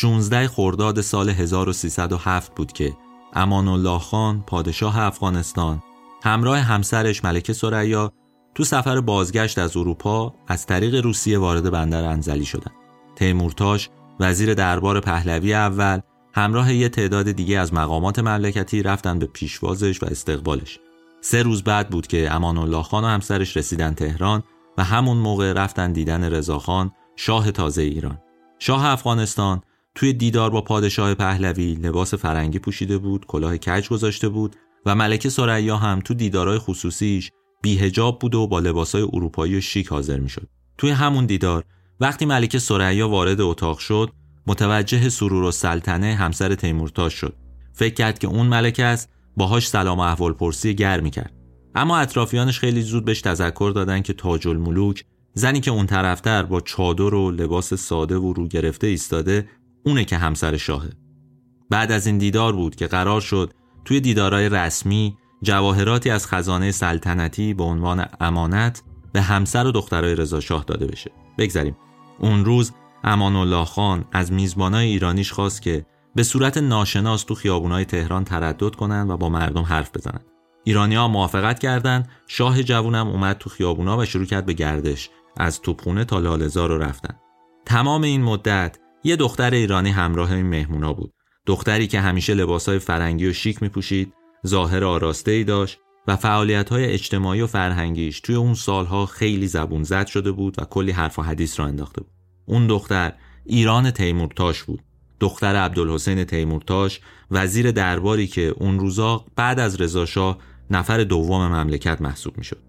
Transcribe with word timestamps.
16 0.00 0.48
خرداد 0.48 1.00
سال 1.00 1.28
1307 1.28 2.54
بود 2.54 2.72
که 2.72 2.96
امان 3.32 3.68
الله 3.68 3.98
خان 3.98 4.42
پادشاه 4.46 4.98
افغانستان 4.98 5.82
همراه 6.22 6.58
همسرش 6.58 7.24
ملکه 7.24 7.52
سریا 7.52 8.12
تو 8.54 8.64
سفر 8.64 9.00
بازگشت 9.00 9.58
از 9.58 9.76
اروپا 9.76 10.34
از 10.48 10.66
طریق 10.66 10.94
روسیه 10.94 11.38
وارد 11.38 11.70
بندر 11.70 12.04
انزلی 12.04 12.44
شدند. 12.44 12.74
تیمورتاش 13.16 13.90
وزیر 14.20 14.54
دربار 14.54 15.00
پهلوی 15.00 15.54
اول 15.54 16.00
همراه 16.34 16.74
یه 16.74 16.88
تعداد 16.88 17.30
دیگه 17.32 17.58
از 17.58 17.74
مقامات 17.74 18.18
مملکتی 18.18 18.82
رفتن 18.82 19.18
به 19.18 19.26
پیشوازش 19.26 20.02
و 20.02 20.06
استقبالش. 20.06 20.78
سه 21.20 21.42
روز 21.42 21.62
بعد 21.62 21.90
بود 21.90 22.06
که 22.06 22.34
امان 22.34 22.58
الله 22.58 22.82
خان 22.82 23.04
و 23.04 23.06
همسرش 23.06 23.56
رسیدن 23.56 23.94
تهران 23.94 24.42
و 24.78 24.84
همون 24.84 25.16
موقع 25.16 25.52
رفتن 25.52 25.92
دیدن 25.92 26.24
رضاخان 26.24 26.92
شاه 27.16 27.50
تازه 27.50 27.82
ایران. 27.82 28.18
شاه 28.58 28.84
افغانستان 28.84 29.62
توی 29.94 30.12
دیدار 30.12 30.50
با 30.50 30.60
پادشاه 30.60 31.14
پهلوی 31.14 31.74
لباس 31.74 32.14
فرنگی 32.14 32.58
پوشیده 32.58 32.98
بود، 32.98 33.26
کلاه 33.26 33.56
کج 33.56 33.88
گذاشته 33.88 34.28
بود 34.28 34.56
و 34.86 34.94
ملکه 34.94 35.28
سریا 35.28 35.76
هم 35.76 36.00
تو 36.00 36.14
دیدارهای 36.14 36.58
خصوصیش 36.58 37.30
بیهجاب 37.62 38.18
بود 38.18 38.34
و 38.34 38.46
با 38.46 38.58
لباسای 38.58 39.02
اروپایی 39.02 39.56
و 39.56 39.60
شیک 39.60 39.88
حاضر 39.88 40.20
می‌شد. 40.20 40.48
توی 40.78 40.90
همون 40.90 41.26
دیدار 41.26 41.64
وقتی 42.00 42.26
ملکه 42.26 42.58
سریا 42.58 43.08
وارد 43.08 43.40
اتاق 43.40 43.78
شد 43.78 44.10
متوجه 44.46 45.08
سرور 45.08 45.42
و 45.42 45.50
سلطنه 45.50 46.14
همسر 46.14 46.54
تیمورتاش 46.54 47.14
شد 47.14 47.36
فکر 47.72 47.94
کرد 47.94 48.18
که 48.18 48.26
اون 48.26 48.46
ملکه 48.46 48.84
است 48.84 49.08
باهاش 49.36 49.68
سلام 49.68 49.98
و 49.98 50.00
احوال 50.00 50.32
پرسی 50.32 50.74
گرمی 50.74 51.10
کرد 51.10 51.32
اما 51.74 51.98
اطرافیانش 51.98 52.58
خیلی 52.58 52.82
زود 52.82 53.04
بهش 53.04 53.20
تذکر 53.20 53.72
دادن 53.74 54.02
که 54.02 54.12
تاج 54.12 54.48
الملوک 54.48 55.04
زنی 55.34 55.60
که 55.60 55.70
اون 55.70 55.86
طرفتر 55.86 56.42
با 56.42 56.60
چادر 56.60 57.14
و 57.14 57.30
لباس 57.30 57.74
ساده 57.74 58.16
و 58.16 58.32
رو 58.32 58.48
گرفته 58.48 58.86
ایستاده 58.86 59.48
اونه 59.84 60.04
که 60.04 60.16
همسر 60.16 60.56
شاهه. 60.56 60.90
بعد 61.70 61.92
از 61.92 62.06
این 62.06 62.18
دیدار 62.18 62.52
بود 62.52 62.76
که 62.76 62.86
قرار 62.86 63.20
شد 63.20 63.52
توی 63.84 64.00
دیدارای 64.00 64.48
رسمی 64.48 65.16
جواهراتی 65.42 66.10
از 66.10 66.26
خزانه 66.26 66.72
سلطنتی 66.72 67.54
به 67.54 67.62
عنوان 67.62 68.06
امانت 68.20 68.82
به 69.12 69.20
همسر 69.20 69.66
و 69.66 69.72
دخترای 69.72 70.14
رضا 70.14 70.40
شاه 70.40 70.64
داده 70.64 70.86
بشه. 70.86 71.10
بگذریم. 71.38 71.76
اون 72.18 72.44
روز 72.44 72.72
امان 73.04 73.36
الله 73.36 73.64
خان 73.64 74.04
از 74.12 74.32
میزبانای 74.32 74.86
ایرانیش 74.86 75.32
خواست 75.32 75.62
که 75.62 75.86
به 76.14 76.22
صورت 76.22 76.58
ناشناس 76.58 77.24
تو 77.24 77.34
خیابونای 77.34 77.84
تهران 77.84 78.24
تردد 78.24 78.74
کنن 78.74 79.10
و 79.10 79.16
با 79.16 79.28
مردم 79.28 79.62
حرف 79.62 79.96
بزنن. 79.96 80.20
ایرانی 80.64 80.94
ها 80.94 81.08
موافقت 81.08 81.58
کردند 81.58 82.08
شاه 82.26 82.62
جوونم 82.62 83.08
اومد 83.08 83.38
تو 83.38 83.50
خیابونا 83.50 83.98
و 83.98 84.04
شروع 84.04 84.26
کرد 84.26 84.46
به 84.46 84.52
گردش. 84.52 85.10
از 85.36 85.60
توپخونه 85.60 86.04
تا 86.04 86.18
لالزار 86.18 86.68
رو 86.68 86.78
رفتن. 86.78 87.14
تمام 87.66 88.02
این 88.02 88.22
مدت 88.22 88.78
یه 89.04 89.16
دختر 89.16 89.50
ایرانی 89.50 89.90
همراه 89.90 90.32
این 90.32 90.46
مهمونا 90.46 90.92
بود. 90.92 91.12
دختری 91.46 91.86
که 91.86 92.00
همیشه 92.00 92.34
لباسای 92.34 92.78
فرنگی 92.78 93.26
و 93.26 93.32
شیک 93.32 93.62
میپوشید 93.62 94.12
ظاهر 94.46 94.84
آراسته 94.84 95.30
ای 95.30 95.44
داشت 95.44 95.78
و 96.06 96.16
فعالیت 96.16 96.68
های 96.68 96.84
اجتماعی 96.84 97.40
و 97.40 97.46
فرهنگیش 97.46 98.20
توی 98.20 98.34
اون 98.34 98.54
سالها 98.54 99.06
خیلی 99.06 99.46
زبون 99.46 99.82
زد 99.82 100.06
شده 100.06 100.32
بود 100.32 100.54
و 100.58 100.64
کلی 100.64 100.90
حرف 100.90 101.18
و 101.18 101.22
حدیث 101.22 101.60
را 101.60 101.66
انداخته 101.66 102.00
بود. 102.00 102.12
اون 102.46 102.66
دختر 102.66 103.12
ایران 103.44 103.90
تیمورتاش 103.90 104.62
بود. 104.62 104.80
دختر 105.20 105.56
عبدالحسین 105.56 106.24
تیمورتاش 106.24 107.00
وزیر 107.30 107.70
درباری 107.70 108.26
که 108.26 108.54
اون 108.56 108.78
روزا 108.78 109.24
بعد 109.36 109.60
از 109.60 109.80
رضاشاه 109.80 110.38
نفر 110.70 111.04
دوم 111.04 111.46
مملکت 111.46 112.00
محسوب 112.00 112.38
می‌شد. 112.38 112.62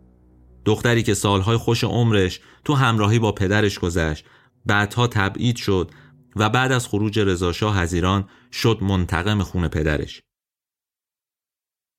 دختری 0.66 1.04
که 1.04 1.14
سالهای 1.14 1.58
خوش 1.58 1.84
عمرش 1.84 2.40
تو 2.66 2.74
همراهی 2.74 3.20
با 3.20 3.32
پدرش 3.32 3.80
گذشت 3.80 4.26
بعدها 4.66 5.08
تبعید 5.08 5.56
شد 5.56 5.92
و 6.36 6.50
بعد 6.50 6.72
از 6.72 6.88
خروج 6.88 7.20
رضاشاه 7.20 7.80
از 7.80 7.94
ایران 7.94 8.30
شد 8.52 8.78
منتقم 8.82 9.44
خون 9.44 9.68
پدرش 9.68 10.22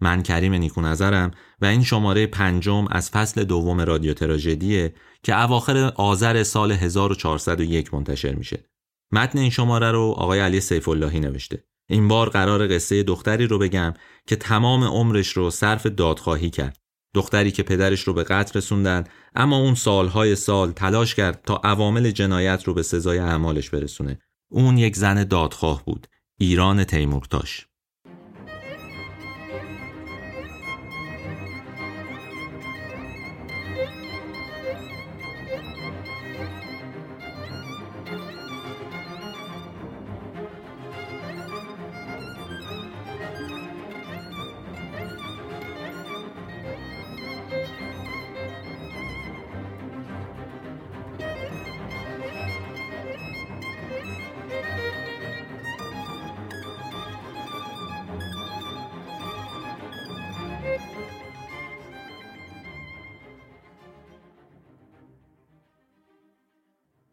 من 0.03 0.23
کریم 0.23 0.55
نیکو 0.55 0.81
نظرم 0.81 1.31
و 1.61 1.65
این 1.65 1.83
شماره 1.83 2.27
پنجم 2.27 2.87
از 2.91 3.11
فصل 3.11 3.45
دوم 3.45 3.81
رادیو 3.81 4.15
تراژدیه 4.15 4.95
که 5.23 5.43
اواخر 5.43 5.77
آذر 5.97 6.43
سال 6.43 6.73
1401 6.73 7.95
منتشر 7.95 8.35
میشه. 8.35 8.65
متن 9.13 9.39
این 9.39 9.51
شماره 9.51 9.91
رو 9.91 10.15
آقای 10.17 10.41
علی 10.41 10.61
سیف 10.61 10.89
اللهی 10.89 11.21
نوشته. 11.21 11.65
این 11.89 12.09
بار 12.09 12.29
قرار 12.29 12.69
قصه 12.75 13.03
دختری 13.03 13.47
رو 13.47 13.59
بگم 13.59 13.95
که 14.27 14.37
تمام 14.37 14.85
عمرش 14.85 15.29
رو 15.29 15.51
صرف 15.51 15.87
دادخواهی 15.87 16.51
کرد. 16.51 16.82
دختری 17.15 17.51
که 17.51 17.63
پدرش 17.63 18.01
رو 18.01 18.15
به 18.15 18.25
قتل 18.25 18.59
رسوندن 18.59 19.05
اما 19.35 19.57
اون 19.57 19.75
سالهای 19.75 20.37
سال 20.37 20.73
تلاش 20.73 21.15
کرد 21.15 21.43
تا 21.47 21.61
عوامل 21.65 22.11
جنایت 22.11 22.65
رو 22.65 22.75
به 22.75 22.83
سزای 22.83 23.19
اعمالش 23.19 23.71
برسونه. 23.71 24.19
اون 24.51 24.79
یک 24.79 24.97
زن 24.97 25.25
دادخواه 25.25 25.85
بود. 25.85 26.07
ایران 26.39 26.85
تیمورتاش. 26.85 27.67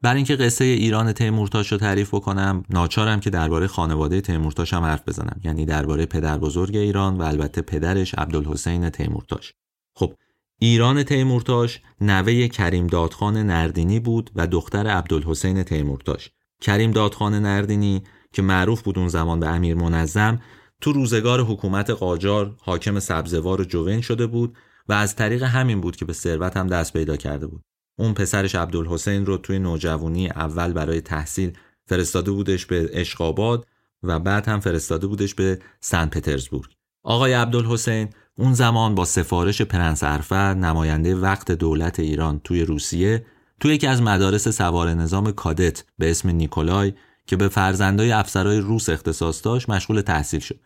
بر 0.10 0.16
اینکه 0.16 0.36
قصه 0.36 0.66
ایران 0.66 1.14
تیمورتاش 1.14 1.72
رو 1.72 1.78
تعریف 1.78 2.14
بکنم 2.14 2.64
ناچارم 2.70 3.20
که 3.20 3.30
درباره 3.30 3.68
خانواده 3.68 4.22
تیمورتاش 4.22 4.74
هم 4.74 4.84
حرف 4.84 5.08
بزنم. 5.08 5.42
یعنی 5.44 5.66
درباره 5.66 6.06
پدر 6.06 6.38
بزرگ 6.38 6.76
ایران 6.78 7.18
و 7.18 7.22
البته 7.22 7.62
پدرش 7.62 8.16
عبدالحسین 8.16 8.90
تیمورتاش. 8.90 9.54
خب 9.96 10.14
ایران 10.60 11.04
تیمورتاش 11.04 11.82
نوه 12.02 12.48
کریم 12.48 12.88
دادخان 12.88 13.38
نردینی 13.38 14.00
بود 14.00 14.32
و 14.36 14.48
دختر 14.48 14.88
عبدالحسین 14.88 15.64
تیمورتاش. 15.64 16.30
کریم 16.62 16.92
دادخان 16.92 17.34
نردینی 17.34 18.04
که 18.34 18.42
معروف 18.42 18.82
بود 18.82 19.00
اون 19.00 19.08
زمان 19.08 19.40
به 19.40 19.48
امیر 19.48 19.76
منظم 19.76 20.40
تو 20.82 20.92
روزگار 20.92 21.42
حکومت 21.42 21.90
قاجار 21.90 22.56
حاکم 22.60 23.00
سبزوار 23.00 23.62
و 23.62 23.64
جوین 23.64 24.02
شده 24.02 24.28
بود 24.28 24.58
و 24.88 24.94
از 24.94 25.16
طریق 25.16 25.44
همین 25.44 25.82
بود 25.82 25.96
که 25.96 26.06
به 26.06 26.14
ثروت 26.14 26.58
هم 26.58 26.68
دست 26.68 26.94
پیدا 26.94 27.18
کرده 27.18 27.48
بود. 27.48 27.64
اون 28.00 28.14
پسرش 28.14 28.56
عبدالحسین 28.56 29.26
رو 29.26 29.38
توی 29.38 29.60
نوجوانی 29.60 30.30
اول 30.30 30.74
برای 30.74 31.02
تحصیل 31.02 31.58
فرستاده 31.86 32.32
بودش 32.32 32.66
به 32.66 32.90
اشقاباد 32.94 33.68
و 34.04 34.20
بعد 34.20 34.48
هم 34.48 34.60
فرستاده 34.60 35.08
بودش 35.08 35.36
به 35.36 35.60
سن 35.80 36.06
پترزبورگ. 36.06 36.72
آقای 37.04 37.34
عبدالحسین 37.34 38.10
اون 38.38 38.54
زمان 38.54 38.96
با 38.96 39.06
سفارش 39.06 39.62
پرنس 39.62 40.04
ارفر 40.04 40.54
نماینده 40.54 41.16
وقت 41.16 41.52
دولت 41.52 42.00
ایران 42.00 42.42
توی 42.44 42.66
روسیه 42.66 43.26
توی 43.60 43.74
یکی 43.74 43.88
از 43.88 44.02
مدارس 44.02 44.48
سوار 44.48 44.94
نظام 44.94 45.32
کادت 45.32 45.84
به 45.98 46.12
اسم 46.12 46.30
نیکولای 46.30 46.94
که 47.28 47.36
به 47.36 47.48
فرزندای 47.48 48.12
افسرهای 48.12 48.60
روس 48.60 48.90
اختصاص 48.90 49.46
داشت 49.46 49.70
مشغول 49.70 50.02
تحصیل 50.02 50.40
شد. 50.40 50.60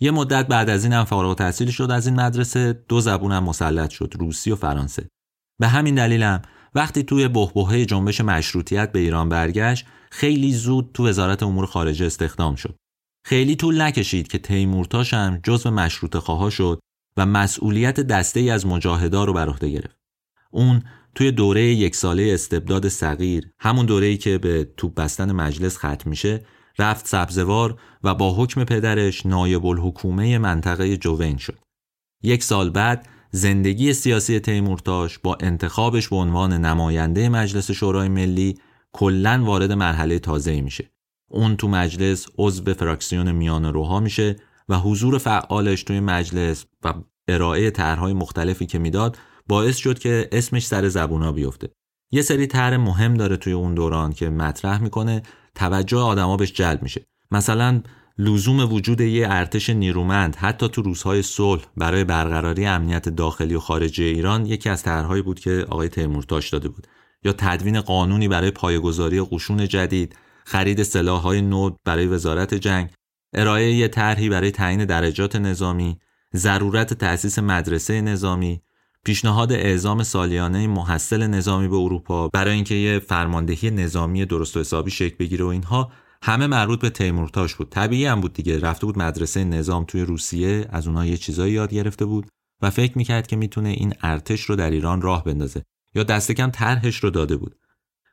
یه 0.00 0.10
مدت 0.10 0.46
بعد 0.46 0.70
از 0.70 0.84
این 0.84 0.92
هم 0.92 1.04
فارغ 1.04 1.34
تحصیل 1.34 1.70
شد 1.70 1.90
از 1.90 2.06
این 2.06 2.20
مدرسه 2.20 2.84
دو 2.88 3.00
زبونم 3.00 3.44
مسلط 3.44 3.90
شد 3.90 4.14
روسی 4.18 4.50
و 4.50 4.56
فرانسه. 4.56 5.08
به 5.58 5.68
همین 5.68 5.94
دلیلم 5.94 6.42
وقتی 6.76 7.02
توی 7.02 7.28
بهبهه 7.28 7.84
جنبش 7.84 8.20
مشروطیت 8.20 8.92
به 8.92 8.98
ایران 8.98 9.28
برگشت 9.28 9.86
خیلی 10.10 10.52
زود 10.52 10.90
تو 10.94 11.08
وزارت 11.08 11.42
امور 11.42 11.66
خارجه 11.66 12.06
استخدام 12.06 12.54
شد. 12.54 12.76
خیلی 13.26 13.56
طول 13.56 13.80
نکشید 13.80 14.28
که 14.28 14.38
تیمورتاش 14.38 15.14
هم 15.14 15.40
جزو 15.42 15.70
مشروط 15.70 16.16
خواه 16.16 16.50
شد 16.50 16.80
و 17.16 17.26
مسئولیت 17.26 18.00
دسته 18.00 18.40
ای 18.40 18.50
از 18.50 18.66
مجاهدا 18.66 19.24
رو 19.24 19.32
بر 19.32 19.48
عهده 19.48 19.70
گرفت. 19.70 19.96
اون 20.50 20.82
توی 21.14 21.30
دوره 21.30 21.62
یک 21.62 21.96
ساله 21.96 22.30
استبداد 22.34 22.88
صغیر 22.88 23.50
همون 23.60 23.86
دوره‌ای 23.86 24.16
که 24.16 24.38
به 24.38 24.68
توپ 24.76 24.94
بستن 24.94 25.32
مجلس 25.32 25.78
ختم 25.78 26.10
میشه 26.10 26.46
رفت 26.78 27.06
سبزوار 27.06 27.80
و 28.04 28.14
با 28.14 28.34
حکم 28.34 28.64
پدرش 28.64 29.26
نایب 29.26 29.66
الحکومه 29.66 30.38
منطقه 30.38 30.96
جوین 30.96 31.36
شد. 31.36 31.58
یک 32.22 32.42
سال 32.42 32.70
بعد 32.70 33.08
زندگی 33.36 33.92
سیاسی 33.92 34.40
تیمورتاش 34.40 35.18
با 35.18 35.36
انتخابش 35.40 36.08
به 36.08 36.16
عنوان 36.16 36.52
نماینده 36.52 37.28
مجلس 37.28 37.70
شورای 37.70 38.08
ملی 38.08 38.58
کلا 38.92 39.42
وارد 39.44 39.72
مرحله 39.72 40.18
تازه 40.18 40.60
میشه. 40.60 40.90
اون 41.30 41.56
تو 41.56 41.68
مجلس 41.68 42.26
عضو 42.38 42.74
فراکسیون 42.74 43.32
میان 43.32 43.64
روها 43.64 44.00
میشه 44.00 44.36
و 44.68 44.78
حضور 44.78 45.18
فعالش 45.18 45.82
توی 45.82 46.00
مجلس 46.00 46.64
و 46.82 46.94
ارائه 47.28 47.70
طرحهای 47.70 48.12
مختلفی 48.12 48.66
که 48.66 48.78
می‌داد 48.78 49.18
باعث 49.46 49.76
شد 49.76 49.98
که 49.98 50.28
اسمش 50.32 50.66
سر 50.66 50.88
زبونا 50.88 51.32
بیفته. 51.32 51.68
یه 52.12 52.22
سری 52.22 52.46
طرح 52.46 52.76
مهم 52.76 53.14
داره 53.14 53.36
توی 53.36 53.52
اون 53.52 53.74
دوران 53.74 54.12
که 54.12 54.30
مطرح 54.30 54.82
می‌کنه 54.82 55.22
توجه 55.54 55.98
آدما 55.98 56.36
بهش 56.36 56.52
جلب 56.52 56.82
میشه 56.82 57.06
مثلا 57.30 57.82
لزوم 58.18 58.72
وجود 58.72 59.00
یه 59.00 59.26
ارتش 59.30 59.70
نیرومند 59.70 60.36
حتی 60.36 60.68
تو 60.68 60.82
روزهای 60.82 61.22
صلح 61.22 61.62
برای 61.76 62.04
برقراری 62.04 62.66
امنیت 62.66 63.08
داخلی 63.08 63.54
و 63.54 63.60
خارجی 63.60 64.04
ایران 64.04 64.46
یکی 64.46 64.68
از 64.68 64.82
طرحهایی 64.82 65.22
بود 65.22 65.40
که 65.40 65.66
آقای 65.70 65.88
تیمورتاش 65.88 66.50
داده 66.50 66.68
بود. 66.68 66.86
یا 67.24 67.32
تدوین 67.32 67.80
قانونی 67.80 68.28
برای 68.28 68.50
پایگذاری 68.50 69.20
قشون 69.20 69.68
جدید 69.68 70.16
خرید 70.44 70.82
سلاحهای 70.82 71.42
نو 71.42 71.70
برای 71.84 72.06
وزارت 72.06 72.54
جنگ 72.54 72.90
ارائه 73.34 73.72
یه 73.72 73.88
طرحی 73.88 74.28
برای 74.28 74.50
تعیین 74.50 74.84
درجات 74.84 75.36
نظامی 75.36 75.98
ضرورت 76.36 76.94
تأسیس 76.94 77.38
مدرسه 77.38 78.00
نظامی 78.00 78.62
پیشنهاد 79.04 79.52
اعزام 79.52 80.02
سالیانه 80.02 80.66
محصل 80.66 81.26
نظامی 81.26 81.68
به 81.68 81.76
اروپا 81.76 82.28
برای 82.28 82.54
اینکه 82.54 82.74
یه 82.74 82.98
فرماندهی 82.98 83.70
نظامی 83.70 84.24
درست 84.24 84.56
و 84.56 84.60
حسابی 84.60 84.90
شکل 84.90 85.16
بگیره 85.16 85.44
و 85.44 85.48
اینها. 85.48 85.92
همه 86.26 86.46
مربوط 86.46 86.80
به 86.80 86.90
تیمورتاش 86.90 87.54
بود. 87.54 87.70
طبیعی 87.70 88.06
هم 88.06 88.20
بود 88.20 88.32
دیگه. 88.32 88.58
رفته 88.58 88.86
بود 88.86 88.98
مدرسه 88.98 89.44
نظام 89.44 89.84
توی 89.84 90.02
روسیه. 90.02 90.66
از 90.70 90.86
اونها 90.86 91.06
یه 91.06 91.16
چیزایی 91.16 91.52
یاد 91.52 91.74
گرفته 91.74 92.04
بود 92.04 92.26
و 92.62 92.70
فکر 92.70 92.98
می‌کرد 92.98 93.26
که 93.26 93.36
می‌تونه 93.36 93.68
این 93.68 93.94
ارتش 94.02 94.40
رو 94.40 94.56
در 94.56 94.70
ایران 94.70 95.02
راه 95.02 95.24
بندازه 95.24 95.62
یا 95.94 96.02
دست 96.02 96.32
کم 96.32 96.50
طرحش 96.50 96.96
رو 96.96 97.10
داده 97.10 97.36
بود. 97.36 97.56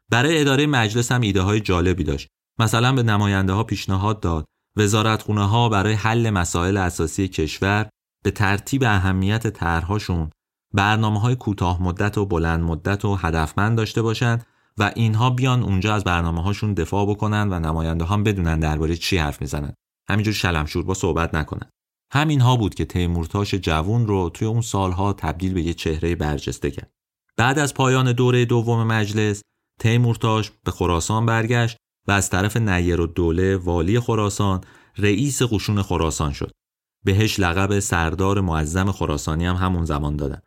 برای 0.09 0.41
اداره 0.41 0.65
مجلس 0.65 1.11
هم 1.11 1.21
ایده 1.21 1.41
های 1.41 1.59
جالبی 1.59 2.03
داشت. 2.03 2.27
مثلا 2.59 2.93
به 2.93 3.03
نماینده 3.03 3.53
ها 3.53 3.63
پیشنهاد 3.63 4.19
داد. 4.19 4.45
وزارتخونه 4.77 5.47
ها 5.47 5.69
برای 5.69 5.93
حل 5.93 6.29
مسائل 6.29 6.77
اساسی 6.77 7.27
کشور 7.27 7.89
به 8.23 8.31
ترتیب 8.31 8.83
اهمیت 8.83 9.47
طرحهاشون 9.47 10.29
برنامه 10.73 11.19
های 11.19 11.35
کوتاه 11.35 11.83
مدت 11.83 12.17
و 12.17 12.25
بلند 12.25 12.63
مدت 12.63 13.05
و 13.05 13.15
هدفمند 13.15 13.77
داشته 13.77 14.01
باشند 14.01 14.45
و 14.77 14.91
اینها 14.95 15.29
بیان 15.29 15.63
اونجا 15.63 15.95
از 15.95 16.03
برنامه 16.03 16.43
هاشون 16.43 16.73
دفاع 16.73 17.05
بکنن 17.05 17.53
و 17.53 17.59
نماینده 17.59 18.05
هم 18.05 18.23
بدونن 18.23 18.59
درباره 18.59 18.95
چی 18.95 19.17
حرف 19.17 19.41
می‌زنن. 19.41 19.73
همینجور 20.09 20.33
شلمشور 20.33 20.83
با 20.83 20.93
صحبت 20.93 21.35
نکنن. 21.35 21.69
همین 22.11 22.41
ها 22.41 22.55
بود 22.55 22.75
که 22.75 22.85
تیمورتاش 22.85 23.55
جوون 23.55 24.07
رو 24.07 24.29
توی 24.29 24.47
اون 24.47 24.61
سالها 24.61 25.13
تبدیل 25.13 25.53
به 25.53 25.61
یه 25.61 25.73
چهره 25.73 26.15
برجسته 26.15 26.71
کرد. 26.71 26.91
بعد 27.37 27.59
از 27.59 27.73
پایان 27.73 28.11
دوره 28.11 28.45
دوم 28.45 28.87
مجلس 28.87 29.41
تیمورتاش 29.79 30.51
به 30.63 30.71
خراسان 30.71 31.25
برگشت 31.25 31.77
و 32.07 32.11
از 32.11 32.29
طرف 32.29 32.57
نیر 32.57 33.01
و 33.01 33.07
دوله 33.07 33.57
والی 33.57 33.99
خراسان 33.99 34.61
رئیس 34.97 35.41
قشون 35.41 35.81
خراسان 35.81 36.33
شد. 36.33 36.51
بهش 37.05 37.39
لقب 37.39 37.79
سردار 37.79 38.41
معظم 38.41 38.91
خراسانی 38.91 39.45
هم 39.45 39.55
همون 39.55 39.85
زمان 39.85 40.15
دادن. 40.15 40.41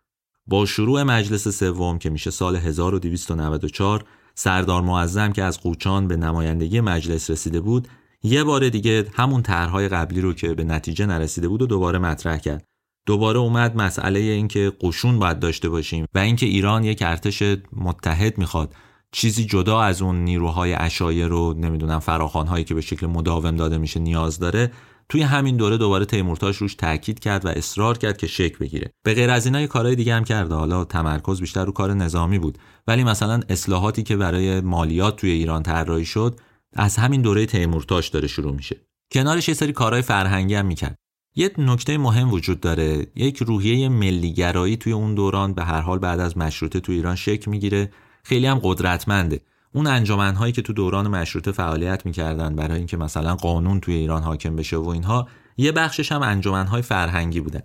با 0.46 0.66
شروع 0.66 1.02
مجلس 1.02 1.48
سوم 1.48 1.98
که 1.98 2.10
میشه 2.10 2.30
سال 2.30 2.56
1294 2.56 4.04
سردار 4.34 4.82
معظم 4.82 5.32
که 5.32 5.42
از 5.42 5.60
قوچان 5.60 6.08
به 6.08 6.16
نمایندگی 6.16 6.80
مجلس 6.80 7.30
رسیده 7.30 7.60
بود 7.60 7.88
یه 8.22 8.44
بار 8.44 8.68
دیگه 8.68 9.06
همون 9.14 9.42
طرحهای 9.42 9.88
قبلی 9.88 10.20
رو 10.20 10.32
که 10.32 10.54
به 10.54 10.64
نتیجه 10.64 11.06
نرسیده 11.06 11.48
بود 11.48 11.62
و 11.62 11.66
دوباره 11.66 11.98
مطرح 11.98 12.38
کرد. 12.38 12.64
دوباره 13.06 13.38
اومد 13.38 13.76
مسئله 13.76 14.18
اینکه 14.18 14.72
قشون 14.80 15.18
باید 15.18 15.38
داشته 15.38 15.68
باشیم 15.68 16.06
و 16.14 16.18
اینکه 16.18 16.46
ایران 16.46 16.84
یک 16.84 17.02
ارتش 17.02 17.42
متحد 17.72 18.38
می‌خواد. 18.38 18.74
چیزی 19.12 19.44
جدا 19.44 19.80
از 19.80 20.02
اون 20.02 20.24
نیروهای 20.24 20.74
اشایر 20.74 21.26
رو 21.26 21.54
نمی‌دونم 21.54 21.98
فراخانهایی 21.98 22.64
که 22.64 22.74
به 22.74 22.80
شکل 22.80 23.06
مداوم 23.06 23.56
داده 23.56 23.78
میشه 23.78 24.00
نیاز 24.00 24.38
داره 24.38 24.72
توی 25.08 25.22
همین 25.22 25.56
دوره 25.56 25.76
دوباره 25.76 26.04
تیمورتاش 26.04 26.56
روش 26.56 26.74
تاکید 26.74 27.18
کرد 27.18 27.44
و 27.44 27.48
اصرار 27.48 27.98
کرد 27.98 28.16
که 28.16 28.26
شک 28.26 28.58
بگیره. 28.58 28.90
به 29.02 29.14
غیر 29.14 29.30
از 29.30 29.46
اینا 29.46 29.66
کارهای 29.66 29.96
دیگه 29.96 30.14
هم 30.14 30.24
کرده 30.24 30.54
حالا 30.54 30.84
تمرکز 30.84 31.40
بیشتر 31.40 31.64
رو 31.64 31.72
کار 31.72 31.94
نظامی 31.94 32.38
بود. 32.38 32.58
ولی 32.86 33.04
مثلا 33.04 33.40
اصلاحاتی 33.48 34.02
که 34.02 34.16
برای 34.16 34.60
مالیات 34.60 35.16
توی 35.16 35.30
ایران 35.30 35.62
طراحی 35.62 36.04
شد 36.04 36.40
از 36.72 36.96
همین 36.96 37.22
دوره 37.22 37.46
تیمورتاش 37.46 38.08
داره 38.08 38.28
شروع 38.28 38.54
میشه. 38.54 38.76
کنارش 39.12 39.48
یه 39.48 39.54
سری 39.54 39.72
کارهای 39.72 40.02
فرهنگی 40.02 40.54
هم 40.54 40.66
می‌کرد. 40.66 40.96
یه 41.34 41.50
نکته 41.58 41.98
مهم 41.98 42.30
وجود 42.30 42.60
داره. 42.60 43.06
یک 43.16 43.36
روحیه 43.36 43.88
ملیگرایی 43.88 44.76
توی 44.76 44.92
اون 44.92 45.14
دوران 45.14 45.54
به 45.54 45.64
هر 45.64 45.80
حال 45.80 45.98
بعد 45.98 46.20
از 46.20 46.38
مشروطه 46.38 46.80
تو 46.80 46.92
ایران 46.92 47.16
شکل 47.16 47.50
می‌گیره. 47.50 47.92
خیلی 48.24 48.46
هم 48.46 48.60
قدرتمنده. 48.62 49.40
اون 49.76 49.86
انجمنهایی 49.86 50.52
که 50.52 50.62
تو 50.62 50.72
دوران 50.72 51.08
مشروطه 51.08 51.52
فعالیت 51.52 52.06
می‌کردن 52.06 52.56
برای 52.56 52.78
اینکه 52.78 52.96
مثلا 52.96 53.34
قانون 53.34 53.80
توی 53.80 53.94
ایران 53.94 54.22
حاکم 54.22 54.56
بشه 54.56 54.76
و 54.76 54.88
اینها 54.88 55.28
یه 55.56 55.72
بخشش 55.72 56.12
هم 56.12 56.22
انجمنهای 56.22 56.82
فرهنگی 56.82 57.40
بودن 57.40 57.60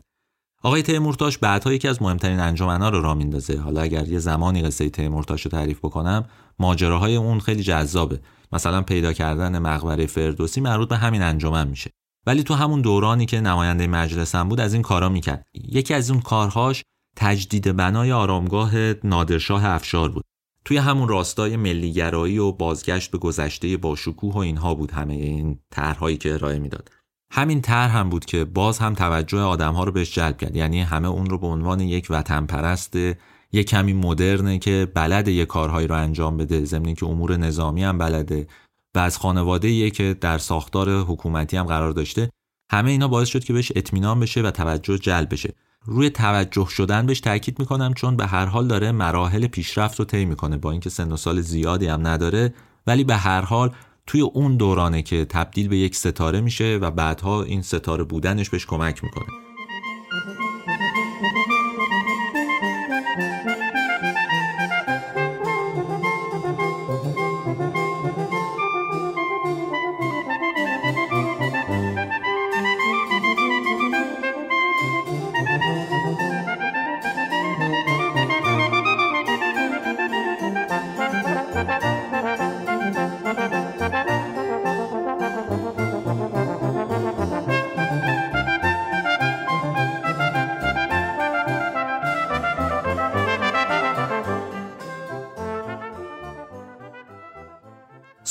آقای 0.64 0.82
تیمورتاش 0.82 1.38
بعدها 1.38 1.74
یکی 1.74 1.88
از 1.88 2.02
مهمترین 2.02 2.40
انجمنها 2.40 2.90
رو 2.90 3.02
را 3.02 3.14
میندازه. 3.14 3.58
حالا 3.58 3.82
اگر 3.82 4.08
یه 4.08 4.20
زمانی 4.20 4.62
قصه 4.62 4.90
تیمورتاش 4.90 5.42
رو 5.42 5.52
تعریف 5.52 5.80
بکنم 5.80 6.26
ماجراهای 6.60 7.16
اون 7.16 7.40
خیلی 7.40 7.64
جذابه. 7.64 8.20
مثلا 8.52 8.82
پیدا 8.82 9.14
کردن 9.14 9.60
مقبره 9.60 10.06
فردوسی 10.06 10.62
مربوط 10.62 10.90
به 10.90 10.98
همین 10.98 11.22
انجمن 11.22 11.68
میشه. 11.68 11.92
ولی 12.28 12.44
تو 12.44 12.54
همون 12.54 12.82
دورانی 12.82 13.26
که 13.26 13.42
نماینده 13.42 13.88
مجلسم 13.88 14.50
بود 14.50 14.60
از 14.60 14.74
این 14.74 14.82
کارا 14.82 15.10
می‌کرد. 15.10 15.44
یکی 15.54 15.94
از 15.94 16.12
اون 16.12 16.22
کارهاش 16.22 16.84
تجدید 17.16 17.76
بنای 17.76 18.12
آرامگاه 18.12 18.72
نادرشاه 19.04 19.66
افشار 19.66 20.10
بود. 20.10 20.24
توی 20.66 20.78
همون 20.78 21.08
راستای 21.08 21.58
ملیگرایی 21.58 22.38
و 22.38 22.52
بازگشت 22.52 23.12
به 23.12 23.18
گذشته 23.18 23.78
با 23.78 23.96
شکوه 23.96 24.34
و 24.34 24.38
اینها 24.38 24.76
بود 24.76 24.92
همه 24.92 25.14
این 25.14 25.60
طرحهایی 25.72 26.18
که 26.18 26.34
ارائه 26.34 26.60
می‌داد. 26.60 26.90
همین 27.32 27.62
طرح 27.62 27.98
هم 27.98 28.10
بود 28.10 28.26
که 28.26 28.46
باز 28.46 28.80
هم 28.80 28.94
توجه 28.94 29.40
آدمها 29.40 29.84
رو 29.84 29.92
بهش 29.92 30.16
جلب 30.16 30.38
کرد. 30.38 30.56
یعنی 30.56 30.82
همه 30.82 31.08
اون 31.08 31.26
رو 31.26 31.38
به 31.38 31.48
عنوان 31.48 31.80
یک 31.80 32.08
وطن 32.10 32.46
پرست 32.46 32.96
یک 33.54 33.68
کمی 33.68 33.94
مدرنه 33.94 34.60
که 34.60 34.92
بلد 34.94 35.28
یه 35.28 35.46
کارهایی 35.46 35.88
رو 35.88 35.96
انجام 35.96 36.38
بده 36.38 36.66
ضمن 36.66 36.94
که 36.94 37.06
امور 37.06 37.38
نظامی 37.38 37.84
هم 37.84 37.98
بلده 37.98 38.48
و 38.96 39.00
از 39.00 39.18
خانواده 39.18 39.90
که 39.90 40.16
در 40.22 40.38
ساختار 40.38 41.00
حکومتی 41.00 41.58
هم 41.58 41.66
قرار 41.66 41.92
داشته 41.92 42.30
همه 42.72 42.92
اینا 42.92 43.08
باعث 43.08 43.28
شد 43.28 43.44
که 43.44 43.54
بهش 43.54 43.72
اطمینان 43.76 44.20
بشه 44.20 44.42
و 44.42 44.52
توجه 44.52 44.98
جلب 44.98 45.34
بشه. 45.34 45.54
روی 45.86 46.10
توجه 46.10 46.68
شدن 46.70 47.06
بهش 47.06 47.20
تاکید 47.20 47.60
می‌کنم 47.60 47.94
چون 47.94 48.16
به 48.16 48.28
هر 48.28 48.46
حال 48.46 48.68
داره 48.68 48.92
مراحل 48.92 49.48
پیشرفت 49.48 50.00
رو 50.00 50.06
طی 50.06 50.26
می‌کنه. 50.26 50.58
با 50.58 50.72
اینکه 50.72 50.90
سن 50.90 51.12
و 51.12 51.18
سال 51.18 51.42
زیادی 51.42 51.88
هم 51.88 52.08
نداره 52.08 52.54
ولی 52.88 53.04
به 53.04 53.16
هر 53.16 53.42
حال 53.42 53.72
توی 54.08 54.22
اون 54.22 54.58
دورانه 54.58 55.02
که 55.02 55.26
تبدیل 55.26 55.68
به 55.68 55.78
یک 55.78 55.96
ستاره 55.96 56.42
میشه 56.42 56.78
و 56.82 56.92
بعدها 56.92 57.44
این 57.44 57.62
ستاره 57.62 58.04
بودنش 58.04 58.50
بهش 58.50 58.66
کمک 58.66 59.04
می‌کنه. 59.04 59.51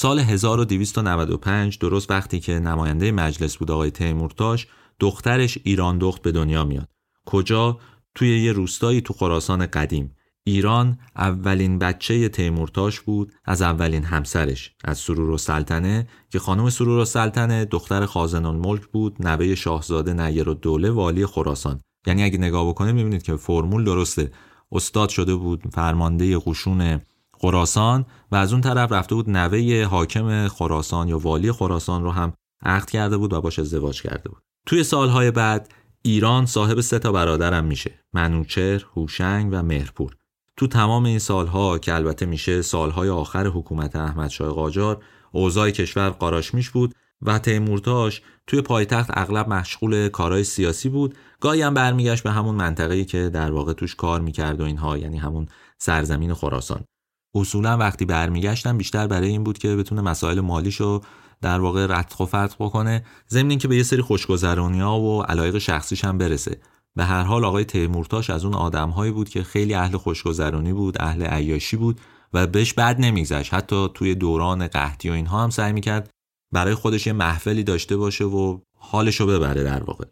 سال 0.01 0.19
1295 0.19 1.79
درست 1.79 2.11
وقتی 2.11 2.41
که 2.41 2.53
نماینده 2.53 3.13
مجلس 3.13 3.57
بود 3.57 3.71
آقای 3.71 3.91
تیمورتاش 3.91 4.67
دخترش 5.01 5.59
ایران 5.65 5.99
دخت 5.99 6.23
به 6.23 6.33
دنیا 6.33 6.65
میاد. 6.65 6.89
کجا؟ 7.27 7.79
توی 8.15 8.45
یه 8.45 8.53
روستایی 8.53 9.01
تو 9.01 9.15
خراسان 9.15 9.67
قدیم. 9.67 10.17
ایران 10.45 10.99
اولین 11.17 11.79
بچه 11.79 12.29
تیمورتاش 12.29 13.01
بود 13.01 13.33
از 13.45 13.63
اولین 13.63 14.05
همسرش 14.05 14.73
از 14.85 14.99
سرور 14.99 15.31
و 15.31 15.39
سلطنه 15.39 16.09
که 16.31 16.39
خانم 16.39 16.71
سرور 16.71 16.99
و 16.99 17.05
سلطنه 17.05 17.65
دختر 17.65 18.07
خازن 18.07 18.47
ملک 18.47 18.87
بود 18.87 19.17
نوه 19.27 19.55
شاهزاده 19.55 20.13
نیر 20.13 20.49
و 20.49 20.55
دوله 20.55 20.91
والی 20.91 21.27
خراسان. 21.27 21.81
یعنی 22.07 22.23
اگه 22.23 22.39
نگاه 22.39 22.69
بکنید 22.69 22.95
می‌بینید 22.95 23.23
که 23.23 23.37
فرمول 23.37 23.85
درسته. 23.85 24.31
استاد 24.73 25.09
شده 25.09 25.35
بود 25.35 25.63
فرمانده 25.73 26.39
قشون 26.39 27.01
خراسان 27.41 28.07
و 28.33 28.37
از 28.37 28.53
اون 28.53 28.61
طرف 28.61 28.93
رفته 28.93 29.15
بود 29.15 29.31
نوه 29.31 29.85
حاکم 29.85 30.49
خراسان 30.49 31.09
یا 31.09 31.19
والی 31.19 31.53
خراسان 31.53 32.03
رو 32.03 32.11
هم 32.11 32.33
عقد 32.63 32.91
کرده 32.91 33.17
بود 33.17 33.33
و 33.33 33.41
باش 33.41 33.59
ازدواج 33.59 34.03
کرده 34.03 34.29
بود. 34.29 34.43
توی 34.67 34.85
سالهای 34.85 35.31
بعد 35.31 35.73
ایران 36.03 36.47
صاحب 36.47 36.81
سه 36.81 36.99
تا 36.99 37.13
برادرم 37.13 37.65
میشه 37.65 37.95
منوچر، 38.13 38.85
هوشنگ 38.97 39.49
و 39.53 39.63
مهرپور. 39.63 40.17
تو 40.57 40.67
تمام 40.67 41.05
این 41.05 41.19
سالها 41.19 41.79
که 41.79 41.95
البته 41.95 42.27
میشه 42.27 42.63
سالهای 42.63 43.09
آخر 43.09 43.47
حکومت 43.47 43.97
احمدشاه 43.97 44.53
قاجار 44.53 45.05
اوضاع 45.33 45.71
کشور 45.71 46.11
قاراشمیش 46.11 46.71
بود 46.71 46.95
و 47.23 47.39
تیمورتاش 47.39 48.23
توی 48.47 48.61
پایتخت 48.61 49.11
اغلب 49.15 49.49
مشغول 49.49 50.09
کارهای 50.09 50.45
سیاسی 50.45 50.89
بود. 50.89 51.15
گاهی 51.41 51.63
هم 51.63 51.75
برمیگشت 51.75 52.23
به 52.23 52.31
همون 52.31 52.55
منطقه‌ای 52.55 53.05
که 53.05 53.29
در 53.29 53.51
واقع 53.51 53.73
توش 53.73 53.95
کار 53.95 54.21
می‌کرد 54.21 54.61
و 54.61 54.65
اینها 54.65 54.99
یعنی 54.99 55.19
همون 55.19 55.47
سرزمین 55.79 56.35
خراسان. 56.35 56.85
اصولا 57.35 57.77
وقتی 57.77 58.05
برمیگشتن 58.05 58.79
بیشتر 58.79 59.07
برای 59.07 59.29
این 59.29 59.45
بود 59.45 59.59
که 59.59 59.77
بتونه 59.77 60.01
مسائل 60.01 60.41
مالیشو 60.41 61.01
در 61.43 61.61
واقع 61.61 61.87
رتق 61.87 62.21
و 62.21 62.27
فتق 62.27 62.55
بکنه 62.59 63.05
ضمن 63.29 63.51
اینکه 63.51 63.69
به 63.69 63.77
یه 63.77 63.83
سری 63.83 64.03
خوشگذرونی 64.03 64.81
ها 64.81 65.01
و 65.01 65.23
علایق 65.23 65.59
شخصیش 65.59 66.05
هم 66.05 66.19
برسه. 66.19 66.61
به 66.97 67.05
هر 67.05 67.23
حال 67.23 67.45
آقای 67.45 67.65
تیمورتاش 67.65 68.31
از 68.31 68.45
اون 68.45 68.55
آدمهایی 68.55 69.13
بود 69.13 69.29
که 69.29 69.43
خیلی 69.43 69.75
اهل 69.75 69.97
خوشگذرانی 69.97 70.73
بود 70.73 71.03
اهل 71.03 71.23
عیاشی 71.23 71.77
بود 71.77 72.01
و 72.33 72.47
بهش 72.47 72.73
بد 72.73 73.01
نمیگذشت. 73.01 73.55
حتی 73.55 73.89
توی 73.95 74.15
دوران 74.15 74.67
قحطی 74.67 75.11
و 75.11 75.13
اینها 75.13 75.43
هم 75.43 75.51
سعی 75.51 75.73
می‌کرد 75.73 76.11
برای 76.53 76.75
خودش 76.75 77.07
یه 77.07 77.13
محفلی 77.13 77.63
داشته 77.65 77.97
باشه 77.97 78.25
و 78.25 78.59
حالشو 78.79 79.27
ببره 79.27 79.63
در 79.63 79.83
واقع. 79.83 80.05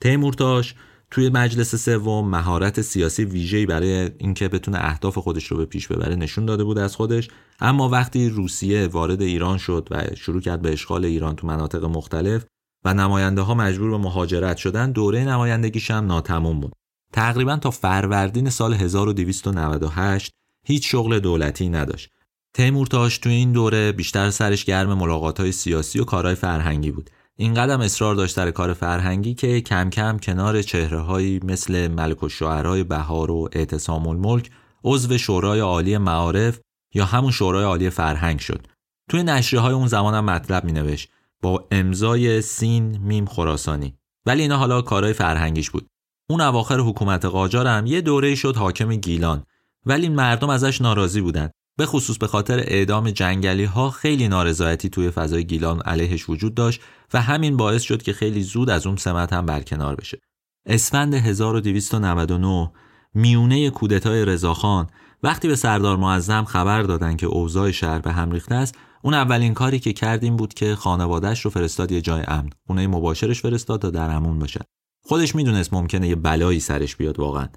تیمورتاش 0.00 0.74
توی 1.12 1.28
مجلس 1.28 1.74
سوم 1.74 2.28
مهارت 2.28 2.80
سیاسی 2.80 3.24
ویژه‌ای 3.24 3.66
برای 3.66 4.10
اینکه 4.18 4.48
بتونه 4.48 4.78
اهداف 4.80 5.18
خودش 5.18 5.46
رو 5.46 5.56
به 5.56 5.64
پیش 5.64 5.88
ببره 5.88 6.16
نشون 6.16 6.46
داده 6.46 6.64
بود 6.64 6.78
از 6.78 6.96
خودش. 6.96 7.28
اما 7.60 7.88
وقتی 7.88 8.28
روسیه 8.28 8.86
وارد 8.86 9.22
ایران 9.22 9.58
شد 9.58 9.88
و 9.90 10.02
شروع 10.14 10.40
کرد 10.40 10.62
به 10.62 10.72
اشغال 10.72 11.04
ایران 11.04 11.36
تو 11.36 11.46
مناطق 11.46 11.84
مختلف 11.84 12.44
و 12.84 12.94
نماینده 12.94 13.40
ها 13.40 13.54
مجبور 13.54 13.90
به 13.90 13.98
مهاجرت 13.98 14.56
شدن 14.56 14.92
دوره 14.92 15.24
نمایندگیش 15.24 15.90
هم 15.90 16.06
ناتموم 16.06 16.60
بود. 16.60 16.72
تقریبا 17.12 17.56
تا 17.56 17.70
فروردین 17.70 18.50
سال 18.50 18.74
1298 18.74 20.32
هیچ 20.66 20.90
شغل 20.90 21.18
دولتی 21.18 21.68
نداشت. 21.68 22.10
تیمورتاش 22.54 23.18
تو 23.18 23.28
این 23.28 23.52
دوره 23.52 23.92
بیشتر 23.92 24.30
سرش 24.30 24.64
گرم 24.64 24.94
ملاقات 24.94 25.40
های 25.40 25.52
سیاسی 25.52 26.00
و 26.00 26.04
کارهای 26.04 26.34
فرهنگی 26.34 26.90
بود. 26.90 27.10
این 27.42 27.54
قدم 27.54 27.80
اصرار 27.80 28.14
داشت 28.14 28.36
در 28.36 28.50
کار 28.50 28.72
فرهنگی 28.74 29.34
که 29.34 29.60
کم 29.60 29.90
کم 29.90 30.18
کنار 30.18 30.62
چهره 30.62 31.40
مثل 31.44 31.88
ملک 31.88 32.22
و 32.22 32.28
شعرهای 32.28 32.84
بهار 32.84 33.30
و 33.30 33.48
اعتصام 33.52 34.06
الملک 34.06 34.50
عضو 34.84 35.18
شورای 35.18 35.60
عالی 35.60 35.98
معارف 35.98 36.60
یا 36.94 37.04
همون 37.04 37.30
شورای 37.30 37.64
عالی 37.64 37.90
فرهنگ 37.90 38.40
شد. 38.40 38.66
توی 39.10 39.22
نشریه 39.22 39.60
های 39.60 39.74
اون 39.74 39.86
زمان 39.86 40.14
هم 40.14 40.24
مطلب 40.24 40.64
می 40.64 40.72
نوشت 40.72 41.08
با 41.42 41.68
امضای 41.70 42.42
سین 42.42 42.98
میم 42.98 43.26
خراسانی. 43.26 43.94
ولی 44.26 44.42
اینا 44.42 44.56
حالا 44.56 44.82
کارهای 44.82 45.12
فرهنگیش 45.12 45.70
بود. 45.70 45.86
اون 46.30 46.40
اواخر 46.40 46.78
حکومت 46.78 47.24
قاجار 47.24 47.66
هم 47.66 47.86
یه 47.86 48.00
دوره 48.00 48.34
شد 48.34 48.56
حاکم 48.56 48.94
گیلان. 48.94 49.42
ولی 49.86 50.08
مردم 50.08 50.50
ازش 50.50 50.80
ناراضی 50.80 51.20
بودن. 51.20 51.50
به 51.78 51.86
خصوص 51.86 52.18
به 52.18 52.26
خاطر 52.26 52.58
اعدام 52.58 53.10
جنگلی 53.10 53.64
ها 53.64 53.90
خیلی 53.90 54.28
نارضایتی 54.28 54.88
توی 54.88 55.10
فضای 55.10 55.44
گیلان 55.44 55.80
علیهش 55.80 56.28
وجود 56.28 56.54
داشت 56.54 56.80
و 57.14 57.22
همین 57.22 57.56
باعث 57.56 57.82
شد 57.82 58.02
که 58.02 58.12
خیلی 58.12 58.42
زود 58.42 58.70
از 58.70 58.86
اون 58.86 58.96
سمت 58.96 59.32
هم 59.32 59.46
برکنار 59.46 59.96
بشه. 59.96 60.18
اسفند 60.66 61.14
1299 61.14 62.70
میونه 63.14 63.70
کودتای 63.70 64.24
رضاخان 64.24 64.86
وقتی 65.22 65.48
به 65.48 65.56
سردار 65.56 65.96
معظم 65.96 66.44
خبر 66.44 66.82
دادن 66.82 67.16
که 67.16 67.26
اوضاع 67.26 67.70
شهر 67.70 67.98
به 67.98 68.12
هم 68.12 68.30
ریخته 68.30 68.54
است 68.54 68.74
اون 69.02 69.14
اولین 69.14 69.54
کاری 69.54 69.78
که 69.78 69.92
کرد 69.92 70.24
این 70.24 70.36
بود 70.36 70.54
که 70.54 70.74
خانوادهش 70.74 71.40
رو 71.40 71.50
فرستاد 71.50 71.92
یه 71.92 72.00
جای 72.00 72.22
امن. 72.28 72.50
خونه 72.66 72.86
مباشرش 72.86 73.42
فرستاد 73.42 73.82
تا 73.82 73.90
در 73.90 74.10
امون 74.10 74.38
باشد 74.38 74.64
خودش 75.04 75.34
می‌دونست 75.34 75.74
ممکنه 75.74 76.08
یه 76.08 76.14
بلایی 76.14 76.60
سرش 76.60 76.96
بیاد 76.96 77.18
واقعا. 77.18 77.48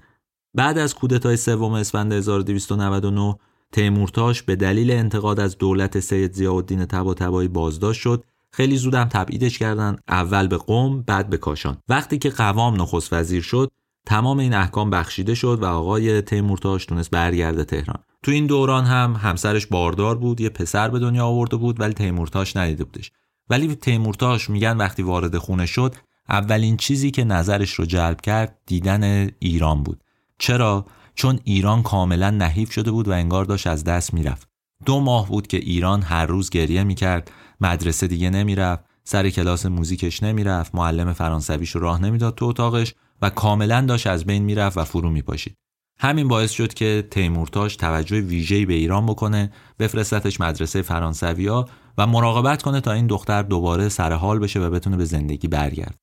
بعد 0.54 0.78
از 0.78 0.94
کودتای 0.94 1.36
سوم 1.36 1.72
اسفند 1.72 2.12
1299 2.12 3.36
تیمورتاش 3.72 4.42
به 4.42 4.56
دلیل 4.56 4.90
انتقاد 4.90 5.40
از 5.40 5.58
دولت 5.58 6.00
سید 6.00 6.32
ضیاءالدین 6.32 6.86
طباطبایی 6.86 7.48
بازداشت 7.48 8.00
شد 8.00 8.24
خیلی 8.56 8.76
زودم 8.76 9.04
تبعیدش 9.04 9.58
کردن 9.58 9.96
اول 10.08 10.46
به 10.46 10.56
قم 10.56 11.02
بعد 11.02 11.30
به 11.30 11.36
کاشان. 11.36 11.78
وقتی 11.88 12.18
که 12.18 12.30
قوام 12.30 12.82
نخست 12.82 13.12
وزیر 13.12 13.42
شد 13.42 13.70
تمام 14.06 14.38
این 14.38 14.54
احکام 14.54 14.90
بخشیده 14.90 15.34
شد 15.34 15.58
و 15.62 15.64
آقای 15.64 16.22
تیمورتاش 16.22 16.86
تونست 16.86 17.10
برگرده 17.10 17.64
تهران. 17.64 17.98
تو 18.22 18.30
این 18.30 18.46
دوران 18.46 18.84
هم 18.84 19.16
همسرش 19.22 19.66
باردار 19.66 20.18
بود 20.18 20.40
یه 20.40 20.48
پسر 20.48 20.88
به 20.88 20.98
دنیا 20.98 21.26
آورده 21.26 21.56
بود 21.56 21.80
ولی 21.80 21.94
تیمورتاش 21.94 22.56
ندیده 22.56 22.84
بودش. 22.84 23.12
ولی 23.50 23.74
تیمورتاش 23.74 24.50
میگن 24.50 24.76
وقتی 24.76 25.02
وارد 25.02 25.38
خونه 25.38 25.66
شد 25.66 25.94
اولین 26.28 26.76
چیزی 26.76 27.10
که 27.10 27.24
نظرش 27.24 27.74
رو 27.74 27.84
جلب 27.84 28.20
کرد 28.20 28.58
دیدن 28.66 29.30
ایران 29.38 29.82
بود. 29.82 30.00
چرا؟ 30.38 30.86
چون 31.14 31.40
ایران 31.44 31.82
کاملا 31.82 32.30
نحیف 32.30 32.72
شده 32.72 32.90
بود 32.90 33.08
و 33.08 33.12
انگار 33.12 33.44
داشت 33.44 33.66
از 33.66 33.84
دست 33.84 34.14
می‌رفت. 34.14 34.48
دو 34.84 35.00
ماه 35.00 35.28
بود 35.28 35.46
که 35.46 35.56
ایران 35.56 36.02
هر 36.02 36.26
روز 36.26 36.50
گریه 36.50 36.84
می‌کرد. 36.84 37.30
مدرسه 37.60 38.06
دیگه 38.06 38.30
نمی‌رفت 38.30 38.84
سر 39.04 39.30
کلاس 39.30 39.66
موزیکش 39.66 40.22
نمی‌رفت 40.22 40.74
معلم 40.74 41.12
فرانسویش 41.12 41.70
رو 41.70 41.80
راه 41.80 42.02
نمی‌داد 42.02 42.34
تو 42.34 42.44
اتاقش 42.44 42.94
و 43.22 43.30
کاملا 43.30 43.80
داشت 43.80 44.06
از 44.06 44.24
بین 44.24 44.42
می‌رفت 44.42 44.78
و 44.78 44.84
فرو 44.84 45.10
میپاشید. 45.10 45.56
همین 45.98 46.28
باعث 46.28 46.50
شد 46.50 46.74
که 46.74 47.08
تیمورتاش 47.10 47.76
توجه 47.76 48.20
ویژه‌ای 48.20 48.66
به 48.66 48.74
ایران 48.74 49.06
بکنه 49.06 49.52
بفرستتش 49.78 50.40
مدرسه 50.40 50.82
فرانسویا 50.82 51.68
و 51.98 52.06
مراقبت 52.06 52.62
کنه 52.62 52.80
تا 52.80 52.92
این 52.92 53.06
دختر 53.06 53.42
دوباره 53.42 53.88
سر 53.88 54.12
حال 54.12 54.38
بشه 54.38 54.60
و 54.60 54.70
بتونه 54.70 54.96
به 54.96 55.04
زندگی 55.04 55.48
برگرد 55.48 55.94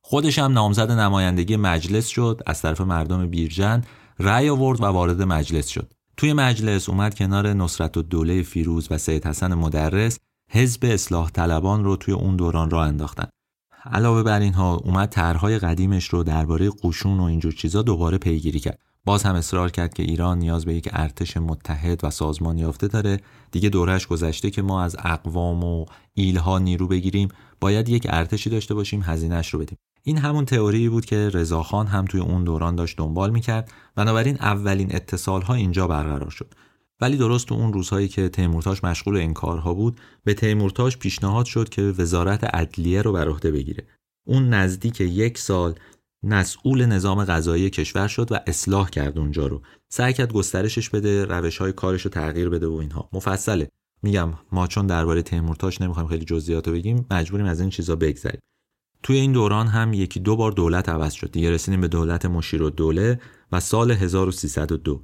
خودش 0.00 0.38
هم 0.38 0.52
نامزد 0.52 0.90
نمایندگی 0.90 1.56
مجلس 1.56 2.06
شد 2.06 2.40
از 2.46 2.62
طرف 2.62 2.80
مردم 2.80 3.26
بیرجن 3.26 3.82
رأی 4.18 4.48
آورد 4.48 4.80
و 4.80 4.84
وارد 4.84 5.22
مجلس 5.22 5.68
شد. 5.68 5.92
توی 6.16 6.32
مجلس 6.32 6.88
اومد 6.88 7.14
کنار 7.14 7.52
نصرت 7.52 7.96
و 7.96 8.02
دوله 8.02 8.42
فیروز 8.42 8.88
و 8.90 8.98
سید 8.98 9.26
حسن 9.26 9.54
مدرس 9.54 10.18
حزب 10.50 10.80
اصلاح 10.84 11.30
طلبان 11.30 11.84
رو 11.84 11.96
توی 11.96 12.14
اون 12.14 12.36
دوران 12.36 12.70
را 12.70 12.84
انداختن. 12.84 13.26
علاوه 13.84 14.22
بر 14.22 14.40
اینها 14.40 14.74
اومد 14.74 15.08
طرحهای 15.08 15.58
قدیمش 15.58 16.08
رو 16.08 16.22
درباره 16.22 16.70
قشون 16.82 17.20
و 17.20 17.22
اینجور 17.22 17.52
چیزا 17.52 17.82
دوباره 17.82 18.18
پیگیری 18.18 18.60
کرد. 18.60 18.78
باز 19.04 19.22
هم 19.22 19.34
اصرار 19.34 19.70
کرد 19.70 19.94
که 19.94 20.02
ایران 20.02 20.38
نیاز 20.38 20.64
به 20.64 20.74
یک 20.74 20.88
ارتش 20.92 21.36
متحد 21.36 22.04
و 22.04 22.10
سازمان 22.10 22.58
یافته 22.58 22.88
داره. 22.88 23.20
دیگه 23.50 23.68
دورش 23.68 24.06
گذشته 24.06 24.50
که 24.50 24.62
ما 24.62 24.82
از 24.82 24.96
اقوام 24.98 25.64
و 25.64 25.86
ایلها 26.14 26.58
نیرو 26.58 26.88
بگیریم. 26.88 27.28
باید 27.60 27.88
یک 27.88 28.06
ارتشی 28.10 28.50
داشته 28.50 28.74
باشیم 28.74 29.02
هزینهش 29.04 29.48
رو 29.48 29.58
بدیم. 29.58 29.78
این 30.02 30.18
همون 30.18 30.44
تئوری 30.44 30.88
بود 30.88 31.04
که 31.04 31.30
رضاخان 31.32 31.86
هم 31.86 32.04
توی 32.04 32.20
اون 32.20 32.44
دوران 32.44 32.76
داشت 32.76 32.98
دنبال 32.98 33.30
می‌کرد. 33.30 33.72
بنابراین 33.94 34.36
اولین 34.40 34.94
اتصال 34.94 35.42
ها 35.42 35.54
اینجا 35.54 35.86
برقرار 35.86 36.30
شد. 36.30 36.54
ولی 37.00 37.16
درست 37.16 37.46
تو 37.46 37.54
اون 37.54 37.72
روزهایی 37.72 38.08
که 38.08 38.28
تیمورتاش 38.28 38.84
مشغول 38.84 39.16
این 39.16 39.34
کارها 39.34 39.74
بود 39.74 40.00
به 40.24 40.34
تیمورتاش 40.34 40.96
پیشنهاد 40.96 41.46
شد 41.46 41.68
که 41.68 41.82
وزارت 41.82 42.44
عدلیه 42.44 43.02
رو 43.02 43.12
بر 43.12 43.28
عهده 43.28 43.50
بگیره. 43.50 43.86
اون 44.26 44.48
نزدیک 44.48 45.00
یک 45.00 45.38
سال 45.38 45.74
مسئول 46.22 46.86
نظام 46.86 47.24
غذایی 47.24 47.70
کشور 47.70 48.08
شد 48.08 48.32
و 48.32 48.38
اصلاح 48.46 48.90
کرد 48.90 49.18
اونجا 49.18 49.46
رو. 49.46 49.62
سعی 49.88 50.12
کرد 50.12 50.32
گسترشش 50.32 50.90
بده 50.90 51.24
روش 51.24 51.58
های 51.58 51.72
کارش 51.72 52.02
رو 52.02 52.10
تغییر 52.10 52.48
بده 52.48 52.66
و 52.66 52.72
اینها. 52.72 53.08
مفصله. 53.12 53.68
میگم 54.02 54.32
ما 54.52 54.66
چون 54.66 54.86
درباره 54.86 55.22
تیمورتاش 55.22 55.80
نمی‌خوایم 55.80 56.08
خیلی 56.08 56.24
جزئیات 56.24 56.68
رو 56.68 56.74
بگیم 56.74 57.06
مجبوریم 57.10 57.46
از 57.46 57.60
این 57.60 57.70
چیزا 57.70 57.96
بگذریم. 57.96 58.40
توی 59.02 59.16
این 59.16 59.32
دوران 59.32 59.66
هم 59.66 59.92
یکی 59.92 60.20
دو 60.20 60.36
بار 60.36 60.52
دولت 60.52 60.88
عوض 60.88 61.12
شد. 61.12 61.30
دیگه 61.30 61.50
رسیدیم 61.50 61.80
به 61.80 61.88
دولت 61.88 62.26
مشیر 62.26 62.62
و 62.62 62.70
دوله 62.70 63.20
و 63.52 63.60
سال 63.60 63.90
1302 63.90 65.02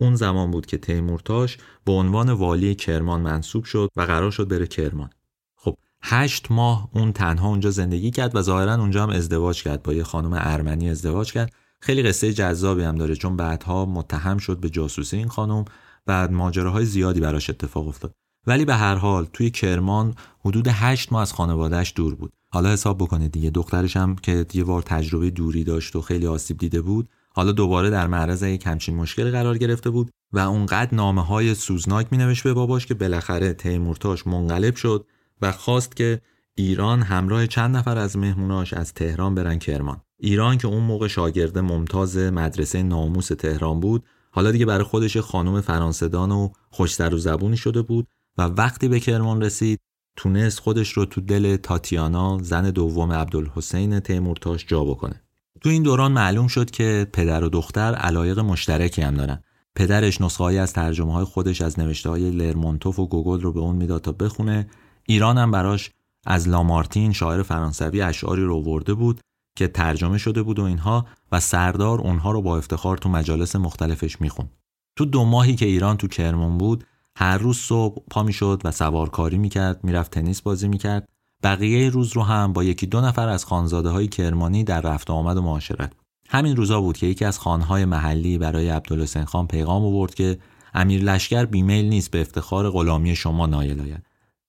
اون 0.00 0.14
زمان 0.14 0.50
بود 0.50 0.66
که 0.66 0.78
تیمورتاش 0.78 1.58
به 1.84 1.92
عنوان 1.92 2.30
والی 2.30 2.74
کرمان 2.74 3.20
منصوب 3.20 3.64
شد 3.64 3.90
و 3.96 4.02
قرار 4.02 4.30
شد 4.30 4.48
بره 4.48 4.66
کرمان. 4.66 5.10
خب 5.56 5.76
هشت 6.02 6.50
ماه 6.50 6.88
اون 6.92 7.12
تنها 7.12 7.48
اونجا 7.48 7.70
زندگی 7.70 8.10
کرد 8.10 8.36
و 8.36 8.42
ظاهرا 8.42 8.74
اونجا 8.74 9.02
هم 9.02 9.10
ازدواج 9.10 9.62
کرد 9.62 9.82
با 9.82 9.92
یه 9.92 10.02
خانم 10.02 10.32
ارمنی 10.32 10.90
ازدواج 10.90 11.32
کرد. 11.32 11.52
خیلی 11.80 12.02
قصه 12.02 12.32
جذابی 12.32 12.82
هم 12.82 12.94
داره 12.94 13.14
چون 13.14 13.36
بعدها 13.36 13.86
متهم 13.86 14.38
شد 14.38 14.60
به 14.60 14.70
جاسوسی 14.70 15.16
این 15.16 15.28
خانم 15.28 15.64
و 16.06 16.28
ماجراهای 16.28 16.84
زیادی 16.84 17.20
براش 17.20 17.50
اتفاق 17.50 17.88
افتاد. 17.88 18.14
ولی 18.46 18.64
به 18.64 18.74
هر 18.74 18.94
حال 18.94 19.28
توی 19.32 19.50
کرمان 19.50 20.14
حدود 20.40 20.68
هشت 20.70 21.12
ماه 21.12 21.22
از 21.22 21.32
خانوادهش 21.32 21.92
دور 21.96 22.14
بود. 22.14 22.32
حالا 22.48 22.72
حساب 22.72 22.98
بکنید 22.98 23.32
دیگه 23.32 23.50
دخترش 23.50 23.96
هم 23.96 24.16
که 24.16 24.46
یه 24.54 24.64
بار 24.64 24.82
تجربه 24.82 25.30
دوری 25.30 25.64
داشت 25.64 25.96
و 25.96 26.00
خیلی 26.00 26.26
آسیب 26.26 26.58
دیده 26.58 26.80
بود 26.80 27.08
حالا 27.36 27.52
دوباره 27.52 27.90
در 27.90 28.06
معرض 28.06 28.42
یک 28.42 28.66
همچین 28.66 28.96
مشکل 28.96 29.30
قرار 29.30 29.58
گرفته 29.58 29.90
بود 29.90 30.10
و 30.32 30.38
اونقدر 30.38 30.94
نامه 30.94 31.24
های 31.24 31.54
سوزناک 31.54 32.06
می 32.10 32.18
نوشت 32.18 32.44
به 32.44 32.52
باباش 32.52 32.86
که 32.86 32.94
بالاخره 32.94 33.52
تیمورتاش 33.52 34.26
منقلب 34.26 34.76
شد 34.76 35.06
و 35.42 35.52
خواست 35.52 35.96
که 35.96 36.20
ایران 36.54 37.02
همراه 37.02 37.46
چند 37.46 37.76
نفر 37.76 37.98
از 37.98 38.16
مهموناش 38.16 38.72
از 38.72 38.94
تهران 38.94 39.34
برن 39.34 39.58
کرمان. 39.58 40.00
ایران 40.18 40.58
که 40.58 40.68
اون 40.68 40.82
موقع 40.82 41.08
شاگرد 41.08 41.58
ممتاز 41.58 42.16
مدرسه 42.16 42.82
ناموس 42.82 43.28
تهران 43.28 43.80
بود 43.80 44.04
حالا 44.30 44.50
دیگه 44.50 44.66
برای 44.66 44.84
خودش 44.84 45.16
خانم 45.16 45.60
فرانسدان 45.60 46.32
و 46.32 46.48
خوشتر 46.70 47.14
و 47.14 47.18
زبونی 47.18 47.56
شده 47.56 47.82
بود 47.82 48.06
و 48.38 48.42
وقتی 48.42 48.88
به 48.88 49.00
کرمان 49.00 49.42
رسید 49.42 49.80
تونست 50.16 50.58
خودش 50.58 50.92
رو 50.92 51.04
تو 51.04 51.20
دل 51.20 51.56
تاتیانا 51.56 52.38
زن 52.42 52.70
دوم 52.70 53.12
عبدالحسین 53.12 54.00
تیمورتاش 54.00 54.66
جا 54.66 54.84
بکنه. 54.84 55.23
تو 55.64 55.70
این 55.70 55.82
دوران 55.82 56.12
معلوم 56.12 56.46
شد 56.46 56.70
که 56.70 57.06
پدر 57.12 57.44
و 57.44 57.48
دختر 57.48 57.94
علایق 57.94 58.38
مشترکی 58.38 59.02
هم 59.02 59.14
دارن. 59.14 59.42
پدرش 59.74 60.20
نسخه 60.20 60.44
از 60.44 60.72
ترجمه 60.72 61.12
های 61.12 61.24
خودش 61.24 61.60
از 61.62 61.78
نوشته 61.78 62.10
های 62.10 62.30
لرمونتوف 62.30 62.98
و 62.98 63.06
گوگل 63.06 63.40
رو 63.40 63.52
به 63.52 63.60
اون 63.60 63.76
می‌داد 63.76 64.00
تا 64.00 64.12
بخونه. 64.12 64.66
ایران 65.06 65.38
هم 65.38 65.50
براش 65.50 65.90
از 66.26 66.48
لامارتین 66.48 67.12
شاعر 67.12 67.42
فرانسوی 67.42 68.02
اشعاری 68.02 68.44
رو 68.44 68.62
ورده 68.62 68.94
بود 68.94 69.20
که 69.56 69.68
ترجمه 69.68 70.18
شده 70.18 70.42
بود 70.42 70.58
و 70.58 70.62
اینها 70.62 71.06
و 71.32 71.40
سردار 71.40 72.00
اونها 72.00 72.30
رو 72.30 72.42
با 72.42 72.56
افتخار 72.56 72.96
تو 72.96 73.08
مجالس 73.08 73.56
مختلفش 73.56 74.20
می‌خوند. 74.20 74.50
تو 74.96 75.04
دو 75.04 75.24
ماهی 75.24 75.54
که 75.54 75.66
ایران 75.66 75.96
تو 75.96 76.08
کرمان 76.08 76.58
بود 76.58 76.84
هر 77.16 77.38
روز 77.38 77.58
صبح 77.58 78.02
پا 78.10 78.22
می‌شد 78.22 78.60
و 78.64 78.70
سوارکاری 78.70 79.38
می‌کرد 79.38 79.84
می‌رفت 79.84 80.10
تنیس 80.10 80.42
بازی 80.42 80.68
می‌کرد. 80.68 81.08
بقیه 81.44 81.90
روز 81.90 82.12
رو 82.12 82.22
هم 82.22 82.52
با 82.52 82.64
یکی 82.64 82.86
دو 82.86 83.00
نفر 83.00 83.28
از 83.28 83.44
خانزاده 83.44 83.88
های 83.88 84.08
کرمانی 84.08 84.64
در 84.64 84.80
رفت 84.80 85.10
آمد 85.10 85.36
و 85.36 85.42
معاشرت. 85.42 85.92
همین 86.28 86.56
روزا 86.56 86.80
بود 86.80 86.96
که 86.96 87.06
یکی 87.06 87.24
از 87.24 87.38
خانهای 87.38 87.84
محلی 87.84 88.38
برای 88.38 88.68
عبدالحسین 88.68 89.24
خان 89.24 89.46
پیغام 89.46 89.84
آورد 89.84 90.14
که 90.14 90.38
امیر 90.74 91.02
لشکر 91.02 91.44
بیمیل 91.44 91.84
نیست 91.84 92.10
به 92.10 92.20
افتخار 92.20 92.70
غلامی 92.70 93.16
شما 93.16 93.46
نایل 93.46 93.80
آید. 93.80 94.06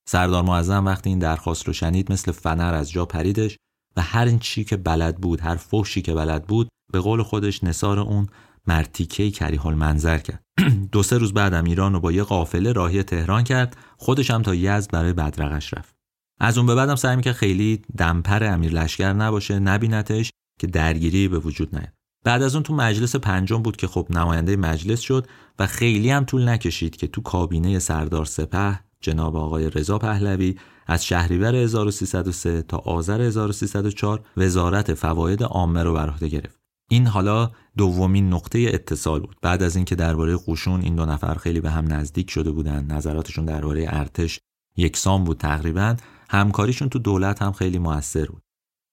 سردار 0.10 0.44
معظم 0.44 0.86
وقتی 0.86 1.10
این 1.10 1.20
درخواست 1.20 1.68
رو 1.68 1.74
شنید 1.74 2.12
مثل 2.12 2.32
فنر 2.32 2.74
از 2.74 2.92
جا 2.92 3.06
پریدش 3.06 3.58
و 3.98 4.02
هر 4.02 4.38
چی 4.38 4.64
که 4.64 4.78
بلد 4.78 5.18
بود 5.18 5.42
هر 5.42 5.56
فحشی 5.56 6.02
که 6.02 6.14
بلد 6.14 6.48
بود 6.48 6.70
به 6.94 7.00
قول 7.00 7.24
خودش 7.24 7.64
نصار 7.64 8.00
اون 8.00 8.28
مرتیکه 8.68 9.32
کریه 9.32 9.68
منظر 9.68 10.18
کرد. 10.18 10.44
دو 10.92 11.04
سه 11.04 11.18
روز 11.18 11.34
بعدم 11.34 11.64
ایران 11.64 11.94
رو 11.94 12.00
با 12.00 12.12
یه 12.12 12.24
قافله 12.24 12.72
راهی 12.72 13.04
تهران 13.04 13.44
کرد 13.44 13.78
خودش 13.98 14.32
هم 14.32 14.42
تا 14.42 14.56
یزد 14.56 14.92
برای 14.92 15.14
بدرقش 15.14 15.74
رفت. 15.74 15.95
از 16.40 16.58
اون 16.58 16.68
به 16.68 16.76
بعدم 16.76 16.96
سعی 16.96 17.22
که 17.22 17.34
خیلی 17.34 17.82
دمپر 17.98 18.44
امیر 18.44 18.72
لشکر 18.72 19.14
نباشه 19.14 19.60
نبینتش 19.60 20.32
که 20.60 20.68
درگیری 20.68 21.28
به 21.28 21.40
وجود 21.40 21.76
نیاد. 21.76 21.94
بعد 22.24 22.44
از 22.44 22.56
اون 22.56 22.64
تو 22.64 22.76
مجلس 22.76 23.16
پنجم 23.16 23.62
بود 23.62 23.78
که 23.78 23.88
خب 23.88 24.08
نماینده 24.10 24.56
مجلس 24.56 25.00
شد 25.00 25.28
و 25.60 25.68
خیلی 25.68 26.10
هم 26.10 26.26
طول 26.26 26.50
نکشید 26.50 26.96
که 26.96 27.08
تو 27.08 27.22
کابینه 27.22 27.80
سردار 27.80 28.26
سپه 28.26 28.80
جناب 29.02 29.36
آقای 29.36 29.70
رضا 29.70 29.98
پهلوی 29.98 30.56
از 30.88 31.06
شهریور 31.06 31.56
1303 31.56 32.62
تا 32.62 32.78
آذر 32.78 33.22
1304 33.22 34.22
وزارت 34.38 34.94
فواید 34.94 35.44
عامه 35.44 35.84
رو 35.84 35.94
بر 35.94 36.10
عهده 36.10 36.28
گرفت. 36.28 36.60
این 36.90 37.08
حالا 37.08 37.52
دومین 37.78 38.34
نقطه 38.34 38.60
اتصال 38.74 39.20
بود. 39.20 39.36
بعد 39.42 39.64
از 39.64 39.76
اینکه 39.76 39.96
درباره 39.96 40.38
قشون 40.48 40.82
این 40.82 40.96
دو 40.96 41.06
نفر 41.06 41.34
خیلی 41.34 41.62
به 41.62 41.72
هم 41.72 41.94
نزدیک 41.94 42.32
شده 42.32 42.52
بودن 42.52 42.86
نظراتشون 42.86 43.46
درباره 43.46 43.86
ارتش 43.90 44.40
یکسان 44.78 45.24
بود 45.24 45.38
تقریبا. 45.38 45.96
همکاریشون 46.30 46.90
تو 46.90 47.00
دولت 47.00 47.42
هم 47.42 47.52
خیلی 47.52 47.80
موثر 47.80 48.26
بود. 48.26 48.42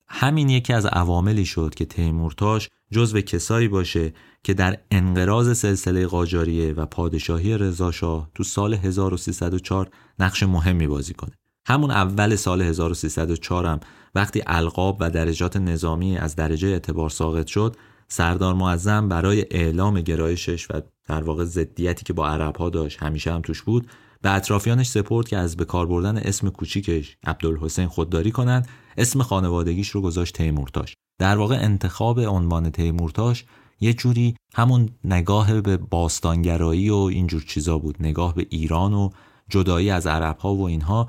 همین 0.09 0.49
یکی 0.49 0.73
از 0.73 0.87
عواملی 0.87 1.45
شد 1.45 1.75
که 1.75 1.85
تیمورتاش 1.85 2.69
جزو 2.91 3.21
کسایی 3.21 3.69
باشه 3.69 4.13
که 4.45 4.55
در 4.55 4.79
انقراض 4.91 5.59
سلسله 5.59 6.07
قاجاریه 6.07 6.73
و 6.73 6.87
پادشاهی 6.87 7.59
رضاشاه 7.59 8.31
تو 8.35 8.45
سال 8.45 8.75
1304 8.75 9.91
نقش 10.19 10.43
مهمی 10.43 10.87
بازی 10.87 11.15
کنه. 11.15 11.33
همون 11.67 11.91
اول 11.91 12.37
سال 12.37 12.63
1304 12.63 13.67
هم 13.67 13.81
وقتی 14.15 14.43
القاب 14.47 14.97
و 15.01 15.11
درجات 15.11 15.57
نظامی 15.57 16.17
از 16.19 16.37
درجه 16.37 16.69
اعتبار 16.69 17.11
ساقط 17.11 17.47
شد 17.47 17.77
سردار 18.09 18.55
معظم 18.55 19.09
برای 19.09 19.47
اعلام 19.51 20.01
گرایشش 20.01 20.71
و 20.71 20.81
در 21.09 21.23
واقع 21.23 21.45
ضدیتی 21.45 22.05
که 22.05 22.13
با 22.13 22.29
عرب 22.29 22.57
ها 22.57 22.71
داشت 22.71 23.03
همیشه 23.03 23.33
هم 23.33 23.43
توش 23.43 23.63
بود 23.63 23.87
به 24.23 24.35
اطرافیانش 24.35 24.89
سپورت 24.89 25.29
که 25.29 25.37
از 25.37 25.57
به 25.57 25.65
کار 25.65 25.87
بردن 25.87 26.19
اسم 26.19 26.51
کوچیکش 26.51 27.17
عبدالحسین 27.25 27.87
خودداری 27.87 28.31
کنند 28.31 28.69
اسم 28.97 29.23
خانوادگیش 29.23 29.89
رو 29.89 30.01
گذاشت 30.01 30.37
تیمورتاش. 30.37 30.95
در 31.19 31.37
واقع 31.37 31.55
انتخاب 31.55 32.21
عنوان 32.21 32.71
تیمورتاش 32.71 33.45
یه 33.81 33.95
جوری 33.95 34.37
همون 34.55 34.89
نگاه 35.05 35.61
به 35.61 35.77
باستانگرایی 35.77 36.91
و 36.91 36.95
اینجور 36.95 37.43
چیزا 37.49 37.79
بود 37.79 37.97
نگاه 38.01 38.35
به 38.35 38.47
ایران 38.51 38.95
و 38.95 39.11
جدایی 39.49 39.91
از 39.91 40.07
عرب 40.07 40.39
ها 40.39 40.55
و 40.55 40.67
اینها. 40.67 41.09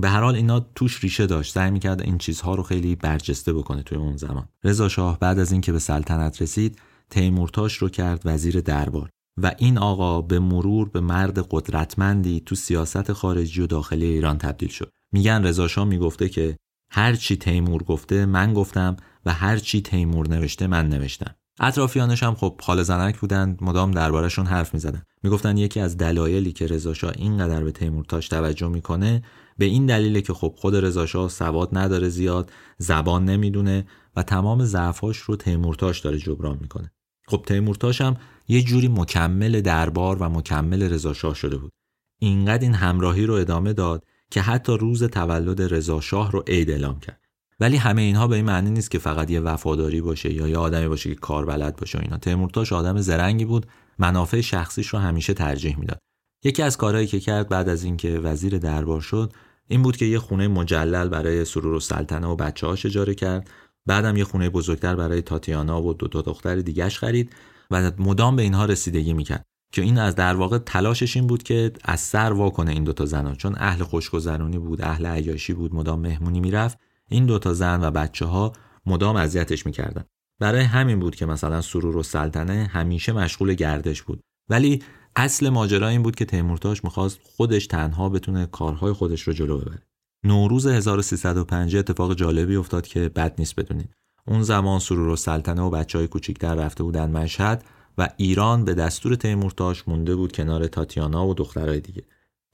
به 0.00 0.08
هر 0.08 0.20
حال 0.20 0.34
اینا 0.34 0.60
توش 0.60 1.04
ریشه 1.04 1.26
داشت 1.26 1.54
سعی 1.54 1.70
می‌کرد 1.70 2.02
این 2.02 2.18
چیزها 2.18 2.54
رو 2.54 2.62
خیلی 2.62 2.96
برجسته 2.96 3.52
بکنه 3.52 3.82
توی 3.82 3.98
اون 3.98 4.16
زمان. 4.16 4.48
رضا 4.64 4.88
شاه 4.88 5.18
بعد 5.18 5.38
از 5.38 5.52
اینکه 5.52 5.72
به 5.72 5.78
سلطنت 5.78 6.42
رسید 6.42 6.78
تیمورتاش 7.10 7.76
رو 7.76 7.88
کرد 7.88 8.22
وزیر 8.24 8.60
دربار. 8.60 9.10
و 9.36 9.52
این 9.58 9.78
آقا 9.78 10.22
به 10.22 10.38
مرور 10.38 10.88
به 10.88 11.00
مرد 11.00 11.46
قدرتمندی 11.50 12.42
تو 12.46 12.54
سیاست 12.54 13.12
خارجی 13.12 13.60
و 13.60 13.66
داخلی 13.66 14.06
ایران 14.06 14.38
تبدیل 14.38 14.68
شد. 14.68 14.92
میگن 15.12 15.44
رضا 15.44 15.68
شاه 15.68 15.84
می‌گفته 15.84 16.28
که 16.28 16.56
هر 16.90 17.14
چی 17.14 17.36
تیمور 17.36 17.82
گفته 17.82 18.26
من 18.26 18.54
گفتم 18.54 18.96
و 19.26 19.32
هر 19.32 19.56
چی 19.56 19.82
تیمور 19.82 20.28
نوشته 20.28 20.66
من 20.66 20.88
نوشتم. 20.88 21.34
اطرافیانش 21.60 22.22
هم 22.22 22.34
خب 22.34 22.60
حال 22.60 22.82
زنک 22.82 23.18
بودند 23.18 23.58
مدام 23.62 23.90
دربارشون 23.90 24.46
حرف 24.46 24.74
می‌زدن. 24.74 25.02
می‌گفتن 25.22 25.56
یکی 25.56 25.80
از 25.80 25.96
دلایلی 25.96 26.52
که 26.52 26.66
رضا 26.66 26.92
اینقدر 27.16 27.64
به 27.64 27.72
تیمورتاش 27.72 28.28
توجه 28.28 28.68
می‌کنه 28.68 29.22
به 29.58 29.64
این 29.64 29.86
دلیله 29.86 30.20
که 30.20 30.32
خب 30.32 30.54
خود 30.56 30.76
رضا 30.76 31.28
سواد 31.28 31.68
نداره 31.72 32.08
زیاد 32.08 32.52
زبان 32.78 33.24
نمی‌دونه 33.24 33.86
و 34.16 34.22
تمام 34.22 34.64
ضعفاش 34.64 35.16
رو 35.16 35.36
تیمورتاش 35.36 36.00
داره 36.00 36.18
جبران 36.18 36.58
می‌کنه. 36.60 36.92
خب 37.26 37.42
تیمورتاش 37.46 38.00
هم 38.00 38.16
یه 38.50 38.62
جوری 38.62 38.88
مکمل 38.88 39.60
دربار 39.60 40.16
و 40.20 40.28
مکمل 40.28 40.82
رضا 40.82 41.14
شده 41.14 41.56
بود. 41.56 41.72
اینقدر 42.18 42.62
این 42.62 42.74
همراهی 42.74 43.26
رو 43.26 43.34
ادامه 43.34 43.72
داد 43.72 44.04
که 44.30 44.40
حتی 44.40 44.76
روز 44.76 45.04
تولد 45.04 45.74
رضا 45.74 46.00
شاه 46.00 46.32
رو 46.32 46.44
عید 46.46 46.70
اعلام 46.70 47.00
کرد. 47.00 47.20
ولی 47.60 47.76
همه 47.76 48.02
اینها 48.02 48.26
به 48.28 48.36
این 48.36 48.44
معنی 48.44 48.70
نیست 48.70 48.90
که 48.90 48.98
فقط 48.98 49.30
یه 49.30 49.40
وفاداری 49.40 50.00
باشه 50.00 50.32
یا 50.32 50.48
یه 50.48 50.56
آدمی 50.56 50.88
باشه 50.88 51.10
که 51.10 51.14
کار 51.14 51.46
بلد 51.46 51.76
باشه 51.76 51.98
و 51.98 52.00
اینا. 52.02 52.18
تیمورتاش 52.18 52.72
آدم 52.72 53.00
زرنگی 53.00 53.44
بود. 53.44 53.66
منافع 53.98 54.40
شخصیش 54.40 54.88
رو 54.88 54.98
همیشه 54.98 55.34
ترجیح 55.34 55.78
می‌داد. 55.78 55.98
یکی 56.44 56.62
از 56.62 56.76
کارهایی 56.76 57.06
که 57.06 57.20
کرد 57.20 57.48
بعد 57.48 57.68
از 57.68 57.84
اینکه 57.84 58.18
وزیر 58.18 58.58
دربار 58.58 59.00
شد 59.00 59.32
این 59.68 59.82
بود 59.82 59.96
که 59.96 60.04
یه 60.04 60.18
خونه 60.18 60.48
مجلل 60.48 61.08
برای 61.08 61.44
سرور 61.44 61.74
و 61.74 61.80
سلطنه 61.80 62.26
و 62.26 62.36
بچه 62.36 62.66
هاش 62.66 62.86
اجاره 62.86 63.14
کرد. 63.14 63.50
بعدم 63.86 64.16
یه 64.16 64.24
خونه 64.24 64.50
بزرگتر 64.50 64.96
برای 64.96 65.22
تاتیانا 65.22 65.82
و 65.82 65.94
دو 65.94 66.08
تا 66.08 66.22
دختر 66.22 66.56
دیگهش 66.56 66.98
خرید. 66.98 67.32
و 67.70 67.92
مدام 67.98 68.36
به 68.36 68.42
اینها 68.42 68.64
رسیدگی 68.64 69.12
می‌کرد 69.12 69.44
که 69.72 69.82
این 69.82 69.98
از 69.98 70.14
در 70.14 70.36
واقع 70.36 70.58
تلاشش 70.58 71.16
این 71.16 71.26
بود 71.26 71.42
که 71.42 71.72
از 71.84 72.00
سر 72.00 72.32
واکنه 72.32 72.70
این 72.70 72.84
دوتا 72.84 73.04
زنان. 73.04 73.34
چون 73.34 73.54
اهل 73.58 73.82
خوشگذرانی 73.82 74.58
بود 74.58 74.82
اهل 74.82 75.06
عیاشی 75.06 75.52
بود 75.52 75.74
مدام 75.74 76.00
مهمونی 76.00 76.40
می‌رفت. 76.40 76.78
این 77.08 77.26
دوتا 77.26 77.52
زن 77.52 77.84
و 77.84 77.90
بچه 77.90 78.24
ها 78.24 78.52
مدام 78.86 79.16
اذیتش 79.16 79.66
می‌کردن. 79.66 80.04
برای 80.40 80.62
همین 80.62 81.00
بود 81.00 81.16
که 81.16 81.26
مثلا 81.26 81.60
سرور 81.60 81.96
و 81.96 82.02
سلطنه 82.02 82.70
همیشه 82.72 83.12
مشغول 83.12 83.54
گردش 83.54 84.02
بود. 84.02 84.20
ولی 84.48 84.82
اصل 85.16 85.48
ماجرا 85.48 85.88
این 85.88 86.02
بود 86.02 86.16
که 86.16 86.24
تیمورتاش 86.24 86.84
می‌خواست 86.84 87.18
خودش 87.22 87.66
تنها 87.66 88.08
بتونه 88.08 88.46
کارهای 88.46 88.92
خودش 88.92 89.22
رو 89.22 89.32
جلو 89.32 89.58
ببره. 89.58 89.82
نوروز 90.24 90.66
1305 90.66 91.76
اتفاق 91.76 92.14
جالبی 92.14 92.56
افتاد 92.56 92.86
که 92.86 93.08
بد 93.08 93.34
نیست 93.38 93.56
بدونید. 93.56 93.94
اون 94.26 94.42
زمان 94.42 94.78
سرور 94.78 95.08
و 95.08 95.16
سلطنه 95.16 95.62
و 95.62 95.70
بچه 95.70 95.98
های 95.98 96.08
کوچیکتر 96.08 96.54
رفته 96.54 96.82
بودن 96.82 97.10
مشهد 97.10 97.64
و 97.98 98.08
ایران 98.16 98.64
به 98.64 98.74
دستور 98.74 99.14
تیمورتاش 99.14 99.88
مونده 99.88 100.16
بود 100.16 100.32
کنار 100.32 100.66
تاتیانا 100.66 101.26
و 101.26 101.34
دخترای 101.34 101.80
دیگه. 101.80 102.02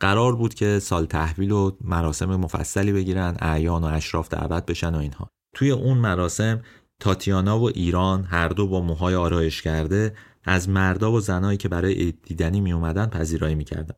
قرار 0.00 0.36
بود 0.36 0.54
که 0.54 0.78
سال 0.78 1.06
تحویل 1.06 1.52
و 1.52 1.70
مراسم 1.80 2.36
مفصلی 2.36 2.92
بگیرن 2.92 3.36
اعیان 3.40 3.84
و 3.84 3.86
اشراف 3.86 4.28
دعوت 4.28 4.66
بشن 4.66 4.94
و 4.94 4.98
اینها. 4.98 5.30
توی 5.54 5.70
اون 5.70 5.98
مراسم 5.98 6.62
تاتیانا 7.00 7.60
و 7.60 7.68
ایران 7.68 8.24
هر 8.24 8.48
دو 8.48 8.66
با 8.66 8.80
موهای 8.80 9.14
آرایش 9.14 9.62
کرده 9.62 10.14
از 10.44 10.68
مردا 10.68 11.12
و 11.12 11.20
زنایی 11.20 11.58
که 11.58 11.68
برای 11.68 12.12
دیدنی 12.12 12.60
می 12.60 12.72
اومدن 12.72 13.06
پذیرایی 13.06 13.54
می‌کردن. 13.54 13.94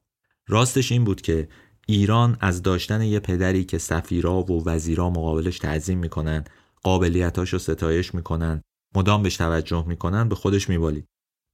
راستش 0.48 0.92
این 0.92 1.04
بود 1.04 1.20
که 1.20 1.48
ایران 1.86 2.36
از 2.40 2.62
داشتن 2.62 3.02
یه 3.02 3.20
پدری 3.20 3.64
که 3.64 3.78
سفیرا 3.78 4.42
و 4.42 4.68
وزیرا 4.68 5.10
مقابلش 5.10 5.58
تعظیم 5.58 5.98
می‌کنن 5.98 6.44
قابلیتاش 6.88 7.52
رو 7.52 7.58
ستایش 7.58 8.14
می‌کنن 8.14 8.62
مدام 8.94 9.22
بهش 9.22 9.36
توجه 9.36 9.84
می‌کنن 9.86 10.28
به 10.28 10.34
خودش 10.34 10.68
میبالید. 10.68 11.06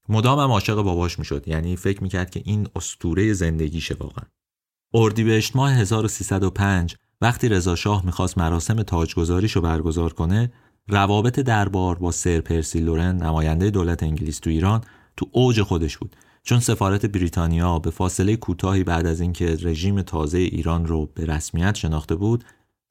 مدام 0.08 0.38
هم 0.38 0.50
عاشق 0.50 0.82
باباش 0.82 1.18
می‌شد 1.18 1.48
یعنی 1.48 1.76
فکر 1.76 2.02
می‌کرد 2.02 2.30
که 2.30 2.42
این 2.44 2.68
استوره 2.76 3.32
زندگیشه 3.32 3.96
واقعا. 4.00 4.24
اردیبهشت 4.94 5.56
ماه 5.56 5.72
1305 5.72 6.96
وقتی 7.20 7.48
رضا 7.48 7.76
شاه 7.76 8.06
می‌خواست 8.06 8.38
مراسم 8.38 8.82
تاجگذاریشو 8.82 9.60
برگزار 9.60 10.12
کنه 10.12 10.52
روابط 10.88 11.40
دربار 11.40 11.98
با 11.98 12.10
سر 12.10 12.40
پرسی 12.40 12.80
لورن 12.80 13.16
نماینده 13.16 13.70
دولت 13.70 14.02
انگلیس 14.02 14.38
تو 14.38 14.50
ایران 14.50 14.80
تو 15.16 15.26
اوج 15.32 15.62
خودش 15.62 15.98
بود. 15.98 16.16
چون 16.42 16.60
سفارت 16.60 17.06
بریتانیا 17.06 17.78
به 17.78 17.90
فاصله 17.90 18.36
کوتاهی 18.36 18.84
بعد 18.84 19.06
از 19.06 19.20
اینکه 19.20 19.56
رژیم 19.62 20.02
تازه 20.02 20.38
ایران 20.38 20.86
رو 20.86 21.06
به 21.14 21.26
رسمیت 21.26 21.74
شناخته 21.74 22.14
بود 22.14 22.44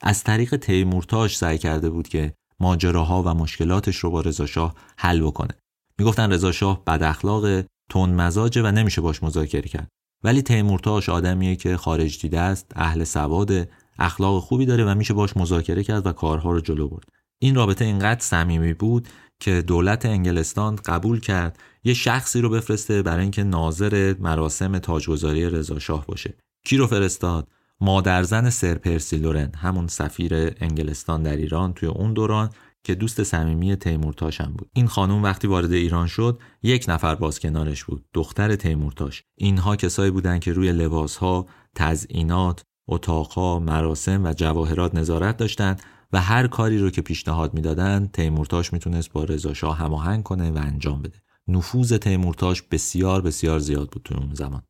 از 0.03 0.23
طریق 0.23 0.55
تیمورتاش 0.55 1.37
سعی 1.37 1.57
کرده 1.57 1.89
بود 1.89 2.07
که 2.07 2.33
ماجراها 2.59 3.23
و 3.23 3.33
مشکلاتش 3.33 3.97
رو 3.97 4.11
با 4.11 4.21
رضاشاه 4.21 4.73
حل 4.97 5.21
بکنه. 5.21 5.53
می‌گفتن 5.99 6.31
رضاشاه 6.31 6.83
بد 6.85 7.03
اخلاق 7.03 7.61
تند 7.89 8.21
مزاجه 8.21 8.61
و 8.61 8.71
نمیشه 8.71 9.01
باش 9.01 9.23
مذاکره 9.23 9.69
کرد. 9.69 9.87
ولی 10.23 10.41
تیمورتاش 10.41 11.09
آدمیه 11.09 11.55
که 11.55 11.77
خارج 11.77 12.21
دیده 12.21 12.39
است 12.39 12.71
اهل 12.75 13.03
سواد 13.03 13.69
اخلاق 13.99 14.43
خوبی 14.43 14.65
داره 14.65 14.85
و 14.85 14.95
میشه 14.95 15.13
باش 15.13 15.37
مذاکره 15.37 15.83
کرد 15.83 16.07
و 16.07 16.11
کارها 16.11 16.51
رو 16.51 16.59
جلو 16.59 16.87
برد. 16.87 17.09
این 17.41 17.55
رابطه 17.55 17.85
اینقدر 17.85 18.19
صمیمی 18.19 18.73
بود 18.73 19.07
که 19.39 19.61
دولت 19.61 20.05
انگلستان 20.05 20.75
قبول 20.75 21.19
کرد 21.19 21.59
یه 21.83 21.93
شخصی 21.93 22.41
رو 22.41 22.49
بفرسته 22.49 23.01
برای 23.01 23.21
اینکه 23.21 23.43
ناظر 23.43 24.15
مراسم 24.19 24.79
تاجگذاری 24.79 25.49
رضا 25.49 25.79
شاه 25.79 26.05
باشه. 26.05 26.33
کی 26.65 26.77
رو 26.77 26.87
فرستاد؟ 26.87 27.47
مادرزن 27.81 28.49
سر 28.49 28.73
پرسی 28.73 29.17
لورن 29.17 29.51
همون 29.55 29.87
سفیر 29.87 30.33
انگلستان 30.35 31.23
در 31.23 31.35
ایران 31.35 31.73
توی 31.73 31.89
اون 31.89 32.13
دوران 32.13 32.49
که 32.83 32.95
دوست 32.95 33.23
صمیمی 33.23 33.75
تیمورتاش 33.75 34.41
هم 34.41 34.53
بود. 34.53 34.69
این 34.73 34.87
خانم 34.87 35.23
وقتی 35.23 35.47
وارد 35.47 35.71
ایران 35.71 36.07
شد 36.07 36.39
یک 36.63 36.85
نفر 36.87 37.15
باز 37.15 37.39
کنارش 37.39 37.83
بود 37.83 38.05
دختر 38.13 38.55
تیمورتاش. 38.55 39.23
اینها 39.35 39.75
کسایی 39.75 40.11
بودند 40.11 40.39
که 40.39 40.53
روی 40.53 40.71
لباسها 40.71 41.45
تزئینات 41.75 42.63
اتاقها 42.87 43.59
مراسم 43.59 44.25
و 44.25 44.33
جواهرات 44.33 44.95
نظارت 44.95 45.37
داشتند 45.37 45.81
و 46.13 46.21
هر 46.21 46.47
کاری 46.47 46.77
رو 46.77 46.89
که 46.89 47.01
پیشنهاد 47.01 47.53
می‌دادند 47.53 48.11
تیمورتاش 48.11 48.73
می‌تونست 48.73 49.11
با 49.11 49.23
رضا 49.23 49.71
هماهنگ 49.71 50.23
کنه 50.23 50.51
و 50.51 50.57
انجام 50.57 51.01
بده. 51.01 51.17
نفوذ 51.47 51.93
تیمورتاش 51.93 52.61
بسیار 52.61 53.21
بسیار 53.21 53.59
زیاد 53.59 53.89
بود 53.89 54.01
تو 54.03 54.15
اون 54.17 54.33
زمان. 54.33 54.61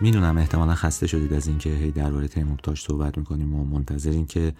می‌دونم 0.00 0.38
احتمالا 0.38 0.74
خسته 0.74 1.06
شدید 1.06 1.32
از 1.32 1.46
اینکه 1.48 1.70
هی 1.70 1.90
درباره 1.90 2.28
تیمورتاش 2.28 2.82
صحبت 2.82 3.18
می‌کنیم 3.18 3.54
و 3.54 3.64
منتظرین 3.64 4.26
که 4.26 4.54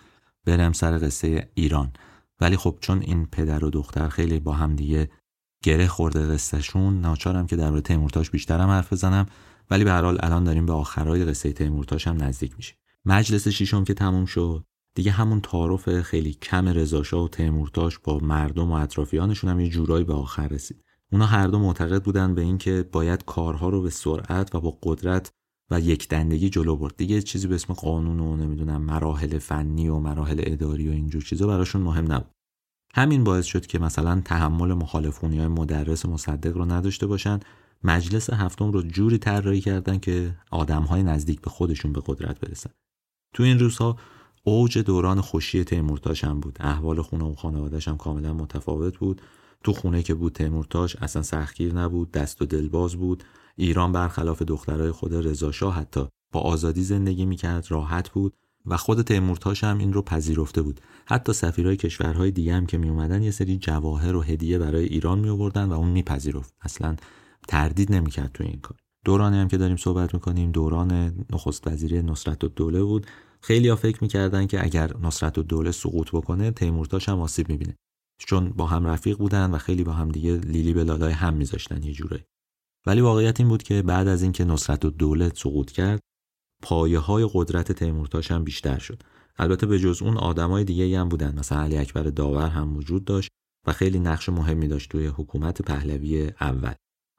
برم 0.47 0.73
سر 0.73 0.99
قصه 0.99 1.49
ایران. 1.55 1.93
ولی 2.41 2.57
خب 2.57 2.79
چون 2.81 3.01
این 3.01 3.27
پدر 3.27 3.65
و 3.65 3.71
دختر 3.71 4.09
خیلی 4.09 4.41
با 4.41 4.53
هم 4.53 4.77
دیگه 4.77 5.11
گره 5.65 5.87
خورده 5.87 6.27
قصهشون 6.27 7.01
ناچارم 7.01 7.47
که 7.47 7.57
درباره 7.57 7.81
تیمورتاش 7.81 8.31
بیشترم 8.31 8.69
حرف 8.69 8.93
بزنم. 8.93 9.27
ولی 9.71 9.85
به 9.85 9.91
هر 9.91 10.03
حال 10.03 10.19
الان 10.21 10.45
داریم 10.45 10.67
به 10.67 10.73
آخرای 10.73 11.25
قصه 11.25 11.53
تیمورتاش 11.53 12.07
هم 12.07 12.23
نزدیک 12.23 12.57
میشه 12.57 12.75
مجلس 13.05 13.49
ششم 13.49 13.85
که 13.85 13.95
تموم 13.95 14.25
شد 14.25 14.65
دیگه 14.95 15.11
همون 15.11 15.41
تعارف 15.41 16.01
خیلی 16.01 16.33
کم 16.33 16.69
رضاشاه 16.69 17.25
و 17.25 17.29
تیمورتاش 17.29 17.99
با 17.99 18.19
مردم 18.19 18.71
و 18.71 18.75
اطرافیانشون 18.75 19.51
هم 19.51 19.61
یه 19.61 19.69
جورایی 19.69 20.05
به 20.05 20.15
آخر 20.15 20.49
رسید. 20.49 20.85
اونا 21.13 21.27
هر 21.27 21.47
دو 21.47 21.59
معتقد 21.59 22.03
بودن 22.03 22.35
به 22.35 22.43
اینکه 22.43 22.89
باید 22.93 23.25
کارها 23.25 23.69
رو 23.69 23.83
به 23.83 23.91
سرعت 23.91 24.55
و 24.55 24.61
با 24.61 24.79
قدرت 24.83 25.31
و 25.71 25.81
یک 25.81 26.09
دندگی 26.09 26.51
جلو 26.51 26.77
برد. 26.77 26.97
دیگه 26.97 27.23
چیزی 27.23 27.47
به 27.47 27.55
اسم 27.55 27.75
قانون 27.75 28.21
و 28.21 28.37
نمی‌دونم 28.37 28.83
مراحل 28.83 29.39
فنی 29.39 29.89
و 29.89 29.99
مراحل 29.99 30.41
اداری 30.45 30.89
و 30.89 30.93
اینجور 30.93 31.23
چیزا 31.23 31.47
براشون 31.47 31.83
مهم 31.83 32.13
نبود. 32.13 32.31
همین 32.95 33.25
باعث 33.25 33.45
شد 33.45 33.67
که 33.67 33.79
مثلا 33.79 34.23
تحمل 34.25 34.73
مخالفونی 34.73 35.39
های 35.39 35.49
مدرس 35.49 36.07
مصدق 36.07 36.57
رو 36.57 36.65
نداشته 36.65 37.07
باشن. 37.07 37.41
مجلس 37.85 38.31
هفتم 38.31 38.73
رو 38.73 38.83
جوری 38.83 39.19
طراحی 39.19 39.61
کردن 39.61 39.99
که 39.99 40.37
آدم 40.51 40.83
های 40.83 41.03
نزدیک 41.03 41.41
به 41.41 41.51
خودشون 41.51 41.93
به 41.93 42.03
قدرت 42.07 42.41
برسن. 42.41 42.71
تو 43.35 43.43
این 43.43 43.59
روزها 43.59 43.97
اوج 44.45 44.79
دوران 44.79 45.21
خوشی 45.21 45.65
تیمورتاش 45.65 46.25
هم 46.25 46.41
بود. 46.41 46.57
احوال 46.61 47.03
خونه 47.03 47.25
و 47.25 47.35
خانوادهش 47.35 47.89
هم 47.89 47.97
کاملا 47.97 48.35
متفاوت 48.35 48.99
بود. 48.99 49.23
تو 49.65 49.73
خونه 49.73 50.03
که 50.03 50.15
بود 50.15 50.33
تیمورتاش 50.33 50.97
اصلا 50.97 51.23
سختگیر 51.23 51.75
نبود 51.75 52.13
دست 52.13 52.43
و 52.43 52.47
دلباز 52.47 52.97
بود. 52.97 53.25
ایران 53.57 53.93
برخلاف 53.93 54.43
دخترای 54.43 54.91
خود 54.91 55.15
رضاشاه 55.15 55.75
حتی 55.75 56.07
با 56.33 56.41
آزادی 56.41 56.83
زندگی 56.83 57.25
می‌کرد 57.25 57.67
راحت 57.71 58.09
بود 58.09 58.33
و 58.67 58.77
خود 58.77 59.03
تیمورتاش 59.03 59.65
هم 59.65 59.79
این 59.79 59.93
رو 59.93 60.03
پذیرفته 60.03 60.63
بود. 60.63 60.81
حتی 61.07 61.33
سفیرای 61.33 61.77
کشورهای 61.77 62.31
دیگه 62.31 62.55
هم 62.55 62.67
که 62.67 62.79
می 62.79 62.89
اومدن 62.89 63.23
یه 63.23 63.31
سری 63.31 63.59
جواهر 63.59 64.17
و 64.17 64.23
هدیه 64.23 64.59
برای 64.59 64.85
ایران 64.85 65.19
می 65.19 65.29
آوردن 65.29 65.65
و 65.65 65.73
اون 65.73 65.89
میپذیرفت. 65.89 66.55
اصلا 66.61 66.97
تردید 67.49 67.93
نمی‌کرد 67.93 68.31
تو 68.35 68.45
این 68.45 68.61
کار. 68.61 68.79
دورانی 69.05 69.39
هم 69.39 69.49
که 69.49 69.57
داریم 69.57 69.77
صحبت 69.77 70.15
می‌کنیم 70.15 70.53
دوران 70.53 71.15
نخست 71.33 71.67
وزیری 71.67 72.03
نصرت 72.03 72.45
الدوله 72.45 72.83
بود. 72.83 73.07
خیلی 73.41 73.69
ها 73.69 73.77
فکر 73.77 73.99
می‌کردن 74.03 74.47
که 74.47 74.65
اگر 74.65 74.97
نصرت 75.03 75.39
الدوله 75.39 75.71
سقوط 75.71 76.11
بکنه 76.11 76.51
تیمورتاش 76.51 77.09
هم 77.09 77.21
آسیب 77.21 77.49
می‌بینه. 77.49 77.77
چون 78.27 78.51
با 78.51 78.67
هم 78.67 78.87
رفیق 78.87 79.19
بودن 79.19 79.51
و 79.51 79.59
خیلی 79.59 79.85
با 79.85 79.93
هم 79.93 80.09
دیگه 80.09 80.37
لیلی 80.37 80.73
به 80.73 80.85
لالای 80.85 81.13
هم 81.13 81.35
میذاشتن 81.35 81.83
یه 81.83 81.93
جورایی. 81.93 82.25
ولی 82.87 83.01
واقعیت 83.01 83.41
این 83.41 83.49
بود 83.49 83.63
که 83.63 83.83
بعد 83.83 84.09
از 84.09 84.23
اینکه 84.23 84.45
نصرت 84.45 84.85
و 84.85 84.91
دولت 84.91 85.39
سقوط 85.39 85.71
کرد 85.71 86.01
پایه 86.63 86.99
های 86.99 87.31
قدرت 87.35 87.73
تیمورتاش 87.73 88.31
هم 88.31 88.45
بیشتر 88.45 88.79
شد. 88.79 89.03
البته 89.39 89.67
به 89.67 89.79
جز 89.79 90.03
اون 90.03 90.17
آدمای 90.17 90.65
دیگه 90.65 91.01
هم 91.01 91.09
بودن 91.09 91.39
مثلا 91.39 91.63
علی 91.63 91.79
اکبر 91.79 92.03
داور 92.03 92.49
هم 92.49 92.77
وجود 92.77 93.05
داشت 93.05 93.31
و 93.67 93.73
خیلی 93.73 93.99
نقش 93.99 94.29
مهمی 94.29 94.69
داشت 94.69 94.91
توی 94.91 95.07
حکومت 95.07 95.63
پهلوی 95.63 96.33
اول. 96.41 96.75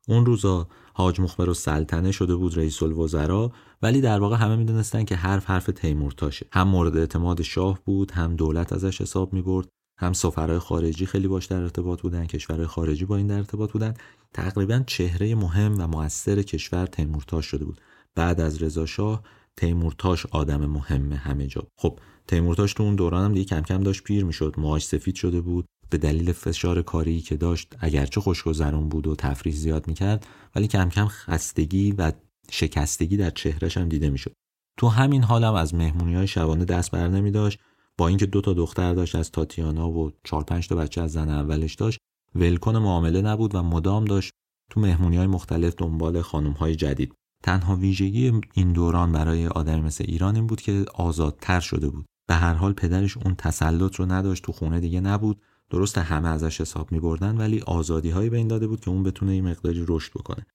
اون 0.08 0.26
روزا 0.26 0.68
حاج 0.94 1.20
مخبر 1.20 1.50
و 1.50 1.54
سلطنه 1.54 2.12
شده 2.12 2.36
بود 2.36 2.58
رئیس 2.58 2.84
الوزرا 2.84 3.52
ولی 3.82 4.02
در 4.02 4.20
واقع 4.20 4.36
همه 4.36 4.56
می‌دونستن 4.56 5.04
که 5.04 5.16
حرف 5.16 5.46
حرف 5.46 5.66
تیمورتاشه. 5.66 6.46
هم 6.52 6.68
مورد 6.68 6.98
اعتماد 6.98 7.42
شاه 7.42 7.80
بود 7.86 8.12
هم 8.12 8.36
دولت 8.36 8.74
ازش 8.74 9.02
حساب 9.02 9.34
می‌برد 9.34 9.70
هم 10.04 10.14
سفرهای 10.14 10.60
خارجی 10.60 11.06
خیلی 11.06 11.28
باش 11.28 11.46
در 11.46 11.62
ارتباط 11.62 12.02
بودن 12.02 12.26
کشورهای 12.26 12.68
خارجی 12.68 13.06
با 13.06 13.18
این 13.18 13.28
در 13.28 13.38
ارتباط 13.38 13.72
بودن. 13.72 13.94
تقریبا 14.34 14.84
چهره 14.88 15.36
مهم 15.36 15.82
و 15.82 15.88
موثر 15.88 16.42
کشور 16.42 16.86
تیمورتاش 16.86 17.46
شده 17.46 17.66
بود. 17.66 17.82
بعد 18.16 18.42
از 18.42 18.64
رضا 18.64 18.86
شاه 18.86 19.24
تیمورتاش 19.58 20.26
آدم 20.26 20.66
مهم 20.66 21.12
همه 21.12 21.48
جا 21.48 21.68
خب 21.78 22.00
تیمورتاش 22.28 22.74
تو 22.74 22.84
اون 22.84 22.96
دوران 22.96 23.26
هم 23.26 23.34
دیگه 23.34 23.46
کم 23.46 23.62
کم 23.62 23.84
داشت 23.84 24.04
پیر 24.04 24.26
می‌شد 24.26 24.56
موهاش 24.58 24.86
سفید 24.86 25.16
شده 25.16 25.42
بود. 25.42 25.66
به 25.90 25.98
دلیل 25.98 26.32
فشار 26.32 26.82
کاری 26.82 27.22
که 27.22 27.36
داشت 27.36 27.76
اگرچه 27.80 28.22
خوشگذرون 28.22 28.90
بود 28.90 29.08
و 29.08 29.16
تفریح 29.16 29.56
زیاد 29.56 29.88
می‌کرد 29.88 30.28
ولی 30.56 30.68
کم 30.68 30.90
کم 30.90 31.08
خستگی 31.08 31.92
و 31.92 32.12
شکستگی 32.52 33.18
در 33.18 33.30
چهرش 33.30 33.78
هم 33.78 33.90
دیده 33.90 34.10
می‌شد. 34.10 34.34
تو 34.78 34.88
همین 34.88 35.24
حالم 35.24 35.48
هم 35.48 35.54
از 35.54 35.74
مهمونی 35.74 36.16
های 36.16 36.28
شبانه 36.28 36.66
دست 36.66 36.92
بر 36.92 37.08
نمی 37.08 37.32
داشت 37.32 37.60
با 37.98 38.08
اینکه 38.08 38.26
دو 38.26 38.42
تا 38.42 38.54
دختر 38.54 38.94
داشت 38.94 39.16
از 39.16 39.32
تاتیانا 39.32 39.90
و 39.90 40.12
چهار 40.24 40.44
پنج 40.44 40.68
تا 40.68 40.76
بچه 40.76 41.02
از 41.02 41.12
زن 41.12 41.30
اولش 41.30 41.76
داشت 41.76 42.00
ولکن 42.36 42.78
معامله 42.78 43.22
نبود 43.22 43.56
و 43.56 43.64
مدام 43.64 44.06
داشت 44.06 44.32
تو 44.70 44.80
مهمونی 44.80 45.18
های 45.18 45.28
مختلف 45.28 45.74
دنبال 45.78 46.22
خانم 46.22 46.52
های 46.52 46.76
جدید. 46.76 47.14
تنها 47.44 47.76
ویژگی 47.76 48.42
این 48.54 48.74
دوران 48.74 49.12
برای 49.12 49.48
آدمی 49.48 49.82
مثل 49.82 50.06
ایران 50.08 50.36
این 50.36 50.48
بود 50.48 50.62
که 50.62 50.86
آزادتر 50.94 51.60
شده 51.60 51.90
بود. 51.90 52.06
به 52.28 52.36
هر 52.36 52.54
حال 52.54 52.74
پدرش 52.74 53.18
اون 53.18 53.36
تسلط 53.36 53.96
رو 53.96 54.06
نداشت 54.06 54.44
تو 54.44 54.52
خونه 54.52 54.80
دیگه 54.80 55.00
نبود. 55.00 55.42
درست 55.70 55.98
همه 55.98 56.30
ازش 56.30 56.62
حساب 56.62 56.92
می 56.92 57.00
بردن 57.00 57.38
ولی 57.38 57.62
آزادی 57.62 58.10
هایی 58.10 58.30
به 58.30 58.38
این 58.38 58.48
داده 58.48 58.68
بود 58.68 58.80
که 58.80 58.90
اون 58.90 59.04
بتونه 59.04 59.32
این 59.32 59.48
مقداری 59.48 59.86
رشد 59.88 60.12
بکنه. 60.14 60.46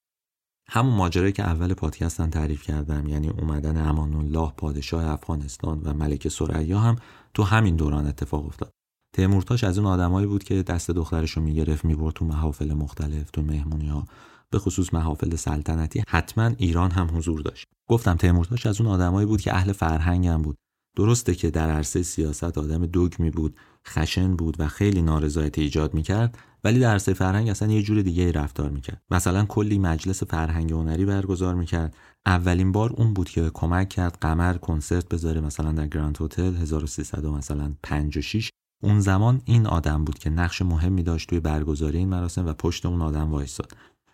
همون 0.68 0.94
ماجرایی 0.94 1.32
که 1.32 1.42
اول 1.42 1.74
پادکستم 1.74 2.30
تعریف 2.30 2.62
کردم 2.62 3.08
یعنی 3.08 3.28
اومدن 3.28 3.88
امان 3.88 4.14
الله 4.14 4.52
پادشاه 4.56 5.06
افغانستان 5.06 5.80
و 5.84 5.94
ملکه 5.94 6.28
سریا 6.28 6.78
هم 6.78 6.96
تو 7.34 7.42
همین 7.42 7.76
دوران 7.76 8.06
اتفاق 8.06 8.46
افتاد. 8.46 8.70
تیمورتاش 9.16 9.64
از 9.64 9.78
اون 9.78 9.86
آدمایی 9.86 10.26
بود 10.26 10.44
که 10.44 10.62
دست 10.62 10.90
دخترش 10.90 11.30
رو 11.30 11.42
می‌گرفت 11.42 11.84
می‌برد 11.84 12.14
تو 12.14 12.24
محافل 12.24 12.72
مختلف 12.72 13.30
تو 13.30 13.42
مهمونی 13.42 13.88
ها 13.88 14.04
به 14.50 14.58
خصوص 14.58 14.94
محافل 14.94 15.36
سلطنتی. 15.36 16.02
حتما 16.08 16.50
ایران 16.56 16.90
هم 16.90 17.16
حضور 17.16 17.40
داشت. 17.40 17.66
گفتم 17.88 18.16
تیمورتاش 18.16 18.66
از 18.66 18.80
اون 18.80 18.90
آدمایی 18.90 19.26
بود 19.26 19.40
که 19.40 19.54
اهل 19.54 19.72
فرهنگ 19.72 20.26
هم 20.26 20.42
بود. 20.42 20.56
درسته 20.96 21.34
که 21.34 21.50
در 21.50 21.70
عرصه 21.70 22.02
سیاست 22.02 22.58
آدم 22.58 22.86
دوگمی 22.86 23.30
بود 23.30 23.56
خشن 23.86 24.36
بود 24.36 24.56
و 24.58 24.68
خیلی 24.68 25.02
نارضایتی 25.02 25.60
ایجاد 25.60 25.94
می‌کرد 25.94 26.38
ولی 26.66 26.78
در 26.78 26.90
عرصه 26.90 27.14
فرهنگ 27.14 27.48
اصلا 27.48 27.72
یه 27.72 27.82
جور 27.82 28.02
دیگه 28.02 28.32
رفتار 28.32 28.70
می‌کرد. 28.70 29.02
مثلا 29.10 29.44
کلی 29.44 29.78
مجلس 29.78 30.22
فرهنگ 30.22 30.72
هنری 30.72 31.04
برگزار 31.04 31.54
می‌کرد. 31.54 31.96
اولین 32.26 32.72
بار 32.72 32.92
اون 32.92 33.14
بود 33.14 33.28
که 33.28 33.50
کمک 33.54 33.88
کرد 33.88 34.18
قمر 34.20 34.54
کنسرت 34.54 35.08
بذاره 35.08 35.40
مثلا 35.40 35.72
در 35.72 35.86
گراند 35.86 36.18
هتل 36.20 36.56
1300 36.56 37.26
مثلا 37.26 37.74
5 37.82 38.18
و 38.18 38.20
6 38.20 38.50
اون 38.82 39.00
زمان 39.00 39.42
این 39.44 39.66
آدم 39.66 40.04
بود 40.04 40.18
که 40.18 40.30
نقش 40.30 40.62
مهمی 40.62 41.02
داشت 41.02 41.28
توی 41.28 41.40
برگزاری 41.40 41.98
این 41.98 42.08
مراسم 42.08 42.46
و 42.46 42.52
پشت 42.52 42.86
اون 42.86 43.02
آدم 43.02 43.30
وایستاد. 43.30 43.72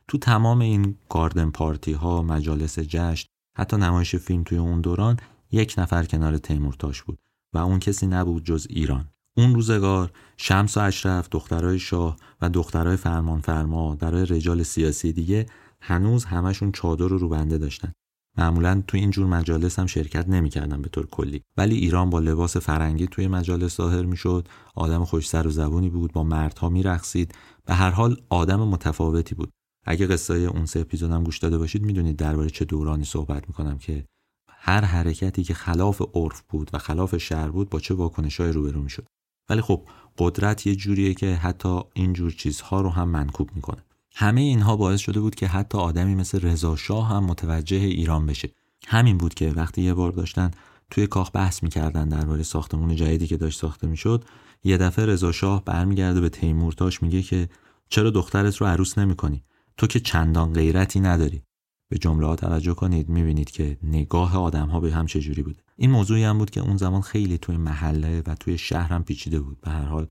تو 0.09 0.19
تمام 0.19 0.61
این 0.61 0.97
گاردن 1.09 1.51
پارتی 1.51 1.93
ها 1.93 2.23
مجالس 2.23 2.79
جشن 2.79 3.29
حتی 3.59 3.77
نمایش 3.77 4.17
فیلم 4.17 4.43
توی 4.43 4.59
اون 4.59 4.81
دوران 4.81 5.17
یک 5.53 5.75
نفر 5.79 6.05
کنار 6.05 6.39
تیمورتاش 6.39 7.03
بود 7.03 7.19
و 7.55 7.59
اون 7.59 7.79
کسی 7.79 8.07
نبود 8.07 8.45
جز 8.45 8.67
ایران. 8.71 9.12
اون 9.37 9.55
روزگار 9.55 10.11
شمس 10.37 10.77
و 10.77 10.81
اشرف 10.81 11.29
دخترای 11.31 11.79
شاه 11.79 12.17
و 12.41 12.49
دخترای 12.49 12.97
فرمان 12.97 13.41
فرما 13.41 13.95
درای 13.95 14.27
رجال 14.27 14.63
سیاسی 14.63 15.13
دیگه 15.13 15.47
هنوز 15.81 16.25
همشون 16.25 16.73
چادر 16.73 17.05
رو 17.05 17.19
روبنده 17.19 17.59
داشتن. 17.59 17.93
معمولا 18.39 18.83
تو 18.87 18.97
این 18.97 19.11
جور 19.11 19.27
مجالس 19.27 19.79
هم 19.79 19.87
شرکت 19.87 20.29
نمی‌کردن 20.29 20.83
به 20.83 20.89
طور 20.89 21.07
کلی. 21.07 21.43
ولی 21.57 21.77
ایران 21.77 22.11
با 22.11 22.19
لباس 22.19 22.57
فرنگی 22.57 23.07
توی 23.07 23.29
مجالس 23.29 23.77
ظاهر 23.77 24.03
می‌شد. 24.03 24.49
آدم 24.75 25.05
خوش 25.05 25.29
سر 25.29 25.47
و 25.47 25.51
زبونی 25.51 25.91
بود 25.91 26.13
با 26.13 26.25
مردها 26.25 26.69
میرقصید. 26.69 27.35
به 27.67 27.75
هر 27.75 27.91
حال 27.91 28.17
آدم 28.29 28.61
متفاوتی 28.61 29.35
بود. 29.35 29.51
اگه 29.87 30.07
قصه 30.07 30.35
اون 30.35 30.67
سه 30.67 30.81
اپیزودم 30.81 31.25
گوش 31.25 31.39
داده 31.39 31.59
باشید 31.59 31.83
می‌دونید 31.83 32.17
درباره 32.17 32.51
چه 32.51 32.65
دورانی 32.65 33.05
صحبت 33.05 33.49
می‌کنم 33.49 33.79
که 33.79 34.05
هر 34.49 34.85
حرکتی 34.85 35.45
که 35.45 35.55
خلاف 35.55 36.03
عرف 36.15 36.43
بود 36.49 36.71
و 36.73 36.79
خلاف 36.79 37.17
شهر 37.17 37.51
بود 37.51 37.71
با 37.71 37.81
چه 37.81 37.95
واکنشای 37.95 38.53
روبرو 38.53 38.83
می‌شد. 38.83 39.07
ولی 39.49 39.61
خب 39.61 39.83
قدرت 40.19 40.67
یه 40.67 40.77
جوریه 40.77 41.15
که 41.15 41.35
حتی 41.35 41.81
این 41.95 42.13
جور 42.13 42.33
چیزها 42.33 42.81
رو 42.81 42.91
هم 42.91 43.09
منکوب 43.09 43.51
می‌کنه. 43.55 43.85
همه 44.15 44.41
اینها 44.41 44.77
باعث 44.77 45.01
شده 45.01 45.21
بود 45.21 45.35
که 45.35 45.47
حتی 45.47 45.79
آدمی 45.79 46.15
مثل 46.15 46.41
رضا 46.41 46.77
شاه 46.77 47.09
هم 47.09 47.25
متوجه 47.25 47.77
ایران 47.77 48.27
بشه. 48.27 48.51
همین 48.87 49.19
بود 49.19 49.35
که 49.35 49.51
وقتی 49.51 49.83
یه 49.83 49.95
بار 49.95 50.13
داشتن 50.13 50.51
توی 50.91 51.07
کاخ 51.07 51.31
بحث 51.35 51.63
می‌کردن 51.63 52.09
درباره 52.09 52.43
ساختمون 52.43 52.97
جدیدی 52.97 53.27
که 53.27 53.37
داشت 53.37 53.61
ساخته 53.61 53.87
می‌شد 53.87 54.25
یه 54.65 54.79
دفعه 54.79 55.07
رضا 55.07 55.33
شاه 55.33 55.65
برمیگرده 55.65 56.21
به 56.21 56.29
تیمورتاش 56.29 57.03
میگه 57.03 57.23
که 57.23 57.49
چرا 57.89 58.11
دخترت 58.11 58.57
رو 58.57 58.67
عروس 58.67 58.99
نمی‌کنی؟ 58.99 59.45
تو 59.77 59.87
که 59.87 60.01
چندان 60.01 60.53
غیرتی 60.53 61.01
نداری. 61.01 61.43
به 61.89 61.99
جمله 61.99 62.27
ها 62.27 62.37
توجه 62.37 62.75
کنید 62.75 63.09
می‌بینید 63.09 63.51
که 63.51 63.79
نگاه 63.83 64.39
آدم 64.39 64.69
ها 64.69 64.81
به 64.81 64.93
هم 64.93 65.07
چجوری 65.07 65.43
بود 65.43 65.63
این 65.83 65.91
موضوعی 65.91 66.25
هم 66.25 66.39
بود 66.39 66.51
که 66.51 66.61
اون 66.61 66.77
زمان 66.77 67.01
خیلی 67.01 67.39
توی 67.39 67.57
محله 67.57 68.23
و 68.27 68.35
توی 68.35 68.59
شهر 68.59 68.93
هم 68.93 69.05
پیچیده 69.05 69.41
بود. 69.41 69.61
به 69.61 69.71
هر 69.71 69.85
حال 69.85 70.09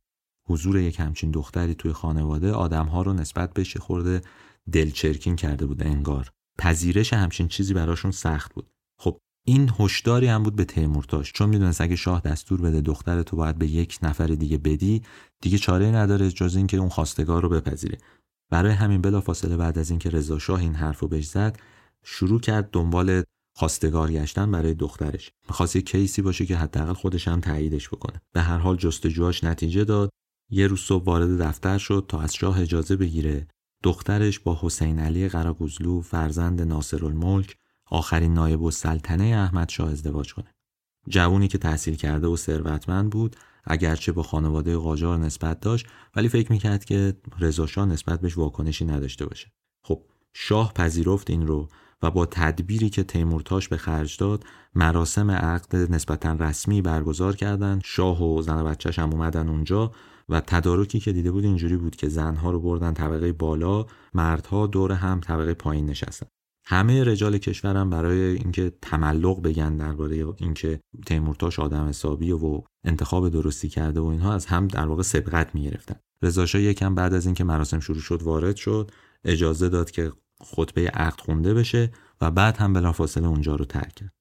حضور 0.48 0.80
یک 0.80 1.00
همچین 1.00 1.32
دختری 1.32 1.76
توی 1.76 1.94
خانواده 1.94 2.52
آدم 2.52 2.86
ها 2.86 3.02
رو 3.02 3.14
نسبت 3.14 3.54
بهش 3.54 3.78
خورده 3.78 4.22
دلچرکین 4.72 5.36
کرده 5.36 5.66
بود 5.66 5.84
انگار. 5.84 6.30
پذیرش 6.60 7.14
همچین 7.14 7.48
چیزی 7.48 7.74
براشون 7.74 8.12
سخت 8.12 8.54
بود. 8.54 8.68
خب 9.00 9.18
این 9.48 9.72
هشداری 9.80 10.28
هم 10.28 10.44
بود 10.44 10.56
به 10.56 10.66
تیمورتاش 10.66 11.32
چون 11.34 11.50
می‌دونست 11.50 11.82
اگه 11.82 11.96
شاه 11.96 12.22
دستور 12.22 12.62
بده 12.62 12.82
دختر 12.82 13.24
تو 13.24 13.38
باید 13.38 13.58
به 13.58 13.68
یک 13.68 14.00
نفر 14.02 14.28
دیگه 14.28 14.58
بدی 14.58 15.02
دیگه 15.42 15.58
چاره 15.58 15.92
نداره 15.92 16.32
جز 16.32 16.56
اینکه 16.56 16.78
اون 16.78 16.90
خواستگار 16.90 17.42
رو 17.42 17.50
بپذیره. 17.50 17.98
برای 18.50 18.72
همین 18.72 19.02
بلافاصله 19.02 19.58
بعد 19.58 19.80
از 19.80 19.90
اینکه 19.90 20.10
رضا 20.10 20.40
شاه 20.40 20.60
این 20.60 20.76
حرفو 20.76 21.08
بهش 21.08 21.28
زد 21.28 21.60
شروع 22.04 22.40
کرد 22.40 22.70
دنبال 22.72 23.24
خواستگار 23.62 24.12
گشتن 24.12 24.52
برای 24.52 24.74
دخترش. 24.74 25.32
می‌خواست 25.50 25.76
یه 25.76 25.82
کیسی 25.82 26.22
باشه 26.22 26.46
که 26.46 26.58
حداقل 26.58 26.94
خودش 26.94 27.28
هم 27.28 27.40
تاییدش 27.40 27.90
بکنه. 27.90 28.22
به 28.34 28.42
هر 28.42 28.58
حال 28.58 28.78
جستجوهاش 28.78 29.44
نتیجه 29.44 29.84
داد. 29.84 30.10
یه 30.50 30.68
روز 30.68 30.80
صبح 30.80 31.04
وارد 31.04 31.42
دفتر 31.42 31.78
شد 31.78 32.06
تا 32.08 32.20
از 32.20 32.36
شاه 32.36 32.62
اجازه 32.62 32.96
بگیره 32.96 33.48
دخترش 33.84 34.40
با 34.40 34.60
حسین 34.62 35.00
علی 35.00 35.30
قراگوزلو 35.30 36.02
فرزند 36.02 36.62
ناصر 36.62 37.06
الملک 37.06 37.58
آخرین 37.86 38.34
نایب 38.34 38.64
السلطنه 38.64 39.24
احمد 39.24 39.70
شاه 39.70 39.92
ازدواج 39.92 40.34
کنه. 40.34 40.54
جوونی 41.10 41.48
که 41.48 41.58
تحصیل 41.58 41.96
کرده 41.96 42.28
و 42.28 42.38
ثروتمند 42.38 43.10
بود 43.10 43.36
اگرچه 43.66 44.12
با 44.12 44.24
خانواده 44.24 44.78
قاجار 44.78 45.18
نسبت 45.18 45.60
داشت 45.60 45.88
ولی 46.16 46.30
فکر 46.30 46.52
می‌کرد 46.52 46.86
که 46.86 47.14
رضا 47.40 47.86
نسبت 47.86 48.22
بهش 48.22 48.38
واکنشی 48.38 48.86
نداشته 48.86 49.26
باشه. 49.26 49.52
خب 49.84 50.04
شاه 50.34 50.74
پذیرفت 50.74 51.30
این 51.30 51.48
رو 51.48 51.70
و 52.04 52.12
با 52.12 52.26
تدبیری 52.26 52.90
که 52.90 53.04
تیمورتاش 53.04 53.68
به 53.68 53.78
خرج 53.78 54.18
داد 54.18 54.44
مراسم 54.76 55.32
عقد 55.32 55.76
نسبتا 55.76 56.34
رسمی 56.34 56.82
برگزار 56.82 57.36
کردند. 57.36 57.82
شاه 57.86 58.24
و 58.24 58.42
زن 58.42 58.64
بچهش 58.64 59.00
هم 59.00 59.14
اومدن 59.14 59.50
اونجا 59.50 59.92
و 60.30 60.42
تدارکی 60.42 61.00
که 61.00 61.12
دیده 61.12 61.32
بود 61.32 61.46
اینجوری 61.46 61.78
بود 61.78 61.96
که 61.96 62.10
زنها 62.10 62.52
رو 62.52 62.60
بردن 62.60 62.94
طبقه 62.94 63.34
بالا 63.34 63.86
مردها 64.14 64.68
دور 64.68 64.92
هم 64.92 65.20
طبقه 65.20 65.54
پایین 65.54 65.86
نشستن. 65.86 66.28
همه 66.66 67.04
رجال 67.04 67.38
کشورم 67.38 67.90
برای 67.90 68.20
اینکه 68.20 68.72
تملق 68.82 69.42
بگن 69.42 69.78
درباره 69.78 70.26
اینکه 70.38 70.80
تیمورتاش 71.06 71.60
آدم 71.60 71.88
حسابی 71.88 72.32
و 72.32 72.62
انتخاب 72.84 73.30
درستی 73.30 73.70
کرده 73.70 74.00
و 74.00 74.06
اینها 74.06 74.34
از 74.34 74.46
هم 74.46 74.68
در 74.68 74.88
واقع 74.88 75.04
سبقت 75.04 75.56
می‌گرفتن. 75.56 75.96
رضا 76.22 76.60
یکم 76.60 76.96
بعد 76.96 77.14
از 77.14 77.26
اینکه 77.26 77.44
مراسم 77.44 77.80
شروع 77.80 78.00
شد 78.00 78.24
وارد 78.24 78.56
شد 78.56 78.92
اجازه 79.26 79.70
داد 79.70 79.92
که 79.92 80.12
خطبه 80.44 80.88
عقد 80.88 81.22
خونده 81.22 81.54
بشه 81.54 81.92
و 82.22 82.32
بعد 82.32 82.58
هم 82.58 82.74
بلافاصله 82.74 83.28
اونجا 83.28 83.56
رو 83.56 83.66
ترک 83.66 83.96
کرد. 83.96 84.14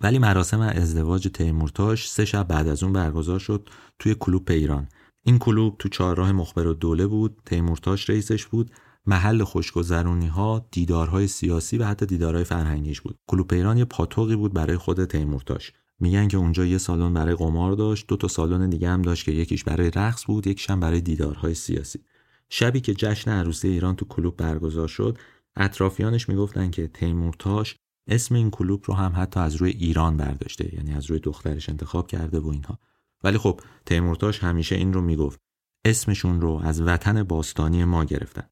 ولی 0.00 0.18
مراسم 0.18 0.60
ازدواج 0.60 1.28
تیمورتاش 1.28 2.10
سه 2.10 2.24
شب 2.24 2.48
بعد 2.48 2.68
از 2.68 2.82
اون 2.82 2.92
برگزار 2.92 3.38
شد 3.38 3.68
توی 3.98 4.16
کلوب 4.20 4.50
ایران 4.50 4.88
این 5.22 5.38
کلوب 5.38 5.76
تو 5.78 5.88
چهارراه 5.88 6.32
مخبر 6.32 6.66
و 6.66 6.74
دوله 6.74 7.06
بود 7.06 7.42
تیمورتاش 7.46 8.10
رئیسش 8.10 8.46
بود 8.46 8.70
محل 9.06 9.44
خوشگذرونی 9.44 10.26
ها 10.26 10.66
دیدارهای 10.70 11.26
سیاسی 11.26 11.78
و 11.78 11.84
حتی 11.84 12.06
دیدارهای 12.06 12.44
فرهنگیش 12.44 13.00
بود. 13.00 13.18
کلوب 13.26 13.54
ایران 13.54 13.78
یه 13.78 13.84
پاتوقی 13.84 14.36
بود 14.36 14.54
برای 14.54 14.76
خود 14.76 15.04
تیمورتاش. 15.04 15.72
میگن 16.00 16.28
که 16.28 16.36
اونجا 16.36 16.66
یه 16.66 16.78
سالن 16.78 17.14
برای 17.14 17.34
قمار 17.34 17.72
داشت 17.72 18.06
دو 18.06 18.16
تا 18.16 18.28
سالن 18.28 18.70
دیگه 18.70 18.88
هم 18.88 19.02
داشت 19.02 19.24
که 19.24 19.32
یکیش 19.32 19.64
برای 19.64 19.90
رقص 19.90 20.24
بود 20.26 20.46
یکیش 20.46 20.70
برای 20.70 21.00
دیدارهای 21.00 21.54
سیاسی. 21.54 22.00
شبی 22.48 22.80
که 22.80 22.94
جشن 22.94 23.30
عروسی 23.30 23.68
ایران 23.68 23.96
تو 23.96 24.04
کلوب 24.04 24.36
برگزار 24.36 24.88
شد 24.88 25.18
اطرافیانش 25.56 26.28
می‌گفتن 26.28 26.70
که 26.70 26.88
تیمورتاش 26.88 27.76
اسم 28.08 28.34
این 28.34 28.50
کلوب 28.50 28.84
رو 28.86 28.94
هم 28.94 29.12
حتی 29.16 29.40
از 29.40 29.56
روی 29.56 29.70
ایران 29.70 30.16
برداشته 30.16 30.74
یعنی 30.74 30.94
از 30.94 31.06
روی 31.06 31.18
دخترش 31.18 31.68
انتخاب 31.68 32.06
کرده 32.06 32.40
و 32.40 32.48
اینها. 32.48 32.78
ولی 33.24 33.38
خب 33.38 33.60
تیمورتاش 33.86 34.38
همیشه 34.44 34.74
این 34.74 34.92
رو 34.92 35.00
می‌گفت 35.00 35.40
اسمشون 35.84 36.40
رو 36.40 36.60
از 36.64 36.80
وطن 36.80 37.22
باستانی 37.22 37.84
ما 37.84 38.04
گرفتن. 38.04 38.48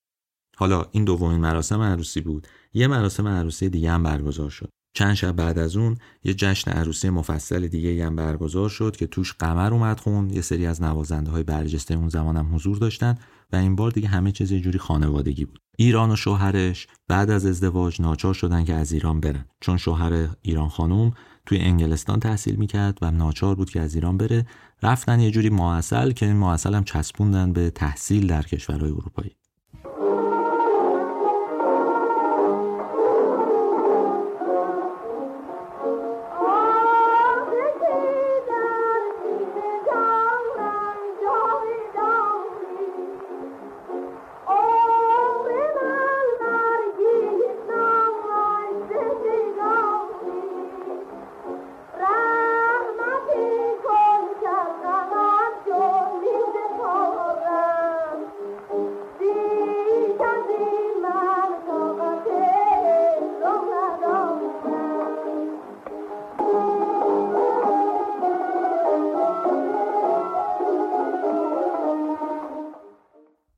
حالا 0.57 0.87
این 0.91 1.05
دومین 1.05 1.41
مراسم 1.41 1.81
عروسی 1.81 2.21
بود 2.21 2.47
یه 2.75 2.87
مراسم 2.87 3.29
عروسی 3.29 3.69
دیگه 3.69 3.91
هم 3.91 4.03
برگزار 4.03 4.51
شد. 4.51 4.71
چند 4.95 5.15
شب 5.15 5.33
بعد 5.33 5.59
از 5.59 5.77
اون 5.77 5.97
یه 6.25 6.35
جشن 6.35 6.71
عروسی 6.71 7.11
مفصل 7.11 7.67
دیگه 7.69 8.07
هم 8.07 8.17
برگزار 8.17 8.69
شد 8.69 8.97
که 8.97 9.07
توش 9.07 9.33
قمر 9.33 9.73
اومد 9.73 10.01
خون 10.01 10.31
یه 10.31 10.41
سری 10.41 10.67
از 10.67 10.83
نوازنده 10.83 11.31
های 11.31 11.43
برجسته 11.43 11.95
اون 11.95 12.09
زمان 12.09 12.37
هم 12.37 12.55
حضور 12.55 12.79
داشتن. 12.79 13.19
و 13.53 13.57
این 13.57 13.77
بار 13.77 13.91
دیگه 13.91 14.09
همه 14.09 14.33
چیز 14.33 14.53
یه 14.53 14.61
جوری 14.61 14.79
خانوادگی 14.79 15.45
بود. 15.45 15.61
ایران 15.79 16.11
و 16.11 16.17
شوهرش 16.17 16.87
بعد 17.09 17.31
از 17.31 17.47
ازدواج 17.47 18.03
ناچار 18.03 18.35
شدن 18.35 18.65
که 18.65 18.75
از 18.75 18.93
ایران 18.93 19.21
برن. 19.21 19.45
چون 19.61 19.77
شوهر 19.77 20.29
ایران 20.43 20.69
خانوم 20.69 21.13
توی 21.47 21.59
انگلستان 21.59 22.21
تحصیل 22.21 22.57
می‌کرد 22.57 22.99
و 23.03 23.11
ناچار 23.11 23.55
بود 23.55 23.71
که 23.71 23.81
از 23.81 23.95
ایران 23.95 24.17
بره 24.17 24.47
رفتن 24.83 25.21
یه 25.21 25.31
جوری 25.31 25.49
معسل 25.49 26.11
که 26.11 26.27
این 26.27 26.37
معسل 26.37 26.75
هم 26.75 26.85
چسبوندن 26.85 27.53
به 27.53 27.71
تحصیل 27.71 28.27
در 28.27 28.43
کشورهای 28.43 28.91
اروپایی. 28.91 29.37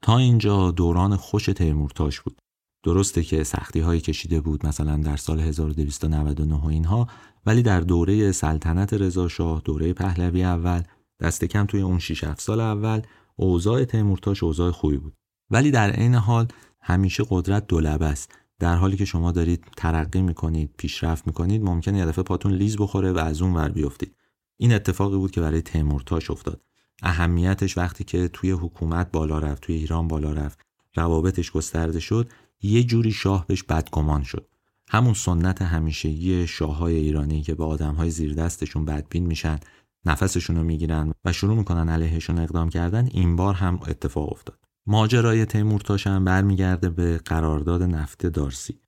تا 0.09 0.19
اینجا 0.19 0.71
دوران 0.71 1.17
خوش 1.17 1.47
تیمورتاش 1.47 2.21
بود. 2.21 2.41
درسته 2.85 3.23
که 3.23 3.45
سختی 3.45 3.81
هایی 3.81 4.01
کشیده 4.01 4.41
بود 4.41 4.67
مثلا 4.67 4.97
در 4.97 5.17
سال 5.17 5.41
1299 5.41 6.55
و 6.55 6.67
اینها 6.67 7.09
ولی 7.47 7.63
در 7.63 7.81
دوره 7.81 8.33
سلطنت 8.33 8.95
رضا 8.95 9.29
شاه 9.29 9.63
دوره 9.65 9.93
پهلوی 9.93 10.45
اول 10.45 10.83
دست 11.21 11.45
کم 11.45 11.67
توی 11.67 11.81
اون 11.81 11.99
6 11.99 12.25
7 12.25 12.41
سال 12.41 12.61
اول 12.61 13.03
اوضاع 13.37 13.85
تیمورتاش 13.85 14.43
اوضاع 14.43 14.71
خوبی 14.71 14.97
بود. 14.97 15.15
ولی 15.51 15.71
در 15.71 15.91
عین 15.91 16.15
حال 16.15 16.49
همیشه 16.81 17.25
قدرت 17.31 17.67
دولبه 17.67 18.07
است. 18.07 18.33
در 18.59 18.77
حالی 18.77 18.97
که 18.97 19.05
شما 19.05 19.33
دارید 19.33 19.65
ترقی 19.77 20.23
می‌کنید 20.23 20.75
پیشرفت 20.79 21.27
می‌کنید 21.27 21.63
ممکنه 21.63 21.99
یه 21.99 22.07
دفعه 22.07 22.25
پاتون 22.25 22.53
لیز 22.53 22.77
بخوره 22.77 23.13
و 23.13 23.19
از 23.19 23.43
اون 23.43 23.55
ور 23.55 23.69
بیفتید. 23.69 24.17
این 24.57 24.73
اتفاقی 24.73 25.17
بود 25.17 25.31
که 25.31 25.41
برای 25.41 25.63
تیمورتاش 25.63 26.31
افتاد. 26.31 26.61
اهمیتش 27.03 27.79
وقتی 27.79 28.05
که 28.05 28.29
توی 28.29 28.51
حکومت 28.51 29.13
بالا 29.13 29.39
رفت 29.39 29.63
توی 29.63 29.75
ایران 29.75 30.09
بالا 30.09 30.33
رفت 30.33 30.59
روابطش 30.95 31.53
گسترده 31.53 32.01
شد 32.01 32.31
یه 32.63 32.83
جوری 32.83 33.13
شاه 33.13 33.47
بهش 33.47 33.63
بدگمان 33.63 34.23
شد. 34.23 34.49
همون 34.91 35.15
سنت 35.15 35.63
همیشگی 35.63 36.47
شاههای 36.47 36.95
ایرانی 36.95 37.43
که 37.43 37.55
به 37.55 37.65
آدمهای 37.65 38.11
زیر 38.11 38.35
دستشون 38.35 38.85
بدبین 38.85 39.27
میشن 39.27 39.59
نفسشون 40.05 40.57
رو 40.57 40.63
می‌گیرن 40.63 41.13
و 41.25 41.33
شروع 41.33 41.57
می‌کنن 41.57 41.89
علیهشون 41.89 42.39
اقدام 42.39 42.69
کردن 42.69 43.09
این 43.13 43.37
بار 43.37 43.55
هم 43.55 43.81
اتفاق 43.89 44.33
افتاد. 44.33 44.59
ماجرای 44.87 45.45
تیمورتاش 45.45 46.07
هم 46.07 46.25
برمیگرده 46.25 46.91
به 46.91 47.19
قرارداد 47.19 47.83
نفت 47.83 48.27
دارسی. 48.27 48.81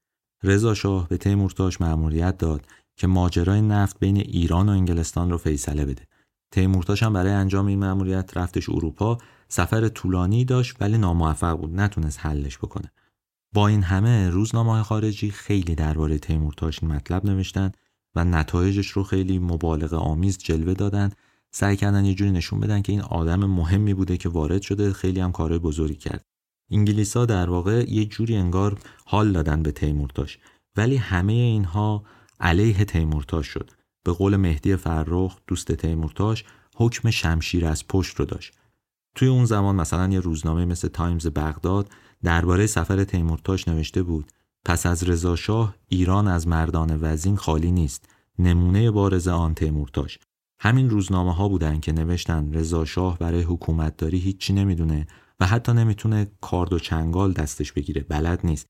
رضا 0.42 0.74
شاه 0.74 1.08
به 1.08 1.16
تیمورتاش 1.16 1.80
مأموریت 1.80 2.38
داد 2.38 2.66
که 2.96 3.06
ماجرای 3.06 3.62
نفت 3.62 3.98
بین 3.98 4.16
ایران 4.16 4.68
و 4.68 4.72
انگلستان 4.72 5.30
رو 5.30 5.38
فیصله 5.38 5.84
بده. 5.84 6.06
تیمورتاش 6.50 7.02
هم 7.02 7.12
برای 7.12 7.32
انجام 7.32 7.66
این 7.66 7.78
مأموریت 7.78 8.36
رفتش 8.36 8.68
اروپا. 8.68 9.18
سفر 9.48 9.88
طولانی 9.88 10.44
داشت 10.44 10.76
ولی 10.80 10.98
ناموفق 10.98 11.56
بود. 11.56 11.80
نتونست 11.80 12.18
حلش 12.22 12.58
بکنه. 12.58 12.92
با 13.52 13.68
این 13.68 13.82
همه 13.82 14.30
روزنامه 14.30 14.82
خارجی 14.82 15.30
خیلی 15.30 15.74
درباره 15.74 16.18
تیمورتاش 16.18 16.82
مطلب 16.82 17.26
نوشتن 17.26 17.72
و 18.14 18.24
نتایجش 18.24 18.88
رو 18.88 19.02
خیلی 19.02 19.38
مبالغه 19.38 19.96
آمیز 19.96 20.38
جلوه 20.38 20.74
دادن. 20.74 21.10
سعی 21.50 21.76
کردن 21.76 22.04
یه 22.04 22.14
جوری 22.14 22.30
نشون 22.30 22.60
بدن 22.60 22.82
که 22.82 22.92
این 22.92 23.00
آدم 23.00 23.44
مهمی 23.44 23.94
بوده 23.94 24.16
که 24.16 24.28
وارد 24.28 24.62
شده. 24.62 24.92
خیلی 24.92 25.20
هم 25.20 25.32
کارهای 25.32 25.58
بزرگی 25.58 25.94
کرد. 25.94 26.24
انگلیسا 26.70 27.26
در 27.26 27.50
واقع 27.50 27.84
یه 27.88 28.04
جوری 28.04 28.36
انگار 28.36 28.78
حال 29.04 29.32
دادن 29.32 29.62
به 29.62 29.72
تیمورتاش. 29.72 30.38
ولی 30.76 30.96
همه 30.96 31.32
اینها 31.32 32.04
علیه 32.40 32.84
تیمورتاش 32.84 33.46
شد. 33.46 33.70
به 34.04 34.12
قول 34.12 34.36
مهدی 34.36 34.76
فرخ 34.76 35.38
دوست 35.46 35.72
تیمورتاش 35.72 36.44
حکم 36.76 37.10
شمشیر 37.10 37.66
از 37.66 37.88
پشت 37.88 38.16
رو 38.16 38.24
داشت. 38.24 38.54
توی 39.14 39.28
اون 39.28 39.44
زمان 39.44 39.76
مثلا 39.76 40.12
یه 40.12 40.20
روزنامه 40.20 40.64
مثل 40.64 40.88
تایمز 40.88 41.26
بغداد 41.26 41.88
درباره 42.22 42.66
سفر 42.66 43.04
تیمورتاش 43.04 43.68
نوشته 43.68 44.02
بود 44.02 44.32
پس 44.64 44.86
از 44.86 45.02
رضا 45.02 45.36
شاه 45.36 45.74
ایران 45.88 46.28
از 46.28 46.48
مردان 46.48 46.98
وزین 47.02 47.36
خالی 47.36 47.70
نیست. 47.70 48.08
نمونه 48.38 48.90
بارز 48.90 49.28
آن 49.28 49.54
تیمورتاش. 49.54 50.18
همین 50.60 50.90
روزنامه 50.90 51.34
ها 51.34 51.48
بودن 51.48 51.80
که 51.80 51.92
نوشتن 51.92 52.52
رضا 52.52 52.84
شاه 52.84 53.18
برای 53.18 53.42
حکومتداری 53.42 54.18
هیچی 54.18 54.52
نمی‌دونه 54.52 55.06
و 55.40 55.46
حتی 55.46 55.72
نمی‌تونه 55.72 56.30
کارد 56.40 56.72
و 56.72 56.78
چنگال 56.78 57.32
دستش 57.32 57.72
بگیره 57.72 58.02
بلد 58.02 58.40
نیست. 58.44 58.66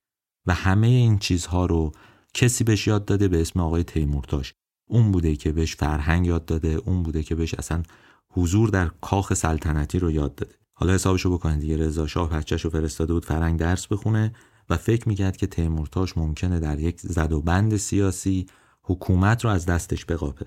و 0.47 0.55
همه 0.55 0.87
این 0.87 1.19
چیزها 1.19 1.67
رو 1.67 1.93
کسی 2.35 2.65
بهش 2.65 2.87
یاد 2.87 3.05
داده 3.05 3.29
به 3.29 3.41
اسم 3.41 3.61
آقای 3.61 3.85
تیمورتاش. 3.85 4.53
اون 4.91 5.13
بوده 5.13 5.37
که 5.37 5.53
بهش 5.53 5.77
فرهنگ 5.77 6.27
یاد 6.27 6.45
داده 6.45 6.69
اون 6.69 7.03
بوده 7.03 7.23
که 7.23 7.35
بهش 7.35 7.55
اصلا 7.55 7.83
حضور 8.31 8.69
در 8.69 8.91
کاخ 9.01 9.35
سلطنتی 9.35 9.99
رو 9.99 10.11
یاد 10.11 10.35
داده. 10.35 10.55
حالا 10.73 10.93
حسابشو 10.95 11.33
بکنید 11.33 11.61
دیگه 11.61 11.77
رضا 11.77 12.07
شاه 12.07 12.31
بچه‌شو 12.31 12.71
فرستاده 12.71 13.13
بود 13.13 13.25
فرهنگ 13.25 13.59
درس 13.59 13.87
بخونه 13.87 14.33
و 14.71 14.77
فکر 14.77 15.09
می‌کرد 15.09 15.37
که 15.37 15.47
تیمورتاش 15.47 16.19
ممکنه 16.19 16.61
در 16.61 16.79
یک 16.79 17.01
زد 17.01 17.33
و 17.33 17.41
بند 17.41 17.77
سیاسی 17.77 18.47
حکومت 18.83 19.45
رو 19.45 19.51
از 19.51 19.67
دستش 19.67 20.05
بقاپه. 20.05 20.47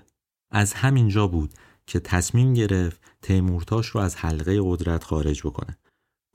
از 0.50 0.72
همین 0.72 1.08
جا 1.08 1.26
بود 1.26 1.54
که 1.86 2.00
تصمیم 2.00 2.54
گرفت 2.54 3.00
تیمورتاش 3.22 3.86
رو 3.86 4.00
از 4.00 4.16
حلقه 4.16 4.60
قدرت 4.62 5.04
خارج 5.04 5.40
بکنه. 5.40 5.78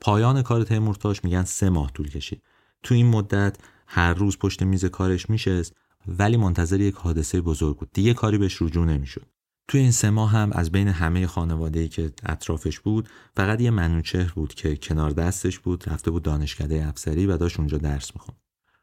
پایان 0.00 0.42
کار 0.42 0.64
تیمورتاش 0.64 1.24
میگن 1.24 1.44
سه 1.44 1.70
ماه 1.70 1.90
طول 1.92 2.08
کشید. 2.08 2.42
تو 2.82 2.94
این 2.94 3.06
مدت 3.06 3.56
هر 3.86 4.14
روز 4.14 4.38
پشت 4.38 4.62
میز 4.62 4.84
کارش 4.84 5.30
میشست. 5.30 5.76
ولی 6.08 6.36
منتظر 6.36 6.80
یک 6.80 6.94
حادثه 6.94 7.40
بزرگ 7.40 7.76
بود. 7.76 7.90
دیگه 7.92 8.14
کاری 8.14 8.38
بهش 8.38 8.62
رجوع 8.62 8.84
نمی‌شد. 8.84 9.26
توی 9.68 9.80
این 9.80 9.90
سه 9.90 10.10
ماه 10.10 10.30
هم 10.30 10.52
از 10.52 10.72
بین 10.72 10.88
همه 10.88 11.26
خانواده‌ای 11.26 11.88
که 11.88 12.12
اطرافش 12.22 12.80
بود 12.80 13.08
فقط 13.36 13.60
یه 13.60 13.70
منوچهر 13.70 14.32
بود 14.32 14.54
که 14.54 14.76
کنار 14.76 15.10
دستش 15.10 15.58
بود 15.58 15.88
رفته 15.88 16.10
بود 16.10 16.22
دانشکده 16.22 16.86
افسری 16.86 17.26
و 17.26 17.36
داشت 17.36 17.58
اونجا 17.58 17.78
درس 17.78 18.10
می‌خوند. 18.14 18.38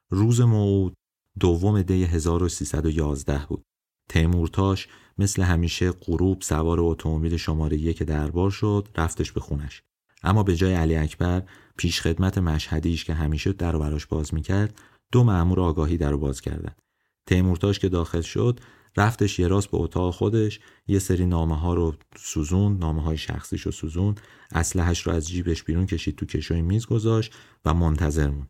روز 0.10 0.41
موعود 0.41 0.93
دوم 1.39 1.82
دی 1.82 2.03
1311 2.03 3.45
بود. 3.45 3.63
تیمورتاش 4.10 4.88
مثل 5.17 5.41
همیشه 5.41 5.91
غروب 5.91 6.41
سوار 6.41 6.80
اتومبیل 6.80 7.38
شماره 7.38 7.77
یک 7.77 8.03
دربار 8.03 8.51
شد 8.51 8.88
رفتش 8.95 9.32
به 9.32 9.39
خونش. 9.39 9.84
اما 10.23 10.43
به 10.43 10.56
جای 10.56 10.73
علی 10.73 10.95
اکبر 10.95 11.43
پیش 11.77 12.01
خدمت 12.01 12.38
مشهدیش 12.38 13.06
که 13.06 13.13
همیشه 13.13 13.53
در 13.53 13.77
براش 13.77 14.06
باز 14.06 14.34
می‌کرد 14.34 14.80
دو 15.12 15.23
مأمور 15.23 15.60
آگاهی 15.60 15.97
در 15.97 16.15
باز 16.15 16.41
کردن 16.41 16.75
تیمورتاش 17.27 17.79
که 17.79 17.89
داخل 17.89 18.21
شد 18.21 18.59
رفتش 18.97 19.39
یه 19.39 19.47
راست 19.47 19.71
به 19.71 19.77
اتاق 19.77 20.13
خودش 20.13 20.59
یه 20.87 20.99
سری 20.99 21.25
نامه 21.25 21.59
ها 21.59 21.73
رو 21.73 21.95
سوزون 22.17 22.77
نامه 22.77 23.01
های 23.01 23.17
شخصیش 23.17 23.61
رو 23.61 23.71
سوزون 23.71 24.15
اسلحش 24.51 25.07
رو 25.07 25.13
از 25.13 25.27
جیبش 25.27 25.63
بیرون 25.63 25.85
کشید 25.85 26.15
تو 26.15 26.25
کشوی 26.25 26.61
میز 26.61 26.85
گذاشت 26.85 27.33
و 27.65 27.73
منتظر 27.73 28.29
موند. 28.29 28.49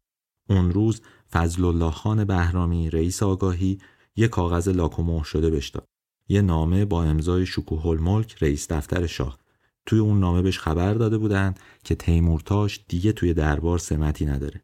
اون 0.50 0.72
روز 0.72 1.02
فضل 1.32 1.66
الله 1.66 1.92
خان 1.92 2.24
بهرامی 2.24 2.90
رئیس 2.90 3.24
آگاهی 3.24 3.80
یه 4.16 4.28
کاغذ 4.28 4.68
لاک 4.68 5.24
شده 5.24 5.50
بهش 5.50 5.70
داد. 5.70 5.88
یه 6.30 6.42
نامه 6.42 6.86
با 6.86 7.04
امضای 7.04 7.46
شکوه 7.46 7.86
الملک 7.86 8.44
رئیس 8.44 8.72
دفتر 8.72 9.06
شاه. 9.06 9.38
توی 9.86 10.00
اون 10.00 10.20
نامه 10.20 10.42
بهش 10.42 10.60
خبر 10.60 10.94
داده 10.94 11.18
بودن 11.18 11.54
که 11.84 11.96
تیمورتاش 11.96 12.86
دیگه 12.88 13.12
توی 13.12 13.34
دربار 13.34 13.78
سمتی 13.78 14.26
نداره. 14.26 14.64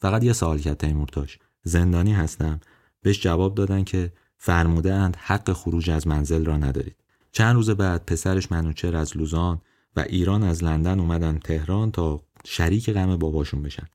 فقط 0.00 0.24
یه 0.24 0.32
سوال 0.32 0.58
کرد 0.58 0.76
تیمورتاش. 0.76 1.38
زندانی 1.62 2.12
هستم؟ 2.12 2.60
بهش 3.06 3.20
جواب 3.20 3.54
دادن 3.54 3.84
که 3.84 4.12
فرموده 4.38 4.94
اند 4.94 5.16
حق 5.20 5.52
خروج 5.52 5.90
از 5.90 6.06
منزل 6.06 6.44
را 6.44 6.56
ندارید. 6.56 6.96
چند 7.32 7.54
روز 7.54 7.70
بعد 7.70 8.04
پسرش 8.06 8.52
منوچر 8.52 8.96
از 8.96 9.16
لوزان 9.16 9.60
و 9.96 10.00
ایران 10.00 10.42
از 10.42 10.64
لندن 10.64 11.00
اومدن 11.00 11.38
تهران 11.38 11.90
تا 11.90 12.22
شریک 12.44 12.90
غم 12.90 13.16
باباشون 13.16 13.62
بشن. 13.62 13.86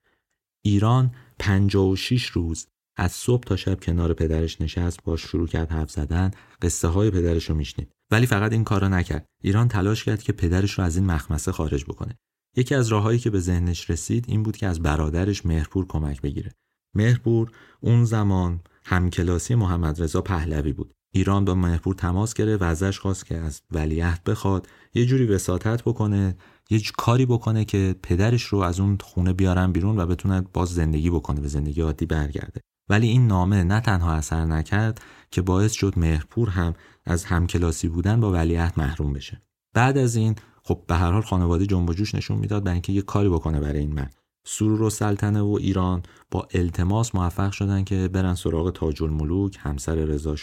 ایران 0.61 1.11
56 1.39 2.25
روز 2.25 2.67
از 2.95 3.11
صبح 3.11 3.43
تا 3.43 3.55
شب 3.55 3.79
کنار 3.79 4.13
پدرش 4.13 4.61
نشست 4.61 5.03
باش 5.03 5.21
شروع 5.21 5.47
کرد 5.47 5.71
حرف 5.71 5.91
زدن 5.91 6.31
قصه 6.61 6.87
های 6.87 7.11
پدرش 7.11 7.49
رو 7.49 7.55
میشنید. 7.55 7.91
ولی 8.11 8.25
فقط 8.25 8.51
این 8.51 8.63
کارا 8.63 8.87
نکرد. 8.87 9.25
ایران 9.41 9.67
تلاش 9.67 10.03
کرد 10.03 10.23
که 10.23 10.33
پدرش 10.33 10.71
رو 10.71 10.83
از 10.83 10.95
این 10.95 11.05
مخمسه 11.05 11.51
خارج 11.51 11.83
بکنه. 11.83 12.17
یکی 12.55 12.75
از 12.75 12.87
راههایی 12.87 13.19
که 13.19 13.29
به 13.29 13.39
ذهنش 13.39 13.89
رسید 13.89 14.25
این 14.27 14.43
بود 14.43 14.57
که 14.57 14.67
از 14.67 14.79
برادرش 14.79 15.45
مهرپور 15.45 15.87
کمک 15.87 16.21
بگیره. 16.21 16.51
مهرپور 16.95 17.51
اون 17.81 18.05
زمان 18.05 18.59
همکلاسی 18.83 19.55
محمد 19.55 20.01
رضا 20.01 20.21
پهلوی 20.21 20.73
بود. 20.73 20.93
ایران 21.13 21.45
با 21.45 21.55
مهرپور 21.55 21.95
تماس 21.95 22.33
گرفت 22.33 22.61
و 22.61 22.65
ازش 22.65 22.99
خواست 22.99 23.25
که 23.25 23.37
از 23.37 23.61
ولیعهد 23.71 24.23
بخواد. 24.23 24.67
یه 24.93 25.05
جوری 25.05 25.25
وساطت 25.25 25.83
بکنه 25.83 26.35
یه 26.69 26.81
کاری 26.97 27.25
بکنه 27.25 27.65
که 27.65 27.95
پدرش 28.03 28.43
رو 28.43 28.59
از 28.59 28.79
اون 28.79 28.97
خونه 29.01 29.33
بیارن 29.33 29.71
بیرون 29.71 29.99
و 29.99 30.05
بتونه 30.05 30.41
باز 30.53 30.69
زندگی 30.69 31.09
بکنه 31.09 31.41
به 31.41 31.47
زندگی 31.47 31.81
عادی 31.81 32.05
برگرده. 32.05 32.61
ولی 32.89 33.07
این 33.07 33.27
نامه 33.27 33.63
نه 33.63 33.79
تنها 33.79 34.13
اثر 34.13 34.45
نکرد 34.45 35.01
که 35.31 35.41
باعث 35.41 35.71
شد 35.71 35.93
مهرپور 35.97 36.49
هم 36.49 36.73
از 37.05 37.25
همکلاسی 37.25 37.87
بودن 37.87 38.19
با 38.19 38.31
ولیعهد 38.31 38.73
محروم 38.77 39.13
بشه. 39.13 39.41
بعد 39.73 39.97
از 39.97 40.15
این 40.15 40.35
خب 40.63 40.83
به 40.87 40.95
هر 40.95 41.11
حال 41.11 41.21
خانواده 41.21 41.65
جنب 41.65 41.93
جوش 41.93 42.15
نشون 42.15 42.37
می‌داد 42.37 42.63
برای 42.63 42.73
اینکه 42.73 42.93
یه 42.93 43.01
کاری 43.01 43.29
بکنه 43.29 43.59
برای 43.59 43.79
این 43.79 43.93
مرد. 43.93 44.20
سرور 44.47 44.81
و 44.81 44.89
سلطنه 44.89 45.41
و 45.41 45.57
ایران 45.61 46.03
با 46.31 46.47
التماس 46.53 47.15
موفق 47.15 47.51
شدن 47.51 47.83
که 47.83 48.07
برن 48.07 48.35
سراغ 48.35 48.71
تاج 48.71 49.03
الملوک 49.03 49.57
همسر 49.59 49.95
رضا 49.95 50.35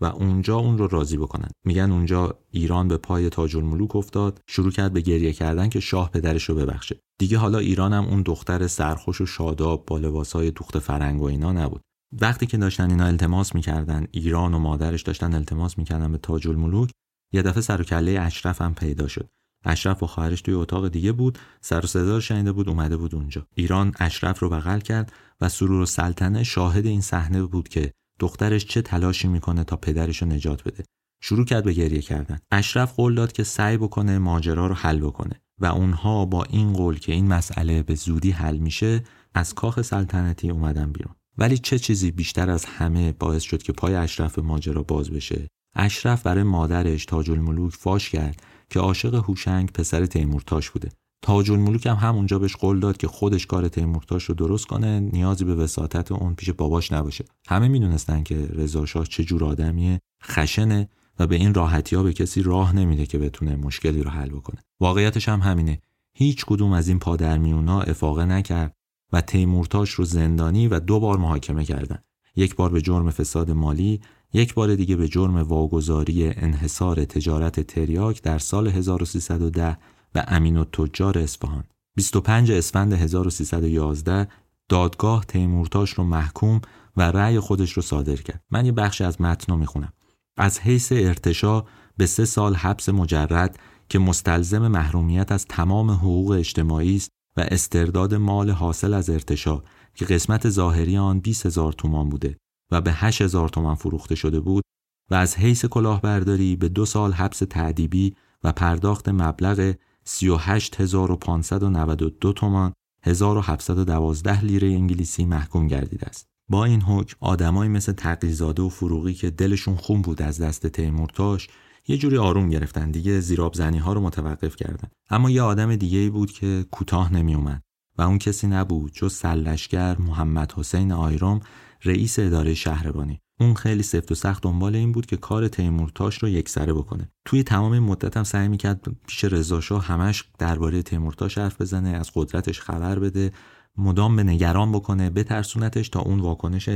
و 0.00 0.04
اونجا 0.04 0.56
اون 0.56 0.78
رو 0.78 0.86
راضی 0.86 1.16
بکنن. 1.16 1.48
میگن 1.64 1.90
اونجا 1.90 2.38
ایران 2.50 2.88
به 2.88 2.96
پای 2.96 3.28
تاج 3.28 3.56
الملوک 3.56 3.96
افتاد 3.96 4.40
شروع 4.48 4.70
کرد 4.70 4.92
به 4.92 5.00
گریه 5.00 5.32
کردن 5.32 5.68
که 5.68 5.80
شاه 5.80 6.10
پدرش 6.10 6.44
رو 6.44 6.54
ببخشه. 6.54 7.00
دیگه 7.18 7.38
حالا 7.38 7.58
ایران 7.58 7.92
هم 7.92 8.04
اون 8.04 8.22
دختر 8.22 8.66
سرخوش 8.66 9.20
و 9.20 9.26
شاداب 9.26 9.86
با 9.86 9.98
لباسای 9.98 10.50
دوخت 10.50 10.78
فرنگ 10.78 11.22
و 11.22 11.24
اینا 11.24 11.52
نبود. 11.52 11.80
وقتی 12.20 12.46
که 12.46 12.56
داشتن 12.56 12.90
اینا 12.90 13.06
التماس 13.06 13.54
می‌کردن 13.54 14.06
ایران 14.10 14.54
و 14.54 14.58
مادرش 14.58 15.02
داشتن 15.02 15.34
التماس 15.34 15.78
می‌کردن 15.78 16.12
به 16.12 16.18
تاج 16.18 16.48
الملوک 16.48 16.90
یه 17.32 17.42
دفعه 17.42 17.60
سر 17.60 17.80
و 17.80 17.84
کله 17.84 18.20
اشرف 18.20 18.62
هم 18.62 18.74
پیدا 18.74 19.08
شد. 19.08 19.28
اشرف 19.64 20.02
و 20.02 20.06
خواهرش 20.06 20.40
توی 20.40 20.54
اتاق 20.54 20.88
دیگه 20.88 21.12
بود 21.12 21.38
سر 21.60 21.84
و 21.84 21.86
صدا 21.86 22.20
شنیده 22.20 22.52
بود 22.52 22.68
اومده 22.68 22.96
بود 22.96 23.14
اونجا. 23.14 23.46
ایران 23.54 23.94
اشرف 24.00 24.38
رو 24.38 24.48
بغل 24.48 24.80
کرد 24.80 25.12
و 25.40 25.48
سرور 25.48 25.86
سلطنه 25.86 26.42
شاهد 26.42 26.86
این 26.86 27.00
صحنه 27.00 27.42
بود 27.42 27.68
که 27.68 27.92
دخترش 28.20 28.66
چه 28.66 28.82
تلاشی 28.82 29.28
می‌کنه 29.28 29.64
تا 29.64 29.76
پدرش 29.76 30.22
رو 30.22 30.28
نجات 30.28 30.64
بده. 30.64 30.84
شروع 31.22 31.44
کرد 31.44 31.64
به 31.64 31.72
گریه 31.72 32.02
کردن. 32.02 32.38
اشرف 32.50 32.94
قول 32.94 33.14
داد 33.14 33.32
که 33.32 33.44
سعی 33.44 33.76
بکنه 33.76 34.18
ماجرا 34.18 34.66
رو 34.66 34.74
حل 34.74 34.98
بکنه 35.00 35.40
و 35.60 35.66
اونها 35.66 36.24
با 36.24 36.44
این 36.44 36.72
قول 36.72 36.98
که 36.98 37.12
این 37.12 37.28
مسئله 37.28 37.82
به 37.82 37.94
زودی 37.94 38.30
حل 38.30 38.56
میشه 38.56 39.04
از 39.34 39.54
کاخ 39.54 39.82
سلطنتی 39.82 40.50
اومدن 40.50 40.92
بیرون. 40.92 41.14
ولی 41.38 41.58
چه 41.58 41.78
چیزی 41.78 42.10
بیشتر 42.10 42.50
از 42.50 42.64
همه 42.64 43.12
باعث 43.12 43.42
شد 43.42 43.62
که 43.62 43.72
پای 43.72 43.94
اشرف 43.94 44.38
ماجرا 44.38 44.82
باز 44.82 45.10
بشه؟ 45.10 45.48
اشرف 45.76 46.22
برای 46.22 46.42
مادرش 46.42 47.04
تاج 47.04 47.30
الملوک 47.30 47.74
فاش 47.74 48.10
کرد 48.10 48.42
که 48.70 48.80
عاشق 48.80 49.14
هوشنگ 49.14 49.72
پسر 49.72 50.06
تیمورتاش 50.06 50.70
بوده. 50.70 50.88
تاج 51.22 51.50
الملوک 51.50 51.86
هم 51.86 51.96
همونجا 51.96 52.38
بهش 52.38 52.56
قول 52.56 52.80
داد 52.80 52.96
که 52.96 53.08
خودش 53.08 53.46
کار 53.46 53.68
تیمورتاش 53.68 54.24
رو 54.24 54.34
درست 54.34 54.66
کنه 54.66 55.00
نیازی 55.00 55.44
به 55.44 55.54
وساطت 55.54 56.12
اون 56.12 56.34
پیش 56.34 56.50
باباش 56.50 56.92
نباشه. 56.92 57.24
همه 57.48 57.68
می‌دونستن 57.68 58.22
که 58.22 58.48
رضا 58.52 58.86
شاه 58.86 59.06
چه 59.06 59.24
جور 59.24 59.44
آدمیه 59.44 60.00
خشنه 60.22 60.88
و 61.18 61.26
به 61.26 61.36
این 61.36 61.54
راحتی 61.54 61.96
ها 61.96 62.02
به 62.02 62.12
کسی 62.12 62.42
راه 62.42 62.76
نمیده 62.76 63.06
که 63.06 63.18
بتونه 63.18 63.56
مشکلی 63.56 64.02
رو 64.02 64.10
حل 64.10 64.28
بکنه. 64.28 64.60
واقعیتش 64.80 65.28
هم 65.28 65.40
همینه. 65.40 65.80
هیچ 66.14 66.44
کدوم 66.44 66.72
از 66.72 66.88
این 66.88 66.98
پادرمیونا 66.98 67.80
افاقه 67.80 68.24
نکرد 68.24 68.74
و 69.12 69.20
تیمورتاش 69.20 69.90
رو 69.90 70.04
زندانی 70.04 70.68
و 70.68 70.80
دو 70.80 71.00
بار 71.00 71.18
محاکمه 71.18 71.64
کردن. 71.64 71.98
یک 72.36 72.56
بار 72.56 72.70
به 72.70 72.80
جرم 72.80 73.10
فساد 73.10 73.50
مالی 73.50 74.00
یک 74.32 74.54
بار 74.54 74.74
دیگه 74.74 74.96
به 74.96 75.08
جرم 75.08 75.36
واگذاری 75.36 76.28
انحصار 76.28 77.04
تجارت 77.04 77.60
تریاک 77.60 78.22
در 78.22 78.38
سال 78.38 78.68
1310 78.68 79.78
به 80.12 80.24
امین 80.28 80.56
و 80.56 80.64
تجار 80.64 81.18
اصفهان. 81.18 81.64
25 81.96 82.50
اسفند 82.50 82.92
1311 82.92 84.28
دادگاه 84.68 85.24
تیمورتاش 85.24 85.90
رو 85.90 86.04
محکوم 86.04 86.60
و 86.96 87.02
رأی 87.02 87.40
خودش 87.40 87.72
رو 87.72 87.82
صادر 87.82 88.16
کرد. 88.16 88.42
من 88.50 88.66
یه 88.66 88.72
بخش 88.72 89.00
از 89.00 89.20
متن 89.20 89.52
رو 89.52 89.58
می‌خونم. 89.58 89.92
از 90.36 90.60
حیث 90.60 90.92
ارتشا 90.92 91.64
به 91.96 92.06
سه 92.06 92.24
سال 92.24 92.54
حبس 92.54 92.88
مجرد 92.88 93.58
که 93.88 93.98
مستلزم 93.98 94.68
محرومیت 94.68 95.32
از 95.32 95.46
تمام 95.46 95.90
حقوق 95.90 96.30
اجتماعی 96.30 96.96
است 96.96 97.10
و 97.36 97.40
استرداد 97.50 98.14
مال 98.14 98.50
حاصل 98.50 98.94
از 98.94 99.10
ارتشا 99.10 99.62
که 99.94 100.04
قسمت 100.04 100.48
ظاهری 100.48 100.96
آن 100.96 101.20
20 101.20 101.46
هزار 101.46 101.72
تومان 101.72 102.08
بوده. 102.08 102.36
و 102.70 102.80
به 102.80 102.92
8 102.92 103.22
هزار 103.22 103.48
تومان 103.48 103.74
فروخته 103.74 104.14
شده 104.14 104.40
بود 104.40 104.64
و 105.10 105.14
از 105.14 105.36
حیث 105.36 105.64
کلاهبرداری 105.64 106.56
به 106.56 106.68
دو 106.68 106.86
سال 106.86 107.12
حبس 107.12 107.38
تعدیبی 107.38 108.14
و 108.44 108.52
پرداخت 108.52 109.08
مبلغ 109.08 109.74
38592 110.04 112.32
تومان 112.32 112.72
1712 113.02 114.40
لیره 114.40 114.68
انگلیسی 114.68 115.24
محکوم 115.24 115.66
گردیده 115.66 116.06
است. 116.06 116.26
با 116.48 116.64
این 116.64 116.82
حکم 116.82 117.16
آدمایی 117.20 117.70
مثل 117.70 117.92
تقیزاده 117.92 118.62
و 118.62 118.68
فروغی 118.68 119.14
که 119.14 119.30
دلشون 119.30 119.76
خون 119.76 120.02
بود 120.02 120.22
از 120.22 120.40
دست 120.40 120.66
تیمورتاش 120.66 121.48
یه 121.88 121.96
جوری 121.96 122.18
آروم 122.18 122.48
گرفتن 122.48 122.90
دیگه 122.90 123.20
زیراب 123.20 123.54
زنی 123.54 123.78
ها 123.78 123.92
رو 123.92 124.00
متوقف 124.00 124.56
کردن 124.56 124.88
اما 125.10 125.30
یه 125.30 125.42
آدم 125.42 125.76
دیگه 125.76 126.10
بود 126.10 126.32
که 126.32 126.64
کوتاه 126.70 127.12
نمی 127.12 127.34
اومد 127.34 127.62
و 127.98 128.02
اون 128.02 128.18
کسی 128.18 128.46
نبود 128.46 128.92
جز 128.92 129.14
سلشگر 129.14 129.98
محمد 129.98 130.52
حسین 130.52 130.92
آیرام 130.92 131.40
رئیس 131.84 132.18
اداره 132.18 132.54
شهربانی. 132.54 133.20
اون 133.40 133.54
خیلی 133.54 133.82
سفت 133.82 134.12
و 134.12 134.14
سخت 134.14 134.42
دنبال 134.42 134.76
این 134.76 134.92
بود 134.92 135.06
که 135.06 135.16
کار 135.16 135.48
تیمورتاش 135.48 136.18
رو 136.18 136.28
یکسره 136.28 136.72
بکنه. 136.72 137.10
توی 137.24 137.42
تمام 137.42 137.78
مدت 137.78 138.16
هم 138.16 138.24
سعی 138.24 138.48
می‌کرد 138.48 138.80
پیش 139.06 139.24
رضاشاه 139.24 139.84
همش 139.84 140.24
درباره 140.38 140.82
تیمورتاش 140.82 141.38
حرف 141.38 141.60
بزنه 141.60 141.88
از 141.88 142.10
قدرتش 142.14 142.60
خبر 142.60 142.98
بده 142.98 143.32
مدام 143.76 144.16
به 144.16 144.22
نگران 144.24 144.72
بکنه 144.72 145.10
بترسونتش 145.10 145.88
تا 145.88 146.00
اون 146.00 146.20
واکنش 146.20 146.70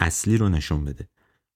اصلی 0.00 0.36
رو 0.36 0.48
نشون 0.48 0.84
بده. 0.84 1.08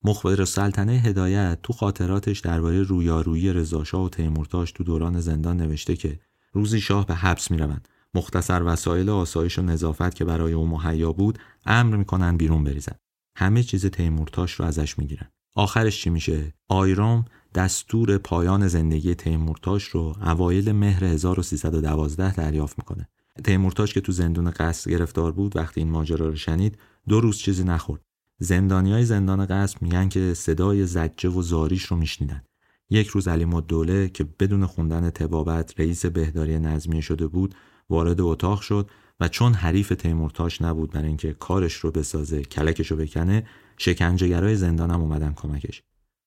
مخبر 0.04 0.44
سلطنه 0.44 0.92
هدایت 0.92 1.58
تو 1.62 1.72
خاطراتش 1.72 2.40
درباره 2.40 2.82
رویارویی 2.82 3.52
رضاشاه 3.52 4.04
و 4.04 4.08
تیمورتاش 4.08 4.72
تو 4.72 4.84
دوران 4.84 5.20
زندان 5.20 5.56
نوشته 5.56 5.96
که 5.96 6.20
روزی 6.52 6.80
شاه 6.80 7.06
به 7.06 7.14
حبس 7.14 7.50
می‌روند. 7.50 7.88
مختصر 8.14 8.62
وسایل 8.62 9.10
آسایش 9.10 9.58
و 9.58 9.62
نظافت 9.62 10.14
که 10.14 10.24
برای 10.24 10.52
او 10.52 10.66
مهیا 10.66 11.12
بود 11.12 11.38
امر 11.66 11.96
می‌کنن 11.96 12.36
بیرون 12.36 12.64
بریزن. 12.64 12.96
همه 13.36 13.62
چیز 13.62 13.86
تیمورتاش 13.86 14.52
رو 14.52 14.64
ازش 14.64 14.98
می‌گیرن. 14.98 15.28
آخرش 15.54 16.02
چی 16.02 16.10
میشه؟ 16.10 16.54
آیرام 16.68 17.24
دستور 17.54 18.18
پایان 18.18 18.68
زندگی 18.68 19.14
تیمورتاش 19.14 19.84
رو 19.84 20.16
اوایل 20.22 20.72
مهر 20.72 21.04
1312 21.04 22.34
دریافت 22.34 22.78
می‌کنه. 22.78 23.08
تیمورتاش 23.44 23.94
که 23.94 24.00
تو 24.00 24.12
زندون 24.12 24.50
قصر 24.50 24.90
گرفتار 24.90 25.32
بود 25.32 25.56
وقتی 25.56 25.80
این 25.80 25.90
ماجرا 25.90 26.28
رو 26.28 26.36
شنید 26.36 26.78
دو 27.08 27.20
روز 27.20 27.38
چیزی 27.38 27.64
نخورد. 27.64 28.02
های 28.70 29.04
زندان 29.04 29.46
قصر 29.46 29.78
میگن 29.80 30.08
که 30.08 30.34
صدای 30.34 30.86
زجه 30.86 31.28
و 31.28 31.42
زاریش 31.42 31.84
رو 31.84 31.96
میشنیدن. 31.96 32.42
یک 32.90 33.06
روز 33.06 33.28
علی 33.28 33.44
مدوله 33.44 34.08
که 34.08 34.24
بدون 34.40 34.66
خوندن 34.66 35.10
تبابت 35.10 35.80
رئیس 35.80 36.06
بهداری 36.06 36.58
نظمیه 36.58 37.00
شده 37.00 37.26
بود 37.26 37.54
وارد 37.88 38.20
اتاق 38.20 38.60
شد 38.60 38.90
و 39.20 39.28
چون 39.28 39.52
حریف 39.52 39.88
تیمورتاش 39.88 40.62
نبود 40.62 40.92
برای 40.92 41.08
اینکه 41.08 41.32
کارش 41.32 41.74
رو 41.74 41.90
بسازه 41.90 42.42
کلکش 42.42 42.90
رو 42.90 42.96
بکنه 42.96 43.46
شکنجهگرای 43.78 44.56
زندانم 44.56 45.00
اومدن 45.00 45.32
کمکش. 45.36 45.82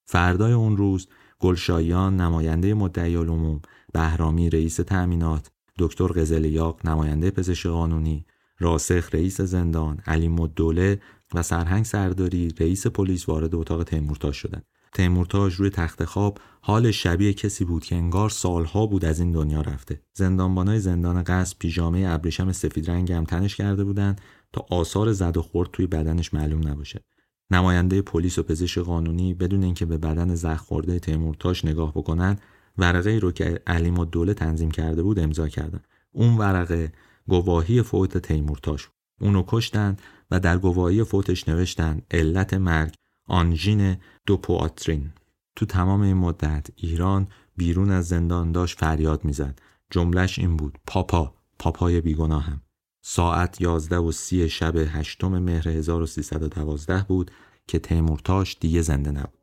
فردای 0.06 0.54
اون 0.54 0.78
روز 0.78 1.08
گلشایان 1.40 2.16
نماینده 2.16 2.74
مدعی 2.74 3.16
العموم 3.16 3.62
بهرامی 3.94 4.50
رئیس 4.50 4.76
تأمینات 4.76 5.52
دکتر 5.80 6.08
قزلیاق 6.08 6.88
نماینده 6.88 7.32
پزشک 7.32 7.68
قانونی 7.68 8.26
راسخ 8.60 9.10
رئیس 9.14 9.42
زندان 9.42 10.02
علی 10.08 10.28
مدوله 10.28 11.02
و 11.34 11.44
سرهنگ 11.44 11.86
سرداری 11.86 12.50
رئیس 12.60 12.88
پلیس 12.88 13.30
وارد 13.30 13.56
اتاق 13.56 13.84
تیمورتاش 13.84 14.38
شدند 14.38 14.66
تیمورتاش 14.94 15.54
روی 15.54 15.70
تخت 15.70 16.06
خواب 16.06 16.40
حال 16.62 16.92
شبیه 16.92 17.34
کسی 17.34 17.66
بود 17.66 17.86
که 17.86 17.96
انگار 17.96 18.30
سالها 18.30 18.86
بود 18.86 19.06
از 19.06 19.20
این 19.20 19.32
دنیا 19.32 19.62
رفته. 19.62 20.02
زندانبانای 20.14 20.80
زندان 20.80 21.24
قصد 21.24 21.58
پیژامه 21.60 22.06
ابریشم 22.08 22.52
سفید 22.52 22.92
رنگ 22.92 23.12
هم 23.12 23.24
تنش 23.24 23.56
کرده 23.56 23.84
بودند 23.84 24.22
تا 24.54 24.66
آثار 24.70 25.12
زد 25.12 25.38
و 25.38 25.42
خورد 25.42 25.70
توی 25.74 25.88
بدنش 25.88 26.34
معلوم 26.34 26.68
نباشه. 26.68 27.04
نماینده 27.52 28.02
پلیس 28.02 28.40
و 28.40 28.44
پزشک 28.44 28.82
قانونی 28.82 29.34
بدون 29.34 29.64
اینکه 29.64 29.86
به 29.86 29.98
بدن 29.98 30.36
زخم 30.36 30.66
خورده 30.66 31.00
تیمورتاش 31.00 31.66
نگاه 31.66 31.94
بکنن 31.94 32.38
ورقه 32.78 33.10
ای 33.10 33.20
رو 33.20 33.32
که 33.32 33.62
علیم 33.68 34.00
و 34.00 34.06
دوله 34.06 34.34
تنظیم 34.34 34.72
کرده 34.72 35.04
بود 35.04 35.20
امضا 35.20 35.48
کردن. 35.48 35.82
اون 36.12 36.38
ورقه 36.38 36.92
گواهی 37.28 37.82
فوت 37.82 38.18
تیمورتاش 38.18 38.90
اونو 39.22 39.44
کشتن 39.48 39.98
و 40.32 40.40
در 40.40 40.58
گواهی 40.58 41.04
فوتش 41.04 41.50
نوشتن 41.50 42.02
علت 42.12 42.54
مرگ 42.54 42.94
آنژین 43.30 43.98
دوپواترین 44.26 45.12
تو 45.56 45.66
تمام 45.66 46.02
این 46.02 46.18
مدت 46.18 46.68
ایران 46.76 47.28
بیرون 47.58 47.92
از 47.92 48.08
زندان 48.08 48.52
داشت 48.52 48.80
فریاد 48.80 49.26
می‌زد. 49.26 49.60
جملش 49.90 50.40
این 50.40 50.58
بود 50.58 50.80
پاپا 50.88 51.34
پاپای 51.60 52.02
بیگناهم. 52.02 52.62
ساعت 53.02 53.62
یازده 53.62 53.98
و 53.98 54.12
سی 54.12 54.50
شب 54.50 54.76
هشتم 54.76 55.40
مهر 55.40 55.70
1312 55.70 57.06
بود 57.08 57.32
که 57.68 57.80
تیمورتاش 57.80 58.58
دیگه 58.60 58.82
زنده 58.82 59.12
نبود. 59.12 59.39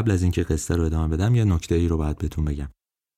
قبل 0.00 0.10
از 0.10 0.22
اینکه 0.22 0.42
قصه 0.42 0.76
رو 0.76 0.84
ادامه 0.84 1.16
بدم 1.16 1.34
یه 1.34 1.44
نکته 1.44 1.74
ای 1.74 1.88
رو 1.88 1.96
باید 1.96 2.18
بهتون 2.18 2.44
بگم. 2.44 2.68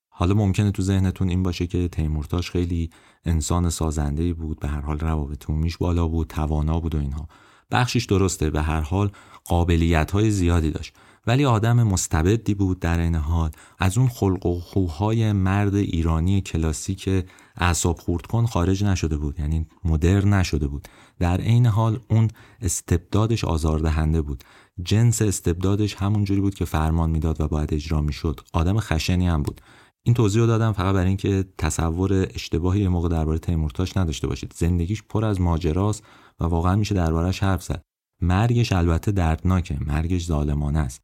حالا 0.09 0.35
ممکنه 0.35 0.71
تو 0.71 0.83
ذهنتون 0.83 1.29
این 1.29 1.43
باشه 1.43 1.67
که 1.67 1.89
تیمورتاش 1.89 2.51
خیلی 2.51 2.91
انسان 3.25 3.71
سازنده 3.71 4.35
بود 4.35 4.61
به 4.61 4.69
هر 4.69 4.81
حال 4.81 4.99
روابط 4.99 5.51
عمومیش 5.51 5.77
بالا 5.77 6.09
بود 6.09 6.27
توانا 6.27 6.81
بود 6.81 6.95
و 6.95 6.99
اینها. 6.99 7.29
بخشش 7.71 8.05
درسته 8.05 8.51
به 8.51 8.63
هر 8.63 8.81
حال 8.81 9.11
قابلیت 9.45 10.11
های 10.11 10.31
زیادی 10.31 10.71
داشت. 10.71 10.95
ولی 11.27 11.45
آدم 11.45 11.83
مستبدی 11.83 12.55
بود 12.55 12.81
در 12.81 12.99
این 12.99 13.15
حال. 13.15 13.51
از 13.79 13.99
اون 13.99 14.09
خلق 14.09 14.47
و 14.47 14.61
خوهای 14.61 15.33
مرد 15.33 15.75
ایرانی 15.75 16.41
کلاسیک 16.41 17.25
اعصاب 17.57 17.99
خورد 17.99 18.27
کن 18.27 18.47
خارج 18.47 18.85
نشده 18.85 19.17
بود 19.17 19.41
یعنی 19.41 19.67
مدرن 19.85 20.35
نشده 20.35 20.67
بود. 20.67 20.89
در 21.19 21.41
عین 21.41 21.67
حال 21.67 22.01
اون 22.09 22.29
استبدادش 22.61 23.45
آزاردهنده 23.45 24.23
بود. 24.23 24.45
جنس 24.85 25.23
استبدادش 25.23 25.95
همون 25.95 26.25
جوری 26.25 26.41
بود 26.41 26.55
که 26.55 26.65
فرمان 26.65 27.11
می‌داد 27.11 27.41
و 27.41 27.49
باید 27.49 27.75
اجرا 27.75 28.01
می‌شد. 28.01 28.41
آدم 28.53 28.81
خشنی 28.81 29.27
هم 29.27 29.43
بود. 29.43 29.61
این 30.07 30.15
توضیح 30.15 30.41
رو 30.41 30.47
دادم 30.47 30.73
فقط 30.73 30.95
برای 30.95 31.09
اینکه 31.09 31.45
تصور 31.59 32.27
اشتباهی 32.35 32.81
یه 32.81 32.89
موقع 32.89 33.09
درباره 33.09 33.39
تیمورتاش 33.39 33.97
نداشته 33.97 34.27
باشید. 34.27 34.55
زندگیش 34.57 35.03
پر 35.03 35.25
از 35.25 35.41
ماجراست 35.41 36.05
و 36.41 36.45
واقعا 36.45 36.77
میشه 36.77 36.95
دربارش 36.95 37.43
حرف 37.43 37.63
زد. 37.63 37.83
مرگش 38.23 38.73
البته 38.73 39.13
دردناکه 39.13 39.79
مرگش 39.87 40.27
ظالمانه 40.27 40.79
است. 40.79 41.01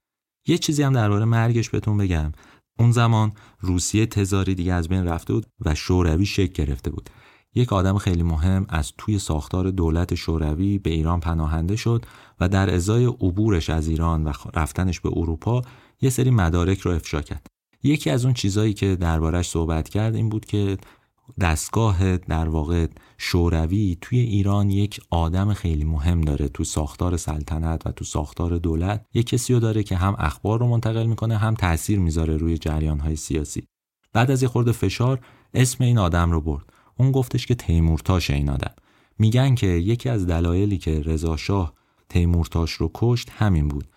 یه 0.46 0.58
چیزی 0.58 0.82
هم 0.82 0.92
درباره 0.92 1.24
مرگش 1.24 1.70
بهتون 1.70 1.96
بگم. 1.96 2.32
اون 2.78 2.92
زمان 2.92 3.32
روسیه 3.60 4.06
تزاری 4.06 4.54
دیگه 4.54 4.72
از 4.72 4.88
بین 4.88 5.04
رفته 5.04 5.32
بود 5.32 5.46
و 5.60 5.74
شوروی 5.74 6.26
شکل 6.26 6.64
گرفته 6.64 6.90
بود. 6.90 7.10
یک 7.54 7.72
آدم 7.72 7.98
خیلی 7.98 8.22
مهم 8.22 8.66
از 8.68 8.92
توی 8.98 9.18
ساختار 9.18 9.70
دولت 9.70 10.14
شوروی 10.14 10.78
به 10.78 10.90
ایران 10.90 11.20
پناهنده 11.20 11.76
شد 11.76 12.04
و 12.40 12.48
در 12.48 12.74
ازای 12.74 13.04
عبورش 13.04 13.70
از 13.70 13.88
ایران 13.88 14.24
و 14.24 14.32
رفتنش 14.54 15.00
به 15.00 15.10
اروپا 15.12 15.62
یه 16.00 16.10
سری 16.10 16.30
مدارک 16.30 16.80
رو 16.80 16.90
افشا 16.90 17.22
کرد. 17.22 17.46
یکی 17.82 18.10
از 18.10 18.24
اون 18.24 18.34
چیزهایی 18.34 18.74
که 18.74 18.96
دربارش 18.96 19.48
صحبت 19.48 19.88
کرد 19.88 20.14
این 20.14 20.28
بود 20.28 20.44
که 20.44 20.76
دستگاه 21.40 22.16
در 22.16 22.48
واقع 22.48 22.86
شوروی 23.18 23.98
توی 24.00 24.18
ایران 24.18 24.70
یک 24.70 25.00
آدم 25.10 25.54
خیلی 25.54 25.84
مهم 25.84 26.20
داره 26.20 26.48
تو 26.48 26.64
ساختار 26.64 27.16
سلطنت 27.16 27.86
و 27.86 27.92
تو 27.92 28.04
ساختار 28.04 28.58
دولت. 28.58 29.06
یک 29.14 29.26
کسی 29.26 29.54
رو 29.54 29.60
داره 29.60 29.82
که 29.82 29.96
هم 29.96 30.16
اخبار 30.18 30.60
رو 30.60 30.66
منتقل 30.66 31.06
می‌کنه 31.06 31.36
هم 31.36 31.54
تاثیر 31.54 31.98
می‌ذاره 31.98 32.36
روی 32.36 32.58
جریان 32.58 33.00
های 33.00 33.16
سیاسی. 33.16 33.62
بعد 34.12 34.30
از 34.30 34.42
یه 34.42 34.48
خورده 34.48 34.72
فشار 34.72 35.20
اسم 35.54 35.84
این 35.84 35.98
آدم 35.98 36.30
رو 36.30 36.40
برد. 36.40 36.72
اون 36.98 37.12
گفتش 37.12 37.46
که 37.46 37.54
تیمورتاش 37.54 38.30
این 38.30 38.50
آدم. 38.50 38.74
میگن 39.18 39.54
که 39.54 39.66
یکی 39.66 40.08
از 40.08 40.26
دلایلی 40.26 40.78
که 40.78 41.02
رضا 41.02 41.36
شاه 41.36 41.72
تیمورتاش 42.08 42.72
رو 42.72 42.90
کشت 42.94 43.30
همین 43.30 43.68
بود. 43.68 43.88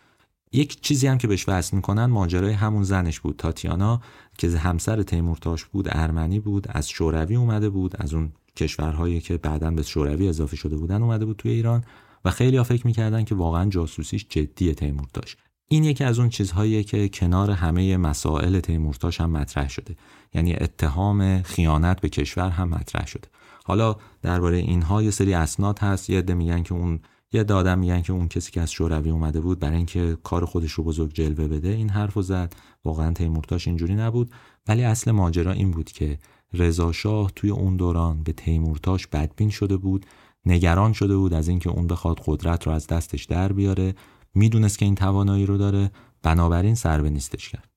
یک 0.54 0.82
چیزی 0.82 1.08
هم 1.08 1.18
که 1.18 1.28
بهش 1.28 1.49
وصل 1.49 1.76
می‌کنن 1.76 2.06
ماجرای 2.06 2.54
همون 2.54 2.84
زنش 2.84 3.20
بود 3.20 3.36
تاتیانا 3.38 4.02
که 4.38 4.49
همسر 4.49 5.04
تیمورتاش 5.04 5.66
بود 5.66 5.88
ارمنی 5.89 6.39
بود 6.39 6.68
از 6.70 6.89
شوروی 6.89 7.36
اومده 7.36 7.70
بود 7.70 7.95
از 7.99 8.14
اون 8.14 8.32
کشورهایی 8.56 9.22
که 9.22 9.38
بعدا 9.38 9.72
به 9.72 9.84
شوروی 9.84 10.28
اضافه 10.28 10.56
شده 10.56 10.78
بودن 10.78 11.04
اومده 11.04 11.26
بود 11.26 11.38
توی 11.38 11.52
ایران 11.52 11.84
و 12.26 12.32
خیلی 12.32 12.58
ها 12.58 12.64
فکر 12.64 12.88
می‌کردن 12.88 13.24
که 13.24 13.36
واقعا 13.36 13.70
جاسوسیش 13.70 14.26
جدی 14.30 14.74
تیمورتاش. 14.74 15.38
این 15.68 15.84
یکی 15.84 16.04
از 16.04 16.20
اون 16.20 16.30
چیزهاییه 16.30 16.84
که 16.84 17.10
کنار 17.10 17.52
همه 17.52 17.97
مسائل 17.97 18.60
تیمورتاش 18.60 19.22
هم 19.22 19.32
مطرح 19.32 19.70
شده. 19.70 19.95
یعنی 20.34 20.53
اتهام 20.53 21.41
خیانت 21.41 22.01
به 22.01 22.09
کشور 22.09 22.49
هم 22.49 22.69
مطرح 22.69 23.07
شده. 23.07 23.27
حالا 23.65 23.95
درباره 24.21 24.57
اینها 24.57 25.01
یه 25.01 25.11
سری 25.11 25.34
اسناد 25.34 25.79
هست. 25.79 26.09
یه 26.09 26.17
عده 26.17 26.34
میگن 26.34 26.63
که 26.63 26.73
اون 26.73 26.99
یه 27.34 27.43
دادم 27.43 27.79
میگن 27.79 28.01
که 28.01 28.13
اون 28.13 28.27
کسی 28.27 28.51
که 28.51 28.61
از 28.61 28.71
شوروی 28.71 29.09
اومده 29.09 29.41
بود 29.41 29.59
برای 29.59 29.77
اینکه 29.77 30.17
کار 30.23 30.45
خودش 30.45 30.71
رو 30.71 30.84
بزرگ 30.84 31.13
جلوه 31.13 31.47
بده 31.47 31.69
این 31.69 31.89
حرفو 31.89 32.21
زد. 32.21 32.55
واقعا 32.86 33.13
تیمورتاش 33.13 33.67
اینجوری 33.67 33.95
نبود. 33.95 34.32
ولی 34.67 34.84
اصل 34.84 35.11
ماجرا 35.11 35.51
این 35.51 35.71
بود 35.71 35.91
که 35.91 36.19
رضا 36.53 36.91
شاه 36.91 37.32
توی 37.36 37.49
اون 37.49 37.77
دوران 37.77 38.23
به 38.23 38.34
تیمورتاش 38.34 39.07
بدبین 39.07 39.49
شده 39.49 39.77
بود 39.77 40.05
نگران 40.45 40.93
شده 40.93 41.17
بود 41.17 41.34
از 41.34 41.47
اینکه 41.47 41.69
اون 41.69 41.88
بخواد 41.88 42.21
قدرت 42.25 42.67
رو 42.67 42.73
از 42.73 42.88
دستش 42.88 43.23
در 43.23 43.53
بیاره. 43.53 43.93
می‌دونست 44.34 44.77
که 44.77 44.86
این 44.86 44.95
توانایی 44.95 45.45
رو 45.45 45.57
داره. 45.57 45.91
بنابراین 46.23 46.75
سر 46.75 47.01
به 47.01 47.09
نیستش 47.09 47.49
کرد. 47.49 47.70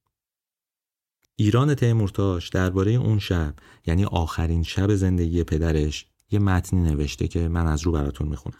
ایران 1.36 1.74
تیمورتاش 1.74 2.48
درباره 2.48 2.92
اون 2.92 3.18
شب 3.18 3.54
یعنی 3.86 4.04
آخرین 4.04 4.62
شب 4.62 4.94
زندگی 4.94 5.44
پدرش 5.44 6.06
یه 6.30 6.38
متنی 6.38 6.80
نوشته 6.80 7.28
که 7.28 7.48
من 7.48 7.66
از 7.66 7.82
رو 7.82 7.92
براتون 7.92 8.28
می‌خونم. 8.28 8.58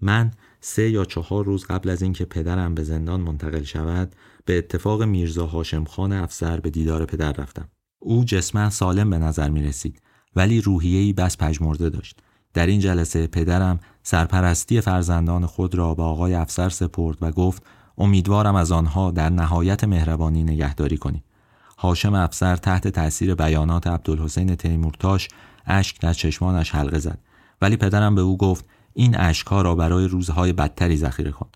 من 0.00 0.30
سه 0.60 0.90
یا 0.90 1.04
چهار 1.04 1.44
روز 1.44 1.64
قبل 1.64 1.88
از 1.88 2.02
اینکه 2.02 2.24
پدرم 2.24 2.74
به 2.74 2.84
زندان 2.84 3.20
منتقل 3.20 3.62
شود 3.62 4.14
به 4.44 4.58
اتفاق 4.58 5.02
میرزا 5.02 5.46
هاشم 5.46 5.84
خان 5.84 6.12
افسر 6.12 6.60
به 6.60 6.70
دیدار 6.70 7.04
پدر 7.04 7.32
رفتم. 7.32 7.68
او 7.98 8.24
جسما 8.24 8.70
سالم 8.70 9.10
به 9.10 9.18
نظر 9.18 9.50
می 9.50 9.62
رسید 9.62 10.02
ولی 10.36 10.60
روحیه‌ای 10.60 11.12
بس 11.12 11.36
پژمرده 11.36 11.90
داشت. 11.90 12.20
در 12.54 12.66
این 12.66 12.80
جلسه 12.80 13.26
پدرم 13.26 13.80
سرپرستی 14.02 14.80
فرزندان 14.80 15.46
خود 15.46 15.74
را 15.74 15.94
به 15.94 16.02
آقای 16.02 16.34
افسر 16.34 16.68
سپرد 16.68 17.18
و 17.20 17.30
گفت 17.30 17.62
امیدوارم 17.98 18.54
از 18.54 18.72
آنها 18.72 19.10
در 19.10 19.30
نهایت 19.30 19.84
مهربانی 19.84 20.42
نگهداری 20.42 20.96
کنی. 20.96 21.24
هاشم 21.78 22.14
افسر 22.14 22.56
تحت 22.56 22.88
تاثیر 22.88 23.34
بیانات 23.34 23.86
عبدالحسین 23.86 24.54
تیمورتاش 24.56 25.28
اشک 25.66 26.00
در 26.00 26.12
چشمانش 26.12 26.74
حلقه 26.74 26.98
زد. 26.98 27.18
ولی 27.62 27.76
پدرم 27.76 28.14
به 28.14 28.20
او 28.20 28.36
گفت 28.36 28.64
این 28.92 29.16
اشکها 29.18 29.62
را 29.62 29.74
برای 29.74 30.08
روزهای 30.08 30.52
بدتری 30.52 30.96
ذخیره 30.96 31.30
کن. 31.30 31.48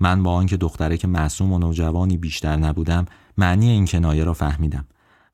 من 0.00 0.22
با 0.22 0.32
آنکه 0.34 0.56
دختره 0.56 0.96
که 0.96 1.08
معصوم 1.08 1.52
و 1.52 1.58
نوجوانی 1.58 2.16
بیشتر 2.16 2.56
نبودم 2.56 3.06
معنی 3.38 3.68
این 3.68 3.86
کنایه 3.86 4.24
را 4.24 4.34
فهمیدم. 4.34 4.86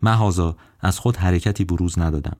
محازا 0.02 0.56
از 0.80 0.98
خود 0.98 1.16
حرکتی 1.16 1.64
بروز 1.64 1.98
ندادم. 1.98 2.36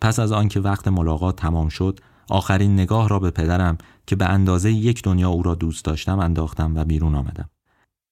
پس 0.00 0.18
از 0.18 0.32
آنکه 0.32 0.60
وقت 0.60 0.88
ملاقات 0.88 1.36
تمام 1.36 1.68
شد 1.68 2.00
آخرین 2.30 2.74
نگاه 2.74 3.08
را 3.08 3.18
به 3.18 3.30
پدرم 3.30 3.78
که 4.06 4.16
به 4.16 4.26
اندازه 4.26 4.72
یک 4.72 5.02
دنیا 5.02 5.28
او 5.28 5.42
را 5.42 5.54
دوست 5.54 5.84
داشتم 5.84 6.18
انداختم 6.18 6.76
و 6.76 6.84
بیرون 6.84 7.14
آمدم. 7.14 7.50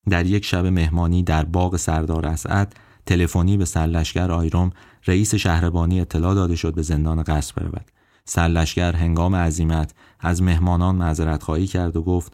در 0.08 0.26
یک 0.26 0.44
شب 0.44 0.66
مهمانی 0.66 1.22
در 1.22 1.44
باغ 1.44 1.76
سردار 1.76 2.26
اسعد 2.26 2.76
تلفنی 3.06 3.56
به 3.56 3.64
سرلشگر 3.64 4.30
آیروم 4.30 4.70
رئیس 5.06 5.34
شهربانی 5.34 6.00
اطلاع 6.00 6.34
داده 6.34 6.56
شد 6.56 6.74
به 6.74 6.82
زندان 6.82 7.22
قصر 7.22 7.54
برود. 7.56 7.90
سرلشگر 8.24 8.92
هنگام 8.96 9.34
عزیمت 9.34 9.94
از 10.20 10.42
مهمانان 10.42 10.96
معذرت 10.96 11.42
خواهی 11.42 11.66
کرد 11.66 11.96
و 11.96 12.02
گفت 12.02 12.32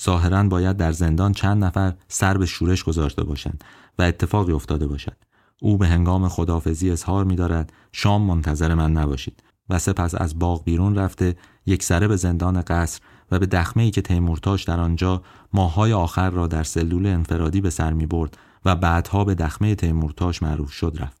ظاهرا 0.00 0.42
باید 0.42 0.76
در 0.76 0.92
زندان 0.92 1.32
چند 1.32 1.64
نفر 1.64 1.94
سر 2.08 2.38
به 2.38 2.46
شورش 2.46 2.84
گذاشته 2.84 3.24
باشند 3.24 3.64
و 3.98 4.02
اتفاقی 4.02 4.52
افتاده 4.52 4.86
باشد. 4.86 5.16
او 5.62 5.78
به 5.78 5.88
هنگام 5.88 6.28
خدافزی 6.28 6.90
اظهار 6.90 7.24
می 7.24 7.36
دارد 7.36 7.72
شام 7.92 8.22
منتظر 8.22 8.74
من 8.74 8.92
نباشید. 8.92 9.42
و 9.70 9.78
سپس 9.78 10.14
از 10.14 10.38
باغ 10.38 10.64
بیرون 10.64 10.96
رفته 10.96 11.36
یک 11.66 11.82
سره 11.82 12.08
به 12.08 12.16
زندان 12.16 12.62
قصر 12.62 13.00
و 13.30 13.38
به 13.38 13.46
دخمه 13.46 13.82
ای 13.82 13.90
که 13.90 14.02
تیمورتاش 14.02 14.64
در 14.64 14.80
آنجا 14.80 15.22
ماهای 15.52 15.92
آخر 15.92 16.30
را 16.30 16.46
در 16.46 16.62
سلول 16.62 17.06
انفرادی 17.06 17.60
به 17.60 17.70
سر 17.70 17.92
می 17.92 18.06
برد 18.06 18.38
و 18.64 18.76
بعدها 18.76 19.24
به 19.24 19.34
دخمه 19.34 19.74
تیمورتاش 19.74 20.42
معروف 20.42 20.72
شد 20.72 20.96
رفت. 20.98 21.20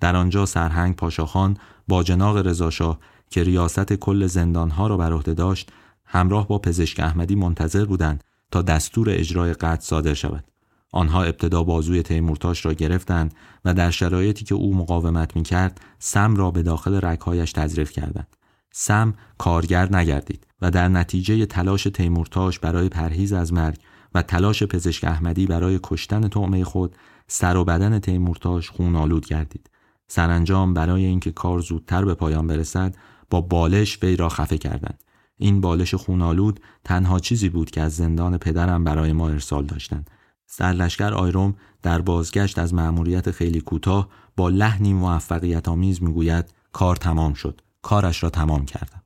در 0.00 0.16
آنجا 0.16 0.46
سرهنگ 0.46 0.96
پاشاخان 0.96 1.56
با 1.88 2.02
جناق 2.02 2.36
رضاشاه 2.36 2.98
که 3.30 3.42
ریاست 3.42 3.92
کل 3.92 4.26
زندانها 4.26 4.86
را 4.86 4.96
بر 4.96 5.12
عهده 5.12 5.34
داشت 5.34 5.72
همراه 6.04 6.48
با 6.48 6.58
پزشک 6.58 7.00
احمدی 7.00 7.34
منتظر 7.34 7.84
بودند 7.84 8.24
تا 8.50 8.62
دستور 8.62 9.10
اجرای 9.10 9.52
قتل 9.52 9.80
صادر 9.80 10.14
شود 10.14 10.44
آنها 10.92 11.22
ابتدا 11.22 11.62
بازوی 11.62 12.02
تیمورتاش 12.02 12.66
را 12.66 12.72
گرفتند 12.72 13.34
و 13.64 13.74
در 13.74 13.90
شرایطی 13.90 14.44
که 14.44 14.54
او 14.54 14.76
مقاومت 14.76 15.36
می 15.36 15.42
کرد 15.42 15.80
سم 15.98 16.36
را 16.36 16.50
به 16.50 16.62
داخل 16.62 17.00
رگهایش 17.02 17.52
تزریف 17.52 17.92
کردند 17.92 18.36
سم 18.72 19.14
کارگر 19.38 19.96
نگردید 19.96 20.46
و 20.62 20.70
در 20.70 20.88
نتیجه 20.88 21.46
تلاش 21.46 21.84
تیمورتاش 21.94 22.58
برای 22.58 22.88
پرهیز 22.88 23.32
از 23.32 23.52
مرگ 23.52 23.78
تلاش 24.22 24.62
پزشک 24.62 25.04
احمدی 25.04 25.46
برای 25.46 25.80
کشتن 25.82 26.28
طعمه 26.28 26.64
خود 26.64 26.96
سر 27.26 27.56
و 27.56 27.64
بدن 27.64 27.98
تیمورتاش 27.98 28.70
خون 28.70 28.96
آلود 28.96 29.26
گردید. 29.26 29.70
سرانجام 30.08 30.74
برای 30.74 31.04
اینکه 31.04 31.30
کار 31.30 31.60
زودتر 31.60 32.04
به 32.04 32.14
پایان 32.14 32.46
برسد 32.46 32.96
با 33.30 33.40
بالش 33.40 33.98
وی 34.02 34.16
را 34.16 34.28
خفه 34.28 34.58
کردند. 34.58 35.04
این 35.36 35.60
بالش 35.60 35.94
خونالود 35.94 36.60
تنها 36.84 37.18
چیزی 37.18 37.48
بود 37.48 37.70
که 37.70 37.80
از 37.80 37.96
زندان 37.96 38.38
پدرم 38.38 38.84
برای 38.84 39.12
ما 39.12 39.28
ارسال 39.28 39.66
داشتند. 39.66 40.10
سرلشکر 40.46 41.14
آیروم 41.14 41.54
در 41.82 42.00
بازگشت 42.00 42.58
از 42.58 42.74
مأموریت 42.74 43.30
خیلی 43.30 43.60
کوتاه 43.60 44.08
با 44.36 44.48
لحنی 44.48 44.92
موفقیت 44.92 45.68
آمیز 45.68 46.02
می‌گوید 46.02 46.44
کار 46.72 46.96
تمام 46.96 47.34
شد. 47.34 47.60
کارش 47.82 48.22
را 48.22 48.30
تمام 48.30 48.64
کردم. 48.64 49.02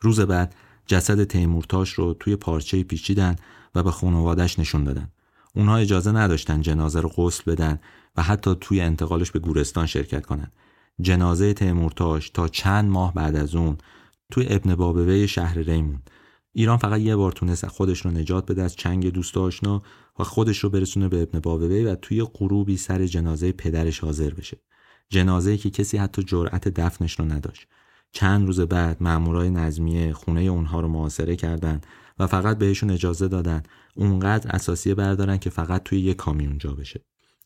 روز 0.00 0.20
بعد 0.20 0.54
جسد 0.86 1.24
تیمورتاش 1.24 1.90
رو 1.90 2.14
توی 2.14 2.36
پارچه 2.36 2.82
پیچیدن 2.82 3.36
و 3.74 3.82
به 3.82 3.90
خانوادش 3.90 4.58
نشون 4.58 4.84
دادن. 4.84 5.08
اونها 5.54 5.76
اجازه 5.76 6.12
نداشتن 6.12 6.60
جنازه 6.60 7.00
رو 7.00 7.08
غسل 7.08 7.52
بدن 7.52 7.78
و 8.16 8.22
حتی 8.22 8.56
توی 8.60 8.80
انتقالش 8.80 9.30
به 9.30 9.38
گورستان 9.38 9.86
شرکت 9.86 10.26
کنند. 10.26 10.52
جنازه 11.00 11.54
تیمورتاش 11.54 12.30
تا 12.30 12.48
چند 12.48 12.90
ماه 12.90 13.14
بعد 13.14 13.36
از 13.36 13.54
اون 13.54 13.78
توی 14.32 14.46
ابن 14.50 14.74
بابوه 14.74 15.26
شهر 15.26 15.58
ریمون 15.58 16.02
ایران 16.52 16.76
فقط 16.76 17.00
یه 17.00 17.16
بار 17.16 17.32
تونست 17.32 17.66
خودش 17.66 18.00
رو 18.00 18.10
نجات 18.10 18.46
بده 18.46 18.62
از 18.62 18.76
چنگ 18.76 19.12
دوست 19.12 19.36
آشنا 19.36 19.82
و 20.18 20.24
خودش 20.24 20.58
رو 20.58 20.70
برسونه 20.70 21.08
به 21.08 21.22
ابن 21.22 21.38
بابوه 21.38 21.84
و 21.92 21.94
توی 22.02 22.22
غروبی 22.22 22.76
سر 22.76 23.06
جنازه 23.06 23.52
پدرش 23.52 23.98
حاضر 24.00 24.30
بشه. 24.30 24.58
جنازه 25.08 25.56
که 25.56 25.70
کسی 25.70 25.96
حتی 25.96 26.22
جرأت 26.22 26.68
دفنش 26.68 27.18
رو 27.18 27.24
نداشت. 27.24 27.66
چند 28.12 28.46
روز 28.46 28.60
بعد 28.60 28.96
مامورای 29.02 29.50
نظمیه 29.50 30.12
خونه 30.12 30.40
اونها 30.40 30.80
رو 30.80 30.88
محاصره 30.88 31.36
کردند 31.36 31.86
و 32.18 32.26
فقط 32.26 32.58
بهشون 32.58 32.90
اجازه 32.90 33.28
دادن 33.28 33.62
اونقدر 33.94 34.50
اساسیه 34.50 34.94
بردارن 34.94 35.38
که 35.38 35.50
فقط 35.50 35.82
توی 35.82 36.00
یه 36.00 36.14
کامیون 36.14 36.58
جا 36.58 36.72
بشه. 36.72 37.04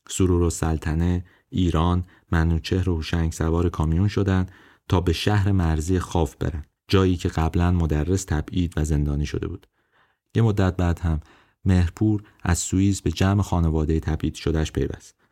سرور 0.08 0.42
و 0.42 0.50
سلطنه 0.50 1.24
ایران 1.48 2.04
منوچهر 2.32 2.90
و 2.90 2.94
هوشنگ 2.94 3.32
سوار 3.32 3.68
کامیون 3.68 4.08
شدن 4.08 4.46
تا 4.88 5.00
به 5.00 5.12
شهر 5.12 5.52
مرزی 5.52 5.98
خاف 5.98 6.36
برن 6.36 6.64
جایی 6.88 7.16
که 7.16 7.28
قبلا 7.28 7.70
مدرس 7.70 8.24
تبعید 8.24 8.72
و 8.76 8.84
زندانی 8.84 9.26
شده 9.26 9.48
بود. 9.48 9.66
یه 10.34 10.42
مدت 10.42 10.76
بعد 10.76 10.98
هم 10.98 11.20
مهرپور 11.64 12.22
از 12.42 12.58
سوئیس 12.58 13.02
به 13.02 13.10
جمع 13.10 13.42
خانواده 13.42 14.00
تبعید 14.00 14.34
شدهش 14.34 14.72
پیوست. 14.72 15.22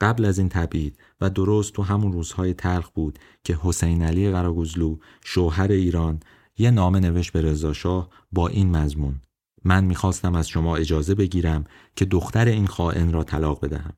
قبل 0.00 0.24
از 0.24 0.38
این 0.38 0.48
تبعید 0.48 0.98
و 1.20 1.30
درست 1.30 1.72
تو 1.72 1.82
همون 1.82 2.12
روزهای 2.12 2.54
تلخ 2.54 2.90
بود 2.90 3.18
که 3.44 3.58
حسین 3.62 4.02
علی 4.02 4.30
قراگزلو 4.30 4.96
شوهر 5.24 5.72
ایران 5.72 6.20
یه 6.58 6.70
نامه 6.70 7.00
نوشت 7.00 7.32
به 7.32 7.42
رضا 7.42 8.08
با 8.32 8.48
این 8.48 8.76
مضمون. 8.76 9.20
من 9.64 9.84
می‌خواستم 9.84 10.34
از 10.34 10.48
شما 10.48 10.76
اجازه 10.76 11.14
بگیرم 11.14 11.64
که 11.96 12.04
دختر 12.04 12.46
این 12.46 12.66
خائن 12.66 13.12
را 13.12 13.24
طلاق 13.24 13.64
بدهم. 13.64 13.92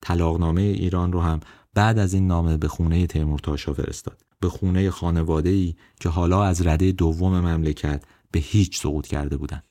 طلاقنامه 0.00 0.60
ایران 0.60 1.12
رو 1.12 1.20
هم 1.20 1.40
بعد 1.74 1.98
از 1.98 2.14
این 2.14 2.26
نامه 2.26 2.56
به 2.56 2.68
خونه 2.68 3.06
تیمورتاشا 3.06 3.72
فرستاد. 3.72 4.22
به 4.40 4.48
خونه 4.48 4.90
خانواده 4.90 5.50
ای 5.50 5.74
که 6.00 6.08
حالا 6.08 6.44
از 6.44 6.66
رده 6.66 6.92
دوم 6.92 7.40
مملکت 7.40 8.04
به 8.30 8.38
هیچ 8.40 8.80
سقوط 8.80 9.06
کرده 9.06 9.36
بودند. 9.36 9.64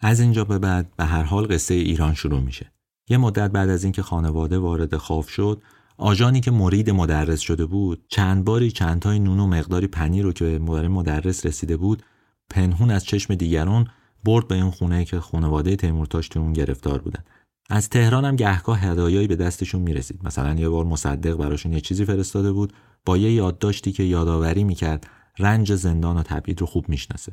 از 0.00 0.20
اینجا 0.20 0.44
به 0.44 0.58
بعد 0.58 0.96
به 0.96 1.04
هر 1.04 1.22
حال 1.22 1.46
قصه 1.46 1.74
ایران 1.74 2.14
شروع 2.14 2.40
میشه. 2.40 2.72
یه 3.08 3.16
مدت 3.16 3.50
بعد 3.50 3.68
از 3.68 3.84
اینکه 3.84 4.02
خانواده 4.02 4.58
وارد 4.58 4.96
خوف 4.96 5.28
شد 5.28 5.62
آژانی 6.00 6.40
که 6.40 6.50
مرید 6.50 6.90
مدرس 6.90 7.40
شده 7.40 7.66
بود 7.66 8.04
چند 8.08 8.44
باری 8.44 8.70
چند 8.70 9.00
تای 9.00 9.18
نون 9.18 9.40
و 9.40 9.46
مقداری 9.46 9.86
پنیر 9.86 10.24
رو 10.24 10.32
که 10.32 10.44
به 10.44 10.88
مدرس 10.88 11.46
رسیده 11.46 11.76
بود 11.76 12.02
پنهون 12.50 12.90
از 12.90 13.04
چشم 13.04 13.34
دیگران 13.34 13.88
برد 14.24 14.48
به 14.48 14.54
این 14.54 14.70
خونه 14.70 15.04
که 15.04 15.20
خانواده 15.20 15.76
تیمورتاش 15.76 16.28
تو 16.28 16.40
اون 16.40 16.52
گرفتار 16.52 16.98
بودن. 16.98 17.24
از 17.70 17.88
تهران 17.88 18.24
هم 18.24 18.36
گهگاه 18.36 18.80
هدایایی 18.80 19.26
به 19.26 19.36
دستشون 19.36 19.82
می‌رسید. 19.82 20.20
مثلا 20.24 20.54
یه 20.54 20.68
بار 20.68 20.84
مصدق 20.84 21.36
براشون 21.36 21.72
یه 21.72 21.80
چیزی 21.80 22.04
فرستاده 22.04 22.52
بود 22.52 22.72
با 23.04 23.16
یه 23.16 23.32
یادداشتی 23.32 23.92
که 23.92 24.02
یادآوری 24.02 24.64
می‌کرد 24.64 25.06
رنج 25.38 25.74
زندان 25.74 26.16
و 26.16 26.22
تبعید 26.22 26.60
رو 26.60 26.66
خوب 26.66 26.88
می‌شناسه. 26.88 27.32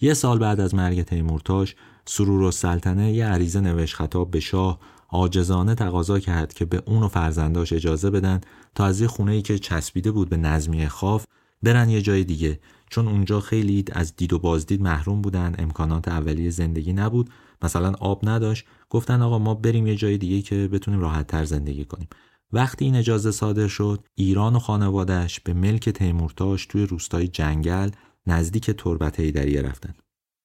یه 0.00 0.14
سال 0.14 0.38
بعد 0.38 0.60
از 0.60 0.74
مرگ 0.74 1.02
تیمورتاش 1.02 1.74
سرور 2.06 2.42
و 2.42 2.50
سلطنه 2.50 3.12
یه 3.12 3.26
عریضه 3.26 3.60
نوشت 3.60 3.94
خطاب 3.94 4.30
به 4.30 4.40
شاه 4.40 4.78
عاجزانه 5.12 5.74
تقاضا 5.74 6.18
کرد 6.18 6.52
که 6.52 6.64
به 6.64 6.82
اون 6.86 7.02
و 7.02 7.08
فرزنداش 7.08 7.72
اجازه 7.72 8.10
بدن 8.10 8.40
تا 8.74 8.84
از 8.84 9.00
یه 9.00 9.06
خونه 9.06 9.32
ای 9.32 9.42
که 9.42 9.58
چسبیده 9.58 10.10
بود 10.10 10.28
به 10.28 10.36
نظمی 10.36 10.88
خاف 10.88 11.26
برن 11.62 11.88
یه 11.88 12.02
جای 12.02 12.24
دیگه. 12.24 12.60
چون 12.90 13.08
اونجا 13.08 13.40
خیلی 13.40 13.84
از 13.92 14.16
دید 14.16 14.32
و 14.32 14.38
بازدید 14.38 14.82
محروم 14.82 15.22
بودن 15.22 15.54
امکانات 15.58 16.08
اولیه 16.08 16.50
زندگی 16.50 16.92
نبود. 16.92 17.30
مثلا 17.62 17.92
آب 18.00 18.28
نداشت. 18.28 18.64
گفتن 18.90 19.22
آقا 19.22 19.38
ما 19.38 19.54
بریم 19.54 19.86
یه 19.86 19.96
جای 19.96 20.18
دیگه 20.18 20.42
که 20.42 20.68
بتونیم 20.68 21.00
راحت 21.00 21.26
تر 21.26 21.44
زندگی 21.44 21.84
کنیم. 21.84 22.08
وقتی 22.52 22.84
این 22.84 22.96
اجازه 22.96 23.30
صادر 23.30 23.68
شد 23.68 24.04
ایران 24.14 24.56
و 24.56 24.58
خانوادهش 24.58 25.40
به 25.40 25.54
ملک 25.54 25.88
تیمورتاش 25.88 26.66
توی 26.66 26.86
روستای 26.86 27.28
جنگل 27.28 27.90
نزدیک 28.26 28.70
تربت 28.70 29.20
هیدریه 29.20 29.62
رفتن. 29.62 29.94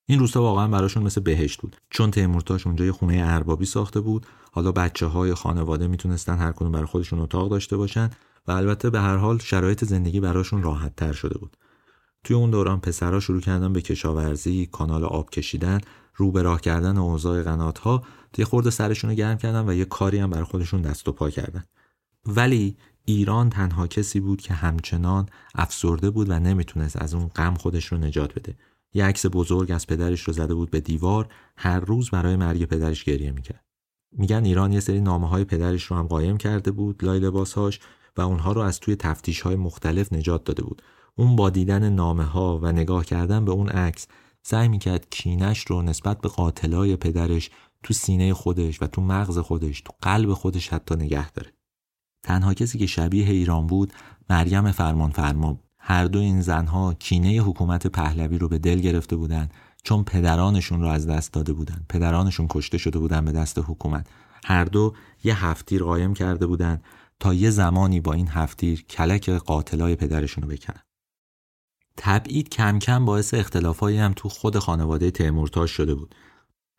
این 0.10 0.20
روستا 0.20 0.42
واقعا 0.42 0.68
براشون 0.68 1.04
مثل 1.04 1.22
بهشت 1.22 1.62
بود. 1.62 1.76
چون 1.90 2.12
تیمورتاش 2.12 2.68
اونجا 2.68 2.86
یه 2.86 2.92
خونه 2.92 3.22
اربابی 3.26 3.66
ساخته 3.66 4.02
بود. 4.02 4.26
حالا 4.52 4.72
بچه 4.72 5.06
های 5.06 5.34
خانواده 5.34 5.88
می‌تونستن 5.88 6.38
هر 6.38 6.52
کدوم 6.52 6.72
برای 6.72 6.86
خودشون 6.86 7.20
اتاق 7.20 7.50
داشته 7.50 7.78
باشن 7.78 8.10
و 8.48 8.52
البته 8.52 8.90
به 8.90 9.00
هر 9.00 9.16
حال 9.16 9.38
شرایط 9.38 9.86
زندگی 9.86 10.20
براشون 10.20 10.64
راحت 10.64 10.96
تر 10.96 11.14
شده 11.14 11.38
بود. 11.38 11.58
توی 12.24 12.36
اون 12.36 12.52
دوران 12.52 12.80
پسرها 12.80 13.20
شروع 13.20 13.42
کردن 13.42 13.74
به 13.74 13.82
کشاورزی 13.82 14.66
کانال 14.66 15.04
آب 15.04 15.30
کشیدن 15.30 15.80
رو 16.16 16.32
به 16.32 16.42
راه 16.42 16.62
کردن 16.62 16.98
اوضاع 16.98 17.44
قنات 17.44 17.80
ها 17.80 18.04
یه 18.38 18.46
خورده 18.46 18.70
سرشون 18.70 19.10
رو 19.10 19.16
گرم 19.16 19.38
کردن 19.38 19.70
و 19.70 19.74
یه 19.74 19.86
کاری 19.86 20.18
هم 20.18 20.30
برای 20.30 20.44
خودشون 20.44 20.82
دست 20.82 21.08
و 21.08 21.12
پا 21.12 21.30
کردن. 21.30 21.64
ولی 22.26 22.78
ایران 23.06 23.50
تنها 23.50 23.88
کسی 23.88 24.20
بود 24.20 24.42
که 24.42 24.54
همچنان 24.54 25.30
افسرده 25.56 26.10
بود 26.10 26.30
و 26.30 26.40
نمی‌تونست 26.40 27.02
از 27.02 27.14
اون 27.14 27.28
غم 27.28 27.54
خودش 27.54 27.86
رو 27.86 27.98
نجات 27.98 28.34
بده. 28.34 28.56
یه 28.94 29.06
عکس 29.06 29.26
بزرگ 29.32 29.72
از 29.72 29.88
پدرش 29.88 30.22
رو 30.22 30.34
زده 30.34 30.54
بود 30.54 30.72
به 30.72 30.80
دیوار 30.80 31.28
هر 31.58 31.80
روز 31.80 32.10
برای 32.10 32.36
مرگ 32.36 32.66
پدرش 32.66 33.04
گریه 33.04 33.32
می‌کرد. 33.32 33.66
میگن 34.12 34.46
ایران 34.46 34.74
یه 34.74 34.80
سری 34.80 35.02
نامه 35.02 35.28
های 35.28 35.44
پدرش 35.44 35.84
رو 35.84 35.98
هم 35.98 36.08
قایم 36.08 36.38
کرده 36.38 36.72
بود 36.72 37.04
لای 37.04 37.20
لباسهاش 37.20 37.80
و 38.18 38.22
اونها 38.22 38.52
رو 38.52 38.62
از 38.62 38.80
توی 38.80 38.96
تفتیش 38.96 39.42
های 39.42 39.56
مختلف 39.56 40.14
نجات 40.14 40.44
داده 40.44 40.64
بود. 40.64 40.82
اون 41.16 41.36
با 41.36 41.50
دیدن 41.50 41.90
نامه 41.90 42.24
ها 42.24 42.60
و 42.64 42.72
نگاه 42.72 43.06
کردن 43.06 43.46
به 43.46 43.52
اون 43.52 43.70
عکس 43.70 44.08
سعی 44.44 44.68
می‌کرد 44.68 45.10
کینش 45.10 45.60
رو 45.60 45.82
نسبت 45.82 46.22
به 46.22 46.30
قاتلای 46.30 46.96
پدرش 46.96 47.50
تو 47.84 47.94
سینه 47.94 48.34
خودش 48.34 48.82
و 48.82 48.88
تو 48.88 49.02
مغز 49.02 49.38
خودش 49.38 49.82
تو 49.82 49.94
قلب 50.02 50.34
خودش 50.34 50.70
حتی 50.70 50.96
نگه 50.96 51.32
داره. 51.32 51.54
تنها 52.24 52.54
کسی 52.54 52.78
که 52.80 52.86
شبیه 52.86 53.30
ایران 53.30 53.68
بود 53.68 53.94
مریم 54.30 54.72
فرمان 54.72 55.12
فرما 55.12 55.60
هر 55.90 56.06
دو 56.06 56.20
این 56.20 56.42
زنها 56.42 56.94
کینه 56.94 57.38
حکومت 57.38 57.88
پهلوی 57.88 58.38
رو 58.38 58.48
به 58.48 58.58
دل 58.58 58.80
گرفته 58.80 59.16
بودند 59.16 59.54
چون 59.84 60.04
پدرانشون 60.04 60.82
رو 60.82 60.88
از 60.88 61.08
دست 61.08 61.34
داده 61.34 61.54
بودند. 61.54 61.86
پدرانشون 61.90 62.48
کشته 62.50 62.78
شده 62.78 63.00
بودن 63.00 63.26
به 63.26 63.32
دست 63.32 63.60
حکومت. 63.60 64.08
هر 64.46 64.66
دو 64.66 64.94
یه 65.24 65.46
هفتیر 65.46 65.84
قایم 65.84 66.14
کرده 66.14 66.48
بودند 66.48 66.84
تا 67.20 67.34
یه 67.34 67.50
زمانی 67.50 68.02
با 68.02 68.14
این 68.14 68.28
هفتیر 68.28 68.86
کلک 68.86 69.30
قاتلای 69.30 69.96
پدرشون 69.96 70.44
رو 70.44 70.50
بکنن. 70.50 70.82
تبعید 71.98 72.50
کم 72.50 72.80
کم 72.80 73.06
باعث 73.06 73.34
اختلافایی 73.34 73.98
هم 73.98 74.14
تو 74.16 74.30
خود 74.30 74.60
خانواده 74.60 75.12
تیمورتاش 75.12 75.72
شده 75.72 75.96
بود. 75.96 76.16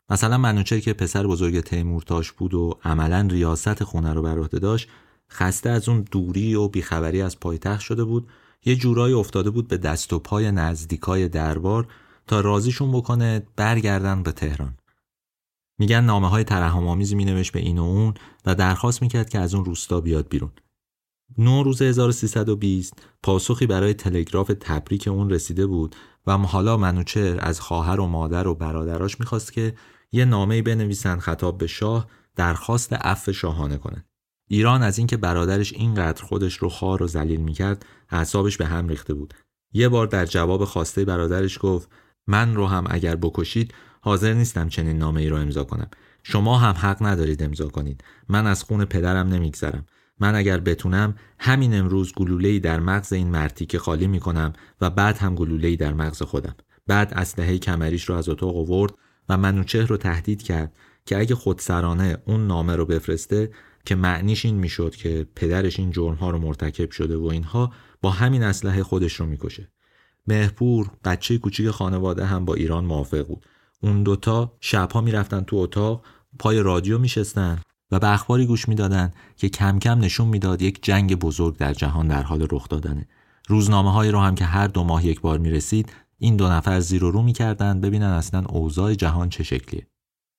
مثلا 0.09 0.37
منوچه 0.37 0.81
که 0.81 0.93
پسر 0.93 1.27
بزرگ 1.27 1.59
تیمورتاش 1.59 2.31
بود 2.31 2.53
و 2.53 2.79
عملا 2.83 3.27
ریاست 3.31 3.83
خونه 3.83 4.13
رو 4.13 4.21
بر 4.21 4.39
عهده 4.39 4.59
داشت 4.59 4.89
خسته 5.31 5.69
از 5.69 5.89
اون 5.89 6.05
دوری 6.11 6.55
و 6.55 6.67
بیخبری 6.67 7.21
از 7.21 7.39
پایتخت 7.39 7.81
شده 7.81 8.03
بود 8.03 8.27
یه 8.65 8.75
جورایی 8.75 9.13
افتاده 9.13 9.49
بود 9.49 9.67
به 9.67 9.77
دست 9.77 10.13
و 10.13 10.19
پای 10.19 10.51
نزدیکای 10.51 11.27
دربار 11.27 11.87
تا 12.27 12.41
رازیشون 12.41 12.91
بکنه 12.91 13.47
برگردن 13.55 14.23
به 14.23 14.31
تهران 14.31 14.77
میگن 15.79 16.01
نامه 16.01 16.29
های 16.29 16.43
ترحم 16.43 16.87
آمیزی 16.87 17.15
می 17.15 17.25
نوشت 17.25 17.51
به 17.51 17.59
این 17.59 17.79
و 17.79 17.83
اون 17.83 18.13
و 18.45 18.55
درخواست 18.55 19.01
می‌کرد 19.01 19.29
که 19.29 19.39
از 19.39 19.55
اون 19.55 19.65
روستا 19.65 20.01
بیاد 20.01 20.27
بیرون. 20.29 20.51
9 21.37 21.63
روز 21.63 21.81
1320 21.81 22.93
پاسخی 23.23 23.67
برای 23.67 23.93
تلگراف 23.93 24.51
تبریک 24.59 25.07
اون 25.07 25.29
رسیده 25.29 25.67
بود 25.67 25.95
و 26.27 26.37
حالا 26.37 26.77
منوچهر 26.77 27.37
از 27.39 27.59
خواهر 27.59 27.99
و 27.99 28.07
مادر 28.07 28.47
و 28.47 28.55
برادراش 28.55 29.19
می‌خواست 29.19 29.53
که 29.53 29.75
یه 30.11 30.25
نامه 30.25 30.61
بنویسن 30.61 31.19
خطاب 31.19 31.57
به 31.57 31.67
شاه 31.67 32.07
درخواست 32.35 32.93
عفو 32.93 33.33
شاهانه 33.33 33.77
کنه. 33.77 34.05
ایران 34.51 34.83
از 34.83 34.97
اینکه 34.97 35.17
برادرش 35.17 35.73
اینقدر 35.73 36.23
خودش 36.23 36.57
رو 36.57 36.69
خار 36.69 37.03
و 37.03 37.07
ذلیل 37.07 37.41
می‌کرد 37.41 37.85
اعصابش 38.09 38.57
به 38.57 38.65
هم 38.65 38.87
ریخته 38.87 39.13
بود. 39.13 39.33
یه 39.73 39.89
بار 39.89 40.07
در 40.07 40.25
جواب 40.25 40.65
خواسته 40.65 41.05
برادرش 41.05 41.57
گفت 41.61 41.89
من 42.27 42.55
رو 42.55 42.67
هم 42.67 42.83
اگر 42.89 43.15
بکشید 43.15 43.73
حاضر 44.01 44.33
نیستم 44.33 44.69
چنین 44.69 44.97
نامه 44.97 45.21
ای 45.21 45.29
را 45.29 45.39
امضا 45.39 45.63
کنم. 45.63 45.89
شما 46.23 46.57
هم 46.57 46.75
حق 46.89 47.03
ندارید 47.03 47.43
امضا 47.43 47.67
کنید. 47.67 48.03
من 48.29 48.47
از 48.47 48.63
خون 48.63 48.85
پدرم 48.85 49.27
نمیگذرم. 49.27 49.85
من 50.19 50.35
اگر 50.35 50.59
بتونم 50.59 51.15
همین 51.39 51.79
امروز 51.79 52.13
گلوله‌ای 52.13 52.59
در 52.59 52.79
مغز 52.79 53.13
این 53.13 53.27
مرتی 53.27 53.65
که 53.65 53.79
خالی 53.79 54.07
می‌کنم 54.07 54.53
و 54.81 54.89
بعد 54.89 55.17
هم 55.17 55.35
گلوله‌ای 55.35 55.75
در 55.75 55.93
مغز 55.93 56.21
خودم. 56.21 56.55
بعد 56.87 57.13
اسلحه 57.13 57.57
کمریش 57.57 58.09
رو 58.09 58.15
از 58.15 58.29
اتاق 58.29 58.57
آورد 58.57 58.93
و 59.29 59.37
منوچه 59.37 59.85
رو 59.85 59.97
تهدید 59.97 60.41
کرد 60.41 60.73
که 61.05 61.19
اگه 61.19 61.35
خودسرانه 61.35 62.17
اون 62.25 62.47
نامه 62.47 62.75
رو 62.75 62.85
بفرسته 62.85 63.51
که 63.89 63.95
معنیش 63.95 64.45
این 64.45 64.55
می‌شد 64.55 64.95
که 64.95 65.27
پدرش 65.35 65.79
این 65.79 65.91
جرم 65.91 66.15
ها 66.15 66.29
رو 66.29 66.39
مرتکب 66.39 66.91
شده 66.91 67.17
و 67.17 67.25
اینها 67.25 67.71
با 68.01 68.11
همین 68.11 68.43
اسلحه 68.43 68.83
خودش 68.83 69.13
رو 69.13 69.25
می‌کشه. 69.25 69.71
مهپور 70.27 70.91
بچه 71.03 71.37
کوچیک 71.37 71.69
خانواده 71.69 72.25
هم 72.25 72.45
با 72.45 72.53
ایران 72.53 72.85
موافق 72.85 73.27
بود. 73.27 73.45
اون 73.81 74.03
دوتا 74.03 74.53
شبها 74.59 75.01
می‌رفتن 75.01 75.41
تو 75.41 75.55
اتاق 75.55 76.05
پای 76.39 76.59
رادیو 76.59 76.97
میشستن 76.97 77.59
و 77.91 77.99
به 77.99 78.13
اخباری 78.13 78.45
گوش 78.45 78.69
می‌دادن 78.69 79.13
که 79.37 79.49
کم 79.49 79.79
کم 79.79 79.99
نشون 79.99 80.27
می‌داد 80.27 80.61
یک 80.61 80.83
جنگ 80.83 81.15
بزرگ 81.15 81.57
در 81.57 81.73
جهان 81.73 82.07
در 82.07 82.23
حال 82.23 82.47
رخ 82.51 82.69
دادنه. 82.69 83.07
روزنامه 83.47 83.93
هایی 83.93 84.11
رو 84.11 84.19
هم 84.19 84.35
که 84.35 84.45
هر 84.45 84.67
دو 84.67 84.83
ماه 84.83 85.05
یک 85.05 85.21
بار 85.21 85.39
می‌رسید 85.39 85.93
این 86.17 86.35
دو 86.35 86.49
نفر 86.49 86.79
زیر 86.79 87.03
و 87.03 87.11
رو 87.11 87.21
می‌کردن 87.21 87.81
ببینن 87.81 88.05
اصلا 88.05 88.43
اوضاع 88.49 88.93
جهان 88.93 89.29
چه 89.29 89.43
شکلیه. 89.43 89.87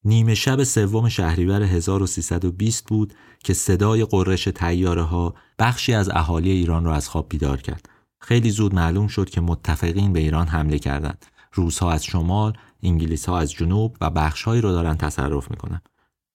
نیمه 0.04 0.34
شب 0.34 0.62
سوم 0.62 1.08
شهریور 1.08 1.62
1320 1.62 2.88
بود 2.88 3.14
که 3.44 3.54
صدای 3.54 4.04
قررش 4.04 4.44
تیاره 4.44 5.02
ها 5.02 5.34
بخشی 5.58 5.94
از 5.94 6.08
اهالی 6.08 6.50
ایران 6.50 6.84
را 6.84 6.94
از 6.94 7.08
خواب 7.08 7.26
بیدار 7.28 7.60
کرد. 7.60 7.88
خیلی 8.20 8.50
زود 8.50 8.74
معلوم 8.74 9.06
شد 9.06 9.30
که 9.30 9.40
متفقین 9.40 10.12
به 10.12 10.20
ایران 10.20 10.46
حمله 10.46 10.78
کردند. 10.78 11.26
روزها 11.52 11.92
از 11.92 12.04
شمال، 12.04 12.52
انگلیس 12.82 13.28
ها 13.28 13.38
از 13.38 13.52
جنوب 13.52 13.96
و 14.00 14.10
بخشهایی 14.10 14.60
رو 14.60 14.72
دارن 14.72 14.96
تصرف 14.96 15.50
می‌کنن. 15.50 15.80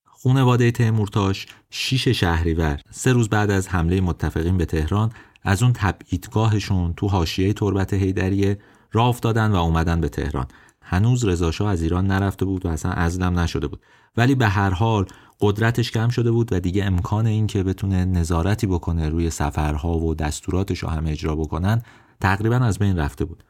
خونواده 0.05 0.71
تیمورتاش 0.71 1.47
شیش 1.69 2.07
شهریور 2.07 2.81
سه 2.91 3.13
روز 3.13 3.29
بعد 3.29 3.51
از 3.51 3.67
حمله 3.67 4.01
متفقین 4.01 4.57
به 4.57 4.65
تهران 4.65 5.11
از 5.43 5.63
اون 5.63 5.73
تبعیدگاهشون 5.73 6.93
تو 6.93 7.07
حاشیه 7.07 7.53
تربت 7.53 7.93
هیدریه 7.93 8.59
راه 8.91 9.07
افتادن 9.07 9.51
و 9.51 9.55
اومدن 9.55 10.01
به 10.01 10.09
تهران 10.09 10.47
هنوز 10.87 11.25
رضاشاه 11.25 11.69
از 11.69 11.81
ایران 11.81 12.07
نرفته 12.07 12.45
بود 12.45 12.65
و 12.65 12.69
اصلا 12.69 12.91
ازلم 12.91 13.39
نشده 13.39 13.67
بود. 13.67 13.81
ولی 14.17 14.35
به 14.35 14.47
هر 14.47 14.69
حال 14.69 15.05
قدرتش 15.41 15.91
کم 15.91 16.09
شده 16.09 16.31
بود 16.31 16.53
و 16.53 16.59
دیگه 16.59 16.85
امکان 16.85 17.25
این 17.25 17.47
که 17.47 17.63
بتونه 17.63 18.05
نظارتی 18.05 18.67
بکنه 18.67 19.09
روی 19.09 19.29
سفرها 19.29 19.97
و 19.97 20.15
دستوراتش 20.15 20.79
رو 20.79 20.89
هم 20.89 21.07
اجرا 21.07 21.35
بکنن 21.35 21.81
تقریبا 22.21 22.55
از 22.55 22.79
بین 22.79 22.97
رفته 22.97 23.25
بود. 23.25 23.43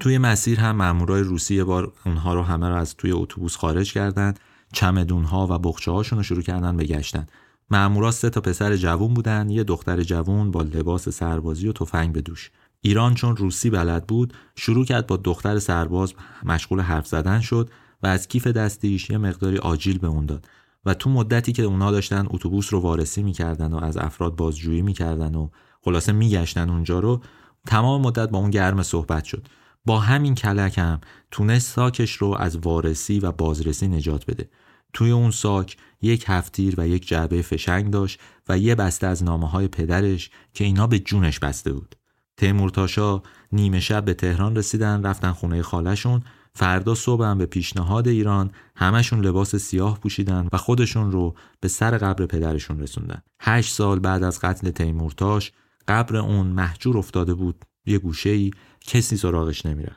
توی 0.00 0.18
مسیر 0.18 0.60
هم 0.60 0.76
مامورای 0.76 1.22
روسی 1.22 1.54
یه 1.54 1.64
بار 1.64 1.92
اونها 2.06 2.34
رو 2.34 2.42
همه 2.42 2.68
رو 2.68 2.74
از 2.74 2.96
توی 2.96 3.12
اتوبوس 3.12 3.56
خارج 3.56 3.92
کردند 3.92 4.40
چمدونها 4.72 5.46
و 5.50 5.58
بخچه 5.58 5.92
رو 5.92 6.22
شروع 6.22 6.42
کردن 6.42 6.76
به 6.76 6.84
گشتن. 6.84 7.26
مامورا 7.70 8.10
سه 8.10 8.30
تا 8.30 8.40
پسر 8.40 8.76
جوون 8.76 9.14
بودن 9.14 9.50
یه 9.50 9.64
دختر 9.64 10.02
جوون 10.02 10.50
با 10.50 10.62
لباس 10.62 11.08
سربازی 11.08 11.68
و 11.68 11.72
تفنگ 11.72 12.12
به 12.12 12.20
دوش. 12.20 12.50
ایران 12.84 13.14
چون 13.14 13.36
روسی 13.36 13.70
بلد 13.70 14.06
بود 14.06 14.34
شروع 14.56 14.84
کرد 14.84 15.06
با 15.06 15.16
دختر 15.16 15.58
سرباز 15.58 16.14
مشغول 16.44 16.80
حرف 16.80 17.06
زدن 17.06 17.40
شد 17.40 17.70
و 18.02 18.06
از 18.06 18.28
کیف 18.28 18.46
دستیش 18.46 19.10
یه 19.10 19.18
مقداری 19.18 19.58
آجیل 19.58 19.98
به 19.98 20.06
اون 20.06 20.26
داد 20.26 20.46
و 20.84 20.94
تو 20.94 21.10
مدتی 21.10 21.52
که 21.52 21.62
اونا 21.62 21.90
داشتن 21.90 22.26
اتوبوس 22.30 22.72
رو 22.72 22.80
وارسی 22.80 23.22
می‌کردن 23.22 23.72
و 23.72 23.84
از 23.84 23.96
افراد 23.96 24.36
بازجویی 24.36 24.82
می‌کردن 24.82 25.34
و 25.34 25.48
خلاصه 25.82 26.12
میگشتن 26.12 26.70
اونجا 26.70 27.00
رو 27.00 27.22
تمام 27.66 28.00
مدت 28.02 28.28
با 28.30 28.38
اون 28.38 28.50
گرم 28.50 28.82
صحبت 28.82 29.24
شد. 29.24 29.46
با 29.84 29.98
همین 30.00 30.34
کلک 30.34 30.78
هم 30.78 31.00
تونست 31.30 31.74
ساکش 31.74 32.12
رو 32.12 32.36
از 32.38 32.56
وارسی 32.56 33.20
و 33.20 33.32
بازرسی 33.32 33.88
نجات 33.88 34.26
بده. 34.26 34.50
توی 34.92 35.10
اون 35.10 35.30
ساک 35.30 35.76
یک 36.02 36.24
هفتیر 36.28 36.74
و 36.78 36.88
یک 36.88 37.08
جعبه 37.08 37.42
فشنگ 37.42 37.90
داشت 37.90 38.20
و 38.48 38.58
یه 38.58 38.74
بسته 38.74 39.06
از 39.06 39.22
نامه 39.22 39.48
های 39.48 39.68
پدرش 39.68 40.30
که 40.54 40.64
اینا 40.64 40.86
به 40.86 40.98
جونش 40.98 41.38
بسته 41.38 41.72
بود. 41.72 41.96
تیمورتاشا 42.36 43.22
نیمه 43.52 43.80
شب 43.80 44.04
به 44.04 44.14
تهران 44.14 44.56
رسیدن 44.56 45.02
رفتن 45.02 45.32
خونه 45.32 45.62
خالشون 45.62 46.22
فردا 46.54 46.94
صبح 46.94 47.24
هم 47.24 47.38
به 47.38 47.46
پیشنهاد 47.46 48.08
ایران 48.08 48.50
همشون 48.76 49.20
لباس 49.20 49.56
سیاه 49.56 50.00
پوشیدن 50.00 50.48
و 50.52 50.56
خودشون 50.56 51.12
رو 51.12 51.34
به 51.60 51.68
سر 51.68 51.98
قبر 51.98 52.26
پدرشون 52.26 52.80
رسوندن. 52.80 53.22
هشت 53.40 53.74
سال 53.74 53.98
بعد 53.98 54.22
از 54.22 54.40
قتل 54.40 54.70
تیمورتاش 54.70 55.52
قبر 55.88 56.16
اون 56.16 56.46
محجور 56.46 56.98
افتاده 56.98 57.34
بود. 57.34 57.64
یه 57.86 57.98
گوشه 57.98 58.30
ای 58.30 58.50
کسی 58.80 59.16
سراغش 59.16 59.66
نمیره 59.66 59.96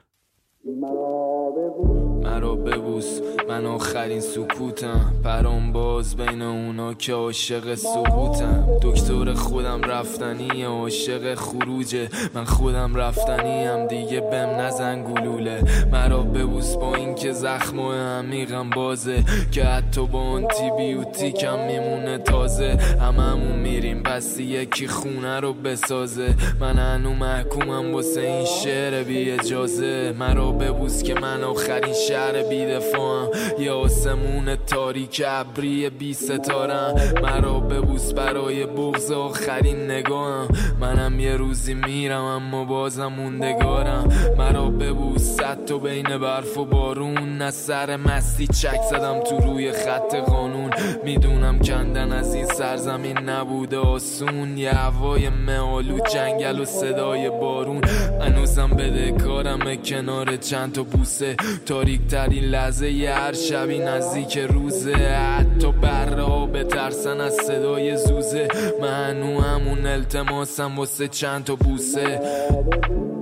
مرا 2.26 2.56
ببوس. 2.56 3.20
من 3.50 3.66
آخرین 3.66 4.20
سکوتم. 4.20 5.14
پرام 5.24 5.72
باز 5.72 6.16
بین 6.16 6.42
اونا 6.42 6.94
که 6.94 7.14
عاشق 7.14 7.76
سقوطم 7.76 8.68
دکتر 8.82 9.34
خودم 9.34 9.82
رفتنی 9.82 10.64
عاشق 10.64 11.36
خروجه. 11.36 12.10
من 12.34 12.44
خودم 12.44 12.96
رفتنی 12.96 13.64
هم 13.64 13.88
دیگه 13.88 14.22
بم 14.22 14.50
نزن 14.50 15.04
گلوله 15.04 15.64
مرا 15.92 16.22
ببوس 16.22 16.76
با 16.76 16.96
اینکه 16.96 17.32
زخم 17.32 17.80
و 17.80 17.92
عمیقم 17.92 18.70
بازه. 18.70 19.24
که 19.52 19.64
حتی 19.64 20.06
با 20.06 20.20
آنتی 20.20 20.72
بیوتیکم 20.78 21.66
میمونه 21.68 22.18
تازه. 22.18 22.78
هممون 23.02 23.60
میریم 23.60 24.04
پس 24.04 24.40
یکی 24.40 24.88
خونه 24.88 25.40
رو 25.40 25.54
بسازه. 25.54 26.34
من 26.60 26.78
هنو 26.78 27.14
محکومم 27.14 27.94
واسه 27.94 28.22
این 28.22 28.46
شعر 28.46 29.04
بی 29.04 29.32
اجازه 29.32 30.16
مرا 30.20 30.52
ببوس 30.52 31.04
که 31.04 31.14
من 31.14 31.44
آخرین 31.44 31.94
شهر 32.16 32.44
بی 32.44 32.66
دفاعم. 32.66 33.30
یه 33.60 33.72
آسمون 33.72 34.56
تاریک 34.56 35.24
ابری 35.28 35.90
بی 35.90 36.14
ستارم. 36.14 36.96
مرا 37.24 37.60
ببوس 37.60 38.14
برای 38.14 38.66
بغز 38.66 39.12
آخرین 39.12 39.92
نگاهم. 39.92 40.48
منم 40.80 41.20
یه 41.20 41.38
روزی 41.38 41.74
میرم 41.74 42.24
اما 42.24 42.64
بازم 42.64 43.08
موندگارم. 43.08 44.08
مرا 44.38 44.66
ببوس 44.66 45.22
صد 45.22 45.66
تو 45.66 45.80
بین 45.80 46.18
برف 46.18 46.58
و 46.58 46.66
بارون. 46.66 47.38
نه 47.38 47.52
سر 47.52 47.96
مستی 47.96 48.48
چک 48.48 48.82
زدم 48.90 49.20
تو 49.20 49.38
روی 49.38 49.72
خط 49.72 50.16
قانون. 50.16 50.72
می‌دونم 51.04 51.60
کندن 51.60 52.12
از 52.12 52.34
این 52.34 52.46
سرزمین 52.46 53.18
نبوده 53.18 53.78
آسون. 53.78 54.58
یه 54.58 54.72
هوای 54.72 55.30
معالو 55.30 56.00
جنگل 56.14 56.60
و 56.60 56.66
صدای 56.66 57.30
بارون. 57.30 57.82
هنوزم 58.22 58.70
بده 58.70 59.12
کارم 59.12 59.76
کنار 59.76 60.36
چند 60.36 60.74
تا 60.74 60.84
بوسه. 60.84 61.36
تاریک 61.66 62.05
ترین 62.08 62.44
لحظه 62.44 62.92
یه 62.92 63.14
هر 63.14 63.34
شبی 63.34 63.80
نزدیک 63.80 64.38
روزه 64.38 64.96
حتی 64.96 65.72
بره 65.72 66.24
ها 66.24 66.46
بترسن 66.46 67.22
از 67.22 67.34
صدای 67.34 67.98
زوزه. 67.98 68.48
منو 68.82 69.42
همون 69.42 69.86
التماسم 69.86 70.80
واسه 70.80 71.08
چند 71.08 71.44
تا 71.44 71.56
بوسه. 71.56 72.20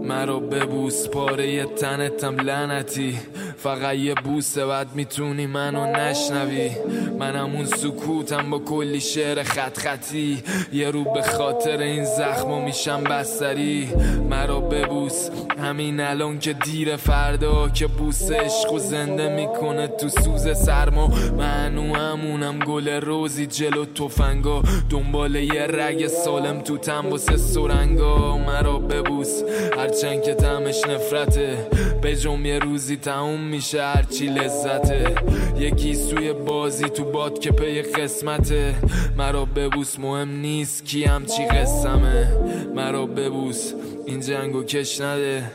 مرا 0.03 0.39
ببوس 0.39 1.07
پاره 1.07 1.65
تنتم 1.65 2.36
لعنتی. 2.36 3.19
فقط 3.64 3.95
یه 3.95 4.14
بوسه 4.14 4.66
بعد 4.66 4.88
می‌تونی 4.95 5.45
منو 5.45 5.91
نشنوی. 5.91 6.72
من 7.20 7.36
همون 7.36 7.66
سکوتم 7.66 8.49
با 8.49 8.59
کلی 8.59 8.99
شعر 8.99 9.43
خط 9.43 9.78
خطی. 9.78 10.43
یه 10.74 10.91
رو 10.91 11.03
به 11.03 11.22
خاطر 11.22 11.78
این 11.78 12.05
زخمو 12.05 12.61
میشم 12.61 13.03
بستری. 13.03 13.89
مرا 14.30 14.59
ببوس. 14.59 15.30
همین 15.57 15.99
الان 15.99 16.39
که 16.39 16.53
دیر 16.53 16.95
فردا 16.95 17.70
که 17.70 17.88
بوس 17.88 18.32
عشق 18.32 18.74
و 18.74 18.80
زنده 18.80 19.36
می‌کنه 19.36 19.88
تو 19.88 20.09
سوز 20.09 20.57
سرما. 20.57 21.07
منو 21.38 21.95
همونم 21.95 22.59
گل 22.59 22.89
روزی 22.89 23.45
جلو 23.45 23.86
توفنگا 23.86 24.64
دنبال 24.89 25.36
یه 25.36 25.68
رگ 25.68 26.07
سالم 26.07 26.61
تو 26.61 26.78
تن 26.78 27.09
واسه 27.09 27.38
سرنگا. 27.38 28.38
مرا 28.38 28.78
ببوس. 28.78 29.41
هرچند 29.78 30.24
که 30.24 30.34
تمش 30.34 30.82
نفرته. 30.89 31.68
به 32.01 32.11
یه 32.45 32.59
روزی 32.59 32.97
تموم 32.97 33.52
میشه 33.53 33.83
هرچی 33.83 34.27
لذته. 34.27 35.15
یکی 35.57 35.95
سوی 35.95 36.33
بازی 36.33 36.89
تو 36.89 37.03
باد 37.03 37.39
که 37.39 37.51
پی 37.51 37.81
قسمته. 37.81 38.75
مرا 39.17 39.45
ببوس 39.45 39.99
مهم 39.99 40.29
نیست 40.29 40.85
کی 40.85 41.03
چی 41.03 41.45
قسمه. 41.45 42.27
مرا 42.75 43.05
ببوس 43.05 43.73
این 44.05 44.19
جنگو 44.19 44.63
کش 44.63 45.01
نده. 45.01 45.51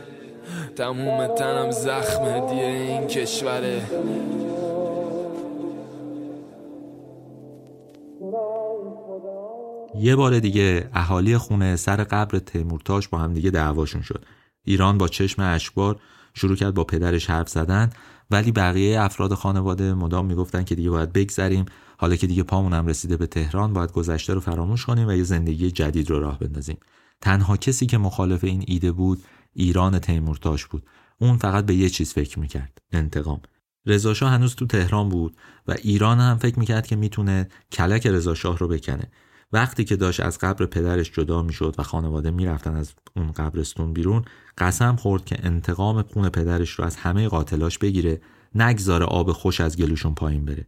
تموم 0.77 1.27
تنم 1.27 1.71
زخمه 1.71 2.51
دیه 2.51 2.65
این 2.65 3.07
کشوره. 3.07 3.83
یه 10.01 10.17
بار 10.17 10.39
دیگه 10.39 10.89
اهالی 10.95 11.39
خونه 11.39 11.77
سر 11.77 11.97
قبر 11.97 12.39
تیمورتاش 12.39 13.09
با 13.09 13.19
هم 13.19 13.35
دیگه 13.35 13.51
دعواشون 13.51 14.03
شد. 14.03 14.25
ایران 14.65 14.99
با 14.99 15.09
چشم 15.09 15.43
اشکبار 15.43 15.97
شروع 16.35 16.57
کرد 16.57 16.75
با 16.75 16.85
پدرش 16.85 17.31
حرف 17.31 17.49
زدن 17.49 17.91
ولی 18.31 18.53
بقیه 18.53 19.01
افراد 19.01 19.35
خانواده 19.35 19.95
مدام 19.95 20.27
می‌گفتن 20.27 20.65
که 20.65 20.75
دیگه 20.75 20.91
باید 20.91 21.13
بگذریم. 21.13 21.65
حالا 21.99 22.17
که 22.17 22.27
دیگه 22.27 22.43
پامونم 22.43 22.87
رسیده 22.87 23.17
به 23.17 23.27
تهران 23.27 23.73
باید 23.73 23.93
گذشته 23.93 24.35
رو 24.35 24.41
فراموش 24.41 24.87
کنیم 24.87 25.09
و 25.09 25.13
یه 25.13 25.23
زندگی 25.23 25.71
جدید 25.71 26.11
رو 26.11 26.21
راه 26.21 26.39
بندازیم. 26.39 26.79
تنها 27.21 27.57
کسی 27.57 27.87
که 27.87 27.99
مخالف 27.99 28.45
این 28.45 28.65
ایده 28.67 28.93
بود 28.93 29.23
ایران 29.53 29.99
تیمورتاش 29.99 30.67
بود. 30.67 30.87
اون 31.19 31.37
فقط 31.37 31.67
به 31.67 31.75
یه 31.75 31.89
چیز 31.89 32.13
فکر 32.13 32.39
می‌کرد 32.39 32.79
انتقام. 32.93 33.41
رضاشاه 33.87 34.31
هنوز 34.31 34.55
تو 34.55 34.67
تهران 34.67 35.09
بود 35.09 35.37
و 35.69 35.73
ایران 35.83 36.21
هم 36.21 36.39
فکر 36.39 36.59
می‌کرد 36.59 36.87
که 36.87 36.97
می‌تونه 36.97 37.49
کلک 37.73 38.07
رضاشاه 38.07 38.59
رو 38.59 38.69
بکنه. 38.69 39.11
وقتی 39.53 39.85
که 39.85 39.97
داشت 39.97 40.21
از 40.21 40.39
قبر 40.39 40.67
پدرش 40.67 41.13
جدا 41.13 41.43
می‌شد 41.43 41.75
و 41.79 41.83
خانواده 41.83 42.31
می‌رفتن 42.31 42.77
از 42.77 42.93
اون 43.17 43.33
قبرستون 43.33 43.93
بیرون 43.93 44.25
قسم 44.59 44.97
خورد 44.97 45.25
که 45.25 45.37
انتقام 45.43 46.03
خون 46.03 46.29
پدرش 46.29 46.71
رو 46.71 46.85
از 46.85 46.97
همه 46.97 47.29
قاتلاش 47.29 47.79
بگیره 47.79 48.21
نگذاره 48.55 49.05
آب 49.05 49.33
خوش 49.33 49.61
از 49.61 49.77
گلوشون 49.77 50.15
پایین 50.15 50.45
بره. 50.45 50.67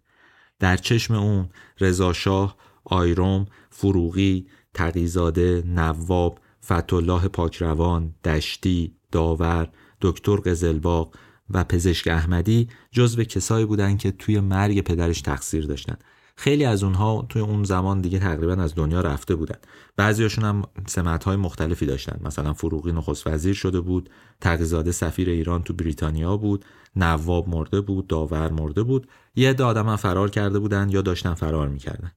در 0.59 0.77
چشم 0.77 1.15
اون 1.15 1.49
رضا 1.81 2.13
شاه 2.13 2.57
آیروم 2.85 3.47
فروغی 3.71 4.47
تقیزاده 4.75 5.63
نواب 5.67 6.39
فتولاه 6.65 7.29
پاکروان 7.29 8.15
دشتی 8.25 8.95
داور 9.13 9.69
دکتر 10.01 10.37
قزلباغ 10.37 11.15
و 11.51 11.65
پزشک 11.65 12.09
احمدی 12.09 12.69
جزو 12.91 13.25
کسایی 13.25 13.67
بودند 13.67 13.99
که 13.99 14.11
توی 14.11 14.41
مرگ 14.41 14.81
پدرش 14.81 15.21
تقصیر 15.21 15.67
داشتن. 15.67 15.97
خیلی 16.41 16.65
از 16.65 16.83
اونها 16.85 17.27
توی 17.29 17.43
اون 17.43 17.65
زمان 17.65 18.01
دیگه 18.01 18.19
تقریبا 18.19 18.53
از 18.53 18.75
دنیا 18.75 19.01
رفته 19.01 19.35
بودن. 19.35 19.57
بعضیاشون 19.97 20.45
هم 20.45 20.63
سمت 20.87 21.25
های 21.25 21.37
مختلفی 21.37 21.87
داشتن. 21.87 22.21
مثلا 22.25 22.53
فروغی 22.53 22.93
نخست 22.93 23.27
وزیر 23.27 23.55
شده 23.55 23.81
بود 23.81 24.11
تقیزاده 24.41 24.93
سفیر 24.93 25.29
ایران 25.29 25.63
تو 25.63 25.73
بریتانیا 25.73 26.37
بود 26.37 26.65
نواب 26.97 27.49
مرده 27.49 27.81
بود 27.81 28.07
داور 28.07 28.51
مرده 28.51 28.83
بود. 28.83 29.09
یه 29.35 29.51
عده 29.51 29.65
آدم 29.65 29.89
هم 29.89 29.97
فرار 29.97 30.31
کرده 30.31 30.59
بودن 30.59 30.89
یا 30.91 31.03
داشتن 31.03 31.35
فرار 31.35 31.69
می‌کردن. 31.69 32.13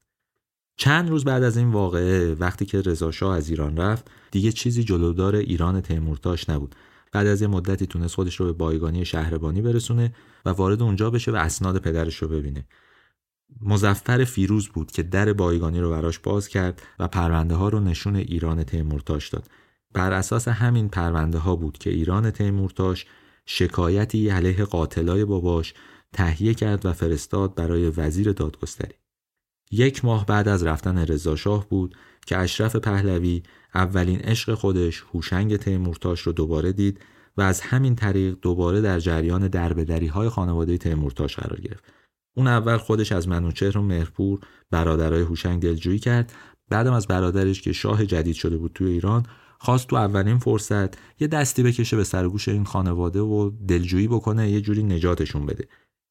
چند 0.77 1.09
روز 1.09 1.23
بعد 1.23 1.43
از 1.43 1.57
این 1.57 1.71
واقعه 1.71 2.33
وقتی 2.33 2.65
که 2.65 2.81
رضا 2.81 3.33
از 3.33 3.49
ایران 3.49 3.77
رفت 3.77 4.11
دیگه 4.31 4.51
چیزی 4.51 4.83
جلودار 4.83 5.35
ایران 5.35 5.81
تیمورتاش 5.81 6.49
نبود. 6.49 6.75
بعد 7.11 7.27
از 7.27 7.41
یه 7.41 7.47
مدتی 7.47 7.85
تونست 7.85 8.15
خودش 8.15 8.35
رو 8.35 8.45
به 8.45 8.53
بایگانی 8.53 9.05
شهربانی 9.05 9.61
برسونه 9.61 10.13
و 10.45 10.49
وارد 10.49 10.81
اونجا 10.81 11.09
بشه 11.09 11.31
و 11.31 11.35
اسناد 11.35 11.77
پدرش 11.77 12.15
رو 12.15 12.27
ببینه. 12.27 12.65
مزفر 13.61 14.23
فیروز 14.23 14.67
بود 14.67 14.91
که 14.91 15.03
در 15.03 15.33
بایگانی 15.33 15.79
رو 15.79 15.89
براش 15.89 16.19
باز 16.19 16.47
کرد 16.47 16.81
و 16.99 17.07
پرونده 17.07 17.55
ها 17.55 17.69
رو 17.69 17.79
نشون 17.79 18.15
ایران 18.15 18.63
تیمورتاش 18.63 19.29
داد. 19.29 19.49
بر 19.93 20.13
اساس 20.13 20.47
همین 20.47 20.89
پرونده 20.89 21.37
ها 21.37 21.55
بود 21.55 21.77
که 21.77 21.89
ایران 21.89 22.31
تیمورتاش 22.31 23.05
شکایتی 23.45 24.29
علیه 24.29 24.65
قاتلای 24.65 25.25
باباش 25.25 25.73
تهیه 26.13 26.53
کرد 26.53 26.85
و 26.85 26.93
فرستاد 26.93 27.55
برای 27.55 27.89
وزیر 27.89 28.31
دادگستری. 28.31 28.93
یک 29.71 30.05
ماه 30.05 30.25
بعد 30.25 30.47
از 30.47 30.63
رفتن 30.63 30.97
رضا 30.97 31.35
شاه 31.35 31.69
بود 31.69 31.95
که 32.25 32.37
اشرف 32.37 32.75
پهلوی 32.75 33.43
اولین 33.75 34.19
عشق 34.19 34.53
خودش 34.53 35.03
هوشنگ 35.13 35.57
تیمورتاش 35.57 36.21
رو 36.21 36.31
دوباره 36.31 36.71
دید 36.71 36.99
و 37.37 37.41
از 37.41 37.61
همین 37.61 37.95
طریق 37.95 38.37
دوباره 38.41 38.81
در 38.81 38.99
جریان 38.99 39.47
دربدری 39.47 40.07
های 40.07 40.29
خانواده 40.29 40.77
تیمورتاش 40.77 41.35
قرار 41.35 41.61
گرفت. 41.61 41.83
اون 42.35 42.47
اول 42.47 42.77
خودش 42.77 43.11
از 43.11 43.27
منوچهر 43.27 43.77
و 43.77 43.81
مهرپور 43.81 44.39
برادرای 44.71 45.21
هوشنگ 45.21 45.61
دلجویی 45.61 45.99
کرد. 45.99 46.33
بعدم 46.69 46.93
از 46.93 47.07
برادرش 47.07 47.61
که 47.61 47.73
شاه 47.73 48.05
جدید 48.05 48.35
شده 48.35 48.57
بود 48.57 48.71
توی 48.73 48.91
ایران 48.91 49.25
خواست 49.59 49.87
تو 49.87 49.95
اولین 49.95 50.37
فرصت 50.37 51.21
یه 51.21 51.27
دستی 51.27 51.63
بکشه 51.63 51.97
به 51.97 52.03
سرگوش 52.03 52.47
این 52.47 52.63
خانواده 52.63 53.21
و 53.21 53.51
دلجویی 53.67 54.07
بکنه 54.07 54.51
یه 54.51 54.61
جوری 54.61 54.83
نجاتشون 54.83 55.45
بده. 55.45 55.67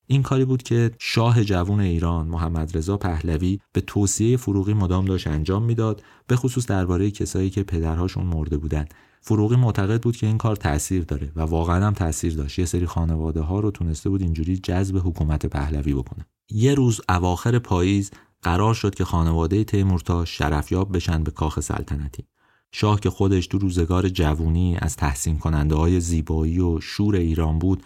این 0.06 0.22
کاری 0.22 0.44
بود 0.44 0.62
که 0.62 0.90
شاه 0.98 1.44
جوون 1.44 1.80
ایران 1.80 2.28
محمد 2.28 2.76
رضا 2.76 2.96
پهلوی 2.96 3.60
به 3.72 3.80
توصیه 3.80 4.36
فروغی 4.36 4.74
مدام 4.74 5.04
داشت 5.04 5.26
انجام 5.26 5.62
می‌داد 5.62 6.02
به 6.26 6.36
خصوص 6.36 6.66
درباره 6.66 7.10
کسایی 7.10 7.50
که 7.50 7.62
پدرهاشون 7.62 8.26
مرده 8.26 8.56
بودند 8.56 8.94
فروغی 9.24 9.56
معتقد 9.56 10.02
بود 10.02 10.16
که 10.16 10.26
این 10.26 10.38
کار 10.38 10.56
تاثیر 10.56 11.04
داره 11.04 11.32
و 11.36 11.40
واقعا 11.40 11.86
هم 11.86 11.92
تاثیر 11.92 12.34
داشت. 12.34 12.58
یه 12.58 12.64
سری 12.64 12.86
خانواده 12.86 13.40
ها 13.40 13.60
رو 13.60 13.70
تونسته 13.70 14.10
بود 14.10 14.22
اینجوری 14.22 14.56
جذب 14.56 14.96
حکومت 14.96 15.46
پهلوی 15.46 15.94
بکنه. 15.94 16.26
یه 16.50 16.74
روز 16.74 17.00
اواخر 17.08 17.58
پاییز 17.58 18.10
قرار 18.42 18.74
شد 18.74 18.94
که 18.94 19.04
خانواده 19.04 19.64
تیمورتاش 19.64 20.38
شرفیاب 20.38 20.96
بشن 20.96 21.22
به 21.22 21.30
کاخ 21.30 21.60
سلطنتی. 21.60 22.24
شاه 22.72 23.00
که 23.00 23.10
خودش 23.10 23.46
تو 23.46 23.58
روزگار 23.58 24.08
جوونی 24.08 24.76
از 24.80 24.96
تحسین 24.96 25.38
کننده 25.38 25.74
های 25.74 26.00
زیبایی 26.00 26.60
و 26.60 26.80
شور 26.80 27.16
ایران 27.16 27.58
بود 27.58 27.82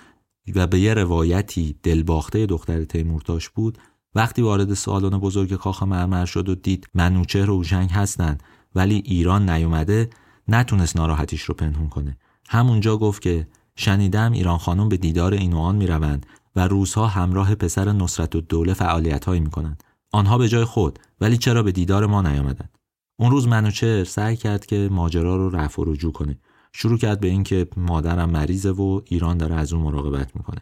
و 0.55 0.67
به 0.67 0.81
یه 0.81 0.95
روایتی 0.95 1.77
دلباخته 1.83 2.47
دختر 2.47 2.85
تیمورتاش 2.85 3.49
بود 3.49 3.79
وقتی 4.15 4.43
وارد 4.43 4.75
سالن 4.75 5.19
بزرگ 5.19 5.55
کاخ 5.55 5.83
مرمر 5.83 6.25
شد 6.25 6.49
و 6.49 6.55
دید 6.55 6.89
منوچهر 6.95 7.51
و 7.51 7.55
اوشنگ 7.55 7.91
هستند 7.91 8.43
ولی 8.75 9.03
ایران 9.05 9.51
نیومده 9.51 10.11
نتونست 10.49 10.97
ناراحتیش 10.97 11.43
رو 11.43 11.55
پنهون 11.55 11.89
کنه. 11.89 12.17
همونجا 12.49 12.97
گفت 12.97 13.23
که 13.23 13.47
شنیدم 13.77 14.33
ایران 14.33 14.59
خانم 14.59 14.89
به 14.89 14.97
دیدار 14.97 15.35
این 15.35 15.53
و 15.53 15.59
آن 15.59 15.77
می‌روند 15.77 16.27
و 16.57 16.69
روزها 16.69 17.07
همراه 17.07 17.55
پسر 17.55 17.93
نصرت 17.93 18.37
و 18.37 18.41
دوله 18.41 18.75
فعالیت 18.75 19.25
هایی 19.25 19.41
می‌کنند. 19.41 19.83
آنها 20.13 20.39
به 20.39 20.49
جای 20.49 20.65
خود 20.65 20.99
ولی 21.21 21.37
چرا 21.37 21.63
به 21.63 21.73
دیدار 21.73 22.07
ما 22.07 22.23
نیامدند؟ 22.23 22.79
اون 23.19 23.31
روز 23.31 23.49
منوچهر 23.49 24.05
سعی 24.05 24.37
کرد 24.37 24.67
که 24.67 24.89
ماجرا 24.93 25.37
رو 25.37 25.51
رفع 25.51 25.83
و 25.83 25.85
رجوع 25.85 26.13
کنه. 26.13 26.39
شروع 26.73 26.99
کرد 26.99 27.21
به 27.21 27.29
اینکه 27.29 27.69
مادرم 27.77 28.31
مریضه 28.31 28.71
و 28.71 29.01
ایران 29.05 29.39
داره 29.39 29.55
از 29.55 29.73
اون 29.73 29.83
مراقبت 29.83 30.37
می‌کنه. 30.37 30.61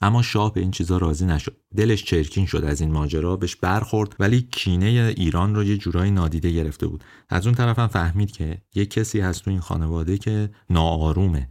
اما 0.00 0.22
شاه 0.22 0.52
به 0.52 0.60
این 0.60 0.70
چیزا 0.70 0.98
راضی 0.98 1.26
نشد. 1.26 1.56
دلش 1.76 2.04
چرکین 2.04 2.46
شد 2.46 2.64
از 2.64 2.80
این 2.80 2.92
ماجرا 2.92 3.36
بهش 3.36 3.56
برخورد 3.56 4.16
ولی 4.18 4.42
کینه 4.42 5.14
ایران 5.16 5.54
رو 5.54 5.64
یه 5.64 5.76
جورایی 5.76 6.10
نادیده 6.10 6.52
گرفته 6.52 6.86
بود. 6.86 7.04
از 7.28 7.46
اون 7.46 7.54
طرف 7.54 7.78
هم 7.78 7.86
فهمید 7.86 8.30
که 8.30 8.58
یه 8.74 8.86
کسی 8.86 9.20
هست 9.20 9.44
تو 9.44 9.50
این 9.50 9.60
خانواده 9.60 10.18
که 10.18 10.50
ناآرومه. 10.70 11.48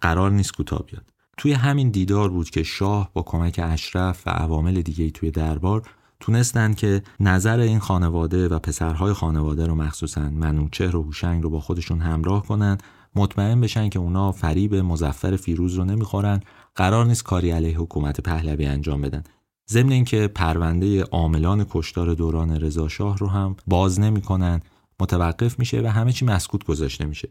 قرار 0.00 0.30
نیست 0.30 0.52
کوتاه 0.52 0.86
بیاد. 0.86 1.12
توی 1.36 1.52
همین 1.52 1.90
دیدار 1.90 2.28
بود 2.28 2.50
که 2.50 2.62
شاه 2.62 3.10
با 3.12 3.22
کمک 3.22 3.60
اشرف 3.62 4.26
و 4.26 4.30
عوامل 4.30 4.82
دیگه 4.82 5.10
توی 5.10 5.30
دربار 5.30 5.82
تونستند 6.20 6.76
که 6.76 7.02
نظر 7.20 7.58
این 7.58 7.78
خانواده 7.78 8.48
و 8.48 8.58
پسرهای 8.58 9.12
خانواده 9.12 9.66
رو 9.66 9.74
مخصوصا 9.74 10.30
منوچهر 10.30 10.96
و 10.96 11.02
هوشنگ 11.02 11.42
رو 11.42 11.50
با 11.50 11.60
خودشون 11.60 12.00
همراه 12.00 12.46
کنند 12.46 12.82
مطمئن 13.14 13.60
بشن 13.60 13.88
که 13.88 13.98
اونا 13.98 14.32
فریب 14.32 14.74
مزفر 14.74 15.36
فیروز 15.36 15.74
رو 15.74 15.84
نمی‌خورن 15.84 16.40
قرار 16.78 17.06
نیست 17.06 17.24
کاری 17.24 17.50
علیه 17.50 17.78
حکومت 17.78 18.20
پهلوی 18.20 18.66
انجام 18.66 19.00
بدن. 19.00 19.22
ضمن 19.70 19.92
اینکه 19.92 20.28
پرونده 20.28 21.02
عاملان 21.02 21.66
کشتار 21.70 22.14
دوران 22.14 22.50
رضا 22.50 22.88
شاه 22.88 23.18
رو 23.18 23.26
هم 23.26 23.56
باز 23.66 24.00
نمی‌کنن 24.00 24.60
متوقف 25.00 25.58
میشه 25.58 25.82
و 25.82 25.86
همه 25.86 26.12
چی 26.12 26.24
مسکوت 26.24 26.64
گذاشته 26.64 27.04
میشه. 27.04 27.28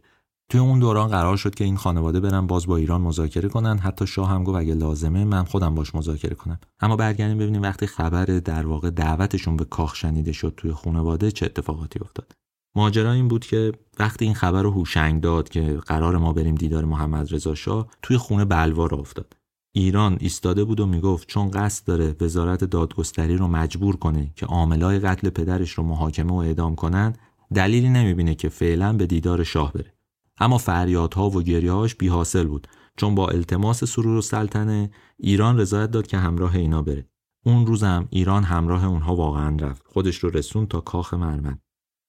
توی 0.49 0.59
اون 0.59 0.79
دوران 0.79 1.09
قرار 1.09 1.37
شد 1.37 1.55
که 1.55 1.63
این 1.63 1.77
خانواده 1.77 2.19
برن 2.19 2.47
باز 2.47 2.67
با 2.67 2.77
ایران 2.77 3.01
مذاکره 3.01 3.49
کنن. 3.49 3.77
حتی 3.77 4.07
شاه 4.07 4.29
هم 4.29 4.43
گفت 4.43 4.57
اگه 4.57 4.73
لازمه 4.73 5.25
من 5.25 5.43
خودم 5.43 5.75
باش 5.75 5.95
مذاکره 5.95 6.35
کنم. 6.35 6.59
اما 6.79 6.95
برگردیم 6.95 7.37
ببینیم 7.37 7.61
وقتی 7.61 7.87
خبر 7.87 8.25
در 8.25 8.65
واقع 8.65 8.89
دعوتشون 8.89 9.57
به 9.57 9.65
کاخ 9.65 9.95
شنیده 9.95 10.31
شد 10.31 10.53
توی 10.57 10.71
خانواده 10.71 11.31
چه 11.31 11.45
اتفاقاتی 11.45 11.99
افتاد. 11.99 12.31
ماجرا 12.75 13.11
این 13.11 13.27
بود 13.27 13.45
که 13.45 13.71
وقتی 13.99 14.25
این 14.25 14.33
خبر 14.33 14.61
رو 14.61 14.71
هوشنگ 14.71 15.21
داد 15.21 15.49
که 15.49 15.79
قرار 15.85 16.17
ما 16.17 16.33
بریم 16.33 16.55
دیدار 16.55 16.85
محمد 16.85 17.33
رضا 17.33 17.55
شاه 17.55 17.87
توی 18.01 18.17
خونه 18.17 18.45
بلوا 18.45 18.85
را 18.85 18.97
افتاد. 18.97 19.36
ایران 19.71 20.17
ایستاده 20.19 20.63
بود 20.63 20.79
و 20.79 20.85
می‌گفت 20.85 21.27
چون 21.27 21.51
قصد 21.51 21.85
داره 21.85 22.15
وزارت 22.21 22.63
دادگستری 22.63 23.37
رو 23.37 23.47
مجبور 23.47 23.95
کنه 23.95 24.31
که 24.35 24.45
عاملای 24.45 24.99
قتل 24.99 25.29
پدرش 25.29 25.71
رو 25.71 25.83
محاکمه 25.83 26.31
و 26.31 26.35
اعدام 26.35 26.75
کنن 26.75 27.13
دلیلی 27.53 27.89
نمی‌بینه 27.89 28.35
که 28.35 28.49
فعلا 28.49 28.93
به 28.93 29.05
دیدار 29.05 29.43
شاه 29.43 29.73
بره. 29.73 29.93
اما 30.39 30.57
فریادها 30.57 31.29
و 31.29 31.41
گریهاش 31.41 31.95
بی 31.95 32.07
حاصل 32.07 32.47
بود. 32.47 32.67
چون 32.97 33.15
با 33.15 33.27
التماس 33.27 33.83
سرور 33.83 34.17
و 34.17 34.21
سلطنه 34.21 34.91
ایران 35.17 35.59
رضایت 35.59 35.91
داد 35.91 36.07
که 36.07 36.17
همراه 36.17 36.55
اینا 36.55 36.81
بره. 36.81 37.09
اون 37.45 37.65
روزم 37.65 38.07
ایران 38.09 38.43
همراه 38.43 38.85
اونها 38.85 39.15
واقعا 39.15 39.57
رفت. 39.59 39.83
خودش 39.87 40.17
رو 40.17 40.29
رسون 40.29 40.65
تا 40.65 40.81
کاخ 40.81 41.13
مرمن 41.13 41.59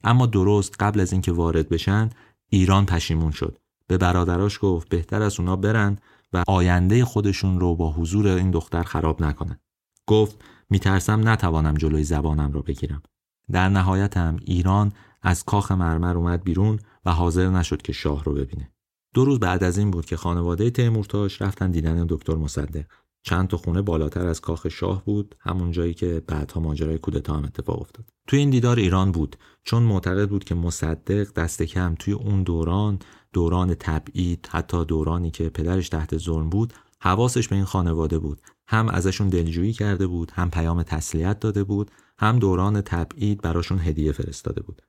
اما 0.04 0.26
درست 0.26 0.74
قبل 0.80 1.00
از 1.00 1.12
اینکه 1.12 1.32
وارد 1.32 1.68
بشن 1.68 2.10
ایران 2.48 2.86
پشیمون 2.86 3.30
شد. 3.30 3.58
به 3.86 3.98
برادراش 3.98 4.58
گفت 4.62 4.88
بهتر 4.88 5.22
از 5.22 5.40
اونا 5.40 5.56
برن 5.56 5.98
و 6.32 6.44
آینده 6.48 7.04
خودشون 7.04 7.60
رو 7.60 7.76
با 7.76 7.92
حضور 7.92 8.28
این 8.28 8.50
دختر 8.50 8.82
خراب 8.82 9.22
نکنن. 9.22 9.60
گفت 10.06 10.44
میترسم 10.70 11.28
نتوانم 11.28 11.74
جلوی 11.74 12.04
زبانم 12.04 12.52
رو 12.52 12.62
بگیرم. 12.62 13.02
در 13.52 13.68
نهایت 13.68 14.16
هم 14.16 14.36
ایران 14.44 14.92
از 15.22 15.44
کاخ 15.44 15.72
مرمر 15.72 16.16
اومد 16.16 16.44
بیرون 16.44 16.78
و 17.04 17.12
حاضر 17.12 17.48
نشد 17.48 17.82
که 17.82 17.92
شاه 17.92 18.24
رو 18.24 18.34
ببینه. 18.34 18.72
دو 19.14 19.24
روز 19.24 19.40
بعد 19.40 19.64
از 19.64 19.78
این 19.78 19.90
بود 19.90 20.06
که 20.06 20.16
خانواده 20.16 20.70
تیمورتاش 20.70 21.42
رفتن 21.42 21.70
دیدن 21.70 22.06
دکتر 22.08 22.34
مصدق. 22.34 22.84
چند 23.22 23.48
تا 23.48 23.56
خونه 23.56 23.82
بالاتر 23.82 24.26
از 24.26 24.40
کاخ 24.40 24.68
شاه 24.68 25.04
بود 25.04 25.34
همون 25.40 25.72
جایی 25.72 25.94
که 25.94 26.22
بعدها 26.26 26.60
ماجرای 26.60 26.98
کودتا 26.98 27.34
هم 27.34 27.44
اتفاق 27.44 27.80
افتاد. 27.80 28.04
توی 28.26 28.38
این 28.38 28.50
دیدار 28.50 28.76
ایران 28.76 29.12
بود. 29.12 29.36
چون 29.64 29.82
معتقد 29.82 30.28
بود 30.28 30.44
که 30.44 30.54
مصدق 30.54 31.32
دست 31.32 31.62
کم 31.62 31.94
توی 31.98 32.14
اون 32.14 32.42
دوران 32.42 32.98
دوران 33.32 33.74
تبعید 33.74 34.48
حتی 34.50 34.84
دورانی 34.84 35.30
که 35.30 35.48
پدرش 35.48 35.88
تحت 35.88 36.18
ظلم 36.18 36.50
بود 36.50 36.72
حواسش 37.00 37.48
به 37.48 37.56
این 37.56 37.64
خانواده 37.64 38.18
بود. 38.18 38.40
هم 38.68 38.88
ازشون 38.88 39.28
دلجویی 39.28 39.72
کرده 39.72 40.06
بود 40.06 40.30
هم 40.34 40.50
پیام 40.50 40.82
تسلیت 40.82 41.40
داده 41.40 41.64
بود 41.64 41.90
هم 42.18 42.38
دوران 42.38 42.80
تبعید 42.80 43.40
براشون 43.42 43.78
هدیه 43.78 44.12
فرستاده 44.12 44.62
بود. 44.62 44.82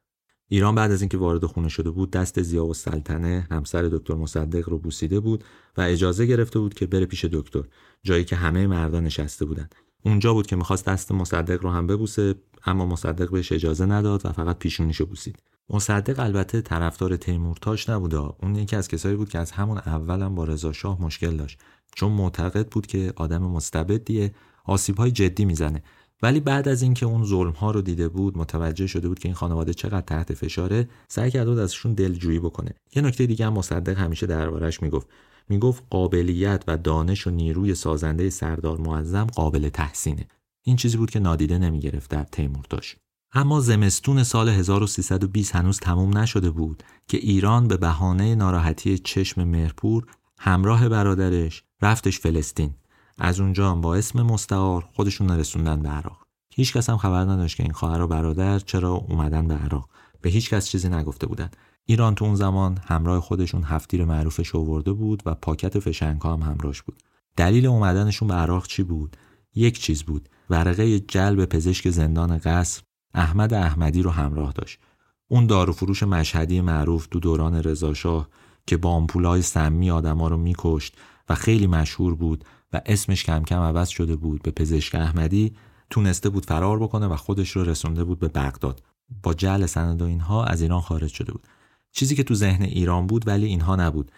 ایران 0.51 0.75
بعد 0.75 0.91
از 0.91 1.01
اینکه 1.01 1.17
وارد 1.17 1.45
خونه 1.45 1.69
شده 1.69 1.89
بود 1.91 2.11
دست 2.11 2.41
زیا 2.41 2.65
و 2.65 2.73
سلطنه 2.73 3.47
همسر 3.51 3.81
دکتر 3.81 4.13
مصدق 4.13 4.69
رو 4.69 4.79
بوسیده 4.79 5.19
بود 5.19 5.43
و 5.77 5.81
اجازه 5.81 6.25
گرفته 6.25 6.59
بود 6.59 6.73
که 6.73 6.87
بره 6.87 7.05
پیش 7.05 7.25
دکتر 7.25 7.63
جایی 8.03 8.23
که 8.23 8.35
همه 8.35 8.67
مردان 8.67 9.03
نشسته 9.03 9.45
بودند 9.45 9.75
اونجا 10.01 10.33
بود 10.33 10.47
که 10.47 10.55
می‌خواست 10.55 10.85
دست 10.85 11.11
مصدق 11.11 11.63
رو 11.63 11.69
هم 11.69 11.87
ببوسه 11.87 12.35
اما 12.65 12.85
مصدق 12.85 13.31
بهش 13.31 13.51
اجازه 13.51 13.85
نداد 13.85 14.25
و 14.25 14.31
فقط 14.31 14.59
پیشونیشو 14.59 15.05
بوسید. 15.05 15.39
مصدق 15.69 16.19
البته 16.19 16.61
طرفدار 16.61 17.17
تیمورتاش 17.17 17.89
نبود 17.89 18.15
اون 18.15 18.55
یکی 18.55 18.75
از 18.75 18.87
کسایی 18.87 19.15
بود 19.15 19.29
که 19.29 19.39
از 19.39 19.51
همون 19.51 19.77
اولم 19.77 20.35
با 20.35 20.43
رضا 20.43 20.97
مشکل 20.99 21.37
داشت 21.37 21.59
چون 21.95 22.11
معتقد 22.11 22.67
بود 22.67 22.87
که 22.87 23.13
آدم 23.15 23.41
مستبدیه 23.41 24.33
آسیبهای 24.65 25.11
جدی 25.11 25.45
می‌زنه. 25.45 25.83
ولی 26.21 26.39
بعد 26.39 26.67
از 26.67 26.81
اینکه 26.81 27.05
اون 27.05 27.25
ظلم 27.25 27.51
ها 27.51 27.71
رو 27.71 27.81
دیده 27.81 28.09
بود 28.09 28.37
متوجه 28.37 28.87
شده 28.87 29.07
بود 29.07 29.19
که 29.19 29.27
این 29.27 29.35
خانواده 29.35 29.73
چقدر 29.73 30.01
تحت 30.01 30.33
فشاره 30.33 30.89
سعی 31.07 31.31
کرده 31.31 31.49
بود 31.49 31.59
ازشون 31.59 31.93
دلجویی 31.93 32.39
بکنه. 32.39 32.75
یه 32.95 33.01
نکته 33.01 33.25
دیگه 33.25 33.45
هم 33.45 33.53
مصدق 33.53 33.97
همیشه 33.97 34.27
دربارش 34.27 34.81
می‌گفت. 34.81 35.07
می‌گفت 35.49 35.83
قابلیت 35.89 36.63
و 36.67 36.77
دانش 36.77 37.27
و 37.27 37.29
نیروی 37.29 37.75
سازنده 37.75 38.29
سردار 38.29 38.77
معظم 38.77 39.25
قابل 39.25 39.69
تحسینه. 39.69 40.27
این 40.63 40.75
چیزی 40.75 40.97
بود 40.97 41.09
که 41.09 41.19
نادیده 41.19 41.57
نمی‌گرفت 41.57 42.11
در 42.11 42.23
تیمورتاش 42.23 42.95
اما 43.33 43.59
زمستون 43.59 44.23
سال 44.23 44.49
1320 44.49 45.55
هنوز 45.55 45.79
تموم 45.79 46.17
نشده 46.17 46.49
بود 46.49 46.83
که 47.07 47.17
ایران 47.17 47.67
به 47.67 47.77
بهانه 47.77 48.35
ناراحتی 48.35 48.97
چشم 48.97 49.43
مهرپور 49.43 50.05
همراه 50.39 50.89
برادرش 50.89 51.63
رفتش 51.81 52.19
فلسطین. 52.19 52.73
از 53.19 53.39
اونجا 53.39 53.71
هم 53.71 53.81
با 53.81 53.95
اسم 53.95 54.21
مستعار 54.21 54.85
خودشون 54.93 55.31
رسوندن 55.31 55.81
به 55.81 55.89
عراق. 55.89 56.17
هیچ 56.55 56.73
کس 56.73 56.89
هم 56.89 56.97
خبر 56.97 57.21
نداشت 57.21 57.57
که 57.57 57.63
این 57.63 57.71
خواهر 57.71 58.01
و 58.01 58.07
برادر 58.07 58.59
چرا 58.59 58.91
اومدن 58.91 59.47
به 59.47 59.53
عراق. 59.53 59.89
به 60.21 60.29
هیچ 60.29 60.49
کس 60.49 60.67
چیزی 60.67 60.89
نگفته 60.89 61.27
بودن. 61.27 61.49
ایران 61.85 62.15
تو 62.15 62.25
اون 62.25 62.35
زمان 62.35 62.77
همراه 62.87 63.19
خودشون 63.19 63.63
هفتیر 63.63 64.05
معروفش 64.05 64.55
آورده 64.55 64.91
بود 64.91 65.23
و 65.25 65.35
پاکت 65.35 65.79
فشنگ 65.79 66.21
هم 66.23 66.41
همراهش 66.41 66.81
بود. 66.81 67.03
دلیل 67.37 67.65
اومدنشون 67.65 68.27
به 68.27 68.33
عراق 68.33 68.67
چی 68.67 68.83
بود؟ 68.83 69.17
یک 69.55 69.79
چیز 69.79 70.03
بود. 70.03 70.29
ورقه 70.49 70.99
جلب 70.99 71.45
پزشک 71.45 71.89
زندان 71.89 72.37
قصر 72.37 72.81
احمد 73.13 73.53
احمدی 73.53 74.01
رو 74.01 74.09
همراه 74.09 74.51
داشت. 74.51 74.79
اون 75.27 75.47
دارو 75.47 75.73
فروش 75.73 76.03
مشهدی 76.03 76.61
معروف 76.61 77.07
تو 77.07 77.19
دوران 77.19 77.55
رضاشاه 77.55 78.29
که 78.67 78.77
با 78.77 78.89
آمپولای 78.89 79.41
سمی 79.41 79.91
آدما 79.91 80.27
رو 80.27 80.37
میکشت 80.37 80.97
و 81.29 81.35
خیلی 81.35 81.67
مشهور 81.67 82.15
بود 82.15 82.45
و 82.73 82.81
اسمش 82.85 83.23
کم 83.23 83.43
کم 83.43 83.59
عوض 83.59 83.87
شده 83.87 84.15
بود. 84.15 84.41
به 84.41 84.51
پزشک 84.51 84.95
احمدی 84.95 85.53
تونسته 85.89 86.29
بود 86.29 86.45
فرار 86.45 86.79
بکنه 86.79 87.07
و 87.07 87.15
خودش 87.15 87.49
رو 87.49 87.63
رسونده 87.63 88.03
بود 88.03 88.19
به 88.19 88.27
بغداد. 88.27 88.83
با 89.23 89.33
جعل 89.33 89.65
سند 89.65 90.01
و 90.01 90.05
اینها 90.05 90.43
از 90.43 90.61
ایران 90.61 90.81
خارج 90.81 91.11
شده 91.11 91.31
بود. 91.31 91.47
چیزی 91.91 92.15
که 92.15 92.23
تو 92.23 92.35
ذهن 92.35 92.63
ایران 92.63 93.07
بود 93.07 93.27
ولی 93.27 93.45
اینها 93.45 93.75
نبود. 93.75 94.11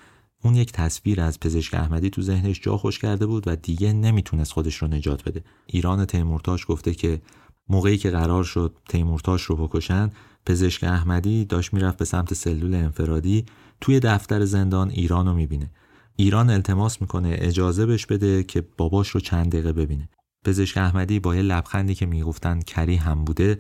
اون 0.44 0.56
یک 0.56 0.72
تصویر 0.72 1.22
از 1.22 1.40
پزشک 1.40 1.74
احمدی 1.74 2.10
تو 2.10 2.22
ذهنش 2.22 2.60
جا 2.62 2.78
خوش 2.78 3.00
کرده 3.00 3.26
بود 3.26 3.48
و 3.48 3.56
دیگه 3.56 3.94
نمی‌تونست 3.94 4.52
خودش 4.52 4.76
رو 4.76 4.88
نجات 4.88 5.24
بده. 5.24 5.44
ایران 5.66 6.06
تیمورتاش 6.06 6.66
گفته 6.68 6.94
که 6.94 7.22
موقعی 7.70 7.98
که 7.98 8.10
قرار 8.10 8.44
شد 8.44 8.76
تیمورتاش 8.90 9.42
رو 9.42 9.56
بکشن 9.56 10.10
پزشک 10.46 10.84
احمدی 10.84 11.46
داشت 11.46 11.74
می‌رفت 11.74 11.98
به 11.98 12.06
سمت 12.06 12.34
سلول 12.34 12.76
انفرادی 12.76 13.46
توی 13.82 14.00
دفتر 14.00 14.46
زندان 14.46 14.90
ایران 14.90 15.28
رو 15.28 15.34
می‌بینه. 15.34 15.72
ایران 16.16 16.50
التماس 16.50 17.02
می‌کنه 17.02 17.36
اجازه 17.40 17.86
بش 17.86 18.06
بده 18.06 18.44
که 18.44 18.64
باباش 18.78 19.10
رو 19.10 19.20
چند 19.20 19.52
دقیقه 19.52 19.74
ببینه. 19.74 20.10
پزشک 20.46 20.78
احمدی 20.78 21.20
با 21.20 21.36
یه 21.36 21.42
لبخندی 21.42 21.96
که 21.96 22.06
می‌گفتن 22.06 22.60
کری 22.60 22.96
هم 22.96 23.24
بوده 23.26 23.60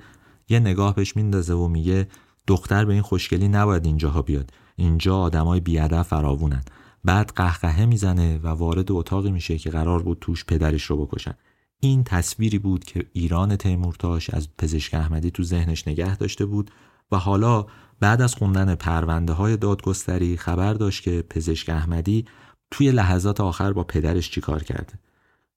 یه 0.49 0.59
نگاه 0.59 0.95
بهش 0.95 1.15
میندازه 1.15 1.53
و 1.53 1.67
میگه 1.67 2.07
دختر 2.47 2.85
به 2.85 2.93
این 2.93 3.01
خوشگلی 3.01 3.47
نباید 3.47 3.85
اینجاها 3.85 4.21
بیاد. 4.21 4.51
اینجا 4.75 5.17
آدمای 5.17 5.59
بیادب 5.59 6.01
فراوونن. 6.01 6.63
بعد 7.03 7.31
قهقهه 7.35 7.85
می‌زنه 7.85 8.37
و 8.37 8.47
وارد 8.47 8.91
اتاقی 8.91 9.31
میشه 9.31 9.57
که 9.57 9.69
قرار 9.69 10.03
بود 10.03 10.17
توش 10.21 10.45
پدرش 10.45 10.83
رو 10.83 11.05
بکشن. 11.05 11.33
این 11.79 12.03
تصویری 12.03 12.59
بود 12.59 12.83
که 12.83 13.05
ایران 13.13 13.55
تیمورتاش 13.55 14.29
از 14.29 14.47
پزشک 14.57 14.93
احمدی 14.93 15.31
تو 15.31 15.43
ذهنش 15.43 15.87
نگه 15.87 16.15
داشته 16.17 16.45
بود 16.45 16.71
و 17.11 17.17
حالا 17.17 17.65
بعد 17.99 18.21
از 18.21 18.35
خوندن 18.35 18.75
پرونده 18.75 19.33
های 19.33 19.57
دادگستری 19.57 20.37
خبر 20.37 20.73
داشت 20.73 21.03
که 21.03 21.23
پزشک 21.29 21.69
احمدی 21.69 22.25
توی 22.71 22.91
لحظات 22.91 23.41
آخر 23.41 23.73
با 23.73 23.83
پدرش 23.83 24.31
چیکار 24.31 24.63
کرده؟ 24.63 24.93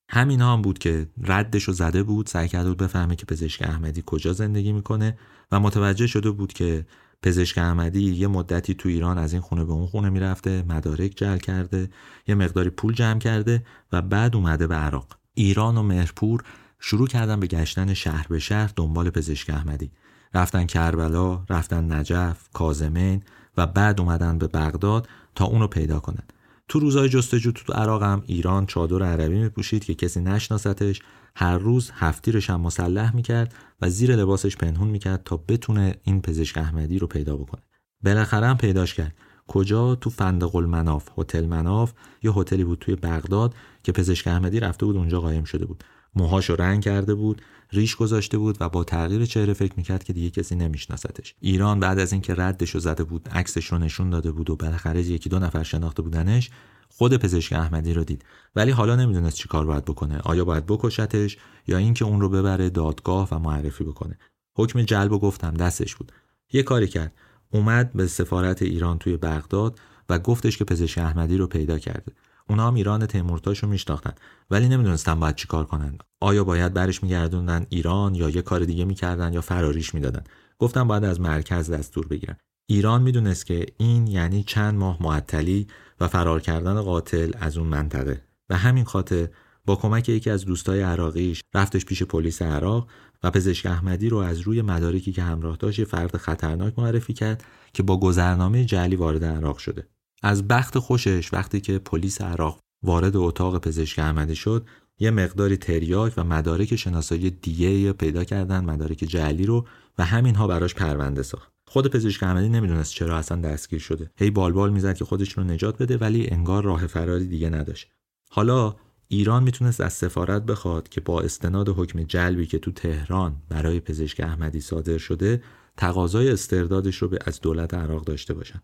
همین 0.08 0.40
هم 0.40 0.62
بود 0.62 0.78
که 0.78 1.06
ردش 1.22 1.64
رو 1.64 1.72
زده 1.72 2.02
بود 2.02 2.26
سعی 2.26 2.48
کرده 2.48 2.68
بود 2.68 2.78
بفهمه 2.78 3.16
که 3.16 3.26
پزشک 3.26 3.62
احمدی 3.62 4.02
کجا 4.06 4.32
زندگی 4.32 4.72
می‌کنه 4.72 5.18
و 5.52 5.60
متوجه 5.60 6.06
شده 6.06 6.30
بود 6.30 6.52
که 6.52 6.86
پزشک 7.22 7.58
احمدی 7.58 8.14
یه 8.14 8.26
مدتی 8.26 8.74
تو 8.74 8.88
ایران 8.88 9.18
از 9.18 9.32
این 9.32 9.42
خونه 9.42 9.64
به 9.64 9.72
اون 9.72 9.86
خونه 9.86 10.10
می‌رفته 10.10 10.64
مدارک 10.68 11.12
جل 11.16 11.36
کرده 11.36 11.90
یه 12.26 12.34
مقداری 12.34 12.70
پول 12.70 12.94
جمع 12.94 13.18
کرده 13.18 13.64
و 13.92 14.02
بعد 14.02 14.36
اومده 14.36 14.66
به 14.66 14.74
عراق. 14.74 15.18
ایران 15.34 15.76
و 15.76 15.82
مهرپور 15.82 16.42
شروع 16.80 17.08
کردن 17.08 17.40
به 17.40 17.46
گشتن 17.46 17.94
شهر 17.94 18.26
به 18.28 18.38
شهر 18.38 18.70
دنبال 18.76 19.10
پزشک 19.10 19.50
احمدی. 19.50 19.90
رفتن 20.34 20.66
کربلا 20.66 21.44
رفتن 21.48 21.92
نجف 21.92 22.48
کازمین 22.52 23.22
و 23.56 23.66
بعد 23.66 24.00
اومدن 24.00 24.38
به 24.38 24.46
بغداد 24.46 25.08
تا 25.34 25.44
اونو 25.44 25.66
پیدا 25.66 26.00
کنن. 26.00 26.24
تو 26.68 26.78
روزای 26.78 27.08
جستجو 27.08 27.52
تو 27.52 27.72
عراق 27.72 28.02
هم 28.02 28.22
ایران 28.26 28.66
چادر 28.66 29.02
عربی 29.02 29.38
میپوشید 29.42 29.84
که 29.84 29.94
کسی 29.94 30.20
نشناستش 30.20 31.00
هر 31.36 31.58
روز 31.58 31.90
هفتیرش 31.94 32.50
هم 32.50 32.60
مسلح 32.60 33.16
می‌کرد 33.16 33.54
و 33.80 33.90
زیر 33.90 34.16
لباسش 34.16 34.56
پنهون 34.56 34.88
می‌کرد 34.88 35.22
تا 35.24 35.36
بتونه 35.36 35.94
این 36.02 36.20
پزشک 36.20 36.58
احمدی 36.58 36.98
رو 36.98 37.06
پیدا 37.06 37.36
بکنه. 37.36 37.62
بالاخره 38.04 38.46
هم 38.46 38.56
پیداش 38.56 38.94
کرد. 38.94 39.14
کجا؟ 39.46 39.94
تو 39.94 40.10
فندق 40.10 40.56
المناف 40.56 41.08
هتل 41.18 41.46
مناف. 41.46 41.92
یه 42.22 42.32
هتلی 42.32 42.64
بود 42.64 42.78
توی 42.78 42.96
بغداد 42.96 43.54
که 43.82 43.92
پزشک 43.92 44.26
احمدی 44.26 44.60
رفته 44.60 44.86
بود 44.86 44.96
اونجا 44.96 45.20
قایم 45.20 45.44
شده 45.44 45.66
بود. 45.66 45.84
موهاشو 46.14 46.54
رنگ 46.54 46.82
کرده 46.82 47.14
بود. 47.14 47.42
ریش 47.74 47.96
گذاشته 47.96 48.38
بود 48.38 48.56
و 48.60 48.68
با 48.68 48.84
تغییر 48.84 49.24
چهره 49.24 49.52
فکر 49.52 49.72
می‌کرد 49.76 50.04
که 50.04 50.12
دیگه 50.12 50.30
کسی 50.30 50.54
نمیشناستش 50.54 51.34
ایران 51.40 51.80
بعد 51.80 51.98
از 51.98 52.12
اینکه 52.12 52.34
ردش 52.34 52.76
زده 52.76 53.04
بود 53.04 53.28
عکسش 53.28 53.66
رو 53.66 53.78
نشون 53.78 54.10
داده 54.10 54.32
بود 54.32 54.50
و 54.50 54.56
بالاخره 54.56 55.02
یکی 55.02 55.28
دو 55.28 55.38
نفر 55.38 55.62
شناخته 55.62 56.02
بودنش 56.02 56.50
خود 56.88 57.16
پزشک 57.16 57.52
احمدی 57.52 57.94
رو 57.94 58.04
دید. 58.04 58.24
ولی 58.56 58.70
حالا 58.70 58.96
نمی‌دونست 58.96 59.36
چی 59.36 59.48
کار 59.48 59.66
باید 59.66 59.84
بکنه. 59.84 60.18
آیا 60.18 60.44
باید 60.44 60.66
بکشتش 60.66 61.36
یا 61.66 61.78
اینکه 61.78 62.04
اون 62.04 62.20
رو 62.20 62.28
ببره 62.28 62.70
دادگاه 62.70 63.28
و 63.30 63.38
معرفی 63.38 63.84
بکنه. 63.84 64.18
حکم 64.56 64.82
جلب 64.82 65.12
و 65.12 65.18
گفتم 65.18 65.54
دستش 65.54 65.94
بود. 65.94 66.12
یه 66.52 66.62
کاری 66.62 66.88
کرد. 66.88 67.12
اومد 67.50 67.92
به 67.92 68.06
سفارت 68.06 68.62
ایران 68.62 68.98
توی 68.98 69.16
بغداد 69.16 69.80
و 70.08 70.18
گفتش 70.18 70.58
که 70.58 70.64
پزشک 70.64 70.98
احمدی 70.98 71.36
رو 71.36 71.46
پیدا 71.46 71.78
کرده. 71.78 72.12
اونا 72.48 72.66
هم 72.68 72.74
ایران 72.74 73.06
تیمورتاش 73.06 73.58
رو 73.58 73.68
میشناختن. 73.68 74.12
ولی 74.50 74.68
نمی‌دونستن 74.68 75.20
باید 75.20 75.36
چیکار 75.36 75.64
کنن. 75.64 75.98
آیا 76.20 76.44
باید 76.44 76.74
برش 76.74 77.02
میگردوندن 77.02 77.66
ایران 77.68 78.14
یا 78.14 78.30
یه 78.30 78.42
کار 78.42 78.64
دیگه 78.64 78.84
می‌کردن 78.84 79.32
یا 79.32 79.40
فراریش 79.40 79.94
می‌دادن. 79.94 80.24
گفتم 80.58 80.88
باید 80.88 81.04
از 81.04 81.20
مرکز 81.20 81.70
دستور 81.70 82.06
بگیرن. 82.06 82.36
ایران 82.66 83.02
می‌دونست 83.02 83.46
که 83.46 83.66
این 83.76 84.06
یعنی 84.06 84.42
چند 84.42 84.74
ماه 84.74 85.02
معطلی 85.02 85.66
و 86.00 86.08
فرار 86.08 86.40
کردن 86.40 86.80
قاتل 86.80 87.32
از 87.40 87.58
اون 87.58 87.66
منطقه. 87.66 88.22
و 88.50 88.56
همین 88.56 88.84
خاطر 88.84 89.28
با 89.66 89.76
کمک 89.76 90.08
یکی 90.08 90.30
از 90.30 90.44
دوستای 90.44 90.80
عراقیش 90.80 91.42
رفتش 91.54 91.84
پیش 91.84 92.02
پلیس 92.02 92.42
عراق 92.42 92.88
و 93.22 93.30
پزشک 93.30 93.66
احمدی 93.66 94.08
رو 94.08 94.16
از 94.16 94.40
روی 94.40 94.62
مدارکی 94.62 95.12
که 95.12 95.22
همراه 95.22 95.56
داشت 95.56 95.78
یه 95.78 95.84
فرد 95.84 96.16
خطرناک 96.16 96.78
معرفی 96.78 97.12
کرد 97.12 97.44
که 97.72 97.82
با 97.82 98.00
گذرنامه 98.00 98.64
جعلی 98.64 98.96
وارد 98.96 99.24
عراق 99.24 99.58
شده. 99.58 99.88
از 100.24 100.48
بخت 100.48 100.78
خوشش 100.78 101.32
وقتی 101.32 101.60
که 101.60 101.78
پلیس 101.78 102.20
عراق 102.20 102.60
وارد 102.82 103.16
اتاق 103.16 103.58
پزشک 103.58 103.98
احمدی 103.98 104.34
شد 104.34 104.66
یه 104.98 105.10
مقداری 105.10 105.56
تریاک 105.56 106.12
و 106.16 106.24
مدارک 106.24 106.76
شناسایی 106.76 107.30
دیگه 107.30 107.92
پیدا 107.92 108.24
کردن 108.24 108.64
مدارک 108.64 108.96
جعلی 108.96 109.46
رو 109.46 109.66
و 109.98 110.04
همینها 110.04 110.46
براش 110.46 110.74
پرونده 110.74 111.22
ساخت. 111.22 111.52
خود 111.66 111.86
پزشک 111.86 112.22
احمدی 112.22 112.48
نمی‌دونست 112.48 112.92
چرا 112.92 113.16
اصلا 113.16 113.40
دستگیر 113.40 113.78
شده. 113.78 114.10
هی 114.16 114.30
بالبال 114.30 114.72
می‌زد 114.72 114.96
که 114.96 115.04
خودش 115.04 115.32
رو 115.32 115.44
نجات 115.44 115.82
بده 115.82 115.96
ولی 115.96 116.30
انگار 116.30 116.64
راه 116.64 116.86
فراری 116.86 117.26
دیگه 117.26 117.50
نداشت. 117.50 117.90
حالا 118.30 118.76
ایران 119.08 119.42
می‌تونست 119.42 119.80
از 119.80 119.92
سفارت 119.92 120.42
بخواد 120.42 120.88
که 120.88 121.00
با 121.00 121.20
استناد 121.20 121.68
حکم 121.68 122.02
جلبی 122.02 122.46
که 122.46 122.58
تو 122.58 122.72
تهران 122.72 123.36
برای 123.48 123.80
پزشک 123.80 124.20
احمدی 124.20 124.60
صادر 124.60 124.98
شده 124.98 125.42
تقاضای 125.76 126.30
استردادش 126.30 126.96
رو 126.96 127.08
به 127.08 127.18
از 127.24 127.40
دولت 127.40 127.74
عراق 127.74 128.04
داشته 128.04 128.34
باشن. 128.34 128.60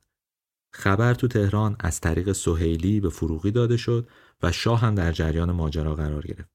خبر 0.72 1.14
تو 1.14 1.28
تهران 1.28 1.76
از 1.80 2.00
طریق 2.00 2.32
سهیلی 2.32 3.00
به 3.00 3.08
فروغی 3.10 3.50
داده 3.50 3.76
شد 3.76 4.08
و 4.42 4.52
شاه 4.52 4.80
هم 4.80 4.94
در 4.94 5.12
جریان 5.12 5.52
ماجرا 5.52 5.94
قرار 5.94 6.22
گرفت. 6.26 6.50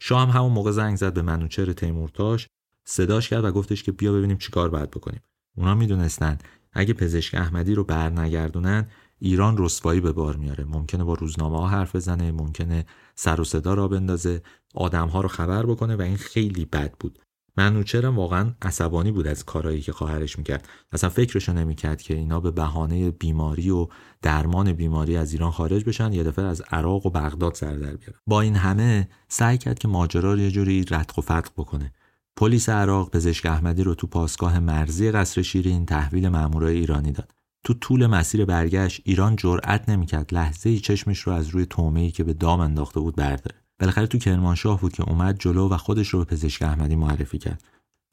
شاه 0.00 0.20
هم 0.22 0.28
همون 0.28 0.52
موقع 0.52 0.70
زنگ 0.70 0.96
زد 0.96 1.14
به 1.14 1.22
منوچهر 1.22 1.72
تیمورتاش 1.72 2.48
صداش 2.88 3.28
کرد 3.28 3.44
و 3.44 3.52
گفتش 3.52 3.82
که 3.82 3.92
بیا 3.92 4.12
ببینیم 4.12 4.38
چیکار 4.38 4.68
باید 4.70 4.90
بکنیم. 4.90 5.22
اونا 5.56 5.74
می‌دونستن 5.74 6.38
اگه 6.72 6.94
پزشک 6.94 7.34
احمدی 7.34 7.74
رو 7.74 7.84
برنگردونن 7.84 8.88
ایران 9.18 9.56
رسوایی 9.58 10.00
به 10.00 10.12
بار 10.12 10.36
میاره 10.36 10.64
ممکنه 10.64 11.04
با 11.04 11.14
روزنامه 11.14 11.58
ها 11.58 11.68
حرف 11.68 11.96
بزنه 11.96 12.32
ممکنه 12.32 12.86
سر 13.14 13.40
و 13.40 13.44
صدا 13.44 13.74
را 13.74 13.88
بندازه 13.88 14.42
آدم 14.74 15.08
ها 15.08 15.20
رو 15.20 15.28
خبر 15.28 15.66
بکنه 15.66 15.96
و 15.96 16.02
این 16.02 16.16
خیلی 16.16 16.64
بد 16.64 16.94
بود 17.00 17.18
منوچرم 17.58 18.16
واقعا 18.16 18.54
عصبانی 18.62 19.12
بود 19.12 19.26
از 19.26 19.44
کارهایی 19.44 19.80
که 19.80 19.92
خواهرش 19.92 20.38
می‌کرد. 20.38 20.68
اصلا 20.92 21.10
فکرشو 21.10 21.52
نمی‌کرد 21.52 22.02
که 22.02 22.14
اینا 22.14 22.40
به 22.40 22.50
بهانه 22.50 23.10
بیماری 23.10 23.70
و 23.70 23.86
درمان 24.22 24.72
بیماری 24.72 25.16
از 25.16 25.32
ایران 25.32 25.50
خارج 25.50 25.84
بشن 25.84 26.12
یه 26.12 26.24
دفعه 26.24 26.44
از 26.44 26.62
عراق 26.72 27.06
و 27.06 27.10
بغداد 27.10 27.54
سر 27.54 27.72
در 27.72 27.96
بیارن. 27.96 28.18
با 28.26 28.40
این 28.40 28.56
همه 28.56 29.08
سعی 29.28 29.58
کرد 29.58 29.78
که 29.78 29.88
ماجرا 29.88 30.32
رو 30.32 30.40
یه 30.40 30.50
جوری 30.50 30.84
رتق 30.90 31.18
و 31.18 31.22
فتق 31.22 31.50
بکنه. 31.56 31.92
پلیس 32.36 32.68
عراق 32.68 33.10
پزشک 33.10 33.46
احمدی 33.46 33.82
رو 33.82 33.94
تو 33.94 34.06
پاسگاه 34.06 34.58
مرزی 34.58 35.10
قصر 35.10 35.42
شیرین 35.42 35.86
تحویل 35.86 36.28
مامورای 36.28 36.76
ایرانی 36.76 37.12
داد. 37.12 37.32
تو 37.64 37.74
طول 37.74 38.06
مسیر 38.06 38.44
برگشت 38.44 39.02
ایران 39.04 39.36
جرأت 39.36 39.88
نمی‌کرد. 39.88 40.34
لحظه 40.34 40.70
ای 40.70 40.78
چشمش 40.78 41.18
رو 41.18 41.32
از 41.32 41.48
روی 41.48 41.66
تومه‌ای 41.66 42.10
که 42.10 42.24
به 42.24 42.32
دام 42.32 42.60
انداخته 42.60 43.00
بود 43.00 43.16
برداره. 43.16 43.56
بالاخره 43.78 44.06
تو 44.06 44.18
کرمانشاه 44.18 44.80
بود 44.80 44.92
که 44.92 45.02
اومد 45.02 45.38
جلو 45.38 45.68
و 45.68 45.76
خودش 45.76 46.08
رو 46.08 46.18
به 46.18 46.24
پزشک 46.24 46.62
احمدی 46.62 46.96
معرفی 46.96 47.38
کرد. 47.38 47.64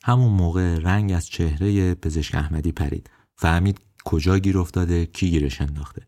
همون 0.03 0.31
موقع 0.31 0.79
رنگ 0.79 1.11
از 1.11 1.27
چهره 1.27 1.95
پزشک 1.95 2.35
احمدی 2.35 2.71
پرید. 2.71 3.09
فهمید 3.35 3.79
کجا 4.05 4.39
گیر 4.39 4.57
افتاده 4.57 5.05
کی 5.05 5.29
گیرش 5.29 5.61
انداخته. 5.61 6.07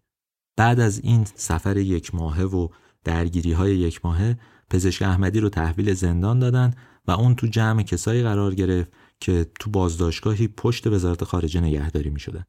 بعد 0.58 0.80
از 0.80 1.00
این 1.00 1.28
سفر 1.36 1.78
یک 1.78 2.16
ماهه 2.16 2.44
و 2.44 2.68
درگیری 3.04 3.54
های 3.54 3.78
یک 3.78 4.06
ماهه 4.06 4.40
پزشک 4.70 5.02
احمدی 5.02 5.40
رو 5.40 5.50
تحویل 5.50 5.94
زندان 5.94 6.40
دادن 6.40 6.74
و 7.08 7.12
اون 7.12 7.36
تو 7.36 7.48
جمع 7.48 7.84
کسایی 7.84 8.24
قرار 8.24 8.56
گرفت 8.56 8.92
که 9.20 9.46
تو 9.60 9.70
بازداشتگاهی 9.70 10.48
پشت 10.48 10.88
وزارت 10.88 11.24
خارجه 11.24 11.62
نگهداری 11.62 12.10
می 12.10 12.20
شدن. 12.20 12.44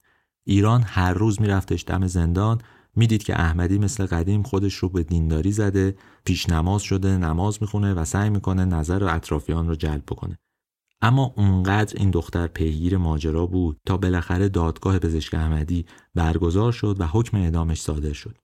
ایران 0.45 0.83
هر 0.87 1.13
روز 1.13 1.41
میرفتش 1.41 1.85
دم 1.87 2.07
زندان 2.07 2.61
می‌دید 2.99 3.22
که 3.22 3.40
احمدی 3.40 3.78
مثل 3.78 4.07
قدیم 4.07 4.42
خودش 4.42 4.74
رو 4.74 4.88
به 4.88 5.03
دینداری 5.03 5.53
زده 5.53 5.96
پیش 6.24 6.49
نماز 6.49 6.82
شده 6.82 7.18
نماز 7.18 7.59
می‌خونه 7.61 7.94
و 7.94 8.05
سعی 8.05 8.30
می‌کنه 8.30 8.64
نظر 8.64 9.05
اطرافیان 9.05 9.68
رو 9.68 9.74
جلب 9.74 10.03
بکنه. 10.03 10.38
اما 11.03 11.32
اونقدر 11.36 11.94
این 11.99 12.11
دختر 12.11 12.46
پیگیر 12.46 12.96
ماجرا 12.96 13.46
بود 13.46 13.80
تا 13.86 13.96
بالاخره 13.96 14.49
دادگاه 14.49 14.99
پزشک 14.99 15.34
احمدی 15.34 15.86
برگزار 16.14 16.72
شد 16.72 16.96
و 17.01 17.07
حکم 17.07 17.36
اعدامش 17.36 17.80
صادر 17.80 18.12
شد. 18.12 18.38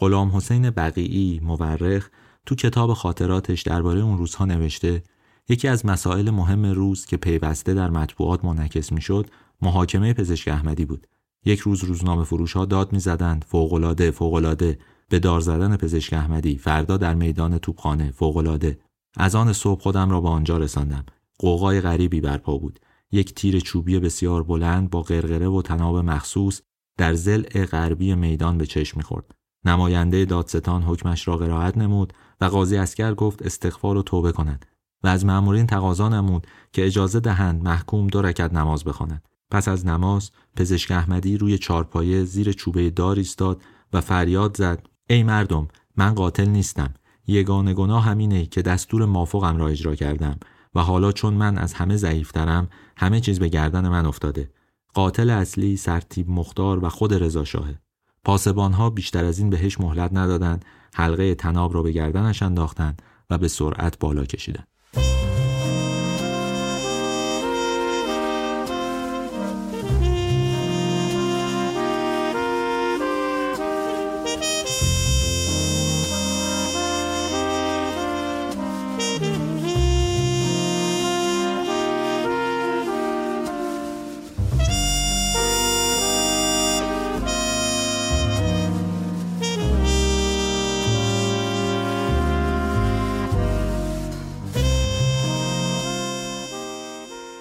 غلام 0.00 0.36
حسین 0.36 0.70
بقیعی 0.70 1.40
مورخ 1.42 2.10
تو 2.46 2.54
کتاب 2.54 2.92
خاطراتش 2.92 3.62
درباره 3.62 4.00
اون 4.00 4.18
روزها 4.18 4.44
نوشته 4.44 5.02
یکی 5.48 5.68
از 5.68 5.86
مسائل 5.86 6.30
مهم 6.30 6.66
روز 6.66 7.06
که 7.06 7.16
پیوسته 7.16 7.74
در 7.74 7.90
مطبوعات 7.90 8.44
منعکس 8.44 8.92
می‌شد 8.92 9.26
محاکمه 9.62 10.12
پزشک 10.12 10.48
احمدی 10.48 10.84
بود. 10.84 11.06
یک 11.44 11.60
روز 11.60 11.84
روزنامه 11.84 12.24
فروش 12.24 12.52
ها 12.52 12.64
داد 12.64 12.92
می‌زدند. 12.92 13.44
فوقالعاده 13.48 14.10
فوقالعاده. 14.10 14.78
به 15.08 15.18
دار 15.18 15.40
زدن 15.40 15.76
پزشک 15.76 16.12
احمدی. 16.12 16.58
فردا 16.58 16.96
در 16.96 17.14
میدان 17.14 17.58
توپخانه. 17.58 18.10
فوقالعاده. 18.10 18.78
از 19.16 19.34
آن 19.34 19.52
صبح 19.52 19.80
خودم 19.80 20.10
را 20.10 20.20
به 20.20 20.28
آنجا 20.28 20.58
رساندم. 20.58 21.06
قوقای 21.38 21.80
غریبی 21.80 22.20
برپا 22.20 22.58
بود. 22.58 22.80
یک 23.12 23.34
تیر 23.34 23.60
چوبی 23.60 23.98
بسیار 23.98 24.42
بلند 24.42 24.90
با 24.90 25.02
قرقره 25.02 25.48
و 25.48 25.62
تناب 25.62 25.96
مخصوص 25.96 26.60
در 26.96 27.14
زل 27.14 27.42
غربی 27.42 28.14
میدان 28.14 28.58
به 28.58 28.66
چشم 28.66 28.96
می‌خورد. 28.96 29.34
نماینده 29.64 30.24
دادستان 30.24 30.82
حکمش 30.82 31.28
را 31.28 31.36
قرائت 31.36 31.78
نمود 31.78 32.12
و 32.40 32.44
قاضی 32.44 32.76
اسکر 32.76 33.14
گفت 33.14 33.42
استغفار 33.42 33.96
و 33.96 34.02
توبه 34.02 34.32
کند 34.32 34.66
و 35.04 35.08
از 35.08 35.24
مأمورین 35.24 35.66
تقاضا 35.66 36.08
نمود 36.08 36.46
که 36.72 36.86
اجازه 36.86 37.20
دهند 37.20 37.62
محکوم 37.62 38.06
دو 38.06 38.22
رکت 38.22 38.52
نماز 38.52 38.84
بخواند 38.84 39.28
پس 39.50 39.68
از 39.68 39.86
نماز 39.86 40.30
پزشک 40.58 40.90
احمدی 40.90 41.38
روی 41.38 41.58
چارپایه 41.58 42.24
زیر 42.24 42.52
چوبه 42.52 42.90
دار 42.90 43.16
ایستاد 43.16 43.62
و 43.92 44.00
فریاد 44.00 44.56
زد. 44.56 44.86
ای 45.10 45.22
مردم 45.22 45.68
من 45.96 46.14
قاتل 46.14 46.48
نیستم. 46.48 46.94
یگانه 47.26 47.74
گناه 47.74 48.04
همینه 48.04 48.46
که 48.46 48.62
دستور 48.62 49.04
مافوقم 49.04 49.56
را 49.56 49.68
اجرا 49.68 49.94
کردم 49.94 50.38
و 50.74 50.80
حالا 50.80 51.12
چون 51.12 51.34
من 51.34 51.58
از 51.58 51.74
همه 51.74 51.96
ضعیفترم 51.96 52.68
همه 52.96 53.20
چیز 53.20 53.38
به 53.38 53.48
گردن 53.48 53.88
من 53.88 54.06
افتاده. 54.06 54.50
قاتل 54.94 55.30
اصلی 55.30 55.76
سرتیب 55.76 56.30
مختار 56.30 56.84
و 56.84 56.88
خود 56.88 57.14
رضا 57.14 57.44
شاهه 57.44 57.78
پاسبان 58.24 58.72
ها 58.72 58.90
بیشتر 58.90 59.24
از 59.24 59.38
این 59.38 59.50
بهش 59.50 59.80
مهلت 59.80 60.10
ندادند 60.12 60.64
حلقه 60.94 61.34
تناب 61.34 61.74
را 61.74 61.82
به 61.82 61.92
گردنش 61.92 62.42
انداختند 62.42 63.02
و 63.30 63.38
به 63.38 63.48
سرعت 63.48 63.98
بالا 63.98 64.24
کشیدند. 64.24 64.68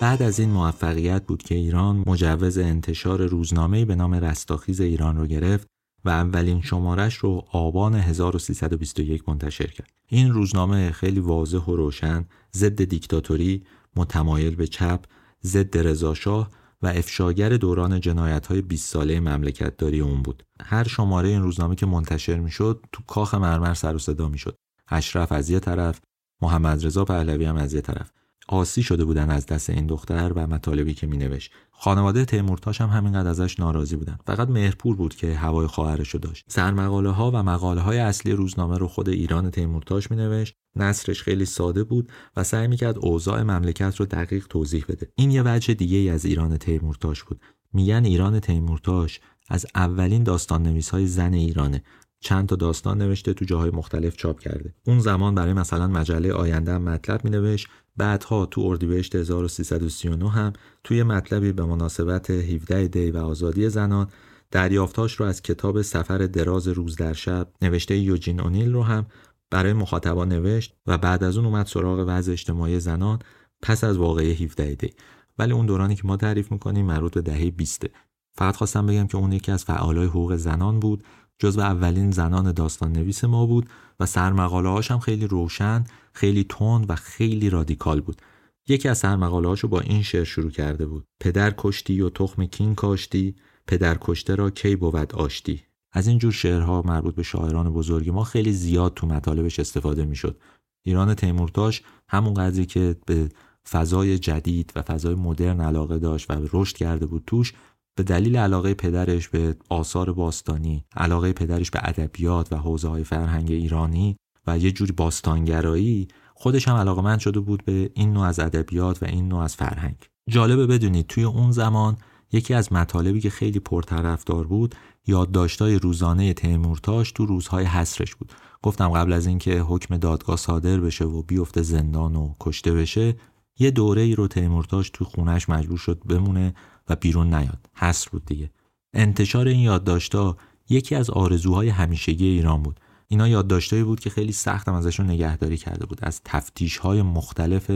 بعد 0.01 0.21
از 0.21 0.39
این 0.39 0.49
موفقیت 0.49 1.25
بود 1.25 1.43
که 1.43 1.55
ایران 1.55 2.03
مجوز 2.07 2.57
انتشار 2.57 3.25
روزنامه‌ای 3.25 3.85
به 3.85 3.95
نام 3.95 4.13
رستاخیز 4.13 4.81
ایران 4.81 5.17
رو 5.17 5.27
گرفت 5.27 5.67
و 6.05 6.09
اولین 6.09 6.61
شمارش 6.61 7.15
رو 7.15 7.45
آبان 7.51 7.95
1321 7.95 9.29
منتشر 9.29 9.67
کرد. 9.67 9.91
این 10.07 10.33
روزنامه 10.33 10.91
خیلی 10.91 11.19
واضح 11.19 11.57
و 11.57 11.75
روشن 11.75 12.25
ضد 12.55 12.83
دیکتاتوری، 12.83 13.63
متمایل 13.95 14.55
به 14.55 14.67
چپ، 14.67 14.99
ضد 15.43 15.77
رضاشاه 15.77 16.49
و 16.81 16.87
افشاگر 16.87 17.49
دوران 17.49 17.99
جنایت 17.99 18.47
های 18.47 18.61
20 18.61 18.93
ساله 18.93 19.19
مملکت 19.19 19.77
داری 19.77 19.99
اون 19.99 20.21
بود. 20.21 20.43
هر 20.61 20.87
شماره 20.87 21.29
این 21.29 21.41
روزنامه 21.41 21.75
که 21.75 21.85
منتشر 21.85 22.39
می‌شد 22.39 22.85
تو 22.91 23.03
کاخ 23.07 23.33
مرمر 23.33 23.73
سر 23.73 23.95
و 23.95 23.99
صدا 23.99 24.29
می‌شد. 24.29 24.57
اشرف 24.87 25.31
از 25.31 25.49
یه 25.49 25.59
طرف، 25.59 26.01
محمد 26.41 26.85
رضا 26.85 27.05
پهلوی 27.05 27.45
هم 27.45 27.55
از 27.55 27.73
یه 27.73 27.81
طرف. 27.81 28.11
آسی 28.47 28.83
شده 28.83 29.05
بودن 29.05 29.29
از 29.29 29.45
دست 29.45 29.69
این 29.69 29.87
دختر 29.87 30.31
و 30.35 30.47
مطالبی 30.47 30.93
که 30.93 31.07
مینوشت. 31.07 31.51
خانواده 31.71 32.25
تیمورتاش 32.25 32.81
هم 32.81 32.89
همینقدر 32.89 33.29
ازش 33.29 33.59
ناراضی 33.59 33.95
بودن. 33.95 34.17
فقط 34.25 34.49
مهرپور 34.49 34.95
بود 34.95 35.15
که 35.15 35.35
هوای 35.35 35.67
خواهرش 35.67 36.09
رو 36.09 36.19
داشت. 36.19 36.45
سرمقاله 36.47 37.09
ها 37.09 37.31
و 37.31 37.43
مقاله 37.43 37.81
های 37.81 37.97
اصلی 37.97 38.31
روزنامه 38.31 38.77
رو 38.77 38.87
خود 38.87 39.09
ایران 39.09 39.51
تیمورتاش 39.51 40.11
مینوشت. 40.11 40.55
نصرش 40.75 41.23
خیلی 41.23 41.45
ساده 41.45 41.83
بود 41.83 42.11
و 42.35 42.43
سعی 42.43 42.67
می‌کرد 42.67 42.97
اوضاع 42.99 43.41
مملکت 43.41 43.95
رو 43.95 44.05
دقیق 44.05 44.47
توضیح 44.47 44.85
بده. 44.89 45.07
این 45.15 45.31
یه 45.31 45.43
وجه 45.45 45.73
دیگه 45.73 45.97
ای 45.97 46.09
از 46.09 46.25
ایران 46.25 46.57
تیمورتاش 46.57 47.23
بود. 47.23 47.41
میگن 47.73 48.05
ایران 48.05 48.39
تیمورتاش 48.39 49.19
از 49.49 49.65
اولین 49.75 50.23
داستان 50.23 50.63
نویس 50.63 50.89
های 50.89 51.07
زن 51.07 51.33
ایرانه. 51.33 51.83
چند 52.19 52.47
تا 52.47 52.55
داستان 52.55 52.97
نوشته 52.97 53.33
تو 53.33 53.45
جاهای 53.45 53.71
مختلف 53.71 54.15
چاپ 54.15 54.39
کرده. 54.39 54.73
اون 54.85 54.99
زمان 54.99 55.35
برای 55.35 55.53
مثلا 55.53 55.87
مجله 55.87 56.33
آینده 56.33 56.73
هم 56.73 56.81
مطلب 56.81 57.23
می 57.23 57.29
نوشت 57.29 57.67
بعدها 57.97 58.45
تو 58.45 58.61
اردیبهشت 58.61 59.15
1339 59.15 60.29
هم 60.29 60.53
توی 60.83 61.03
مطلبی 61.03 61.51
به 61.51 61.65
مناسبت 61.65 62.29
17 62.29 62.87
دی 62.87 63.11
و 63.11 63.17
آزادی 63.17 63.69
زنان 63.69 64.07
دریافتاش 64.51 65.15
رو 65.15 65.25
از 65.25 65.41
کتاب 65.41 65.81
سفر 65.81 66.17
دراز 66.17 66.67
روز 66.67 66.95
در 66.95 67.13
شب 67.13 67.47
نوشته 67.61 67.97
یوجین 67.97 68.39
اونیل 68.39 68.73
رو 68.73 68.83
هم 68.83 69.05
برای 69.49 69.73
مخاطبان 69.73 70.29
نوشت 70.29 70.75
و 70.87 70.97
بعد 70.97 71.23
از 71.23 71.37
اون 71.37 71.45
اومد 71.45 71.65
سراغ 71.65 72.05
وضع 72.07 72.31
اجتماعی 72.31 72.79
زنان 72.79 73.19
پس 73.61 73.83
از 73.83 73.97
واقعه 73.97 74.33
17 74.33 74.75
دی. 74.75 74.93
ولی 75.39 75.53
اون 75.53 75.65
دورانی 75.65 75.95
که 75.95 76.01
ما 76.05 76.17
تعریف 76.17 76.51
می‌کنیم 76.51 76.85
مربوط 76.85 77.13
به 77.13 77.21
دهه 77.21 77.51
20 77.51 77.85
فقط 78.33 78.55
خواستم 78.55 78.85
بگم 78.85 79.07
که 79.07 79.17
اون 79.17 79.31
یکی 79.31 79.51
از 79.51 79.65
فعالای 79.65 80.05
حقوق 80.05 80.35
زنان 80.35 80.79
بود 80.79 81.03
جزو 81.39 81.61
اولین 81.61 82.11
زنان 82.11 82.51
داستان 82.51 82.91
نویس 82.91 83.23
ما 83.23 83.45
بود 83.45 83.69
و 83.99 84.05
سرمقاله 84.05 84.69
هاش 84.69 84.91
هم 84.91 84.99
خیلی 84.99 85.27
روشن، 85.27 85.83
خیلی 86.17 86.45
تند 86.49 86.89
و 86.89 86.95
خیلی 86.95 87.49
رادیکال 87.49 88.01
بود. 88.01 88.21
یکی 88.67 88.89
از 88.89 88.97
سرمقاله 88.97 89.47
هاشو 89.47 89.67
با 89.67 89.79
این 89.79 90.03
شعر 90.03 90.23
شروع 90.23 90.51
کرده 90.51 90.85
بود. 90.85 91.05
پدر 91.21 91.53
کشتی 91.57 92.01
و 92.01 92.09
تخم 92.09 92.45
کین 92.45 92.75
کاشتی، 92.75 93.35
پدر 93.67 93.97
کشته 94.01 94.35
را 94.35 94.49
کی 94.49 94.75
بود 94.75 95.15
آشتی. 95.15 95.63
از 95.93 96.07
این 96.07 96.17
جور 96.17 96.31
شعرها 96.31 96.81
مربوط 96.81 97.15
به 97.15 97.23
شاعران 97.23 97.73
بزرگی 97.73 98.11
ما 98.11 98.23
خیلی 98.23 98.51
زیاد 98.51 98.93
تو 98.93 99.07
مطالبش 99.07 99.59
استفاده 99.59 100.05
می‌شد. 100.05 100.41
ایران 100.85 101.13
تیمورتاش 101.13 101.83
همون 102.09 102.33
قدری 102.33 102.65
که 102.65 102.95
به 103.05 103.29
فضای 103.69 104.19
جدید 104.19 104.73
و 104.75 104.81
فضای 104.81 105.15
مدرن 105.15 105.61
علاقه 105.61 105.99
داشت 105.99 106.31
و 106.31 106.33
رشد 106.53 106.77
کرده 106.77 107.05
بود 107.05 107.23
توش 107.27 107.53
به 107.97 108.03
دلیل 108.03 108.37
علاقه 108.37 108.73
پدرش 108.73 109.27
به 109.27 109.55
آثار 109.69 110.13
باستانی، 110.13 110.85
علاقه 110.95 111.33
پدرش 111.33 111.71
به 111.71 111.79
ادبیات 111.83 112.53
و 112.53 112.55
حوزه 112.55 112.87
های 112.87 113.03
فرهنگ 113.03 113.51
ایرانی 113.51 114.17
و 114.47 114.57
یه 114.57 114.71
جوری 114.71 114.91
باستانگرایی 114.91 116.07
خودش 116.33 116.67
هم 116.67 116.75
علاقه 116.75 117.17
شده 117.17 117.39
بود 117.39 117.65
به 117.65 117.91
این 117.93 118.13
نوع 118.13 118.23
از 118.23 118.39
ادبیات 118.39 119.03
و 119.03 119.05
این 119.05 119.27
نوع 119.27 119.39
از 119.39 119.55
فرهنگ. 119.55 119.95
جالبه 120.29 120.67
بدونید 120.67 121.07
توی 121.07 121.23
اون 121.23 121.51
زمان 121.51 121.97
یکی 122.31 122.53
از 122.53 122.73
مطالبی 122.73 123.21
که 123.21 123.29
خیلی 123.29 123.59
پرطرفدار 123.59 124.47
بود 124.47 124.75
یادداشت‌های 125.07 125.79
روزانه 125.79 126.33
تیمورتاش 126.33 127.11
تو 127.11 127.25
روزهای 127.25 127.65
حسرش 127.65 128.15
بود. 128.15 128.31
گفتم 128.61 128.89
قبل 128.89 129.13
از 129.13 129.27
اینکه 129.27 129.59
حکم 129.59 129.97
دادگاه 129.97 130.37
صادر 130.37 130.79
بشه 130.79 131.05
و 131.05 131.21
بیفته 131.21 131.61
زندان 131.61 132.15
و 132.15 132.33
کشته 132.39 132.73
بشه 132.73 133.15
یه 133.59 133.71
دوره 133.71 134.01
ای 134.01 134.15
رو 134.15 134.27
تیمورتاش 134.27 134.89
تو 134.89 135.05
خونش 135.05 135.49
مجبور 135.49 135.77
شد 135.77 136.01
بمونه 136.09 136.53
و 136.89 136.95
بیرون 136.95 137.33
نیاد 137.33 137.69
حصر 137.73 138.09
بود 138.11 138.25
دیگه 138.25 138.51
انتشار 138.93 139.47
این 139.47 139.59
یادداشت‌ها 139.59 140.37
یکی 140.69 140.95
از 140.95 141.09
آرزوهای 141.09 141.69
همیشگی 141.69 142.25
ایران 142.25 142.63
بود 142.63 142.79
اینا 143.07 143.27
یادداشتایی 143.27 143.83
بود 143.83 143.99
که 143.99 144.09
خیلی 144.09 144.31
سختم 144.31 144.73
ازشون 144.73 145.05
نگهداری 145.05 145.57
کرده 145.57 145.85
بود. 145.85 145.99
از 146.01 146.21
تفتیش 146.25 146.77
های 146.77 147.01
مختلف 147.01 147.71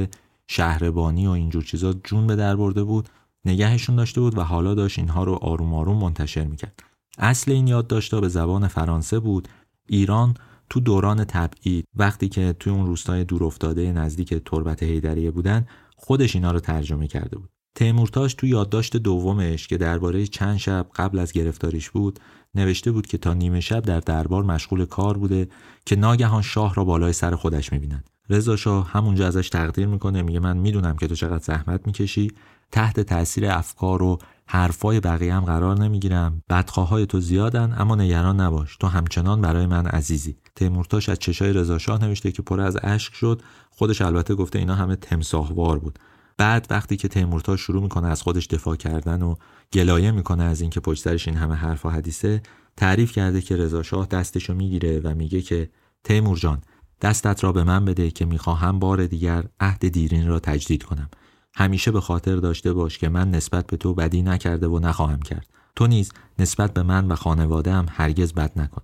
شهربانی 0.47 1.27
و 1.27 1.29
اینجور 1.29 1.63
چیزا 1.63 1.93
جون 1.93 2.27
به 2.27 2.35
در 2.35 2.55
برده 2.55 2.83
بود 2.83 3.09
نگهشون 3.45 3.95
داشته 3.95 4.21
بود 4.21 4.37
و 4.37 4.41
حالا 4.41 4.75
داشت 4.75 4.99
اینها 4.99 5.23
رو 5.23 5.33
آروم 5.33 5.73
آروم 5.73 5.97
منتشر 5.97 6.43
می‌کرد. 6.43 6.83
اصل 7.17 7.51
این 7.51 7.67
یادداشت‌ها 7.67 8.21
به 8.21 8.27
زبان 8.27 8.67
فرانسه 8.67 9.19
بود. 9.19 9.47
ایران 9.87 10.33
تو 10.69 10.79
دوران 10.79 11.23
تبعید 11.23 11.85
وقتی 11.95 12.29
که 12.29 12.55
توی 12.59 12.73
اون 12.73 12.85
روستای 12.85 13.23
دورافتاده 13.23 13.91
نزدیک 13.91 14.33
تربت 14.33 14.83
هیدریه 14.83 15.31
بودن 15.31 15.67
خودش 15.95 16.35
اینا 16.35 16.51
رو 16.51 16.59
ترجمه 16.59 17.07
کرده 17.07 17.37
بود. 17.37 17.49
تیمورتاش 17.75 18.33
تو 18.33 18.47
یادداشت 18.47 18.97
دومش 18.97 19.67
که 19.67 19.77
درباره 19.77 20.27
چند 20.27 20.57
شب 20.57 20.87
قبل 20.95 21.19
از 21.19 21.31
گرفتاریش 21.31 21.89
بود 21.89 22.19
نوشته 22.55 22.91
بود 22.91 23.07
که 23.07 23.17
تا 23.17 23.33
نیمه 23.33 23.59
شب 23.59 23.81
در 23.81 23.99
دربار 23.99 24.43
مشغول 24.43 24.85
کار 24.85 25.17
بوده 25.17 25.47
که 25.85 25.95
ناگهان 25.95 26.41
شاه 26.41 26.75
را 26.75 26.83
بالای 26.85 27.13
سر 27.13 27.35
خودش 27.35 27.71
می‌بیند. 27.71 28.09
رضا 28.29 28.55
شاه 28.55 28.91
همونجا 28.91 29.27
ازش 29.27 29.49
تقدیر 29.49 29.87
می‌کنه 29.87 30.21
میگه 30.21 30.39
من 30.39 30.57
می‌دونم 30.57 30.97
که 30.97 31.07
تو 31.07 31.15
چقدر 31.15 31.43
زحمت 31.43 31.87
می‌کشی 31.87 32.31
تحت 32.71 32.99
تاثیر 32.99 33.45
افکار 33.45 34.03
و 34.03 34.17
حرفای 34.45 34.99
بقیه 34.99 35.33
هم 35.33 35.45
قرار 35.45 35.77
نمی‌گیرم 35.77 36.41
بدخواهای 36.49 37.05
تو 37.05 37.19
زیادن 37.19 37.75
اما 37.77 37.95
نگران 37.95 38.39
نباش 38.39 38.77
تو 38.77 38.87
همچنان 38.87 39.41
برای 39.41 39.65
من 39.65 39.85
عزیزی. 39.85 40.37
تیمورتاش 40.55 41.09
از 41.09 41.19
چشای 41.19 41.53
رضا 41.53 41.77
شاه 41.77 42.03
نوشته 42.03 42.31
که 42.31 42.41
پر 42.41 42.61
از 42.61 42.77
اشک 42.83 43.13
شد 43.13 43.41
خودش 43.69 44.01
البته 44.01 44.35
گفته 44.35 44.59
اینا 44.59 44.75
همه 44.75 44.95
تمساهوار 44.95 45.79
بود. 45.79 45.99
بعد 46.37 46.67
وقتی 46.69 46.97
که 46.97 47.07
تیمورتا 47.07 47.55
شروع 47.55 47.83
می‌کنه 47.83 48.07
از 48.07 48.21
خودش 48.21 48.47
دفاع 48.47 48.75
کردن 48.75 49.21
و 49.21 49.35
گلایه 49.73 50.11
می‌کنه 50.11 50.43
از 50.43 50.61
اینکه 50.61 50.79
پشت 50.79 51.03
سرش 51.03 51.27
این 51.27 51.37
همه 51.37 51.55
حرف 51.55 51.85
و 51.85 51.89
حدیثه 51.89 52.41
تعریف 52.77 53.11
کرده 53.11 53.41
که 53.41 53.55
رضا 53.55 53.83
شاه 53.83 54.05
دستشو 54.05 54.53
می‌گیره 54.53 54.99
و 54.99 55.15
میگه 55.15 55.41
که 55.41 55.69
تیمور 56.03 56.37
جان 56.37 56.61
دستت 57.01 57.43
را 57.43 57.51
به 57.51 57.63
من 57.63 57.85
بده 57.85 58.11
که 58.11 58.25
می‌خواهم 58.25 58.79
بار 58.79 59.07
دیگر 59.07 59.43
عهد 59.59 59.87
دیرین 59.87 60.27
را 60.27 60.39
تجدید 60.39 60.83
کنم. 60.83 61.09
همیشه 61.53 61.91
به 61.91 62.01
خاطر 62.01 62.35
داشته 62.35 62.73
باش 62.73 62.97
که 62.97 63.09
من 63.09 63.31
نسبت 63.31 63.67
به 63.67 63.77
تو 63.77 63.93
بدی 63.93 64.21
نکرده 64.21 64.67
و 64.67 64.79
نخواهم 64.79 65.21
کرد. 65.21 65.47
تو 65.75 65.87
نیز 65.87 66.11
نسبت 66.39 66.73
به 66.73 66.83
من 66.83 67.07
و 67.07 67.15
خانواده 67.15 67.73
هم 67.73 67.85
هرگز 67.89 68.33
بد 68.33 68.59
نکن. 68.59 68.81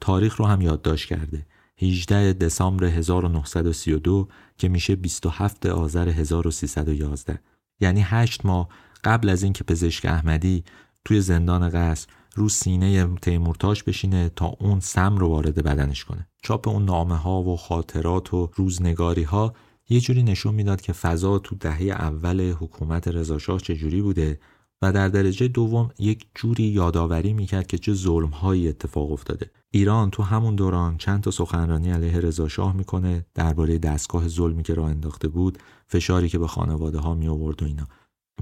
تاریخ 0.00 0.36
رو 0.36 0.46
هم 0.46 0.60
یادداشت 0.60 1.08
کرده. 1.08 1.46
18 1.78 2.32
دسامبر 2.32 2.84
1932 2.84 4.28
که 4.58 4.68
میشه 4.68 4.96
27 4.96 5.66
آذر 5.66 6.08
1311 6.08 7.40
یعنی 7.80 8.00
8 8.00 8.46
ماه 8.46 8.68
قبل 9.04 9.28
از 9.28 9.42
اینکه 9.42 9.64
پزشک 9.64 10.06
احمدی 10.06 10.64
توی 11.04 11.20
زندان 11.20 11.70
قصر 11.70 12.08
رو 12.34 12.48
سینه 12.48 13.06
تیمورتاش 13.22 13.82
بشینه 13.82 14.28
تا 14.28 14.46
اون 14.46 14.80
سم 14.80 15.16
رو 15.16 15.28
وارد 15.28 15.64
بدنش 15.64 16.04
کنه. 16.04 16.28
چاپ 16.42 16.68
اون 16.68 16.84
نامه 16.84 17.16
ها 17.16 17.42
و 17.42 17.56
خاطرات 17.56 18.34
و 18.34 18.50
روزنگاری 18.54 19.22
ها 19.22 19.54
یه 19.88 20.00
جوری 20.00 20.22
نشون 20.22 20.54
می‌داد 20.54 20.80
که 20.80 20.92
فضا 20.92 21.38
تو 21.38 21.56
دهه 21.56 21.82
اول 21.82 22.50
حکومت 22.50 23.08
رضاشاه 23.08 23.60
چجوری 23.60 24.02
بوده 24.02 24.40
و 24.82 24.92
در 24.92 25.08
درجه 25.08 25.48
دوم 25.48 25.90
یک 25.98 26.26
جوری 26.34 26.64
یادآوری 26.64 27.32
می‌کرد 27.32 27.66
که 27.66 27.78
چه 27.78 27.94
ظلمهایی 27.94 28.68
اتفاق 28.68 29.12
افتاده. 29.12 29.50
ایران 29.70 30.10
تو 30.10 30.22
همون 30.22 30.56
دوران 30.56 30.98
چند 30.98 31.20
تا 31.20 31.30
سخنرانی 31.30 31.90
علیه 31.90 32.20
رضا 32.20 32.48
شاه 32.48 32.76
می‌کنه 32.76 33.26
درباره 33.34 33.78
دستگاه 33.78 34.28
ظلمی 34.28 34.62
که 34.62 34.74
راه 34.74 34.90
انداخته 34.90 35.28
بود 35.28 35.58
فشاری 35.86 36.28
که 36.28 36.38
به 36.38 36.46
خانواده 36.46 36.98
ها 36.98 37.14
می 37.14 37.28
آورد 37.28 37.62
و 37.62 37.66
اینا. 37.66 37.86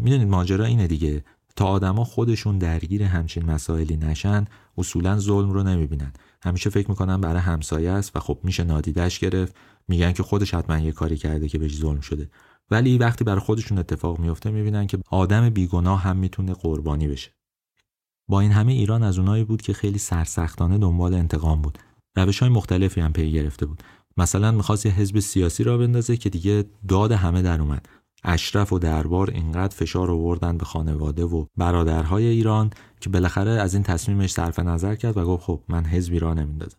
می‌دونید 0.00 0.28
ماجرا 0.28 0.64
اینه 0.64 0.86
دیگه. 0.86 1.24
تا 1.56 1.64
آدما 1.66 2.04
خودشون 2.04 2.58
درگیر 2.58 3.02
همچین 3.02 3.46
مسائلی 3.50 3.96
نشن 3.96 4.44
اصولا 4.78 5.18
ظلم 5.18 5.50
رو 5.50 5.62
نمی‌بینن. 5.62 6.12
همیشه 6.42 6.70
فکر 6.70 6.90
می‌کنن 6.90 7.20
برای 7.20 7.40
همسایه 7.40 7.90
است 7.90 8.16
و 8.16 8.20
خب 8.20 8.38
میشه 8.42 8.64
نادیدش 8.64 9.18
گرفت. 9.18 9.56
میگن 9.88 10.12
که 10.12 10.22
خودش 10.22 10.54
حتما 10.54 10.78
یه 10.78 10.92
کاری 10.92 11.16
کرده 11.16 11.48
که 11.48 11.58
بهش 11.58 11.76
ظلم 11.76 12.00
شده. 12.00 12.30
ولی 12.70 12.98
وقتی 12.98 13.24
برای 13.24 13.40
خودشون 13.40 13.78
اتفاق 13.78 14.18
میفته 14.18 14.50
می‌بینن 14.50 14.86
که 14.86 14.98
آدم 15.10 15.50
بیگناه 15.50 16.02
هم 16.02 16.16
می‌تونه 16.16 16.54
قربانی 16.54 17.08
بشه. 17.08 17.30
با 18.28 18.40
این 18.40 18.52
همه 18.52 18.72
ایران 18.72 19.02
از 19.02 19.18
اونایی 19.18 19.44
بود 19.44 19.62
که 19.62 19.72
خیلی 19.72 19.98
سرسختانه 19.98 20.78
دنبال 20.78 21.14
انتقام 21.14 21.62
بود. 21.62 21.78
روش 22.16 22.38
های 22.38 22.48
مختلفی 22.48 23.00
هم 23.00 23.12
پی 23.12 23.32
گرفته 23.32 23.66
بود. 23.66 23.82
مثلا 24.16 24.50
می‌خواست 24.50 24.86
یه 24.86 24.92
حزب 24.92 25.20
سیاسی 25.20 25.64
را 25.64 25.78
بندازه 25.78 26.16
که 26.16 26.30
دیگه 26.30 26.64
داد 26.88 27.12
همه 27.12 27.42
در 27.42 27.60
اومد. 27.60 27.88
اشرف 28.24 28.72
و 28.72 28.78
دربار 28.78 29.30
اینقدر 29.30 29.76
فشار 29.76 30.10
آوردن 30.10 30.58
به 30.58 30.64
خانواده 30.64 31.24
و 31.24 31.46
برادرهای 31.56 32.26
ایران 32.26 32.70
که 33.00 33.10
بالاخره 33.10 33.50
از 33.50 33.74
این 33.74 33.82
تصمیمش 33.82 34.32
صرف 34.32 34.58
نظر 34.58 34.94
کرد 34.94 35.16
و 35.16 35.24
گفت 35.24 35.44
خب 35.44 35.62
من 35.68 35.84
حزبی 35.84 36.18
را 36.18 36.34
نمیندازم 36.34 36.78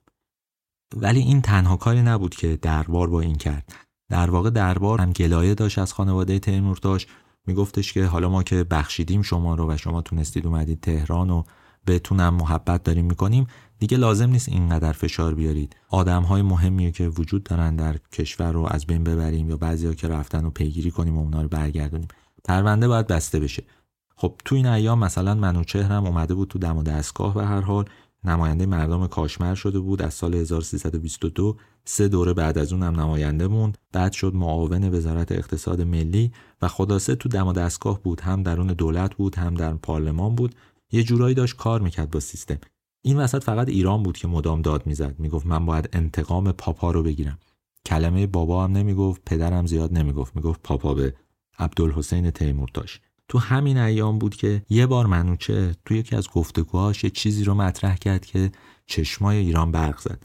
ولی 0.95 1.19
این 1.19 1.41
تنها 1.41 1.77
کاری 1.77 2.01
نبود 2.01 2.35
که 2.35 2.55
دربار 2.61 3.09
با 3.09 3.21
این 3.21 3.35
کرد. 3.35 3.86
در 4.09 4.29
واقع 4.29 4.49
دربار 4.49 5.01
هم 5.01 5.11
گلایه 5.11 5.55
داشت 5.55 5.79
از 5.79 5.93
خانواده 5.93 6.39
تیمورتاش 6.39 7.07
میگفتش 7.47 7.93
که 7.93 8.05
حالا 8.05 8.29
ما 8.29 8.43
که 8.43 8.63
بخشیدیم 8.63 9.21
شما 9.21 9.55
رو 9.55 9.71
و 9.71 9.77
شما 9.77 10.01
تونستید 10.01 10.47
اومدید 10.47 10.79
تهران 10.79 11.29
و 11.29 11.43
بهتونم 11.85 12.33
محبت 12.33 12.83
داریم 12.83 13.05
می‌کنیم 13.05 13.47
دیگه 13.79 13.97
لازم 13.97 14.29
نیست 14.29 14.49
اینقدر 14.49 14.91
فشار 14.91 15.33
بیارید. 15.33 15.75
آدم 15.89 16.23
های 16.23 16.41
مهمی 16.41 16.91
که 16.91 17.07
وجود 17.07 17.43
دارن 17.43 17.75
در 17.75 17.97
کشور 18.11 18.51
رو 18.51 18.67
از 18.71 18.85
بین 18.85 19.03
ببریم 19.03 19.49
یا 19.49 19.57
بعضیا 19.57 19.93
که 19.93 20.07
رفتن 20.07 20.45
و 20.45 20.49
پیگیری 20.49 20.91
کنیم 20.91 21.17
و 21.17 21.19
اونا 21.19 21.41
رو 21.41 21.47
برگردونیم. 21.47 22.07
پرونده 22.43 22.87
باید 22.87 23.07
بسته 23.07 23.39
بشه. 23.39 23.63
خب 24.15 24.33
تو 24.45 24.55
این 24.55 24.65
ایام 24.65 24.99
مثلا 24.99 25.35
منوچهر 25.35 25.91
هم 25.91 26.05
اومده 26.05 26.33
بود 26.33 26.47
تو 26.47 26.59
دم 26.59 26.77
و 26.77 26.83
دستگاه 26.83 27.33
به 27.33 27.45
هر 27.45 27.61
حال. 27.61 27.85
نماینده 28.23 28.65
مردم 28.65 29.07
کاشمر 29.07 29.55
شده 29.55 29.79
بود. 29.79 30.01
از 30.01 30.13
سال 30.13 30.33
1322 30.35 31.57
سه 31.85 32.07
دوره 32.07 32.33
بعد 32.33 32.57
از 32.57 32.73
اون 32.73 32.83
هم 32.83 32.99
نماینده 32.99 33.47
موند. 33.47 33.77
بعد 33.91 34.11
شد 34.11 34.35
معاون 34.35 34.93
وزارت 34.93 35.31
اقتصاد 35.31 35.81
ملی 35.81 36.31
و 36.61 36.67
خلاصه 36.67 37.15
تو 37.15 37.29
دم 37.29 37.47
و 37.47 37.53
دستگاه 37.53 38.01
بود. 38.03 38.21
هم 38.21 38.43
درون 38.43 38.67
دولت 38.67 39.15
بود 39.15 39.35
هم 39.35 39.53
در 39.53 39.73
پارلمان 39.73 40.35
بود. 40.35 40.55
یه 40.91 41.03
جورایی 41.03 41.35
داشت 41.35 41.55
کار 41.55 41.81
می‌کرد 41.81 42.11
با 42.11 42.19
سیستم. 42.19 42.57
این 43.01 43.17
وسط 43.17 43.43
فقط 43.43 43.69
ایران 43.69 44.03
بود 44.03 44.17
که 44.17 44.27
مدام 44.27 44.61
داد 44.61 44.87
می‌زد. 44.87 45.15
می‌گفت 45.19 45.45
من 45.45 45.65
باید 45.65 45.89
انتقام 45.93 46.51
پاپا 46.51 46.91
رو 46.91 47.03
بگیرم. 47.03 47.39
کلمه 47.85 48.27
بابا 48.27 48.63
هم 48.63 48.71
نمی‌گفت 48.71 49.21
پدرم 49.25 49.65
زیاد 49.65 49.97
نمی‌گفت. 49.97 50.35
می‌گفت 50.35 50.61
پاپا 50.63 50.93
به 50.93 51.13
عبدالحسین 51.59 52.31
تیمورتاش 52.31 53.01
تو 53.29 53.39
همین 53.39 53.77
ایام 53.77 54.19
بود 54.19 54.35
که 54.35 54.61
یه 54.69 54.85
بار 54.85 55.05
منوچه 55.05 55.75
تو 55.85 55.93
یکی 55.93 56.15
از 56.15 56.29
گفتگوهاش 56.29 57.03
یه 57.03 57.09
چیزی 57.09 57.43
رو 57.43 57.53
مطرح 57.53 57.95
کرد 57.95 58.25
که 58.25 58.51
چشمای 58.85 59.37
ایران 59.37 59.71
برق 59.71 59.99
زد. 59.99 60.23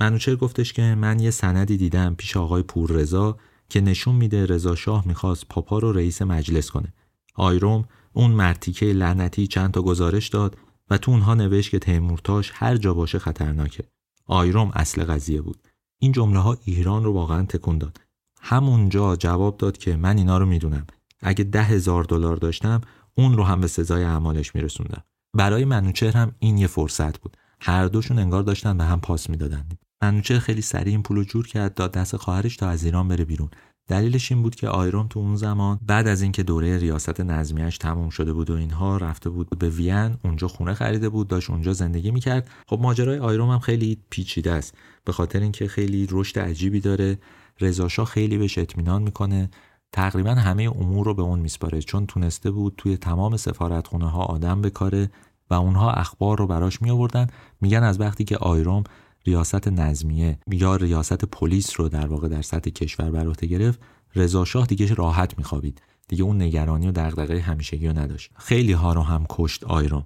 منوچهر 0.00 0.36
گفتش 0.36 0.72
که 0.72 0.82
من 0.82 1.20
یه 1.20 1.30
سندی 1.30 1.76
دیدم 1.76 2.14
پیش 2.14 2.36
آقای 2.36 2.62
پوررضا 2.62 3.36
که 3.68 3.80
نشون 3.80 4.14
میده 4.14 4.46
رضا 4.46 4.74
شاه 4.74 5.08
می‌خواست 5.08 5.48
پاپا 5.48 5.78
رو 5.78 5.92
رئیس 5.92 6.22
مجلس 6.22 6.70
کنه. 6.70 6.92
آیروم 7.34 7.84
اون 8.12 8.30
مرتیکه 8.30 8.86
لعنتی 8.86 9.46
چند 9.46 9.70
تا 9.70 9.82
گزارش 9.82 10.28
داد 10.28 10.56
و 10.90 10.98
تو 10.98 11.10
اونها 11.10 11.34
نوشت 11.34 11.70
که 11.70 11.78
تیمورتاش 11.78 12.52
هر 12.54 12.76
جا 12.76 12.94
باشه 12.94 13.18
خطرناکه. 13.18 13.84
آیروم 14.26 14.70
اصل 14.74 15.04
قضیه 15.04 15.40
بود. 15.42 15.68
این 15.98 16.12
جمله 16.12 16.38
ها 16.38 16.56
ایران 16.64 17.04
رو 17.04 17.12
واقعا 17.12 17.42
تکون 17.42 17.78
داد. 17.78 18.00
همونجا 18.40 19.16
جواب 19.16 19.56
داد 19.56 19.78
که 19.78 19.96
من 19.96 20.18
اینا 20.18 20.38
رو 20.38 20.46
می‌دونم. 20.46 20.86
اگه 21.24 21.44
ده 21.44 21.62
هزار 21.62 22.04
دلار 22.04 22.36
داشتم 22.36 22.80
اون 23.14 23.36
رو 23.36 23.44
هم 23.44 23.60
به 23.60 23.66
سزای 23.66 24.04
اعمالش 24.04 24.54
میرسوندم. 24.54 25.02
برای 25.36 25.64
منوچهر 25.64 26.16
هم 26.16 26.32
این 26.38 26.58
یه 26.58 26.66
فرصت 26.66 27.18
بود. 27.18 27.36
هر 27.60 27.86
دوشون 27.86 28.18
انگار 28.18 28.42
داشتن 28.42 28.78
به 28.78 28.84
هم 28.84 29.00
پاس 29.00 29.30
می‌دادن. 29.30 29.68
منوچهر 30.02 30.38
خیلی 30.38 30.62
سریع 30.62 30.92
این 30.92 31.02
پولو 31.02 31.24
جور 31.24 31.46
کرد 31.46 31.74
داد 31.74 31.92
دست 31.92 32.16
خواهرش 32.16 32.56
تا 32.56 32.68
از 32.68 32.84
ایران 32.84 33.08
بره 33.08 33.24
بیرون. 33.24 33.48
دلیلش 33.88 34.32
این 34.32 34.42
بود 34.42 34.54
که 34.54 34.68
آیروم 34.68 35.06
تو 35.06 35.20
اون 35.20 35.36
زمان 35.36 35.80
بعد 35.86 36.08
از 36.08 36.22
اینکه 36.22 36.42
دوره 36.42 36.78
ریاست 36.78 37.20
نظمیش 37.20 37.78
تموم 37.78 38.08
شده 38.08 38.32
بود 38.32 38.50
و 38.50 38.54
اینها 38.54 38.96
رفته 38.96 39.30
بود 39.30 39.58
به 39.58 39.68
وین 39.68 40.16
اونجا 40.24 40.48
خونه 40.48 40.74
خریده 40.74 41.08
بود 41.08 41.28
داشت 41.28 41.50
اونجا 41.50 41.72
زندگی 41.72 42.10
می‌کرد. 42.10 42.50
خب 42.66 42.78
ماجرای 42.82 43.18
آیروم 43.18 43.50
هم 43.50 43.58
خیلی 43.58 43.98
پیچیده 44.10 44.52
است. 44.52 44.74
به 45.04 45.12
خاطر 45.12 45.40
اینکه 45.40 45.68
خیلی 45.68 46.08
رشد 46.10 46.38
عجیبی 46.38 46.80
داره. 46.80 47.18
رضاشاه 47.60 48.06
خیلی 48.06 48.38
بهش 48.38 48.58
اطمینان 48.58 49.02
می‌کنه. 49.02 49.50
تقریبا 49.94 50.30
همه 50.30 50.62
امور 50.62 51.06
رو 51.06 51.14
به 51.14 51.22
اون 51.22 51.38
میسپاره 51.38 51.80
چون 51.80 52.06
تونسته 52.06 52.50
بود 52.50 52.74
توی 52.76 52.96
تمام 52.96 53.36
سفارتخونه 53.36 54.10
ها 54.10 54.22
آدم 54.22 54.62
بکاره 54.62 55.10
و 55.50 55.54
اونها 55.54 55.90
اخبار 55.90 56.38
رو 56.38 56.46
براش 56.46 56.82
می 56.82 56.90
آوردن 56.90 57.26
میگن 57.60 57.82
از 57.82 58.00
وقتی 58.00 58.24
که 58.24 58.36
آیروم 58.36 58.84
ریاست 59.26 59.68
نظمیه 59.68 60.38
یا 60.50 60.76
ریاست 60.76 61.24
پلیس 61.24 61.80
رو 61.80 61.88
در 61.88 62.06
واقع 62.06 62.28
در 62.28 62.42
سطح 62.42 62.70
کشور 62.70 63.10
بر 63.10 63.26
عهده 63.26 63.46
گرفت 63.46 63.80
رضا 64.16 64.44
شاه 64.44 64.66
دیگه 64.66 64.94
راحت 64.94 65.38
میخوابید. 65.38 65.82
دیگه 66.08 66.24
اون 66.24 66.42
نگرانی 66.42 66.88
و 66.88 66.92
دغدغه 66.92 67.40
همیشگی 67.40 67.88
رو 67.88 67.98
نداشت. 67.98 68.30
خیلی 68.38 68.72
ها 68.72 68.92
رو 68.92 69.02
هم 69.02 69.26
کشت 69.28 69.64
آیروم. 69.64 70.04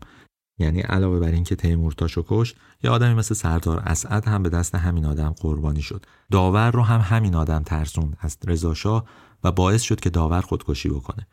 یعنی 0.59 0.81
علاوه 0.81 1.20
بر 1.20 1.31
اینکه 1.31 1.56
تیمورتاشو 1.56 2.24
کشت 2.28 2.56
یه 2.85 2.90
آدمی 2.90 3.15
مثل 3.15 3.35
سردار 3.35 3.82
اسعد 3.86 4.24
هم 4.24 4.43
به 4.43 4.48
دست 4.48 4.74
همین 4.74 5.06
آدم 5.06 5.35
قربانی 5.40 5.82
شد. 5.82 6.06
داور 6.31 6.70
رو 6.70 6.82
هم 6.82 7.01
همین 7.01 7.35
آدم 7.35 7.62
ترسوند. 7.62 8.16
از 8.20 8.39
رضا 8.47 8.74
شاه 8.74 9.05
و 9.44 9.52
باعث 9.52 9.82
شد 9.82 10.01
که 10.01 10.10
داور 10.10 10.40
خودکشی 10.40 10.89
بکنه. 10.89 11.27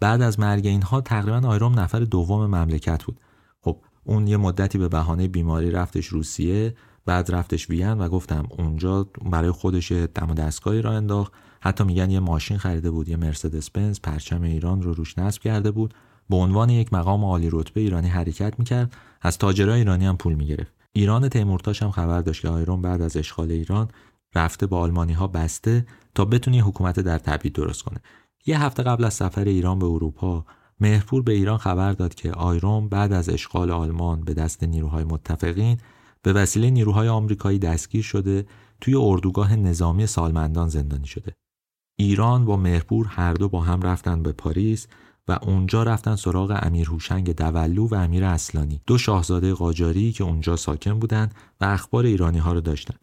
بعد 0.00 0.22
از 0.22 0.40
مرگ 0.40 0.66
اینها 0.66 1.00
تقریبا 1.00 1.48
آیروم 1.48 1.78
نفر 1.78 1.98
دوم 1.98 2.46
مملکت 2.46 3.04
بود. 3.04 3.20
خب 3.60 3.76
اون 4.04 4.26
یه 4.26 4.36
مدتی 4.36 4.78
به 4.78 4.88
بهانه 4.88 5.28
بیماری 5.28 5.70
رفتش 5.70 6.06
روسیه 6.06 6.74
بعد 7.06 7.30
رفتش 7.30 7.70
وین 7.70 7.92
و 7.92 8.08
گفتم 8.08 8.46
اونجا 8.58 9.08
برای 9.30 9.50
خودش 9.50 9.92
دم 9.92 10.30
و 10.30 10.34
دستگاهی 10.34 10.82
را 10.82 10.92
انداخت. 10.92 11.32
حتی 11.60 11.84
میگن 11.84 12.10
یه 12.10 12.20
ماشین 12.20 12.58
خریده 12.58 12.90
بود 12.90 13.08
یه 13.08 13.16
مرسدس 13.16 13.70
بنز 13.70 14.00
پرچم 14.00 14.42
ایران 14.42 14.82
رو 14.82 14.94
روش 14.94 15.18
نصب 15.18 15.42
کرده 15.42 15.70
بود. 15.70 15.94
به 16.30 16.36
عنوان 16.36 16.70
یک 16.70 16.92
مقام 16.92 17.24
عالی 17.24 17.48
رتبه 17.52 17.80
ایرانی 17.80 18.08
حرکت 18.08 18.58
می‌کرد. 18.58 18.96
از 19.22 19.38
تاجرای 19.38 19.78
ایرانی 19.78 20.06
هم 20.06 20.16
پول 20.16 20.34
می‌گرفت. 20.34 20.72
ایران 20.92 21.28
تیمورتاش 21.28 21.82
هم 21.82 21.90
خبر 21.90 22.20
داشت 22.20 22.42
که 22.42 22.48
آیرون 22.48 22.82
بعد 22.82 23.02
از 23.02 23.16
اشغال 23.16 23.50
ایران 23.50 23.88
رفته 24.34 24.66
با 24.66 24.80
آلمانی 24.80 25.12
ها 25.12 25.26
بسته. 25.26 25.86
تا 26.14 26.24
بتونی 26.24 26.60
حکومت 26.60 27.00
در 27.00 27.18
تبعید 27.18 27.52
درست 27.52 27.82
کنه. 27.82 28.00
یه 28.46 28.62
هفته 28.62 28.82
قبل 28.82 29.04
از 29.04 29.14
سفر 29.14 29.44
ایران 29.44 29.78
به 29.78 29.86
اروپا 29.86 30.44
مهرپور 30.80 31.22
به 31.22 31.32
ایران 31.32 31.58
خبر 31.58 31.92
داد 31.92 32.14
که 32.14 32.32
آیرون 32.32 32.88
بعد 32.88 33.12
از 33.12 33.28
اشغال 33.28 33.70
آلمان 33.70 34.20
به 34.20 34.34
دست 34.34 34.64
نیروهای 34.64 35.04
متفقین 35.04 35.78
به 36.22 36.32
وسیله 36.32 36.70
نیروهای 36.70 37.08
آمریکایی 37.08 37.58
دستگیر 37.58 38.02
شده 38.02 38.46
توی 38.80 38.94
اردوگاه 38.94 39.56
نظامی 39.56 40.06
سالمندان 40.06 40.68
زندانی 40.68 41.06
شده. 41.06 41.32
ایران 41.98 42.44
با 42.44 42.56
مهرپور 42.56 43.06
هر 43.06 43.32
دو 43.32 43.48
با 43.48 43.60
هم 43.60 43.82
رفتن 43.82 44.22
به 44.22 44.32
پاریس 44.32 44.86
و 45.28 45.38
اونجا 45.42 45.82
رفتن 45.82 46.16
سراغ 46.16 46.58
امیر 46.62 46.88
هوشنگ 46.88 47.34
دولو 47.34 47.88
و 47.88 47.94
امیر 47.94 48.24
اصلانی 48.24 48.80
دو 48.86 48.98
شاهزاده 48.98 49.54
قاجاری 49.54 50.12
که 50.12 50.24
اونجا 50.24 50.56
ساکن 50.56 50.98
بودند 50.98 51.34
و 51.60 51.64
اخبار 51.64 52.04
ایرانی 52.04 52.38
ها 52.38 52.52
رو 52.52 52.60
داشتن. 52.60 52.94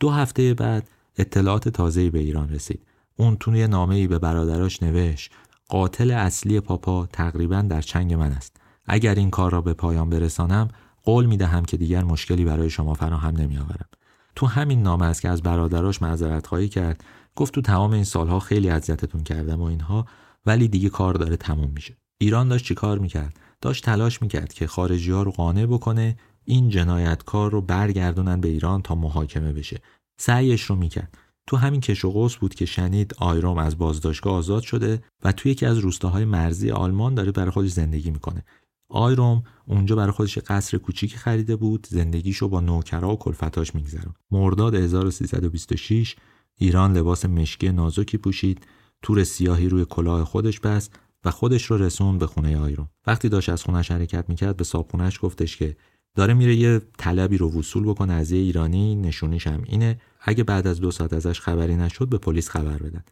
دو 0.00 0.10
هفته 0.10 0.54
بعد 0.54 0.88
اطلاعات 1.16 1.68
تازه‌ای 1.68 2.10
به 2.10 2.18
ایران 2.18 2.48
رسید. 2.48 2.86
اون 3.16 3.36
توی 3.36 3.66
نامه‌ای 3.66 4.06
به 4.06 4.18
برادراش 4.18 4.82
نوشت 4.82 5.32
قاتل 5.68 6.10
اصلی 6.10 6.60
پاپا 6.60 7.06
تقریبا 7.06 7.62
در 7.62 7.80
چنگ 7.80 8.14
من 8.14 8.32
است. 8.32 8.56
اگر 8.86 9.14
این 9.14 9.30
کار 9.30 9.52
را 9.52 9.60
به 9.60 9.74
پایان 9.74 10.10
برسانم 10.10 10.68
قول 11.02 11.26
می 11.26 11.36
دهم 11.36 11.64
که 11.64 11.76
دیگر 11.76 12.04
مشکلی 12.04 12.44
برای 12.44 12.70
شما 12.70 12.94
فراهم 12.94 13.36
نمی 13.36 13.58
آورم. 13.58 13.88
تو 14.34 14.46
همین 14.46 14.82
نامه 14.82 15.06
است 15.06 15.22
که 15.22 15.28
از 15.28 15.42
برادراش 15.42 16.02
معذرت 16.02 16.46
خواهی 16.46 16.68
کرد. 16.68 17.04
گفت 17.36 17.54
تو 17.54 17.60
تمام 17.60 17.92
این 17.92 18.04
سالها 18.04 18.40
خیلی 18.40 18.70
اذیتتون 18.70 19.22
کردم 19.22 19.60
و 19.60 19.64
اینها 19.64 20.06
ولی 20.46 20.68
دیگه 20.68 20.88
کار 20.88 21.14
داره 21.14 21.36
تموم 21.36 21.70
میشه. 21.74 21.96
ایران 22.18 22.48
داشت 22.48 22.64
چیکار 22.64 22.98
می‌کرد؟ 22.98 23.36
داشت 23.60 23.84
تلاش 23.84 24.22
می‌کرد 24.22 24.52
که 24.52 24.66
خارجی 24.66 25.10
ها 25.10 25.22
رو 25.22 25.30
قانع 25.30 25.66
بکنه 25.66 26.16
این 26.44 26.68
جنایتکار 26.68 27.50
رو 27.50 27.60
برگردونن 27.60 28.40
به 28.40 28.48
ایران 28.48 28.82
تا 28.82 28.94
محاکمه 28.94 29.52
بشه. 29.52 29.80
سعیش 30.16 30.62
رو 30.62 30.76
می‌کرد. 30.76 31.18
تو 31.46 31.56
همین 31.56 31.80
کش 31.80 32.04
و 32.04 32.10
قوس 32.10 32.36
بود 32.36 32.54
که 32.54 32.66
شنید 32.66 33.14
آیروم 33.18 33.58
از 33.58 33.78
بازداشتگاه 33.78 34.34
آزاد 34.34 34.62
شده 34.62 35.02
و 35.24 35.32
توی 35.32 35.52
یکی 35.52 35.66
از 35.66 35.78
روستاهای 35.78 36.24
مرزی 36.24 36.70
آلمان 36.70 37.14
داره 37.14 37.32
برای 37.32 37.50
خودش 37.50 37.70
زندگی 37.70 38.10
می‌کنه. 38.10 38.44
آیروم 38.88 39.42
اونجا 39.66 39.96
برای 39.96 40.12
خودش 40.12 40.38
قصر 40.38 40.78
کوچیکی 40.78 41.16
خریده 41.16 41.56
بود 41.56 41.86
زندگیشو 41.90 42.48
با 42.48 42.60
نوکرا 42.60 43.12
و 43.12 43.18
کلفتاش 43.18 43.74
میگذرون. 43.74 44.14
مرداد 44.30 44.74
1326 44.74 46.16
ایران 46.58 46.96
لباس 46.96 47.24
مشکی 47.24 47.72
نازکی 47.72 48.18
پوشید 48.18 48.66
تور 49.02 49.24
سیاهی 49.24 49.68
روی 49.68 49.84
کلاه 49.84 50.24
خودش 50.24 50.60
بست 50.60 50.98
و 51.24 51.30
خودش 51.30 51.64
رو 51.64 51.76
رسون 51.76 52.18
به 52.18 52.26
خونه 52.26 52.58
آیرون 52.58 52.88
وقتی 53.06 53.28
داشت 53.28 53.48
از 53.48 53.62
خونش 53.62 53.90
حرکت 53.90 54.28
می‌کرد 54.28 54.56
به 54.56 54.64
صابخونش 54.64 55.18
گفتش 55.22 55.56
که 55.56 55.76
داره 56.16 56.34
میره 56.34 56.54
یه 56.54 56.80
طلبی 56.98 57.38
رو 57.38 57.50
وصول 57.50 57.84
بکنه 57.84 58.12
از 58.12 58.30
یه 58.30 58.38
ایرانی 58.38 58.94
نشونیش 58.94 59.46
هم 59.46 59.62
اینه. 59.66 60.00
اگه 60.20 60.44
بعد 60.44 60.66
از 60.66 60.80
دو 60.80 60.90
ساعت 60.90 61.12
ازش 61.12 61.40
خبری 61.40 61.76
نشد 61.76 62.08
به 62.08 62.18
پلیس 62.18 62.48
خبر 62.48 62.78
بدن. 62.78 63.04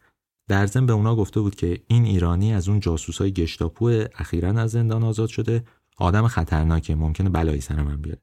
در 0.47 0.65
ضمن 0.65 0.85
به 0.85 0.93
اونا 0.93 1.15
گفته 1.15 1.41
بود 1.41 1.55
که 1.55 1.81
این 1.87 2.05
ایرانی 2.05 2.53
از 2.53 2.69
اون 2.69 2.79
جاسوسای 2.79 3.31
گشتاپو 3.31 4.03
اخیرا 4.15 4.49
از 4.49 4.71
زندان 4.71 5.03
آزاد 5.03 5.29
شده. 5.29 5.63
آدم 5.97 6.27
خطرناکه 6.27 6.95
ممکنه 6.95 7.29
بلایی 7.29 7.61
سر 7.61 7.83
من 7.83 8.01
بیاره. 8.01 8.21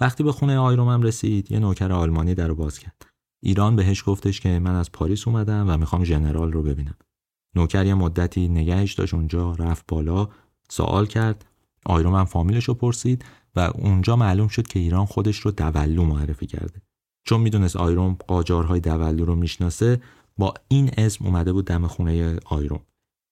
وقتی 0.00 0.24
به 0.24 0.32
خونه 0.32 0.58
آیرومم 0.58 1.02
رسید 1.02 1.52
یه 1.52 1.58
نوکر 1.58 1.92
آلمانی 1.92 2.34
در 2.34 2.48
رو 2.48 2.54
باز 2.54 2.78
کرد. 2.78 3.06
ایران 3.42 3.76
بهش 3.76 4.02
گفتش 4.06 4.40
که 4.40 4.58
من 4.58 4.74
از 4.74 4.92
پاریس 4.92 5.28
اومدم 5.28 5.64
و 5.68 5.76
می‌خوام 5.76 6.04
ژنرال 6.04 6.52
رو 6.52 6.62
ببینم. 6.62 6.94
نوکر 7.54 7.86
یه 7.86 7.94
مدتی 7.94 8.48
نگهش 8.48 8.92
داشت 8.92 9.14
اونجا 9.14 9.52
رفت 9.52 9.84
بالا 9.88 10.28
سوال 10.68 11.06
کرد. 11.06 11.44
آیرومم 11.86 12.24
فامیلش 12.24 12.64
رو 12.64 12.74
پرسید. 12.74 13.24
و 13.56 13.60
اونجا 13.60 14.16
معلوم 14.16 14.48
شد 14.48 14.66
که 14.66 14.78
ایران 14.78 15.06
خودش 15.06 15.36
رو 15.36 15.50
دولو 15.50 16.04
معرفی 16.04 16.46
کرده. 16.46 16.82
چون 17.26 17.40
می‌دونست 17.40 17.76
آیروم 17.76 18.16
قاجارهای 18.28 18.80
دولو 18.80 19.24
رو 19.24 19.34
می‌شناسه 19.34 20.00
با 20.38 20.54
این 20.68 20.90
اسم 20.98 21.26
اومده 21.26 21.52
بود 21.52 21.64
دم 21.64 21.86
خونه 21.86 22.36
آیروم 22.44 22.80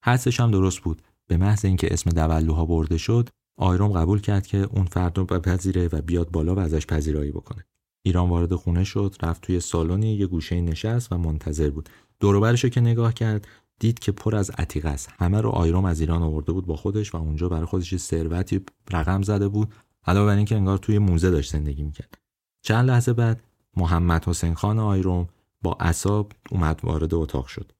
حدسش 0.05 0.41
هم 0.41 0.51
درست 0.51 0.81
بود. 0.81 1.03
به 1.27 1.37
محض 1.37 1.65
اینکه 1.65 1.89
اسم 1.93 2.11
دولوها 2.11 2.67
برده 2.67 2.99
شد 2.99 3.29
آیروم 3.59 3.93
قبول 3.93 4.21
کرد 4.21 4.47
که 4.47 4.59
اون 4.59 4.85
فرد 4.85 5.19
رو 5.19 5.25
بپذیره 5.25 5.89
و 5.93 6.03
بیاد 6.03 6.31
بالا 6.31 6.55
و 6.55 6.59
ازش 6.59 6.87
پذیرایی 6.87 7.33
بکنه. 7.33 7.65
ایران 8.07 8.29
وارد 8.29 8.55
خونه 8.55 8.85
شد 8.85 9.17
رفت 9.23 9.43
توی 9.43 9.61
سالنی 9.61 10.15
یه 10.15 10.27
گوشه 10.27 10.61
نشست 10.61 11.13
و 11.13 11.19
منتظر 11.19 11.71
بود. 11.71 11.89
دوروبرش 12.21 12.65
که 12.65 12.81
نگاه 12.81 13.15
کرد 13.15 13.49
دید 13.81 13.99
که 13.99 14.13
پر 14.13 14.37
از 14.37 14.51
عتیقه 14.51 14.89
است. 14.89 15.09
همه 15.19 15.41
رو 15.41 15.51
آیروم 15.51 15.85
از 15.85 16.01
ایران 16.01 16.23
آورده 16.23 16.53
بود 16.53 16.67
با 16.67 16.77
خودش 16.77 17.15
و 17.15 17.17
اونجا 17.17 17.49
برای 17.49 17.67
خودش 17.67 17.97
ثروتی 17.97 18.61
رقم 18.91 19.23
زده 19.23 19.49
بود 19.49 19.75
علاوه 20.05 20.27
بر 20.27 20.37
اینکه 20.37 20.57
انگار 20.57 20.79
توی 20.79 20.99
موزه 20.99 21.31
داشت 21.31 21.53
زندگی 21.53 21.83
می‌کرد. 21.83 22.19
چند 22.63 22.91
لحظه 22.91 23.13
بعد 23.13 23.43
محمد 23.77 24.25
حسین 24.25 24.55
خان 24.55 24.79
آیروم 24.79 25.29
با 25.63 25.77
عصاب 25.81 26.33
اومد 26.51 26.81
وارد 26.83 27.15
اتاق 27.15 27.47
شد. 27.47 27.73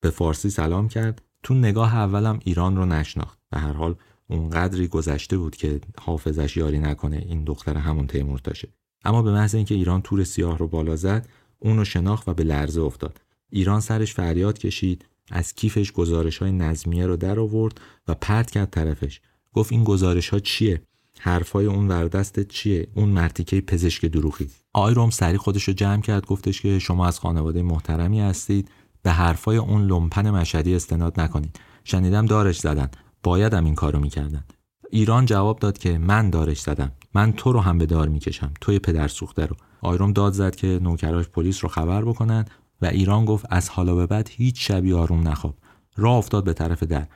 به 0.00 0.10
فارسی 0.10 0.50
سلام 0.50 0.88
کرد. 0.88 1.22
تو 1.42 1.54
نگاه 1.54 1.96
اولم 1.96 2.40
ایران 2.44 2.76
رو 2.76 2.86
نشناخت. 2.86 3.38
به 3.50 3.58
هر 3.58 3.72
حال 3.72 3.94
اونقدری 4.30 4.88
گذشته 4.88 5.38
بود 5.38 5.56
که 5.56 5.80
حافظش 6.00 6.56
یاری 6.56 6.78
نکنه 6.78 7.16
این 7.16 7.44
دختر 7.44 7.76
همون 7.76 8.06
تیمورتاشه 8.06 8.68
اما 9.04 9.22
به 9.22 9.32
محض 9.32 9.54
اینکه 9.54 9.74
ایران 9.74 10.02
تور 10.02 10.24
سیاه 10.24 10.58
رو 10.58 10.68
بالا 10.68 10.96
زد 10.96 11.28
اون 11.58 11.76
رو 11.76 11.84
شناخت 11.84 12.28
و 12.28 12.34
به 12.34 12.44
لرزه 12.44 12.80
افتاد. 12.80 13.20
ایران 13.50 13.80
سرش 13.80 14.14
فریاد 14.14 14.58
کشید 14.58 15.04
از 15.30 15.54
کیفش 15.54 15.92
گزارش 15.92 16.38
های 16.38 16.52
نظمیه 16.52 17.06
رو 17.06 17.16
در 17.16 17.40
آورد 17.40 17.80
و 18.08 18.14
پرت 18.14 18.50
کرد 18.50 18.70
طرفش. 18.70 19.20
گفت 19.52 19.72
این 19.72 19.84
گزارش 19.84 20.28
ها 20.28 20.38
چیه؟ 20.38 20.82
حرفای 21.18 21.66
اون 21.66 21.88
وردست 21.88 22.40
چیه؟ 22.40 22.88
اون 22.94 23.08
مرتیکه 23.08 23.60
پزشک 23.60 24.06
دروغی. 24.06 24.50
آیروم 24.72 25.10
سری 25.10 25.36
خودش 25.36 25.64
رو 25.64 25.74
جمع 25.74 26.00
کرد 26.00 26.26
گفتش 26.26 26.60
که 26.60 26.78
شما 26.78 27.06
از 27.06 27.18
خانواده 27.18 27.62
محترمی 27.62 28.20
هستید. 28.20 28.70
به 29.02 29.10
حرفای 29.10 29.56
اون 29.56 29.84
لمپن 29.84 30.30
مشهدی 30.30 30.74
استناد 30.74 31.20
نکنید. 31.20 31.60
شنیدم 31.84 32.26
دارش 32.26 32.58
زدن. 32.58 32.90
بایدم 33.22 33.64
این 33.64 33.74
کارو 33.74 34.00
می‌کردن. 34.00 34.44
ایران 34.90 35.26
جواب 35.26 35.58
داد 35.58 35.78
که 35.78 35.98
من 35.98 36.30
دارش 36.30 36.60
زدم. 36.60 36.92
من 37.14 37.32
تو 37.32 37.52
رو 37.52 37.60
هم 37.60 37.78
به 37.78 37.86
دار 37.86 38.08
می‌کشم. 38.08 38.52
توی 38.60 38.78
پدر 38.78 39.08
سوخته 39.08 39.46
رو. 39.46 39.56
آیروم 39.80 40.12
داد 40.12 40.32
زد 40.32 40.56
که 40.56 40.78
نوکراش 40.82 41.28
پلیس 41.28 41.64
رو 41.64 41.68
خبر 41.68 42.04
بکنن 42.04 42.44
و 42.82 42.86
ایران 42.86 43.24
گفت 43.24 43.46
از 43.50 43.68
حالا 43.68 43.94
به 43.94 44.06
بعد 44.06 44.28
هیچ 44.32 44.68
شبی 44.68 44.92
آروم 44.92 45.28
نخواب. 45.28 45.56
راه 45.96 46.16
افتاد 46.16 46.44
به 46.44 46.52
طرف 46.52 46.82
در. 46.82 47.06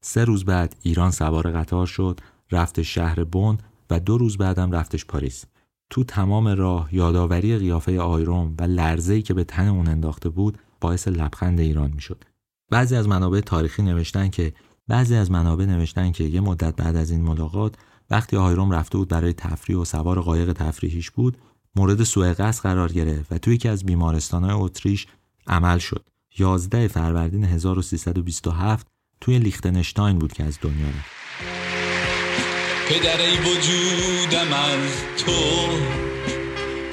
سه 0.00 0.24
روز 0.24 0.44
بعد 0.44 0.76
ایران 0.82 1.10
سوار 1.10 1.50
قطار 1.50 1.86
شد. 1.86 2.20
رفت 2.52 2.82
شهر 2.82 3.24
بون 3.24 3.58
و 3.90 4.00
دو 4.00 4.18
روز 4.18 4.36
بعدم 4.36 4.72
رفتش 4.72 5.04
پاریس. 5.04 5.44
تو 5.90 6.04
تمام 6.04 6.48
راه 6.48 6.94
یادآوری 6.94 7.58
قیافه 7.58 8.00
آیروم 8.00 8.54
و 8.58 8.62
لرزه‌ای 8.62 9.22
که 9.22 9.34
به 9.34 9.44
تن 9.44 9.68
اون 9.68 9.88
انداخته 9.88 10.28
بود 10.28 10.58
باعث 10.80 11.08
لبخند 11.08 11.60
ایران 11.60 11.90
می‌شد. 11.94 12.24
بعضی 12.70 12.96
از 12.96 13.08
منابع 13.08 13.40
تاریخی 13.40 13.82
نوشتن 13.82 14.28
که 14.28 14.52
بعضی 14.88 15.14
از 15.14 15.30
منابع 15.30 15.64
نوشتن 15.64 16.12
که 16.12 16.24
یه 16.24 16.40
مدت 16.40 16.76
بعد 16.76 16.96
از 16.96 17.10
این 17.10 17.20
ملاقات 17.20 17.74
وقتی 18.10 18.36
آیروم 18.36 18.70
رفته 18.70 18.98
بود 18.98 19.08
برای 19.08 19.32
تفریح 19.32 19.78
و 19.78 19.84
سوار 19.84 20.20
قایق 20.20 20.52
تفریحیش 20.52 21.10
بود 21.10 21.38
مورد 21.76 22.02
سوء 22.02 22.32
قصد 22.32 22.62
قرار 22.62 22.92
گرفت 22.92 23.32
و 23.32 23.38
توی 23.38 23.54
یکی 23.54 23.68
از 23.68 23.84
بیمارستانهای 23.84 24.54
اتریش 24.54 25.06
عمل 25.46 25.78
شد. 25.78 26.04
11 26.38 26.88
فروردین 26.88 27.44
1327 27.44 28.86
توی 29.20 29.38
لیختنشتاین 29.38 30.18
بود 30.18 30.32
که 30.32 30.44
از 30.44 30.58
دنیا 30.62 30.88
رفت. 30.88 31.21
پدر 32.88 33.20
وجودم 33.44 34.52
از 34.52 34.90
تو 35.24 35.32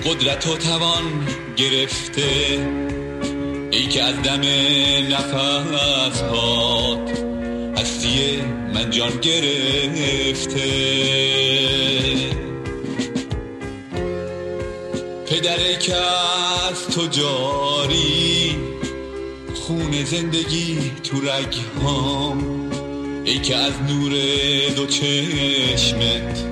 قدرت 0.09 0.47
و 0.47 0.57
توان 0.57 1.27
گرفته. 1.55 2.59
ای 3.71 3.87
که 3.87 4.03
از 4.03 4.15
دم 4.15 4.41
نفس 5.13 6.21
هات 6.21 7.23
هستی 7.77 8.41
من 8.73 8.89
جان 8.89 9.17
گرفته. 9.21 10.69
پدر 15.25 15.73
که 15.79 15.95
از 15.95 16.87
تو 16.87 17.07
جاری 17.07 18.57
خون 19.55 20.03
زندگی 20.03 20.91
تو 21.03 21.17
رگهام 21.21 22.58
ای 23.25 23.39
که 23.39 23.55
از 23.55 23.73
نور 23.81 24.11
دو 24.75 24.85
چشمت 24.85 26.45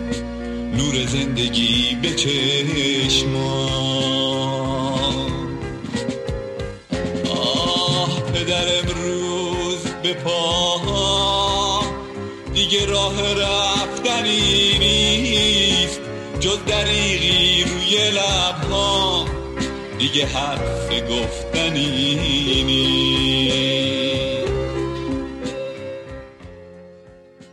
نور 0.77 1.05
زندگی 1.05 1.97
به 2.01 2.09
چشما 2.09 3.67
آه 7.29 8.21
پدر 8.21 8.65
امروز 8.79 9.77
به 10.03 10.13
پا. 10.13 10.77
دیگه 12.53 12.85
راه 12.85 13.33
رفتنی 13.33 14.77
نیست. 14.79 15.99
جز 16.39 16.57
دریغی 16.67 17.63
روی 17.63 18.09
لبها. 18.11 19.25
دیگه 19.99 20.25
حرف 20.25 20.89
گفتنی 21.09 22.15
نیست. 22.63 23.86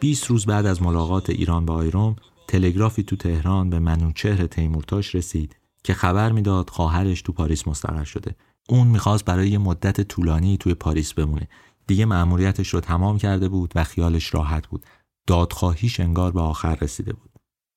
20 0.05 0.26
روز 0.26 0.47
بعد 0.47 0.66
از 0.66 0.82
ملاقات 0.82 1.31
ایران 1.31 1.66
با 1.66 1.74
آیروم 1.74 2.16
تلگرافی 2.48 3.02
تو 3.02 3.16
تهران 3.16 3.70
به 3.70 3.78
منوچهر 3.78 4.47
تیمورتاش 4.47 5.14
رسید 5.14 5.56
که 5.85 5.94
خبر 5.94 6.32
می‌داد 6.32 6.70
خواهرش 6.70 7.22
تو 7.22 7.32
پاریس 7.32 7.68
مستقر 7.68 8.05
شده. 8.05 8.35
اون 8.68 8.86
می‌خواست 8.86 9.24
برای 9.24 9.48
یه 9.48 9.59
مدت 9.59 10.01
طولانی 10.01 10.56
توی 10.56 10.74
پاریس 10.74 11.14
بمونه. 11.14 11.48
دیگه 11.86 12.05
مأموریتش 12.05 12.68
رو 12.68 12.81
تمام 12.81 13.18
کرده 13.18 13.48
بود 13.48 13.72
و 13.74 13.85
خیالش 13.85 14.35
راحت 14.35 14.66
بود. 14.66 14.86
دادخواهیش 15.26 16.01
انگار 16.01 16.32
به 16.32 16.40
آخر 16.40 16.78
رسیده 16.81 17.12
بود. 17.12 17.31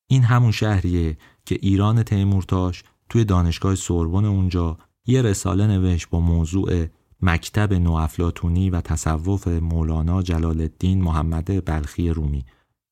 این 0.10 0.24
همون 0.24 0.52
شهریه 0.52 1.18
که 1.46 1.58
ایران 1.62 2.04
تیمورتاش 2.04 2.84
توی 3.10 3.26
دانشگاه 3.26 3.76
سوربن 3.76 4.26
اونجا 4.26 4.78
یه 5.06 5.22
رساله 5.22 5.68
نوشت 5.68 6.10
با 6.10 6.20
موضوع 6.20 6.88
مکتب 7.22 7.74
نوافلاتونی 7.74 8.70
و 8.70 8.82
تصوف 8.82 9.48
مولانا 9.48 10.22
جلال 10.22 10.62
الدین 10.62 11.02
محمد 11.02 11.66
بلخی 11.66 12.10
رومی. 12.10 12.46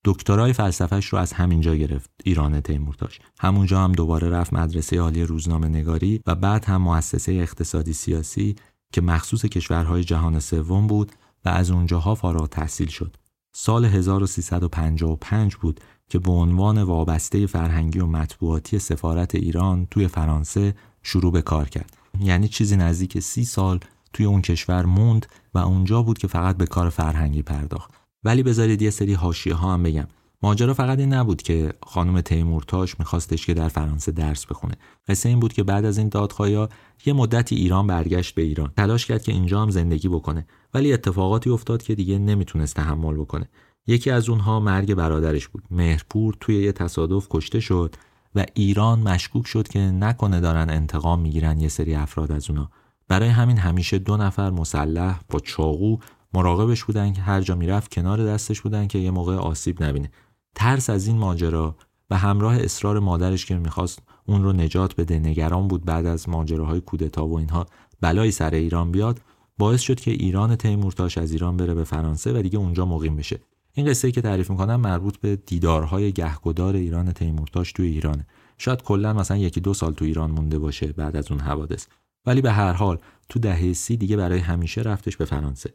دکترای 0.06 0.54
فلسفهش 0.54 1.06
رو 1.06 1.20
از 1.20 1.34
همینجا 1.34 1.76
گرفت 1.76 2.10
ایران 2.24 2.62
تیمورتاش 2.62 3.20
همونجا 3.40 3.80
هم 3.80 3.92
دوباره 3.92 4.30
رفت 4.30 4.54
مدرسه 4.54 5.00
عالی 5.00 5.24
روزنامه 5.24 5.68
نگاری 5.68 6.22
و 6.28 6.36
بعد 6.36 6.66
هم 6.66 6.82
مؤسسه 6.82 7.32
اقتصادی 7.32 7.94
سیاسی 7.94 8.56
که 8.94 9.02
مخصوص 9.02 9.46
کشورهای 9.46 10.04
جهان 10.04 10.40
سوم 10.40 10.88
بود 10.88 11.12
و 11.46 11.50
از 11.50 11.72
اونجاها 11.72 12.16
فارغ 12.16 12.50
تحصیل 12.50 12.88
شد. 12.88 13.16
سال 13.56 13.86
1355 13.86 15.56
بود 15.56 15.80
که 16.10 16.20
به 16.20 16.32
عنوان 16.32 16.84
وابسته 16.84 17.48
فرهنگی 17.48 18.00
و 18.00 18.06
مطبوعاتی 18.06 18.80
سفارت 18.80 19.36
ایران 19.36 19.88
توی 19.92 20.08
فرانسه 20.08 20.76
شروع 21.04 21.32
به 21.32 21.42
کار 21.42 21.70
کرد. 21.70 21.98
یعنی 22.20 22.48
چیزی 22.48 22.76
نزدیک 22.76 23.20
سی 23.20 23.46
سال 23.46 23.80
توی 24.16 24.26
اون 24.26 24.42
کشور 24.42 24.86
موند 24.86 25.26
و 25.54 25.58
اونجا 25.58 26.02
بود 26.04 26.18
که 26.18 26.28
فقط 26.28 26.58
به 26.58 26.66
کار 26.66 26.90
فرهنگی 26.90 27.42
پرداخت. 27.42 27.92
ولی 28.24 28.44
بذارید 28.44 28.82
یه 28.82 28.90
سری 28.90 29.14
حاشیه 29.14 29.54
ها 29.54 29.74
هم 29.74 29.84
بگم. 29.84 30.08
ماجرا 30.44 30.74
فقط 30.74 31.00
این 31.00 31.14
نبود 31.14 31.42
که 31.42 31.74
خانم 31.86 32.22
تیمورتاش 32.22 33.00
میخواستش 33.00 33.46
که 33.46 33.54
در 33.54 33.68
فرانسه 33.68 34.12
درس 34.12 34.46
بخونه. 34.46 34.74
قصه 35.08 35.30
این 35.30 35.40
بود 35.40 35.54
که 35.54 35.64
بعد 35.64 35.86
از 35.86 35.98
این 35.98 36.10
دادخواهی 36.10 36.68
یه 37.06 37.14
مدتی 37.14 37.56
ایران 37.56 37.88
برگشت 37.88 38.36
به 38.36 38.42
ایران. 38.42 38.72
تلاش 38.78 39.06
کرد 39.06 39.24
که 39.24 39.32
اینجا 39.32 39.62
هم 39.62 39.70
زندگی 39.70 40.08
بکنه. 40.08 40.48
ولی 40.74 40.94
اتفاقاتی 40.94 41.50
افتاد 41.50 41.84
که 41.84 41.96
دیگه 41.96 42.18
نمی‌تونست 42.18 42.76
تحمل 42.76 43.16
بکنه. 43.16 43.50
یکی 43.88 44.12
از 44.12 44.30
اونها 44.30 44.60
مرگ 44.60 44.94
برادرش 44.94 45.48
بود. 45.48 45.64
مهرپور 45.72 46.38
توی 46.40 46.64
یه 46.64 46.72
تصادف 46.72 47.28
کشته 47.30 47.60
شد 47.60 47.96
و 48.36 48.46
ایران 48.54 49.00
مشکوک 49.00 49.48
شد 49.48 49.68
که 49.68 49.80
نکنه 49.80 50.40
دارن 50.40 50.70
انتقام 50.70 51.20
می‌گیرن 51.20 51.60
یه 51.60 51.68
سری 51.68 51.96
افراد 51.96 52.32
از 52.32 52.50
اونا. 52.50 52.70
برای 53.08 53.30
همین 53.30 53.58
همیشه 53.58 54.00
دو 54.00 54.18
نفر 54.18 54.50
مسلح 54.50 55.20
با 55.30 55.40
چاقو 55.40 55.98
مراقبش 56.34 56.84
بودن 56.84 57.14
که 57.14 57.22
هر 57.22 57.42
جا 57.42 57.56
می‌رفت 57.56 57.94
کنار 57.94 58.26
دستش 58.26 58.62
بودن 58.62 58.88
که 58.88 59.00
یه 59.00 59.12
موقع 59.12 59.36
آسیب 59.36 59.84
نبینه. 59.84 60.12
ترس 60.56 60.90
از 60.90 61.08
این 61.08 61.18
ماجرا 61.18 61.76
و 62.10 62.18
همراه 62.18 62.56
اصرار 62.56 63.00
مادرش 63.00 63.46
که 63.46 63.56
می‌خواست 63.56 64.00
اون 64.26 64.44
رو 64.44 64.54
نجات 64.54 64.96
بده 64.96 65.20
نگران 65.20 65.68
بود 65.68 65.86
بعد 65.86 66.06
از 66.06 66.30
ماجراهای 66.30 66.82
کودتا 66.82 67.28
و 67.28 67.38
اینها 67.38 67.66
بلایی 68.02 68.32
سر 68.32 68.54
ایران 68.54 68.92
بیاد 68.92 69.22
باعث 69.58 69.82
شد 69.82 70.00
که 70.00 70.12
ایران 70.12 70.56
تیمورتاش 70.56 71.18
از 71.18 71.32
ایران 71.32 71.58
بره 71.58 71.74
به 71.74 71.84
فرانسه 71.84 72.40
و 72.40 72.42
دیگه 72.42 72.58
اونجا 72.58 72.86
مقیم 72.86 73.16
بشه. 73.16 73.40
این 73.74 73.86
قصه 73.86 74.12
که 74.12 74.22
تعریف 74.22 74.50
می‌کنم 74.52 74.76
مربوط 74.76 75.18
به 75.18 75.36
دیدارهای 75.36 76.12
گهگدار 76.12 76.76
ایران 76.76 77.12
تیمورتاش 77.12 77.72
توی 77.72 77.88
ایرانه. 77.88 78.28
شاید 78.58 78.84
کلا 78.84 79.14
مثلا 79.14 79.38
یکی 79.38 79.62
دو 79.62 79.74
سال 79.74 79.94
تو 79.94 80.06
ایران 80.06 80.32
مونده 80.32 80.60
باشه 80.60 80.88
بعد 80.88 81.16
از 81.16 81.32
اون 81.32 81.40
حوادث. 81.40 81.88
ولی 82.26 82.42
به 82.42 82.52
هر 82.52 82.74
حال 82.74 83.00
تو 83.30 83.40
دهه 83.40 83.74
سی 83.74 83.98
دیگه 83.98 84.18
برای 84.18 84.40
همیشه 84.40 84.82
رفتش 84.82 85.18
به 85.18 85.26
فرانسه. 85.26 85.74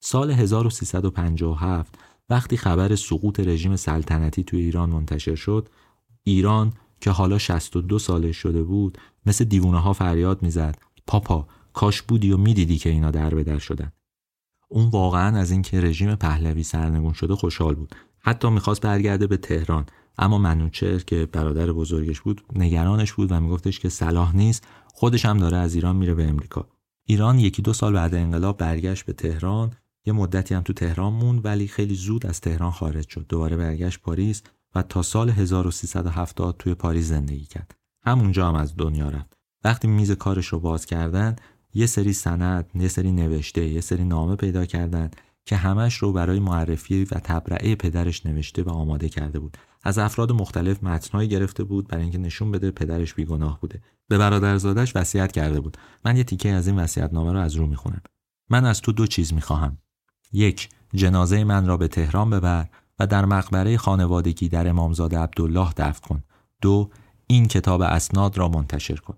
سال 0.00 0.30
1357 0.30 1.94
وقتی 2.30 2.56
خبر 2.56 2.96
سقوط 2.96 3.40
رژیم 3.40 3.76
سلطنتی 3.76 4.44
توی 4.44 4.60
ایران 4.60 4.90
منتشر 4.90 5.34
شد 5.34 5.68
ایران 6.24 6.72
که 7.00 7.10
حالا 7.10 7.38
62 7.38 7.98
سالش 7.98 8.36
شده 8.36 8.62
بود 8.62 8.98
مثل 9.26 9.44
دیوونه 9.44 9.78
ها 9.78 9.92
فریاد 9.92 10.42
می‌زد 10.42 10.78
پاپا 11.06 11.46
کاش 11.72 12.02
بودی 12.02 12.32
و 12.32 12.36
می‌دیدی 12.36 12.78
که 12.78 12.90
اینا 12.90 13.10
در 13.10 13.34
به 13.34 13.44
در 13.44 13.58
شدن. 13.58 13.92
اون 14.68 14.88
واقعا 14.88 15.38
از 15.38 15.50
اینکه 15.50 15.80
رژیم 15.80 16.14
پهلوی 16.14 16.62
سرنگون 16.62 17.12
شده 17.12 17.34
خوشحال 17.34 17.74
بود. 17.74 17.94
حتی 18.18 18.50
می‌خواست 18.50 18.80
برگرده 18.80 19.26
به 19.26 19.36
تهران 19.36 19.86
اما 20.18 20.38
منوچهر 20.38 20.98
که 20.98 21.26
برادر 21.26 21.72
بزرگش 21.72 22.20
بود 22.20 22.42
نگرانش 22.56 23.12
بود 23.12 23.32
و 23.32 23.40
میگفتش 23.40 23.80
که 23.80 23.88
صلاح 23.88 24.36
نیست 24.36 24.66
خودش 24.98 25.24
هم 25.24 25.38
داره 25.38 25.56
از 25.56 25.74
ایران 25.74 25.96
میره 25.96 26.14
به 26.14 26.28
امریکا. 26.28 26.68
ایران 27.04 27.38
یکی 27.38 27.62
دو 27.62 27.72
سال 27.72 27.92
بعد 27.92 28.14
انقلاب 28.14 28.56
برگشت 28.58 29.06
به 29.06 29.12
تهران. 29.12 29.72
یه 30.06 30.12
مدتی 30.12 30.54
هم 30.54 30.62
تو 30.62 30.72
تهران 30.72 31.12
موند 31.12 31.44
ولی 31.44 31.68
خیلی 31.68 31.94
زود 31.94 32.26
از 32.26 32.40
تهران 32.40 32.70
خارج 32.70 33.08
شد. 33.08 33.26
دوباره 33.28 33.56
برگشت 33.56 34.00
پاریس 34.00 34.42
و 34.74 34.82
تا 34.82 35.02
سال 35.02 35.30
1370 35.30 36.56
توی 36.58 36.74
پاریس 36.74 37.04
زندگی 37.06 37.44
کرد. 37.44 37.74
همونجا 38.04 38.48
هم 38.48 38.54
از 38.54 38.76
دنیا 38.76 39.08
رفت. 39.08 39.36
وقتی 39.64 39.88
میز 39.88 40.10
کارش 40.10 40.46
رو 40.46 40.60
باز 40.60 40.86
کردن 40.86 41.36
یه 41.74 41.86
سری 41.86 42.12
سند 42.12 42.70
یه 42.74 42.88
سری 42.88 43.12
نوشته 43.12 43.68
یه 43.68 43.80
سری 43.80 44.04
نامه 44.04 44.36
پیدا 44.36 44.66
کردند 44.66 45.16
که 45.44 45.56
همش 45.56 45.94
رو 45.94 46.12
برای 46.12 46.40
معرفی 46.40 47.04
و 47.04 47.20
تبرعه 47.24 47.74
پدرش 47.74 48.26
نوشته 48.26 48.62
و 48.62 48.70
آماده 48.70 49.08
کرده 49.08 49.38
بود. 49.38 49.56
از 49.82 49.98
افراد 49.98 50.32
مختلف 50.32 50.84
متنهایی 50.84 51.28
گرفته 51.28 51.64
بود 51.64 51.88
برای 51.88 52.02
اینکه 52.02 52.18
نشون 52.18 52.50
بده 52.50 52.70
پدرش 52.70 53.14
بیگناه 53.14 53.60
بوده. 53.60 53.80
به 54.08 54.18
برادرزادش 54.18 54.96
وصیت 54.96 55.32
کرده 55.32 55.60
بود. 55.60 55.76
من 56.04 56.16
یه 56.16 56.24
تیکه 56.24 56.48
از 56.48 56.68
این 56.68 56.86
نامه 57.12 57.32
رو 57.32 57.38
از 57.38 57.54
رو 57.54 57.66
می‌خونم. 57.66 58.02
من 58.50 58.64
از 58.64 58.80
تو 58.80 58.92
دو 58.92 59.06
چیز 59.06 59.32
می‌خواهم. 59.32 59.78
یک 60.32 60.68
جنازه 60.94 61.44
من 61.44 61.66
را 61.66 61.76
به 61.76 61.88
تهران 61.88 62.30
ببر 62.30 62.66
و 62.98 63.06
در 63.06 63.24
مقبره 63.24 63.76
خانوادگی 63.76 64.48
در 64.48 64.68
امامزاده 64.68 65.18
عبدالله 65.18 65.72
دفن 65.76 66.08
کن. 66.08 66.22
دو 66.62 66.90
این 67.26 67.46
کتاب 67.48 67.80
اسناد 67.80 68.38
را 68.38 68.48
منتشر 68.48 68.96
کن. 68.96 69.14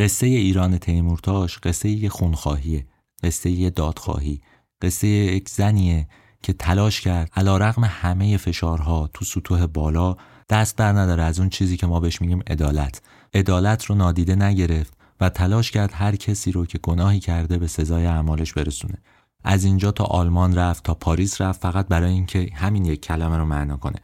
قصه 0.00 0.26
ایران 0.26 0.78
تیمورتاش 0.78 1.58
قصه 1.58 1.88
یه 1.88 2.08
خونخواهیه 2.08 2.86
قصه 3.22 3.50
یه 3.50 3.70
دادخواهی 3.70 4.40
قصه 4.82 5.08
یک 5.08 5.48
زنیه 5.48 6.08
که 6.42 6.52
تلاش 6.52 7.00
کرد 7.00 7.30
علا 7.36 7.56
رقم 7.56 7.84
همه 7.84 8.36
فشارها 8.36 9.10
تو 9.14 9.24
سطوح 9.24 9.66
بالا 9.66 10.16
دست 10.50 10.76
بر 10.76 10.92
نداره 10.92 11.22
از 11.22 11.40
اون 11.40 11.48
چیزی 11.48 11.76
که 11.76 11.86
ما 11.86 12.00
بهش 12.00 12.20
میگیم 12.20 12.42
عدالت. 12.46 13.02
عدالت 13.34 13.84
رو 13.84 13.94
نادیده 13.94 14.34
نگرفت 14.34 14.92
و 15.20 15.28
تلاش 15.28 15.70
کرد 15.70 15.90
هر 15.94 16.16
کسی 16.16 16.52
رو 16.52 16.66
که 16.66 16.78
گناهی 16.78 17.20
کرده 17.20 17.58
به 17.58 17.66
سزای 17.66 18.06
اعمالش 18.06 18.52
برسونه. 18.52 18.98
از 19.44 19.64
اینجا 19.64 19.90
تا 19.90 20.04
آلمان 20.04 20.54
رفت 20.54 20.84
تا 20.84 20.94
پاریس 20.94 21.40
رفت 21.40 21.60
فقط 21.60 21.88
برای 21.88 22.12
اینکه 22.12 22.50
همین 22.54 22.84
یک 22.84 23.00
کلمه 23.00 23.36
رو 23.36 23.44
معنا 23.44 23.76
کنه. 23.76 23.98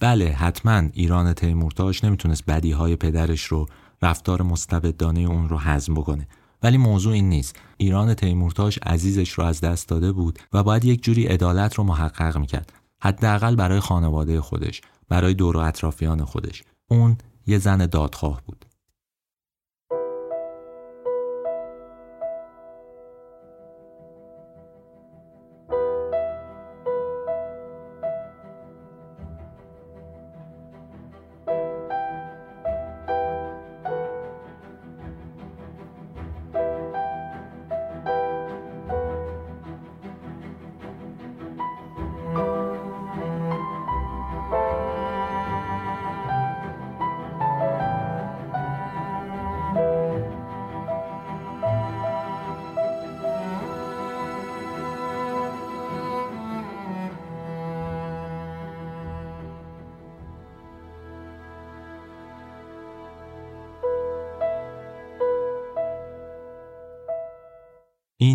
بله 0.00 0.26
حتما 0.26 0.82
ایران 0.92 1.32
تیمورتاش 1.32 2.04
نمی‌تونست 2.04 2.46
بدیهای 2.46 2.96
پدرش 2.96 3.44
رو 3.44 3.68
رفتار 4.02 4.42
مستبدانه 4.42 5.20
اون 5.20 5.48
رو 5.48 5.58
هضم 5.58 5.94
بکنه. 5.94 6.28
ولی 6.62 6.76
موضوع 6.76 7.12
این 7.12 7.28
نیست. 7.28 7.56
ایران 7.76 8.14
تیمورتاش 8.14 8.78
عزیزش 8.78 9.30
رو 9.30 9.44
از 9.44 9.60
دست 9.60 9.88
داده 9.88 10.12
بود 10.12 10.38
و 10.52 10.62
باید 10.62 10.84
یک 10.84 11.02
جوری 11.02 11.26
عدالت 11.26 11.74
رو 11.74 11.84
محقق 11.84 12.38
می‌کرد. 12.38 12.72
حداقل 13.02 13.56
برای 13.56 13.80
خانواده 13.80 14.40
خودش 14.40 14.80
برای 15.08 15.34
دور 15.34 15.56
و 15.56 15.60
اطرافیان 15.60 16.24
خودش. 16.24 16.62
اون 16.90 17.16
یه 17.46 17.58
زن 17.58 17.86
دادخواه 17.86 18.42
بود. 18.46 18.61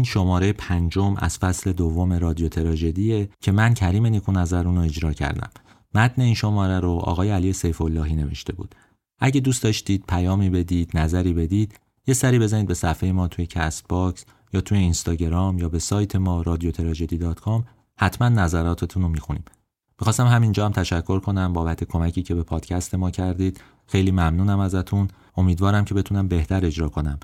شماره 0.07 0.53
پنجم 0.53 1.15
از 1.17 1.38
فصل 1.38 1.71
دوم 1.71 2.13
رادیو 2.13 2.49
تراژدیه 2.49 3.29
که 3.41 3.51
من 3.51 3.73
کریم 3.73 4.05
نیکو 4.05 4.31
نظر 4.31 4.63
رو 4.63 4.79
اجرا 4.79 5.13
کردم. 5.13 5.49
متن 5.95 6.21
این 6.21 6.34
شماره 6.34 6.79
رو 6.79 6.91
آقای 6.91 7.29
علی 7.29 7.53
سیف 7.53 7.81
اللهی 7.81 8.15
نوشته 8.15 8.53
بود. 8.53 8.75
اگه 9.19 9.41
دوست 9.41 9.63
داشتید 9.63 10.03
پیامی 10.07 10.49
بدید، 10.49 10.97
نظری 10.97 11.34
بدید، 11.34 11.79
یه 12.07 12.13
سری 12.13 12.39
بزنید 12.39 12.67
به 12.67 12.73
صفحه 12.73 13.11
ما 13.11 13.27
توی 13.27 13.45
Castbox 13.45 14.25
یا 14.53 14.61
توی 14.61 14.77
اینستاگرام 14.77 15.57
یا 15.57 15.69
به 15.69 15.79
سایت 15.79 16.15
ما 16.15 16.41
رادیو 16.41 16.71
تراژدی 16.71 17.19
حتما 17.99 18.29
نظراتتون 18.29 19.03
رو 19.03 19.09
می‌خونیم. 19.09 19.43
می‌خواستم 19.99 20.27
همینجا 20.27 20.65
هم 20.65 20.71
تشکر 20.71 21.19
کنم 21.19 21.53
بابت 21.53 21.84
کمکی 21.84 22.23
که 22.23 22.35
به 22.35 22.43
پادکست 22.43 22.95
ما 22.95 23.11
کردید. 23.11 23.61
خیلی 23.88 24.11
ممنونم 24.11 24.59
ازتون. 24.59 25.07
امیدوارم 25.38 25.85
که 25.85 25.93
بتونم 25.93 26.27
بهتر 26.27 26.65
اجرا 26.65 26.89
کنم. 26.89 27.19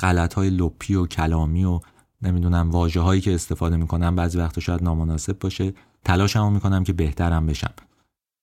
غلط 0.00 0.34
های 0.34 0.50
لپی 0.50 0.94
و 0.94 1.06
کلامی 1.06 1.64
و 1.64 1.80
نمی‌دونم 2.24 2.70
واژه 2.70 3.00
هایی 3.00 3.20
که 3.20 3.34
استفاده 3.34 3.76
می‌کنم 3.76 4.16
بعضی 4.16 4.38
وقتا 4.38 4.60
شاید 4.60 4.82
نامناسب 4.82 5.38
باشه 5.38 5.74
تلاشمو 6.04 6.50
می‌کنم 6.50 6.84
که 6.84 6.92
بهترم 6.92 7.46
بشم. 7.46 7.72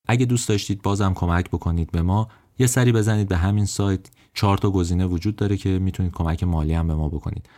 اگه 0.07 0.25
دوست 0.25 0.49
داشتید 0.49 0.81
بازم 0.81 1.13
کمک 1.13 1.49
بکنید 1.49 1.91
به 1.91 2.01
ما. 2.01 2.27
یه 2.59 2.67
سری 2.67 2.91
بزنید 2.91 3.27
به 3.27 3.37
همین 3.37 3.65
سایت. 3.65 3.99
چهار 4.33 4.57
تا 4.57 4.69
گزینه 4.69 5.05
وجود 5.05 5.35
داره 5.35 5.57
که 5.57 5.69
می‌تونید 5.69 6.11
کمک 6.11 6.43
مالی 6.43 6.73
هم 6.73 6.87
به 6.87 6.95
ما 6.95 7.09
بکنید. 7.09 7.49